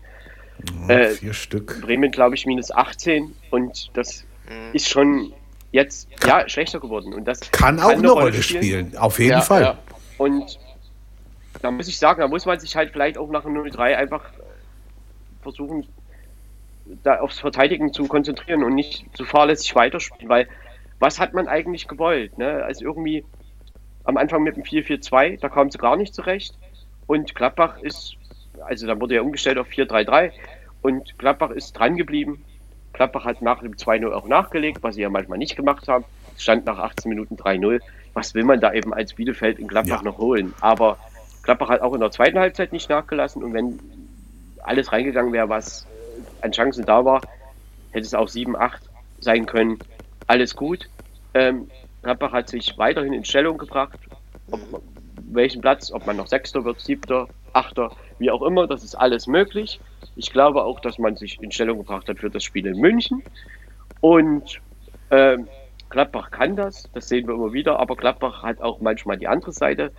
Äh, 0.88 1.08
Vier 1.10 1.32
Stück. 1.34 1.80
Bremen, 1.82 2.10
glaube 2.10 2.34
ich, 2.34 2.46
minus 2.46 2.70
18 2.70 3.34
und 3.50 3.90
das 3.96 4.24
ist 4.72 4.88
schon 4.88 5.32
jetzt 5.72 6.08
ja 6.26 6.48
schlechter 6.48 6.78
geworden. 6.80 7.14
Und 7.14 7.26
das 7.26 7.40
Kann 7.52 7.80
auch 7.80 7.90
eine 7.90 8.10
Rolle 8.10 8.42
spielen. 8.42 8.96
Auf 8.96 9.18
jeden 9.18 9.32
Ja, 9.32 9.40
Fall. 9.40 9.62
ja. 9.62 9.78
Und 10.18 10.58
da 11.62 11.70
muss 11.70 11.88
ich 11.88 11.98
sagen, 11.98 12.20
da 12.20 12.28
muss 12.28 12.44
man 12.46 12.58
sich 12.60 12.76
halt 12.76 12.90
vielleicht 12.92 13.16
auch 13.18 13.30
nach 13.30 13.42
dem 13.42 13.54
0-3 13.54 13.96
einfach 13.96 14.24
versuchen, 15.42 15.86
da 17.02 17.20
aufs 17.20 17.38
Verteidigen 17.40 17.92
zu 17.92 18.06
konzentrieren 18.06 18.62
und 18.62 18.74
nicht 18.74 19.04
zu 19.16 19.24
fahrlässig 19.24 19.74
weiterspielen, 19.74 20.28
weil 20.28 20.48
was 20.98 21.18
hat 21.18 21.32
man 21.34 21.48
eigentlich 21.48 21.88
gewollt? 21.88 22.38
Ne? 22.38 22.62
Also 22.64 22.84
irgendwie 22.84 23.24
am 24.04 24.16
Anfang 24.16 24.42
mit 24.42 24.56
dem 24.56 24.64
4-4-2, 24.64 25.38
da 25.40 25.48
kam 25.48 25.70
sie 25.70 25.78
gar 25.78 25.96
nicht 25.96 26.14
zurecht 26.14 26.58
und 27.06 27.34
Gladbach 27.34 27.78
ist, 27.78 28.16
also 28.64 28.86
da 28.86 29.00
wurde 29.00 29.14
ja 29.16 29.22
umgestellt 29.22 29.58
auf 29.58 29.68
4-3-3 29.68 30.32
und 30.82 31.18
Gladbach 31.18 31.50
ist 31.50 31.72
dran 31.72 31.96
geblieben. 31.96 32.44
Gladbach 32.92 33.24
hat 33.24 33.40
nach 33.42 33.60
dem 33.60 33.76
2-0 33.76 34.12
auch 34.12 34.26
nachgelegt, 34.26 34.82
was 34.82 34.96
sie 34.96 35.02
ja 35.02 35.08
manchmal 35.08 35.38
nicht 35.38 35.56
gemacht 35.56 35.88
haben. 35.88 36.04
Es 36.34 36.42
stand 36.42 36.66
nach 36.66 36.78
18 36.78 37.08
Minuten 37.08 37.36
3-0. 37.36 37.80
Was 38.14 38.34
will 38.34 38.44
man 38.44 38.60
da 38.60 38.72
eben 38.72 38.92
als 38.92 39.14
Bielefeld 39.14 39.58
in 39.58 39.68
Gladbach 39.68 40.02
Ja. 40.02 40.02
noch 40.02 40.18
holen? 40.18 40.52
Aber 40.60 40.98
Gladbach 41.42 41.70
hat 41.70 41.80
auch 41.80 41.94
in 41.94 42.00
der 42.00 42.10
zweiten 42.10 42.38
Halbzeit 42.38 42.72
nicht 42.72 42.90
nachgelassen 42.90 43.42
und 43.42 43.54
wenn 43.54 43.80
alles 44.62 44.92
reingegangen 44.92 45.32
wäre, 45.32 45.48
was 45.48 45.86
an 46.40 46.52
Chancen 46.52 46.84
da 46.84 47.04
war, 47.04 47.24
hätte 47.90 48.06
es 48.06 48.14
auch 48.14 48.28
7-8 48.28 48.78
sein 49.20 49.46
können. 49.46 49.80
Alles 50.26 50.54
gut. 50.54 50.88
Ähm, 51.34 51.70
Gladbach 52.02 52.32
hat 52.32 52.48
sich 52.48 52.76
weiterhin 52.78 53.12
in 53.12 53.24
Stellung 53.24 53.58
gebracht. 53.58 53.98
Ob, 54.50 54.60
welchen 55.30 55.60
Platz, 55.60 55.92
ob 55.92 56.06
man 56.06 56.16
noch 56.16 56.26
Sechster 56.26 56.64
wird, 56.64 56.80
Siebter, 56.80 57.28
Achter, 57.52 57.92
wie 58.18 58.30
auch 58.30 58.42
immer, 58.42 58.66
das 58.66 58.82
ist 58.82 58.94
alles 58.94 59.26
möglich. 59.26 59.80
Ich 60.16 60.32
glaube 60.32 60.64
auch, 60.64 60.80
dass 60.80 60.98
man 60.98 61.16
sich 61.16 61.40
in 61.42 61.52
Stellung 61.52 61.78
gebracht 61.78 62.08
hat 62.08 62.18
für 62.18 62.30
das 62.30 62.44
Spiel 62.44 62.66
in 62.66 62.78
München. 62.78 63.22
Und 64.00 64.60
ähm, 65.10 65.48
Gladbach 65.90 66.30
kann 66.30 66.56
das, 66.56 66.88
das 66.94 67.08
sehen 67.08 67.28
wir 67.28 67.34
immer 67.34 67.52
wieder, 67.52 67.78
aber 67.78 67.96
Gladbach 67.96 68.42
hat 68.42 68.60
auch 68.60 68.80
manchmal 68.80 69.18
die 69.18 69.28
andere 69.28 69.52
Seite 69.52 69.92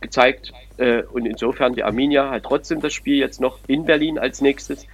gezeigt. 0.00 0.52
Äh, 0.76 1.02
und 1.02 1.26
insofern 1.26 1.74
die 1.74 1.82
Arminia 1.82 2.30
hat 2.30 2.44
trotzdem 2.44 2.80
das 2.80 2.92
Spiel 2.92 3.16
jetzt 3.16 3.40
noch 3.40 3.58
in 3.66 3.84
Berlin 3.84 4.18
als 4.18 4.40
nächstes. 4.40 4.86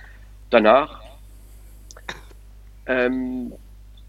Danach 0.48 1.02
ähm, 2.86 3.52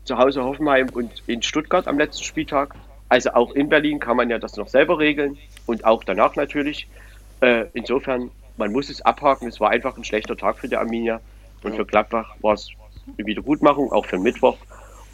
zu 0.03 0.17
Hause 0.17 0.43
Hoffenheim 0.43 0.89
und 0.89 1.23
in 1.27 1.41
Stuttgart 1.41 1.87
am 1.87 1.97
letzten 1.97 2.23
Spieltag. 2.23 2.75
Also 3.09 3.31
auch 3.33 3.51
in 3.53 3.69
Berlin 3.69 3.99
kann 3.99 4.17
man 4.17 4.29
ja 4.29 4.39
das 4.39 4.55
noch 4.57 4.67
selber 4.67 4.99
regeln 4.99 5.37
und 5.65 5.85
auch 5.85 6.03
danach 6.03 6.35
natürlich. 6.35 6.87
Äh, 7.41 7.65
insofern, 7.73 8.31
man 8.57 8.71
muss 8.71 8.89
es 8.89 9.01
abhaken. 9.01 9.47
Es 9.47 9.59
war 9.59 9.69
einfach 9.69 9.97
ein 9.97 10.03
schlechter 10.03 10.37
Tag 10.37 10.59
für 10.59 10.67
die 10.67 10.77
Arminia 10.77 11.19
und 11.63 11.75
für 11.75 11.85
Gladbach 11.85 12.35
war 12.41 12.53
es 12.53 12.69
eine 13.17 13.25
Wiedergutmachung, 13.25 13.91
auch 13.91 14.05
für 14.05 14.17
Mittwoch. 14.17 14.57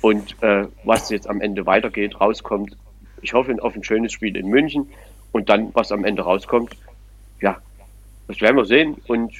Und 0.01 0.41
äh, 0.43 0.67
was 0.83 1.09
jetzt 1.09 1.27
am 1.27 1.41
Ende 1.41 1.65
weitergeht, 1.65 2.19
rauskommt, 2.21 2.77
ich 3.21 3.33
hoffe 3.33 3.55
auf 3.61 3.75
ein 3.75 3.83
schönes 3.83 4.11
Spiel 4.11 4.35
in 4.37 4.47
München 4.47 4.89
Und 5.31 5.49
dann, 5.49 5.73
was 5.73 5.91
am 5.91 6.05
Ende 6.05 6.21
rauskommt, 6.21 6.75
ja, 7.41 7.57
das 8.27 8.41
werden 8.41 8.57
wir 8.57 8.65
sehen. 8.65 8.97
Und 9.07 9.33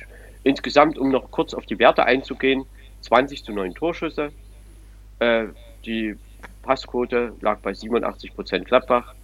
insgesamt, 0.44 0.98
um 0.98 1.12
noch 1.12 1.32
kurz 1.32 1.54
auf 1.54 1.66
die 1.66 1.80
Werte 1.80 2.06
einzugehen, 2.06 2.66
20 3.02 3.44
zu 3.44 3.54
9 3.54 3.76
Torschüsse. 3.76 4.32
Äh, 5.20 5.48
die 5.86 6.16
Passquote 6.64 7.34
lag 7.42 7.60
bei 7.60 7.74
87 7.74 8.36
Prozent 8.36 8.66
Gladbach, 8.66 9.16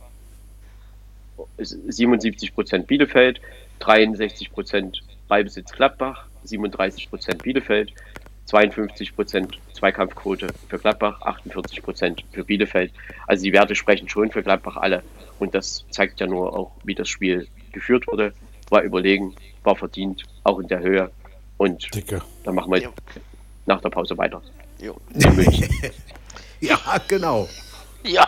77 1.57 2.53
Prozent 2.53 2.87
Bielefeld, 2.87 3.41
63 3.79 4.51
Prozent 4.51 5.03
Ballbesitz 5.27 5.71
Gladbach, 5.71 6.27
37 6.43 7.09
Prozent 7.09 7.43
Bielefeld, 7.43 7.93
52 8.45 9.15
Prozent 9.15 9.59
Zweikampfquote 9.73 10.47
für 10.69 10.79
Gladbach, 10.79 11.21
48 11.21 11.81
Prozent 11.81 12.23
für 12.31 12.43
Bielefeld. 12.43 12.91
Also 13.27 13.43
die 13.43 13.53
Werte 13.53 13.75
sprechen 13.75 14.07
schon 14.07 14.31
für 14.31 14.43
Gladbach 14.43 14.77
alle. 14.77 15.03
Und 15.39 15.55
das 15.55 15.85
zeigt 15.89 16.19
ja 16.19 16.27
nur 16.27 16.55
auch, 16.55 16.71
wie 16.83 16.95
das 16.95 17.09
Spiel 17.09 17.47
geführt 17.71 18.07
wurde. 18.07 18.33
War 18.69 18.83
überlegen, 18.83 19.35
war 19.63 19.75
verdient, 19.75 20.23
auch 20.43 20.59
in 20.59 20.67
der 20.67 20.79
Höhe. 20.79 21.11
Und 21.57 21.93
Dicke. 21.93 22.21
dann 22.43 22.55
machen 22.55 22.71
wir 22.71 22.93
nach 23.65 23.81
der 23.81 23.89
Pause 23.89 24.17
weiter. 24.17 24.41
Jo. 24.83 24.97
Ja, 26.59 26.77
genau. 27.09 27.49
Ja. 28.03 28.25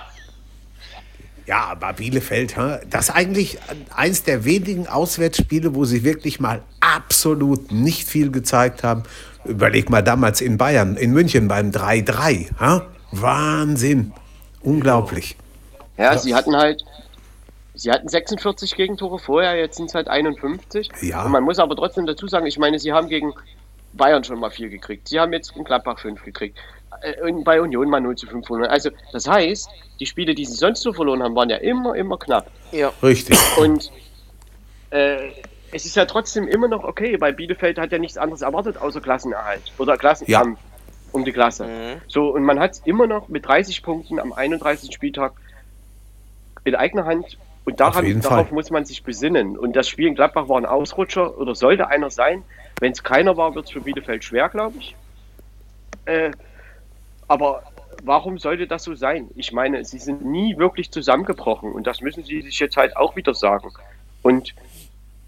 Ja, 1.45 1.65
aber 1.67 1.93
Bielefeld, 1.93 2.57
hä, 2.57 2.79
das 2.89 3.09
ist 3.09 3.15
eigentlich 3.15 3.59
eins 3.95 4.23
der 4.23 4.43
wenigen 4.43 4.87
Auswärtsspiele, 4.87 5.73
wo 5.73 5.85
sie 5.85 6.03
wirklich 6.03 6.41
mal 6.41 6.61
absolut 6.81 7.71
nicht 7.71 8.07
viel 8.09 8.31
gezeigt 8.31 8.83
haben. 8.83 9.03
Überleg 9.45 9.89
mal 9.89 10.01
damals 10.01 10.41
in 10.41 10.57
Bayern, 10.57 10.97
in 10.97 11.11
München 11.11 11.47
beim 11.47 11.69
3-3. 11.69 12.49
hä? 12.59 12.81
Wahnsinn. 13.11 14.11
Unglaublich. 14.61 15.37
Ja, 15.97 16.17
sie 16.17 16.35
hatten 16.35 16.57
halt, 16.57 16.83
sie 17.73 17.89
hatten 17.91 18.09
46 18.09 18.75
Gegentore 18.75 19.19
vorher, 19.19 19.55
jetzt 19.55 19.77
sind 19.77 19.85
es 19.85 19.95
halt 19.95 20.09
51. 20.09 20.89
Ja. 21.01 21.23
Und 21.23 21.31
man 21.31 21.43
muss 21.43 21.59
aber 21.59 21.75
trotzdem 21.77 22.05
dazu 22.05 22.27
sagen, 22.27 22.47
ich 22.47 22.57
meine, 22.57 22.79
sie 22.79 22.91
haben 22.91 23.07
gegen 23.07 23.33
Bayern 23.95 24.23
schon 24.23 24.39
mal 24.39 24.51
viel 24.51 24.69
gekriegt. 24.69 25.07
Sie 25.07 25.19
haben 25.19 25.33
jetzt 25.33 25.55
in 25.55 25.63
Gladbach 25.63 25.99
5 25.99 26.23
gekriegt. 26.23 26.57
Äh, 27.01 27.21
Und 27.21 27.43
bei 27.43 27.61
Union 27.61 27.89
mal 27.89 28.01
0 28.01 28.15
zu 28.15 28.27
5 28.27 28.45
verloren. 28.45 28.69
Also, 28.69 28.89
das 29.11 29.27
heißt, 29.27 29.69
die 29.99 30.05
Spiele, 30.05 30.35
die 30.35 30.45
sie 30.45 30.55
sonst 30.55 30.81
so 30.81 30.93
verloren 30.93 31.23
haben, 31.23 31.35
waren 31.35 31.49
ja 31.49 31.57
immer, 31.57 31.95
immer 31.95 32.17
knapp. 32.17 32.49
Ja. 32.71 32.91
Richtig. 33.01 33.37
Und 33.57 33.91
äh, 34.91 35.31
es 35.71 35.85
ist 35.85 35.95
ja 35.95 36.05
trotzdem 36.05 36.47
immer 36.47 36.67
noch 36.67 36.83
okay, 36.83 37.19
weil 37.19 37.33
Bielefeld 37.33 37.77
hat 37.77 37.91
ja 37.91 37.97
nichts 37.97 38.17
anderes 38.17 38.41
erwartet 38.41 38.77
außer 38.77 39.01
Klassenerhalt 39.01 39.61
oder 39.77 39.97
Klassenkampf 39.97 40.59
um 41.11 41.25
die 41.25 41.31
Klasse. 41.31 41.67
So, 42.07 42.29
und 42.29 42.43
man 42.43 42.59
hat 42.59 42.71
es 42.71 42.79
immer 42.85 43.07
noch 43.07 43.29
mit 43.29 43.45
30 43.45 43.83
Punkten 43.83 44.19
am 44.19 44.33
31. 44.33 44.93
Spieltag 44.93 45.33
in 46.65 46.75
eigener 46.75 47.05
Hand. 47.05 47.37
Und 47.63 47.79
daran, 47.79 48.05
darauf 48.21 48.47
Fall. 48.47 48.53
muss 48.53 48.69
man 48.69 48.85
sich 48.85 49.03
besinnen. 49.03 49.57
Und 49.57 49.75
das 49.75 49.87
Spiel 49.89 50.07
in 50.07 50.15
Gladbach 50.15 50.49
war 50.49 50.57
ein 50.57 50.65
Ausrutscher 50.65 51.37
oder 51.37 51.55
sollte 51.55 51.87
einer 51.87 52.11
sein. 52.11 52.43
Wenn 52.79 52.91
es 52.91 53.03
keiner 53.03 53.37
war, 53.37 53.55
wird 53.55 53.65
es 53.65 53.71
für 53.71 53.81
Bielefeld 53.81 54.23
schwer, 54.23 54.49
glaube 54.49 54.77
ich. 54.79 54.95
Äh, 56.05 56.31
aber 57.27 57.63
warum 58.03 58.37
sollte 58.37 58.67
das 58.67 58.83
so 58.83 58.95
sein? 58.95 59.29
Ich 59.35 59.51
meine, 59.51 59.83
sie 59.85 59.99
sind 59.99 60.25
nie 60.25 60.57
wirklich 60.57 60.91
zusammengebrochen 60.91 61.71
und 61.71 61.87
das 61.87 62.01
müssen 62.01 62.23
sie 62.23 62.41
sich 62.41 62.59
jetzt 62.59 62.77
halt 62.77 62.95
auch 62.97 63.15
wieder 63.15 63.33
sagen. 63.33 63.71
Und 64.21 64.53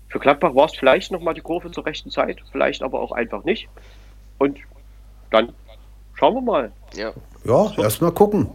für 0.10 0.20
Gladbach 0.20 0.56
war 0.56 0.66
es 0.66 0.76
vielleicht 0.76 1.12
nochmal 1.12 1.34
die 1.34 1.42
Kurve 1.42 1.72
zur 1.72 1.86
rechten 1.86 2.12
Zeit, 2.12 2.40
vielleicht 2.52 2.82
aber 2.82 3.00
auch 3.02 3.12
einfach 3.12 3.44
nicht. 3.44 3.68
Und 4.38 4.60
dann 5.32 5.54
schauen 6.16 6.36
wir 6.36 6.42
mal. 6.42 6.72
Ja. 6.96 7.14
Ja, 7.44 7.72
erst 7.78 8.02
mal 8.02 8.12
gucken. 8.12 8.50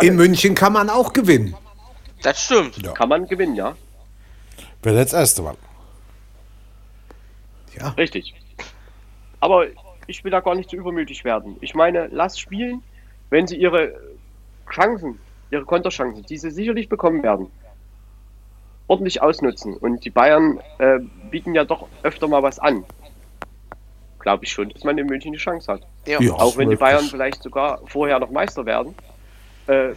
In 0.00 0.16
München 0.16 0.54
kann 0.54 0.72
man 0.72 0.88
auch 0.88 1.12
gewinnen. 1.12 1.54
Das 2.22 2.42
stimmt. 2.44 2.94
Kann 2.94 3.08
man 3.08 3.26
gewinnen, 3.26 3.56
ja? 3.56 3.76
Wer 4.82 4.94
jetzt 4.94 5.12
erste 5.12 5.42
Mal. 5.42 5.56
Ja, 7.78 7.88
Richtig. 7.90 8.34
Aber 9.40 9.66
ich 10.06 10.22
will 10.24 10.30
da 10.30 10.40
gar 10.40 10.54
nicht 10.54 10.70
zu 10.70 10.76
übermütig 10.76 11.24
werden. 11.24 11.56
Ich 11.60 11.74
meine, 11.74 12.08
lass 12.12 12.38
spielen, 12.38 12.82
wenn 13.30 13.46
sie 13.46 13.56
ihre 13.56 13.92
Chancen, 14.70 15.18
ihre 15.50 15.64
Konterchancen, 15.64 16.24
die 16.26 16.38
sie 16.38 16.50
sicherlich 16.50 16.88
bekommen 16.88 17.22
werden, 17.22 17.50
ordentlich 18.88 19.22
ausnutzen. 19.22 19.76
Und 19.76 20.04
die 20.04 20.10
Bayern 20.10 20.60
äh, 20.78 20.98
bieten 21.30 21.54
ja 21.54 21.64
doch 21.64 21.88
öfter 22.02 22.28
mal 22.28 22.42
was 22.42 22.58
an. 22.58 22.84
Glaube 24.18 24.44
ich 24.44 24.52
schon, 24.52 24.68
dass 24.70 24.84
man 24.84 24.96
in 24.98 25.06
München 25.06 25.30
eine 25.30 25.38
Chance 25.38 25.72
hat. 25.72 25.82
Ja. 26.06 26.20
Ja. 26.20 26.32
Auch 26.34 26.56
wenn 26.56 26.70
die. 26.70 26.76
Bayern 26.76 27.04
vielleicht 27.04 27.42
sogar 27.42 27.80
vorher 27.86 28.18
noch 28.20 28.30
Meister 28.30 28.64
werden. 28.66 28.94
Äh, 29.66 29.94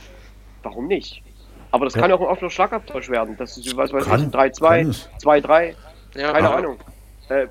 warum 0.63 0.87
nicht? 0.87 1.21
Aber 1.71 1.85
das 1.85 1.93
kann 1.93 2.11
auch 2.11 2.21
ein 2.21 2.27
offener 2.27 2.49
Schlagabtausch 2.49 3.09
werden. 3.09 3.35
Das 3.37 3.57
ist, 3.57 3.75
was 3.75 3.91
weiß 3.91 4.05
Kann- 4.05 4.19
ich, 4.21 4.25
ein 4.27 4.31
kann 4.31 4.89
es. 4.89 5.09
3-2, 5.19 5.43
2-3, 5.43 5.73
Ja, 6.15 6.31
keine 6.31 6.47
aber- 6.47 6.57
Ahnung. 6.57 6.77
Äh, 7.29 7.47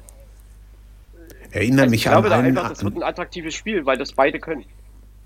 erinnere 1.55 1.83
also 1.83 1.91
mich 1.91 2.01
ich 2.05 2.11
glaube 2.11 2.27
an 2.27 2.31
da 2.31 2.39
einen, 2.39 2.57
einfach, 2.59 2.71
das 2.71 2.85
wird 2.85 2.97
ein 2.97 3.03
attraktives 3.03 3.55
Spiel, 3.55 3.85
weil 3.87 3.97
das 3.99 4.13
beide 4.13 4.39
können. 4.41 4.65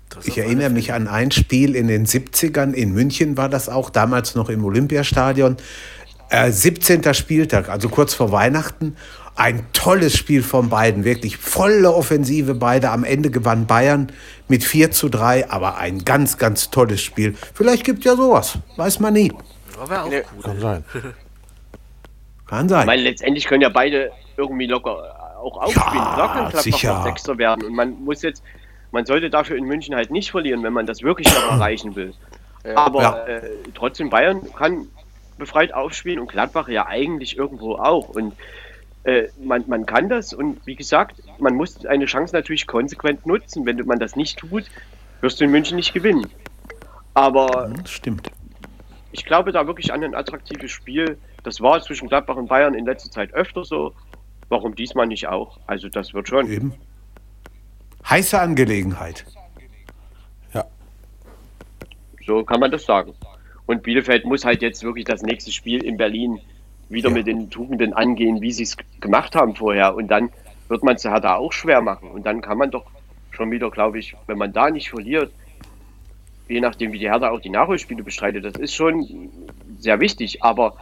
Das 0.09 0.27
Ich 0.27 0.37
erinnere 0.37 0.69
mich 0.69 0.91
an 0.93 1.07
ein 1.07 1.31
Spiel 1.31 1.75
in 1.75 1.87
den 1.87 2.05
70ern, 2.05 2.73
in 2.73 2.93
München 2.93 3.37
war 3.37 3.49
das 3.49 3.69
auch, 3.69 3.89
damals 3.89 4.35
noch 4.35 4.49
im 4.49 4.63
Olympiastadion. 4.65 5.57
Äh, 6.31 6.51
17. 6.51 7.13
Spieltag, 7.13 7.69
also 7.69 7.89
kurz 7.89 8.13
vor 8.13 8.31
Weihnachten. 8.31 8.95
Ein 9.35 9.65
tolles 9.71 10.17
Spiel 10.17 10.43
von 10.43 10.69
beiden, 10.69 11.03
wirklich 11.05 11.37
volle 11.37 11.93
Offensive 11.93 12.55
beide. 12.55 12.89
Am 12.89 13.03
Ende 13.03 13.29
gewann 13.31 13.67
Bayern 13.67 14.11
mit 14.47 14.63
4 14.63 14.91
zu 14.91 15.09
3, 15.09 15.49
aber 15.49 15.77
ein 15.77 16.03
ganz, 16.05 16.37
ganz 16.37 16.69
tolles 16.71 17.01
Spiel. 17.01 17.35
Vielleicht 17.53 17.83
gibt 17.85 18.03
ja 18.03 18.15
sowas, 18.15 18.57
weiß 18.75 18.99
man 18.99 19.13
nie. 19.13 19.31
Wäre 19.87 20.03
auch 20.03 20.09
Nee. 20.09 20.21
gut. 20.35 20.43
Kann 20.43 20.59
sein. 20.59 20.83
Kann 22.47 22.67
sein. 22.67 22.87
Weil 22.87 23.01
letztendlich 23.01 23.45
können 23.45 23.61
ja 23.61 23.69
beide 23.69 24.11
irgendwie 24.37 24.65
locker 24.67 24.97
auch 25.39 25.57
aufspielen. 25.57 25.95
Ja, 25.95 26.13
Klar 26.13 26.33
kann 26.33 26.49
Gladbach 26.49 26.83
noch 26.83 27.03
Sechster 27.03 27.37
werden. 27.37 27.65
Und 27.65 27.73
man 27.75 28.03
muss 28.03 28.21
jetzt, 28.21 28.43
man 28.91 29.05
sollte 29.05 29.29
dafür 29.29 29.55
in 29.57 29.65
München 29.65 29.95
halt 29.95 30.11
nicht 30.11 30.31
verlieren, 30.31 30.63
wenn 30.63 30.73
man 30.73 30.85
das 30.85 31.01
wirklich 31.01 31.27
noch 31.33 31.51
erreichen 31.51 31.95
will. 31.95 32.13
Aber 32.75 33.01
Ja. 33.01 33.25
äh, 33.25 33.41
trotzdem, 33.73 34.09
Bayern 34.09 34.41
kann 34.53 34.87
befreit 35.37 35.73
aufspielen 35.73 36.19
und 36.19 36.29
Gladbach 36.29 36.67
ja 36.67 36.87
eigentlich 36.87 37.37
irgendwo 37.37 37.75
auch. 37.75 38.09
Und 38.09 38.33
äh, 39.05 39.29
man, 39.41 39.63
man 39.67 39.85
kann 39.85 40.09
das 40.09 40.33
und 40.33 40.59
wie 40.65 40.75
gesagt, 40.75 41.15
man 41.39 41.55
muss 41.55 41.85
eine 41.85 42.05
Chance 42.05 42.35
natürlich 42.35 42.67
konsequent 42.67 43.25
nutzen. 43.25 43.65
Wenn 43.65 43.77
man 43.85 43.99
das 43.99 44.17
nicht 44.17 44.37
tut, 44.37 44.65
wirst 45.21 45.39
du 45.39 45.45
in 45.45 45.51
München 45.51 45.77
nicht 45.77 45.93
gewinnen. 45.93 46.27
Aber 47.13 47.71
Stimmt. 47.85 48.29
ich 49.13 49.25
glaube 49.25 49.51
da 49.53 49.65
wirklich 49.67 49.93
an 49.93 50.03
ein 50.03 50.15
attraktives 50.15 50.71
Spiel. 50.71 51.17
Das 51.43 51.61
war 51.61 51.81
zwischen 51.81 52.09
Gladbach 52.09 52.35
und 52.35 52.47
Bayern 52.47 52.73
in 52.73 52.85
letzter 52.85 53.09
Zeit 53.09 53.33
öfter 53.33 53.63
so. 53.63 53.93
Warum 54.49 54.75
diesmal 54.75 55.07
nicht 55.07 55.27
auch? 55.27 55.59
Also 55.67 55.89
das 55.89 56.13
wird 56.13 56.27
schon. 56.27 56.51
Eben. 56.51 56.73
Heiße 58.09 58.39
Angelegenheit. 58.39 59.25
Ja. 60.53 60.65
So 62.25 62.43
kann 62.43 62.59
man 62.59 62.71
das 62.71 62.85
sagen. 62.85 63.13
Und 63.67 63.83
Bielefeld 63.83 64.25
muss 64.25 64.45
halt 64.45 64.61
jetzt 64.63 64.83
wirklich 64.83 65.05
das 65.05 65.21
nächste 65.21 65.51
Spiel 65.51 65.83
in 65.83 65.97
Berlin 65.97 66.39
wieder 66.89 67.09
Ja. 67.09 67.15
mit 67.15 67.27
den 67.27 67.51
Tugenden 67.51 67.93
angehen, 67.93 68.41
wie 68.41 68.51
sie 68.51 68.63
es 68.63 68.75
gemacht 68.99 69.35
haben 69.35 69.55
vorher. 69.55 69.95
Und 69.95 70.07
dann 70.07 70.29
wird 70.67 70.83
man 70.83 70.95
es 70.95 71.03
Hertha 71.03 71.35
auch 71.35 71.53
schwer 71.53 71.81
machen. 71.81 72.09
Und 72.09 72.25
dann 72.25 72.41
kann 72.41 72.57
man 72.57 72.71
doch 72.71 72.85
schon 73.31 73.51
wieder, 73.51 73.69
glaube 73.69 73.99
ich, 73.99 74.15
wenn 74.25 74.39
man 74.39 74.51
da 74.53 74.71
nicht 74.71 74.89
verliert, 74.89 75.31
je 76.47 76.59
nachdem, 76.59 76.91
wie 76.93 76.97
die 76.99 77.09
Hertha 77.11 77.29
auch 77.29 77.41
die 77.41 77.51
Nachholspiele 77.51 78.01
bestreitet, 78.03 78.43
das 78.43 78.55
ist 78.55 78.73
schon 78.73 79.29
sehr 79.77 79.99
wichtig. 79.99 80.41
Aber 80.43 80.77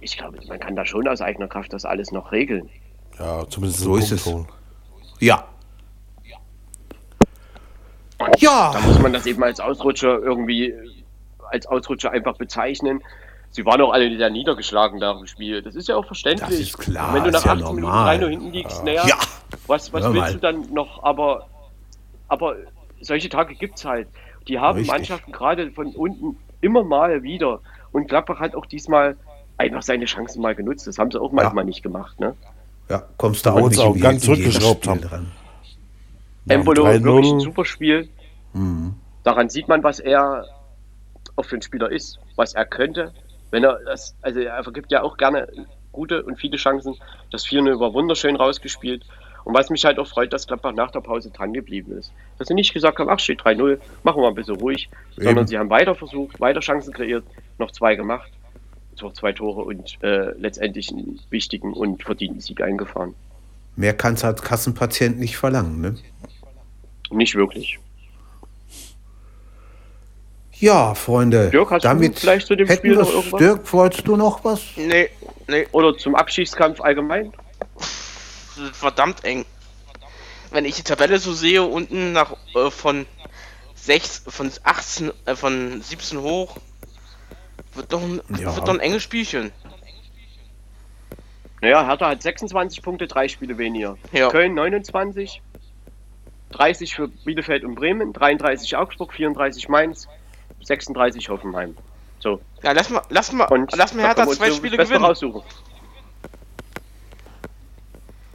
ich 0.00 0.16
glaube, 0.16 0.38
man 0.48 0.58
kann 0.60 0.76
da 0.76 0.84
schon 0.84 1.06
aus 1.08 1.20
eigener 1.20 1.48
Kraft 1.48 1.72
das 1.72 1.84
alles 1.84 2.12
noch 2.12 2.32
regeln. 2.32 2.68
Ja, 3.18 3.46
zumindest 3.48 3.80
So 3.80 3.96
ist 3.96 4.10
es. 4.12 4.26
holen. 4.26 4.46
Ja. 5.20 5.44
Und 8.18 8.40
Ja. 8.40 8.72
Da 8.72 8.80
muss 8.80 8.98
man 8.98 9.12
das 9.12 9.26
eben 9.26 9.42
als 9.42 9.60
Ausrutscher 9.60 10.18
irgendwie, 10.18 10.74
als 11.50 11.66
Ausrutscher 11.66 12.10
einfach 12.10 12.36
bezeichnen. 12.36 13.02
Sie 13.52 13.64
waren 13.66 13.80
auch 13.80 13.92
alle 13.92 14.16
sehr 14.16 14.30
niedergeschlagen 14.30 15.00
nach 15.00 15.16
dem 15.18 15.26
Spiel. 15.26 15.60
Das 15.62 15.74
ist 15.74 15.88
ja 15.88 15.96
auch 15.96 16.06
verständlich. 16.06 16.48
Das 16.50 16.58
ist 16.60 16.78
klar, 16.78 17.12
Wenn 17.14 17.24
du 17.24 17.30
nach 17.30 17.38
ist 17.40 17.44
ja 17.46 17.52
18 17.52 17.64
Minuten 17.66 17.80
normal. 17.82 18.18
3 18.18 18.28
hinten 18.28 18.52
liegst, 18.52 18.84
naja, 18.84 19.06
Ja. 19.06 19.16
was, 19.66 19.92
was 19.92 20.04
Hör 20.04 20.14
willst 20.14 20.26
mal. 20.26 20.32
du 20.34 20.38
dann 20.38 20.72
noch? 20.72 21.02
Aber, 21.02 21.48
aber 22.28 22.56
solche 23.00 23.28
Tage 23.28 23.54
gibt 23.54 23.78
es 23.78 23.84
halt. 23.84 24.06
Die 24.46 24.58
haben 24.58 24.78
Richtig. 24.78 24.92
Mannschaften 24.92 25.32
gerade 25.32 25.70
von 25.72 25.88
unten 25.94 26.38
immer 26.60 26.84
mal 26.84 27.22
wieder. 27.24 27.60
Und 27.92 28.06
Gladbach 28.08 28.38
hat 28.38 28.54
auch 28.54 28.66
diesmal 28.66 29.16
einfach 29.60 29.82
seine 29.82 30.06
Chancen 30.06 30.42
mal 30.42 30.54
genutzt. 30.54 30.86
Das 30.86 30.98
haben 30.98 31.10
sie 31.10 31.20
auch 31.20 31.32
manchmal 31.32 31.64
nicht 31.64 31.82
gemacht. 31.82 32.18
Ne? 32.18 32.34
Ja, 32.88 33.04
kommst 33.16 33.46
du 33.46 33.50
Obwohl 33.50 33.62
auch 33.64 33.68
nicht 33.70 33.80
auch 33.80 33.98
ganz 33.98 34.24
zurückgeschraubt 34.24 34.88
haben. 34.88 35.00
dran. 35.00 35.32
Ja, 36.46 36.54
Embolo 36.56 36.86
3-0. 36.86 37.04
wirklich 37.04 37.32
ein 37.32 37.40
super 37.40 37.64
Spiel. 37.64 38.08
Mhm. 38.52 38.94
Daran 39.22 39.48
sieht 39.50 39.68
man, 39.68 39.82
was 39.84 40.00
er 40.00 40.46
auch 41.36 41.44
für 41.44 41.56
ein 41.56 41.62
Spieler 41.62 41.90
ist, 41.92 42.18
was 42.36 42.54
er 42.54 42.64
könnte. 42.64 43.12
Wenn 43.50 43.62
er 43.64 43.78
das, 43.84 44.16
also 44.22 44.40
er 44.40 44.62
vergibt 44.64 44.90
ja 44.90 45.02
auch 45.02 45.16
gerne 45.16 45.48
gute 45.92 46.22
und 46.22 46.38
viele 46.38 46.56
Chancen. 46.56 46.96
Das 47.30 47.46
4-0 47.46 47.78
war 47.78 47.92
wunderschön 47.92 48.36
rausgespielt. 48.36 49.04
Und 49.44 49.54
was 49.54 49.70
mich 49.70 49.84
halt 49.84 49.98
auch 49.98 50.06
freut, 50.06 50.32
dass 50.32 50.46
Gladbach 50.46 50.72
nach 50.72 50.90
der 50.90 51.00
Pause 51.00 51.30
dran 51.30 51.52
geblieben 51.52 51.96
ist. 51.96 52.12
Dass 52.38 52.48
sie 52.48 52.54
nicht 52.54 52.74
gesagt 52.74 52.98
haben, 52.98 53.08
ach 53.08 53.18
steht 53.18 53.40
3-0, 53.40 53.78
machen 54.02 54.22
wir 54.22 54.28
ein 54.28 54.34
bisschen 54.34 54.56
ruhig, 54.56 54.90
sondern 55.16 55.38
Eben. 55.38 55.46
sie 55.46 55.58
haben 55.58 55.70
weiter 55.70 55.94
versucht, 55.94 56.40
weiter 56.40 56.60
Chancen 56.60 56.92
kreiert, 56.92 57.24
noch 57.58 57.70
zwei 57.70 57.94
gemacht. 57.94 58.30
Zwei 59.14 59.32
Tore 59.32 59.62
und 59.62 59.98
äh, 60.02 60.32
letztendlich 60.38 60.90
einen 60.90 61.18
wichtigen 61.30 61.72
und 61.72 62.02
verdienten 62.02 62.40
Sieg 62.40 62.60
eingefahren. 62.60 63.14
Mehr 63.76 63.94
kann 63.94 64.14
es 64.14 64.24
als 64.24 64.42
Kassenpatient 64.42 65.18
nicht 65.18 65.36
verlangen, 65.36 65.80
ne? 65.80 65.94
Nicht 67.10 67.34
wirklich. 67.34 67.78
Ja, 70.60 70.94
Freunde, 70.94 71.48
Dirk, 71.48 71.70
hast 71.70 71.84
du 71.84 71.88
damit 71.88 72.18
vielleicht 72.18 72.46
zu 72.46 72.54
dem 72.54 72.70
Spiel 72.70 72.94
noch 72.94 73.10
irgendwas? 73.10 73.38
Dirk, 73.38 73.72
wolltest 73.72 74.06
du 74.06 74.16
noch 74.16 74.44
was? 74.44 74.60
Nee, 74.76 75.08
nee, 75.48 75.66
Oder 75.72 75.96
zum 75.96 76.14
Abschiedskampf 76.14 76.82
allgemein? 76.82 77.32
verdammt 78.72 79.24
eng. 79.24 79.46
Wenn 80.50 80.64
ich 80.66 80.74
die 80.74 80.82
Tabelle 80.82 81.18
so 81.18 81.32
sehe, 81.32 81.62
unten 81.62 82.12
nach 82.12 82.36
äh, 82.54 82.70
von 82.70 83.06
6, 83.76 84.24
von 84.28 84.50
18, 84.62 85.12
äh, 85.24 85.34
von 85.34 85.80
17 85.80 86.20
hoch, 86.20 86.58
wird 87.74 87.92
doch 87.92 88.02
ein, 88.02 88.20
Ja. 88.38 88.54
wird 88.56 88.66
doch 88.68 88.74
ein 88.74 88.80
enges 88.80 89.02
Spielchen. 89.02 89.52
Naja, 91.60 91.86
Hertha 91.86 92.08
hat 92.08 92.22
26 92.22 92.82
Punkte, 92.82 93.06
drei 93.06 93.28
Spiele 93.28 93.58
weniger. 93.58 93.96
Ja. 94.12 94.28
Köln 94.30 94.54
29, 94.54 95.42
30 96.52 96.94
für 96.94 97.08
Bielefeld 97.08 97.64
und 97.64 97.74
Bremen, 97.74 98.12
33 98.12 98.76
Augsburg, 98.76 99.12
34 99.12 99.68
Mainz, 99.68 100.08
36 100.62 101.28
Hoffenheim. 101.28 101.76
So, 102.18 102.40
Ja, 102.62 102.72
lass 102.72 102.88
mal, 102.90 103.02
lass 103.10 103.32
mal, 103.32 103.44
und 103.46 103.74
lass 103.76 103.94
mal 103.94 104.06
Hertha 104.06 104.26
zwei 104.26 104.50
Spiele 104.50 104.76
gewinnen. 104.78 105.04
raussuchen. 105.04 105.42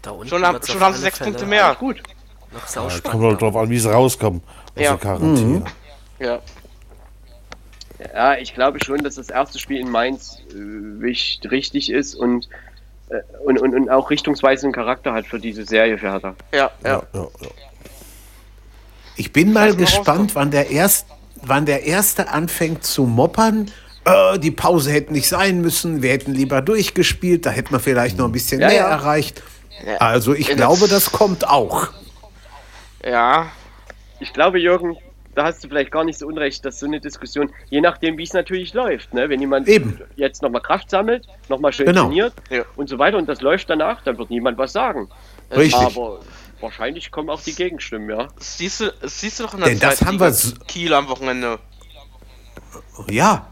Da 0.01 0.11
unten 0.11 0.27
Schon, 0.27 0.45
haben, 0.45 0.59
schon 0.65 0.79
haben 0.79 0.93
sie 0.93 1.01
sechs 1.01 1.17
Fälle 1.17 1.31
Punkte 1.31 1.47
mehr. 1.47 1.75
Gut. 1.79 2.01
Noch 2.51 2.75
Ja, 2.75 2.99
kommt 3.09 3.23
halt 3.23 3.41
drauf 3.41 3.55
an, 3.55 3.69
wie 3.69 3.79
sie 3.79 3.91
rauskommen 3.91 4.41
aus 4.75 4.81
Ja. 4.81 4.91
der 4.91 4.97
Quarantäne. 4.99 5.65
Ja. 6.19 6.39
Ja, 8.13 8.35
ich 8.37 8.53
glaube 8.53 8.79
schon, 8.83 9.03
dass 9.03 9.15
das 9.15 9.29
erste 9.29 9.57
Spiel 9.59 9.79
in 9.79 9.89
Mainz 9.89 10.39
äh, 10.49 10.53
wichtig, 11.01 11.49
richtig 11.51 11.89
ist 11.91 12.15
und, 12.15 12.49
äh, 13.09 13.21
und, 13.45 13.57
und, 13.59 13.73
und 13.73 13.89
auch 13.89 14.09
richtungsweisenden 14.09 14.73
Charakter 14.73 15.13
hat 15.13 15.25
für 15.27 15.39
diese 15.39 15.65
Serie 15.65 15.97
für 15.97 16.11
Hertha. 16.11 16.35
Ja, 16.53 16.71
ja. 16.83 16.89
Ja, 16.91 17.03
ja, 17.13 17.21
ja. 17.41 17.47
Ich 19.15 19.31
bin 19.31 19.53
mal 19.53 19.75
gespannt, 19.75 20.07
rauskommen. 20.07 20.31
wann 20.33 20.51
der, 20.51 20.69
erst, 20.71 21.07
wann 21.41 21.65
der 21.65 21.83
Erste 21.85 22.27
anfängt 22.29 22.83
zu 22.83 23.03
moppern. 23.05 23.71
Äh, 24.03 24.39
die 24.39 24.51
Pause 24.51 24.91
hätte 24.91 25.13
nicht 25.13 25.27
sein 25.29 25.61
müssen, 25.61 26.01
wir 26.01 26.11
hätten 26.11 26.33
lieber 26.33 26.61
durchgespielt, 26.61 27.45
da 27.45 27.49
hätten 27.51 27.71
wir 27.71 27.79
vielleicht 27.79 28.17
noch 28.17 28.25
ein 28.25 28.31
bisschen 28.33 28.59
Ja, 28.61 28.67
mehr 28.67 28.75
ja. 28.77 28.89
erreicht. 28.89 29.41
Also 29.99 30.33
ich 30.33 30.47
glaube, 30.49 30.81
das- 30.81 31.05
das 31.05 31.11
kommt 31.11 31.47
auch. 31.47 31.87
Ja, 33.03 33.47
Ich 34.19 34.31
glaube, 34.33 34.59
Jürgen, 34.59 34.95
da 35.35 35.43
hast 35.43 35.63
du 35.63 35.67
vielleicht 35.67 35.91
gar 35.91 36.03
nicht 36.03 36.17
so 36.17 36.27
unrecht, 36.27 36.65
dass 36.65 36.79
so 36.79 36.85
eine 36.85 36.99
Diskussion, 36.99 37.51
je 37.69 37.81
nachdem, 37.81 38.17
wie 38.17 38.23
es 38.23 38.33
natürlich 38.33 38.73
läuft, 38.73 39.13
ne? 39.13 39.29
wenn 39.29 39.39
jemand 39.41 39.67
Eben. 39.67 39.99
jetzt 40.15 40.41
nochmal 40.41 40.61
Kraft 40.61 40.89
sammelt, 40.89 41.27
nochmal 41.49 41.73
schön 41.73 41.85
Genau. 41.85 42.05
trainiert 42.05 42.33
Ja. 42.49 42.63
und 42.75 42.89
so 42.89 42.97
weiter 42.97 43.17
und 43.17 43.27
das 43.27 43.41
läuft 43.41 43.69
danach, 43.69 44.01
dann 44.03 44.17
wird 44.17 44.29
niemand 44.29 44.57
was 44.57 44.71
sagen. 44.71 45.09
Richtig. 45.51 45.75
Aber 45.75 46.21
wahrscheinlich 46.61 47.11
kommen 47.11 47.29
auch 47.29 47.41
die 47.41 47.53
Gegenstimmen, 47.53 48.09
ja. 48.09 48.27
das 48.37 48.57
siehst 48.57 48.79
du, 48.79 48.93
das 49.01 49.19
siehst 49.19 49.39
du 49.39 49.43
doch 49.43 49.53
in 49.53 49.59
der 49.59 49.69
Denn 49.69 49.79
das 49.79 49.97
zweiten 49.97 50.19
haben 50.19 50.57
wir 50.57 50.65
Kiel 50.67 50.93
am 50.93 51.09
Wochenende. 51.09 51.59
Ja, 53.09 53.47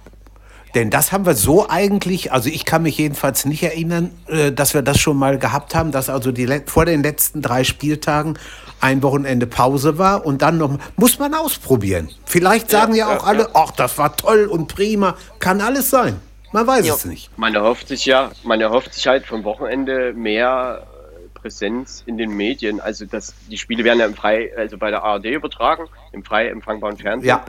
denn 0.74 0.90
das 0.90 1.12
haben 1.12 1.26
wir 1.26 1.36
so 1.36 1.70
eigentlich, 1.70 2.32
also 2.32 2.50
ich 2.50 2.66
kann 2.66 2.82
mich 2.82 2.98
jedenfalls 2.98 3.46
nicht 3.46 3.62
erinnern, 3.62 4.12
äh, 4.28 4.52
dass 4.52 4.74
wir 4.74 4.82
das 4.82 5.00
schon 5.00 5.18
mal 5.18 5.38
gehabt 5.38 5.76
haben, 5.76 5.92
dass 5.92 6.10
also 6.10 6.32
die 6.32 6.48
vor 6.66 6.86
den 6.86 7.04
letzten 7.04 7.42
drei 7.44 7.64
Spieltagen 7.64 8.40
ein 8.84 9.02
Wochenende 9.02 9.48
Pause 9.48 9.98
war 9.98 10.26
und 10.26 10.42
dann 10.42 10.58
noch, 10.58 10.78
muss 10.98 11.18
man 11.18 11.34
ausprobieren. 11.34 12.10
Vielleicht 12.26 12.70
sagen 12.70 12.94
ja, 12.94 13.10
ja, 13.10 13.18
auch 13.18 13.26
alle, 13.26 13.50
ach, 13.54 13.72
das 13.72 13.98
war 13.98 14.16
toll 14.18 14.46
und 14.46 14.68
prima, 14.68 15.16
kann 15.40 15.62
alles 15.62 15.90
sein. 15.90 16.20
Man 16.52 16.68
weiß 16.68 16.86
Ja. 16.86 16.94
es 16.94 17.06
nicht. 17.06 17.36
Man 17.38 17.56
erhofft 17.56 17.88
sich 17.88 18.06
ja, 18.06 18.32
man 18.44 18.60
erhofft 18.62 18.94
sich 18.94 19.08
halt 19.08 19.26
vom 19.26 19.44
Wochenende 19.46 20.14
mehr 20.14 20.84
äh, 20.84 21.40
Präsenz 21.40 22.04
in 22.06 22.18
den 22.18 22.32
Medien. 22.32 22.80
Also 22.82 23.06
das, 23.06 23.34
die 23.50 23.58
Spiele 23.58 23.84
werden 23.84 24.00
ja 24.00 24.06
im 24.06 24.14
Frei, 24.16 24.52
also 24.56 24.78
bei 24.78 24.92
der 24.92 25.04
ARD 25.04 25.26
übertragen, 25.26 25.86
im 26.12 26.24
frei 26.24 26.50
empfangbaren 26.50 26.98
Fernsehen. 26.98 27.30
Ja. 27.30 27.46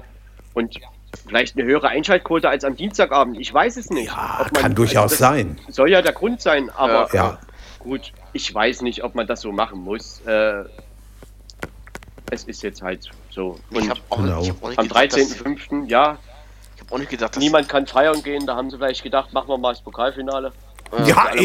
Und 0.55 0.77
vielleicht 1.27 1.57
eine 1.59 1.67
höhere 1.67 1.89
Einschaltquote 1.89 2.49
als 2.49 2.65
am 2.65 2.77
Dienstagabend. 2.77 3.39
Ich 3.41 3.53
weiß 3.53 3.77
es 3.77 3.91
nicht. 3.91 4.07
Ja, 4.07 4.39
Ob 4.41 4.53
man- 4.53 4.63
kann 4.63 4.75
durchaus 4.75 5.11
das 5.11 5.19
sein. 5.19 5.59
Soll 5.69 5.91
ja 5.91 6.01
der 6.01 6.13
Grund 6.13 6.41
sein, 6.41 6.71
aber 6.71 7.09
Ja. 7.13 7.39
gut, 7.81 8.13
ich 8.33 8.55
weiß 8.55 8.83
nicht, 8.83 9.03
ob 9.05 9.15
man 9.17 9.27
das 9.27 9.41
so 9.43 9.53
machen 9.53 9.81
muss. 9.83 10.21
Äh, 10.27 10.65
es 12.35 12.45
ist 12.45 12.63
jetzt 12.63 12.83
halt 12.83 13.09
so. 13.31 13.59
Ich 13.71 13.77
Und 13.79 13.91
habe 13.91 14.01
auch, 14.11 14.17
Genau. 14.19 14.43
ich 14.43 14.51
hab 14.51 14.63
auch 14.63 14.69
nicht 14.69 14.79
am 14.79 14.89
gedacht, 14.89 15.13
dass, 15.13 15.19
13.05. 15.41 15.89
ja, 15.89 16.19
ich 16.77 16.81
hab 16.83 16.93
auch 16.93 16.99
nicht 16.99 17.11
gedacht, 17.11 17.37
dass 17.37 17.43
niemand 17.43 17.69
kann 17.69 17.87
feiern 17.87 18.23
gehen. 18.23 18.47
Da 18.47 18.57
haben 18.57 18.71
sie 18.71 18.77
vielleicht 18.77 19.03
gedacht, 19.03 19.33
machen 19.33 19.49
wir 19.49 19.59
mal 19.59 19.73
das 19.73 19.81
Pokalfinale. 19.83 20.53
Äh, 20.93 21.09
Ja, 21.09 21.17
alle 21.27 21.39
was 21.39 21.45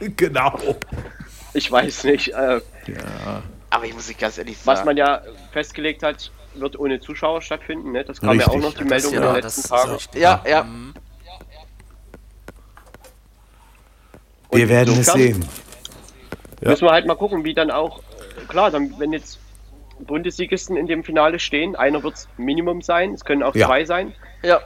eben. 0.00 0.16
genau. 0.16 0.58
Ich 1.54 1.70
weiß 1.70 2.04
nicht. 2.04 2.28
Äh, 2.28 2.60
Aber 3.70 3.84
ich 3.84 3.94
muss 3.94 4.06
dich 4.06 4.18
ganz 4.18 4.38
ehrlich 4.38 4.56
was 4.64 4.78
sagen. 4.78 4.86
man 4.86 4.96
ja 4.96 5.20
festgelegt 5.52 6.02
hat, 6.02 6.30
wird 6.54 6.78
ohne 6.78 7.00
Zuschauer 7.00 7.40
stattfinden. 7.42 7.92
Ne? 7.92 8.04
Das 8.04 8.20
kam 8.20 8.38
ja 8.38 8.46
auch 8.46 8.54
Richtig. 8.54 8.62
noch 8.70 8.74
die 8.74 8.84
Meldung 8.84 9.12
in 9.14 9.22
ja, 9.22 9.32
den 9.34 9.42
das 9.42 9.56
letzten 9.56 9.68
Tagen. 9.74 9.90
richtig. 9.92 10.20
ja, 10.22 10.42
ja. 10.46 10.62
Mhm. 10.64 10.94
Wir 14.50 14.68
werden 14.68 14.98
es 15.00 15.06
sehen. 15.06 15.44
Müssen 16.60 16.86
wir 16.86 16.92
halt 16.92 17.06
mal 17.06 17.16
gucken, 17.16 17.42
wie 17.44 17.54
dann 17.54 17.70
auch, 17.70 18.00
klar, 18.48 18.70
dann, 18.70 18.94
wenn 18.98 19.12
jetzt 19.12 19.38
Bundesligisten 20.04 20.76
in 20.76 20.86
dem 20.86 21.04
Finale 21.04 21.38
stehen, 21.38 21.76
einer 21.76 22.02
wird 22.02 22.14
es 22.14 22.28
Minimum 22.36 22.82
sein, 22.82 23.14
es 23.14 23.24
können 23.24 23.42
auch 23.42 23.54
Ja. 23.54 23.66
zwei 23.66 23.84
sein, 23.84 24.14
Ja, 24.42 24.60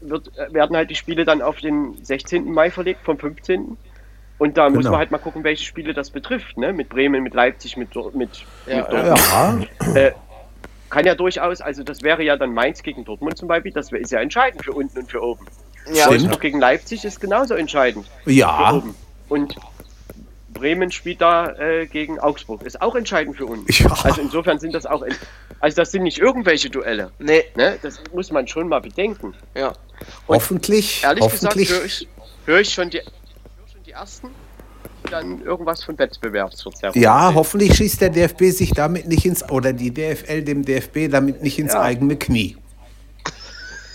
wird, 0.00 0.30
äh, 0.38 0.52
werden 0.52 0.76
halt 0.76 0.90
die 0.90 0.94
Spiele 0.94 1.24
dann 1.24 1.42
auf 1.42 1.58
den 1.58 2.02
16. 2.04 2.52
Mai 2.52 2.70
verlegt, 2.70 3.04
vom 3.04 3.18
15. 3.18 3.76
Und 4.38 4.56
da 4.56 4.68
muss 4.68 4.78
Genau. 4.78 4.90
man 4.92 4.98
halt 5.00 5.10
mal 5.10 5.18
gucken, 5.18 5.42
welche 5.42 5.64
Spiele 5.64 5.92
das 5.94 6.10
betrifft, 6.10 6.56
ne? 6.56 6.72
Mit 6.72 6.88
Bremen, 6.88 7.22
mit 7.24 7.34
Leipzig, 7.34 7.76
mit, 7.76 7.94
Dor- 7.94 8.12
mit, 8.14 8.44
Ja, 8.66 8.76
mit 8.76 8.92
Dortmund. 8.92 9.68
Ja, 9.94 10.00
Äh, 10.00 10.12
kann 10.90 11.04
ja 11.04 11.14
durchaus, 11.16 11.60
also 11.60 11.82
das 11.82 12.02
wäre 12.02 12.22
ja 12.22 12.36
dann 12.36 12.54
Mainz 12.54 12.82
gegen 12.82 13.04
Dortmund 13.04 13.36
zum 13.36 13.48
Beispiel, 13.48 13.72
das 13.72 13.90
ist 13.92 14.12
ja 14.12 14.20
entscheidend 14.20 14.64
für 14.64 14.72
unten 14.72 14.98
und 15.00 15.10
für 15.10 15.22
oben. 15.22 15.44
ja. 15.86 15.94
Stimmt. 16.04 16.10
Wolfsburg 16.10 16.40
gegen 16.40 16.60
Leipzig 16.60 17.04
ist 17.04 17.20
genauso 17.20 17.54
entscheidend 17.54 18.06
für 18.24 18.30
ja, 18.32 18.72
oben. 18.74 18.94
Und 19.28 19.56
Bremen 20.58 20.90
spielt 20.90 21.20
da 21.20 21.52
äh, 21.58 21.86
gegen 21.86 22.18
Augsburg, 22.18 22.62
ist 22.62 22.80
auch 22.82 22.94
entscheidend 22.94 23.36
für 23.36 23.46
uns. 23.46 23.78
Ja. 23.78 23.90
Also 24.04 24.20
insofern 24.20 24.58
sind 24.58 24.74
das 24.74 24.86
auch, 24.86 25.04
also 25.60 25.76
das 25.76 25.90
sind 25.92 26.02
nicht 26.02 26.18
irgendwelche 26.18 26.68
Duelle. 26.70 27.10
Nee, 27.18 27.44
Ne? 27.56 27.78
Das 27.82 28.00
muss 28.12 28.30
man 28.32 28.46
schon 28.48 28.68
mal 28.68 28.80
bedenken. 28.80 29.34
ja. 29.54 29.72
hoffentlich, 30.28 31.02
Ehrlich 31.02 31.22
hoffentlich. 31.24 31.68
gesagt 31.68 31.80
höre 31.80 31.86
ich, 31.86 32.08
hör 32.46 32.60
ich, 32.60 32.72
schon 32.74 32.90
die, 32.90 33.00
schon 33.72 33.82
die 33.86 33.90
ersten, 33.92 34.28
die 35.06 35.10
dann 35.10 35.42
irgendwas 35.42 35.82
von 35.84 35.98
Wettbewerbsverzerrung. 35.98 37.00
Ja, 37.00 37.26
sehen. 37.28 37.34
hoffentlich 37.36 37.74
schießt 37.76 38.00
der 38.00 38.10
DFB 38.10 38.44
sich 38.50 38.70
damit 38.72 39.06
nicht 39.08 39.24
ins, 39.26 39.48
oder 39.50 39.72
die 39.72 39.92
DFL 39.92 40.42
dem 40.42 40.64
DFB 40.64 41.08
damit 41.10 41.42
nicht 41.42 41.58
ins 41.58 41.72
Ja. 41.72 41.82
eigene 41.82 42.16
Knie. 42.16 42.56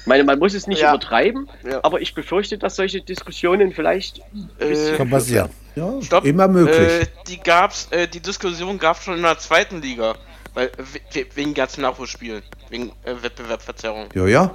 Ich 0.02 0.08
meine, 0.08 0.26
man 0.26 0.38
muss 0.38 0.54
es 0.54 0.68
nicht 0.68 0.82
Ja. 0.82 0.90
übertreiben, 0.94 1.48
Ja. 1.66 1.80
aber 1.84 2.02
ich 2.02 2.14
befürchte, 2.14 2.58
dass 2.58 2.76
solche 2.76 3.02
Diskussionen 3.02 3.72
vielleicht 3.72 4.20
ein 4.34 4.50
bisschen 4.60 4.94
Äh, 4.96 4.98
Kann 4.98 5.10
passieren. 5.10 5.50
Ja, 5.76 6.02
Stopp. 6.02 6.24
immer 6.26 6.48
möglich. 6.48 6.78
Äh, 6.78 7.08
die 7.28 7.40
gab's, 7.40 7.88
äh, 7.92 8.08
die 8.08 8.20
Diskussion 8.20 8.78
gab 8.78 8.98
schon 9.02 9.16
in 9.18 9.24
der 9.24 9.38
zweiten 9.40 9.82
Liga. 9.82 10.16
Weil, 10.54 10.70
we- 10.78 11.00
we- 11.14 11.26
wegen 11.34 11.54
ganzen 11.56 11.82
Nachholspielen. 11.82 12.44
Wegen 12.70 12.92
äh, 13.04 13.16
Wettbewerbsverzerrung. 13.22 14.10
ja, 14.14 14.28
ja. 14.28 14.52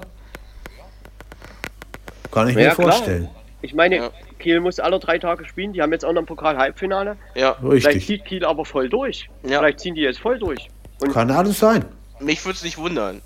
Kann 2.30 2.48
ich 2.48 2.54
Ja, 2.54 2.68
mir 2.68 2.74
klar. 2.74 2.92
vorstellen. 2.92 3.28
Ich 3.62 3.74
meine, 3.74 3.96
Ja. 3.96 4.10
Kiel 4.38 4.60
muss 4.60 4.78
alle 4.78 5.00
drei 5.00 5.18
Tage 5.18 5.44
spielen. 5.44 5.72
Die 5.72 5.82
haben 5.82 5.90
jetzt 5.90 6.04
auch 6.04 6.12
noch 6.12 6.22
ein 6.22 6.26
Pokal-Halbfinale. 6.26 7.16
Ja, 7.34 7.54
Vielleicht 7.58 7.86
Richtig. 7.88 8.06
zieht 8.06 8.24
Kiel 8.26 8.44
aber 8.44 8.64
voll 8.64 8.88
durch. 8.88 9.28
Ja. 9.42 9.58
Vielleicht 9.58 9.80
ziehen 9.80 9.96
die 9.96 10.02
jetzt 10.02 10.20
voll 10.20 10.38
durch. 10.38 10.68
Und, 11.00 11.12
Kann 11.12 11.30
alles 11.32 11.58
sein. 11.58 11.84
mich 12.20 12.44
würde 12.44 12.56
es 12.56 12.62
nicht 12.62 12.78
wundern. 12.78 13.20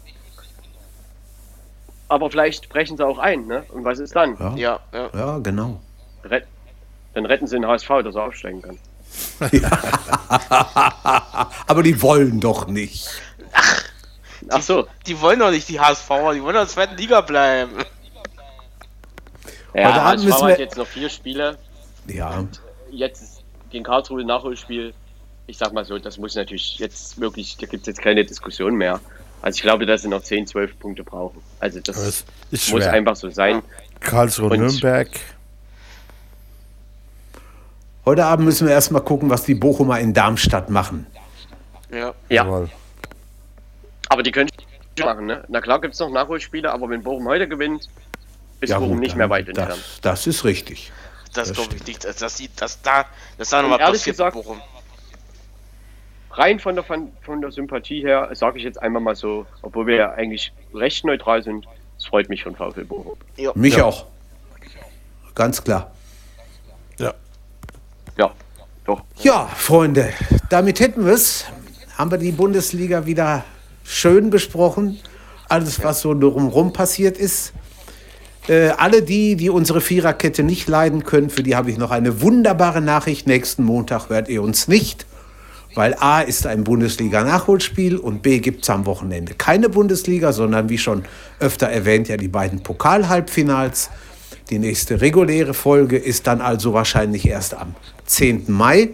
aber 2.08 2.30
vielleicht 2.30 2.68
brechen 2.68 2.96
sie 2.98 3.06
auch 3.06 3.18
ein. 3.18 3.46
Ne? 3.46 3.64
Und 3.72 3.84
was 3.84 3.98
ist 3.98 4.14
dann? 4.14 4.36
Ja, 4.38 4.54
Ja, 4.56 4.80
ja. 4.92 5.10
ja 5.14 5.38
genau. 5.38 5.80
Ret 6.24 6.46
dann 7.14 7.26
retten 7.26 7.46
sie 7.46 7.56
den 7.56 7.66
HSV, 7.66 7.88
dass 8.04 8.14
er 8.14 8.24
aufsteigen 8.24 8.62
kann. 8.62 8.78
Aber 11.66 11.82
die 11.82 12.00
wollen 12.02 12.40
doch 12.40 12.66
nicht. 12.66 13.08
Ach 14.48 14.62
so. 14.62 14.86
Die 15.06 15.20
wollen 15.20 15.38
doch 15.38 15.50
nicht 15.50 15.68
die 15.68 15.80
HSVer, 15.80 16.34
die 16.34 16.42
wollen 16.42 16.54
doch 16.54 16.62
in 16.62 16.66
der 16.66 16.68
zweiten 16.68 16.96
Liga 16.96 17.20
bleiben. 17.20 17.72
Ja, 19.74 19.90
Abend 19.90 20.02
HSV 20.04 20.24
müssen 20.24 20.42
hat 20.42 20.48
wir- 20.48 20.58
jetzt 20.58 20.76
noch 20.76 20.86
vier 20.86 21.08
Spiele. 21.08 21.58
Ja, 22.08 22.44
Jetzt 22.90 23.22
ist 23.22 23.42
gegen 23.70 23.84
Karlsruhe 23.84 24.24
Nachholspiel. 24.24 24.92
Ich 25.46 25.56
sag 25.58 25.72
mal 25.72 25.84
so, 25.84 25.98
das 25.98 26.18
muss 26.18 26.34
natürlich 26.34 26.78
jetzt 26.78 27.18
wirklich, 27.20 27.56
da 27.56 27.66
gibt 27.66 27.82
es 27.82 27.86
jetzt 27.86 28.02
keine 28.02 28.24
Diskussion 28.24 28.74
mehr. 28.74 29.00
Also 29.40 29.56
ich 29.56 29.62
glaube, 29.62 29.86
dass 29.86 30.02
sie 30.02 30.08
noch 30.08 30.22
10, 30.22 30.46
12 30.46 30.78
Punkte 30.78 31.02
brauchen. 31.04 31.40
Also 31.58 31.80
das 31.80 32.24
ist 32.50 32.70
muss 32.70 32.84
einfach 32.86 33.16
so 33.16 33.30
sein. 33.30 33.62
Karlsruhe, 34.00 34.50
Und- 34.50 34.60
Nürnberg. 34.60 35.08
Heute 38.04 38.24
Abend 38.24 38.44
müssen 38.44 38.66
wir 38.66 38.74
erstmal 38.74 39.02
gucken, 39.02 39.30
was 39.30 39.44
die 39.44 39.54
Bochumer 39.54 40.00
in 40.00 40.14
Darmstadt 40.14 40.70
machen. 40.70 41.06
Ja. 41.90 42.14
Ja, 42.28 42.68
aber 44.08 44.22
die 44.22 44.30
können 44.32 44.48
schon 44.98 45.06
machen, 45.06 45.26
ne? 45.26 45.44
Na 45.48 45.60
klar 45.60 45.80
gibt 45.80 45.94
es 45.94 46.00
noch 46.00 46.10
Nachholspiele, 46.10 46.70
aber 46.70 46.88
wenn 46.90 47.02
Bochum 47.02 47.26
heute 47.28 47.48
gewinnt, 47.48 47.88
ist 48.60 48.70
Ja, 48.70 48.78
Bochum 48.78 48.92
gut, 48.94 49.00
nicht 49.00 49.16
mehr 49.16 49.30
weit 49.30 49.48
entfernt. 49.48 49.70
das, 49.72 50.00
das 50.02 50.26
ist 50.26 50.44
richtig. 50.44 50.92
Das, 51.34 51.48
Das 51.48 51.56
glaube 51.56 51.76
ich 51.76 51.86
nicht. 51.86 52.04
Das, 52.04 52.16
das 52.16 52.36
sieht, 52.36 52.50
das 52.60 52.80
da, 52.82 53.06
das 53.38 53.48
da 53.50 53.62
nochmal 53.62 53.80
ehrlich 53.80 54.00
passiert 54.00 54.16
gesagt- 54.16 54.34
Bochum. 54.34 54.60
Rein 56.32 56.58
von 56.60 56.74
der, 56.74 56.84
von, 56.84 57.10
von 57.22 57.40
der 57.42 57.52
Sympathie 57.52 58.00
her, 58.02 58.30
sage 58.32 58.56
ich 58.58 58.64
jetzt 58.64 58.80
einmal 58.80 59.02
mal 59.02 59.14
so, 59.14 59.44
obwohl 59.60 59.86
wir 59.86 59.96
ja 59.96 60.10
eigentlich 60.12 60.52
recht 60.74 61.04
neutral 61.04 61.42
sind, 61.42 61.66
es 61.98 62.06
freut 62.06 62.28
mich 62.30 62.42
von 62.42 62.56
VfL 62.56 62.84
Bochum. 62.84 63.16
Mich 63.54 63.76
Ja. 63.76 63.84
auch. 63.84 64.06
Ganz 65.34 65.62
klar. 65.62 65.90
Ja. 66.98 67.12
Ja, 68.22 68.30
doch. 68.84 69.02
Ja, 69.22 69.48
Freunde, 69.56 70.10
damit 70.48 70.78
hätten 70.78 71.04
wir 71.04 71.14
es. 71.14 71.44
Haben 71.98 72.12
wir 72.12 72.18
die 72.18 72.30
Bundesliga 72.30 73.04
wieder 73.04 73.44
schön 73.82 74.30
besprochen. 74.30 75.00
Alles, 75.48 75.82
was 75.82 76.02
so 76.02 76.14
drumherum 76.14 76.72
passiert 76.72 77.18
ist. 77.18 77.52
Äh, 78.46 78.68
alle 78.68 79.02
die, 79.02 79.34
die 79.34 79.50
unsere 79.50 79.80
Viererkette 79.80 80.44
nicht 80.44 80.68
leiden 80.68 81.02
können, 81.02 81.30
für 81.30 81.42
die 81.42 81.56
habe 81.56 81.70
ich 81.70 81.78
noch 81.78 81.90
eine 81.90 82.22
wunderbare 82.22 82.80
Nachricht. 82.80 83.26
Nächsten 83.26 83.64
Montag 83.64 84.08
hört 84.08 84.28
ihr 84.28 84.42
uns 84.42 84.68
nicht, 84.68 85.04
weil 85.74 85.96
A 85.98 86.20
ist 86.20 86.46
ein 86.46 86.62
Bundesliga-Nachholspiel 86.62 87.96
und 87.96 88.22
B 88.22 88.38
gibt 88.38 88.62
es 88.62 88.70
am 88.70 88.86
Wochenende 88.86 89.34
keine 89.34 89.68
Bundesliga, 89.68 90.32
sondern 90.32 90.68
wie 90.68 90.78
schon 90.78 91.04
öfter 91.40 91.66
erwähnt, 91.68 92.08
ja 92.08 92.16
die 92.16 92.28
beiden 92.28 92.62
Pokal-Halbfinals. 92.62 93.90
Die 94.52 94.58
nächste 94.58 95.00
reguläre 95.00 95.54
Folge 95.54 95.96
ist 95.96 96.26
dann 96.26 96.42
also 96.42 96.74
wahrscheinlich 96.74 97.26
erst 97.26 97.54
am 97.54 97.74
10. 98.04 98.44
Mai. 98.48 98.90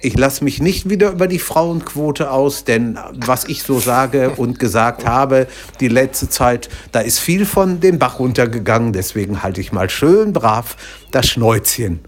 Ich 0.00 0.16
lasse 0.16 0.42
mich 0.42 0.62
nicht 0.62 0.88
wieder 0.88 1.10
über 1.10 1.26
die 1.26 1.38
Frauenquote 1.38 2.30
aus, 2.30 2.64
denn 2.64 2.98
was 3.12 3.44
ich 3.44 3.62
so 3.62 3.78
sage 3.78 4.30
und 4.30 4.58
gesagt 4.58 5.04
habe, 5.04 5.48
die 5.80 5.88
letzte 5.88 6.30
Zeit, 6.30 6.70
da 6.92 7.00
ist 7.00 7.18
viel 7.18 7.44
von 7.44 7.80
den 7.80 7.98
Bach 7.98 8.20
runtergegangen. 8.20 8.94
Deswegen 8.94 9.42
halte 9.42 9.60
ich 9.60 9.70
mal 9.70 9.90
schön 9.90 10.32
brav 10.32 10.78
das 11.10 11.28
Schnäuzchen. 11.28 12.00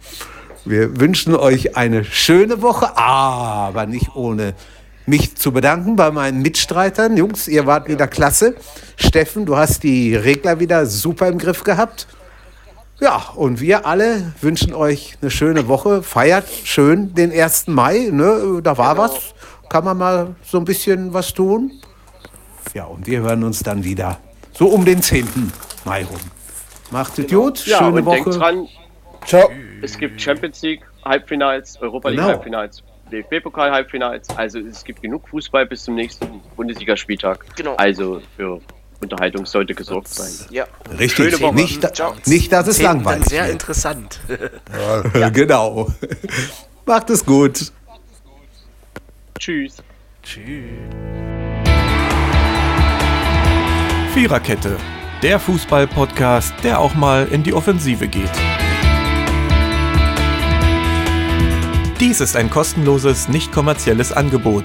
Wir 0.65 0.99
wünschen 0.99 1.35
euch 1.35 1.77
eine 1.77 2.07
schöne 2.07 2.62
Woche, 2.62 2.97
aber 2.97 3.85
nicht 3.85 4.16
ohne 4.16 4.55
mich 5.05 5.36
zu 5.36 5.53
bedanken 5.53 5.97
bei 5.97 6.11
meinen 6.11 6.40
Mitstreitern. 6.40 7.19
Jungs, 7.19 7.49
ihr 7.49 7.66
wart 7.66 7.89
wieder 7.89 8.09
klasse. 8.09 8.55
Steffen, 8.97 9.44
du 9.44 9.59
hast 9.59 9.82
die 9.82 10.16
Regler 10.16 10.59
wieder 10.59 10.86
super 10.86 11.28
im 11.28 11.36
Griff 11.36 11.65
gehabt. 11.65 12.07
Ja, 13.03 13.31
und 13.35 13.61
wir 13.61 13.85
alle 13.85 14.33
wünschen 14.41 14.73
euch 14.74 15.16
eine 15.20 15.29
schöne 15.33 15.66
Woche. 15.66 16.05
Feiert 16.05 16.49
schön 16.49 17.12
den 17.15 17.33
1. 17.33 17.66
Mai. 17.66 18.09
Ne? 18.12 18.61
Da 18.62 18.79
war 18.79 18.97
was. 18.97 19.35
Kann 19.69 19.85
man 19.85 19.99
mal 19.99 20.37
so 20.45 20.59
ein 20.59 20.65
bisschen 20.65 21.12
was 21.12 21.35
tun. 21.35 21.73
Ja, 22.74 22.85
und 22.85 23.05
wir 23.09 23.23
hören 23.23 23.43
uns 23.43 23.61
dann 23.65 23.83
wieder 23.83 24.19
so 24.53 24.69
um 24.69 24.85
den 24.85 25.03
10. 25.03 25.27
Mai 25.85 26.05
rum. 26.05 26.20
Macht 26.93 27.19
es 27.19 27.29
gut. 27.29 27.66
Ja, 27.66 27.79
schöne 27.79 27.97
und 27.97 28.05
Woche. 28.05 28.16
denkt 28.23 28.37
dran, 28.37 28.69
Ciao. 29.27 29.51
es 29.83 29.99
gibt 29.99 30.23
Champions 30.23 30.62
League 30.62 30.83
Halbfinals, 31.05 31.83
Europa 31.83 32.09
League 32.09 32.20
Genau. 32.20 32.29
Halbfinals, 32.35 32.85
DFB-Pokal 33.11 33.73
Halbfinals. 33.73 34.31
Also 34.37 34.61
es 34.61 34.85
gibt 34.85 35.03
genug 35.03 35.27
Fußball 35.29 35.66
bis 35.66 35.83
zum 35.83 35.97
nächsten 35.97 36.41
Bundesligaspieltag. 36.55 37.45
Genau. 37.57 37.74
Also 37.74 38.23
für 38.37 38.61
Unterhaltung 39.03 39.47
sollte 39.47 39.74
gesorgt 39.74 40.09
sein. 40.09 40.33
Ja. 40.51 40.65
Richtig. 40.99 41.31
schöne 41.33 41.41
Woche. 41.41 41.55
Nicht, 41.55 42.27
nicht, 42.27 42.53
dass 42.53 42.66
es 42.69 42.81
langweilig 42.81 43.27
sehr 43.27 43.43
wird. 43.45 43.53
interessant. 43.53 44.20
Genau. 45.33 45.93
Macht 46.87 47.11
es 47.11 47.24
gut. 47.24 47.73
Tschüss. 49.39 49.77
Tschüss. 50.23 50.69
Viererkette, 54.15 54.77
der 55.23 55.39
Fußball-Podcast, 55.41 56.55
der 56.62 56.79
auch 56.81 56.95
mal 56.95 57.27
in 57.29 57.43
die 57.43 57.55
Offensive 57.55 58.09
geht. 58.09 58.31
Dies 61.99 62.20
ist 62.20 62.37
ein 62.37 62.51
kostenloses, 62.51 63.29
nicht 63.29 63.53
kommerzielles 63.53 64.12
Angebot. 64.12 64.65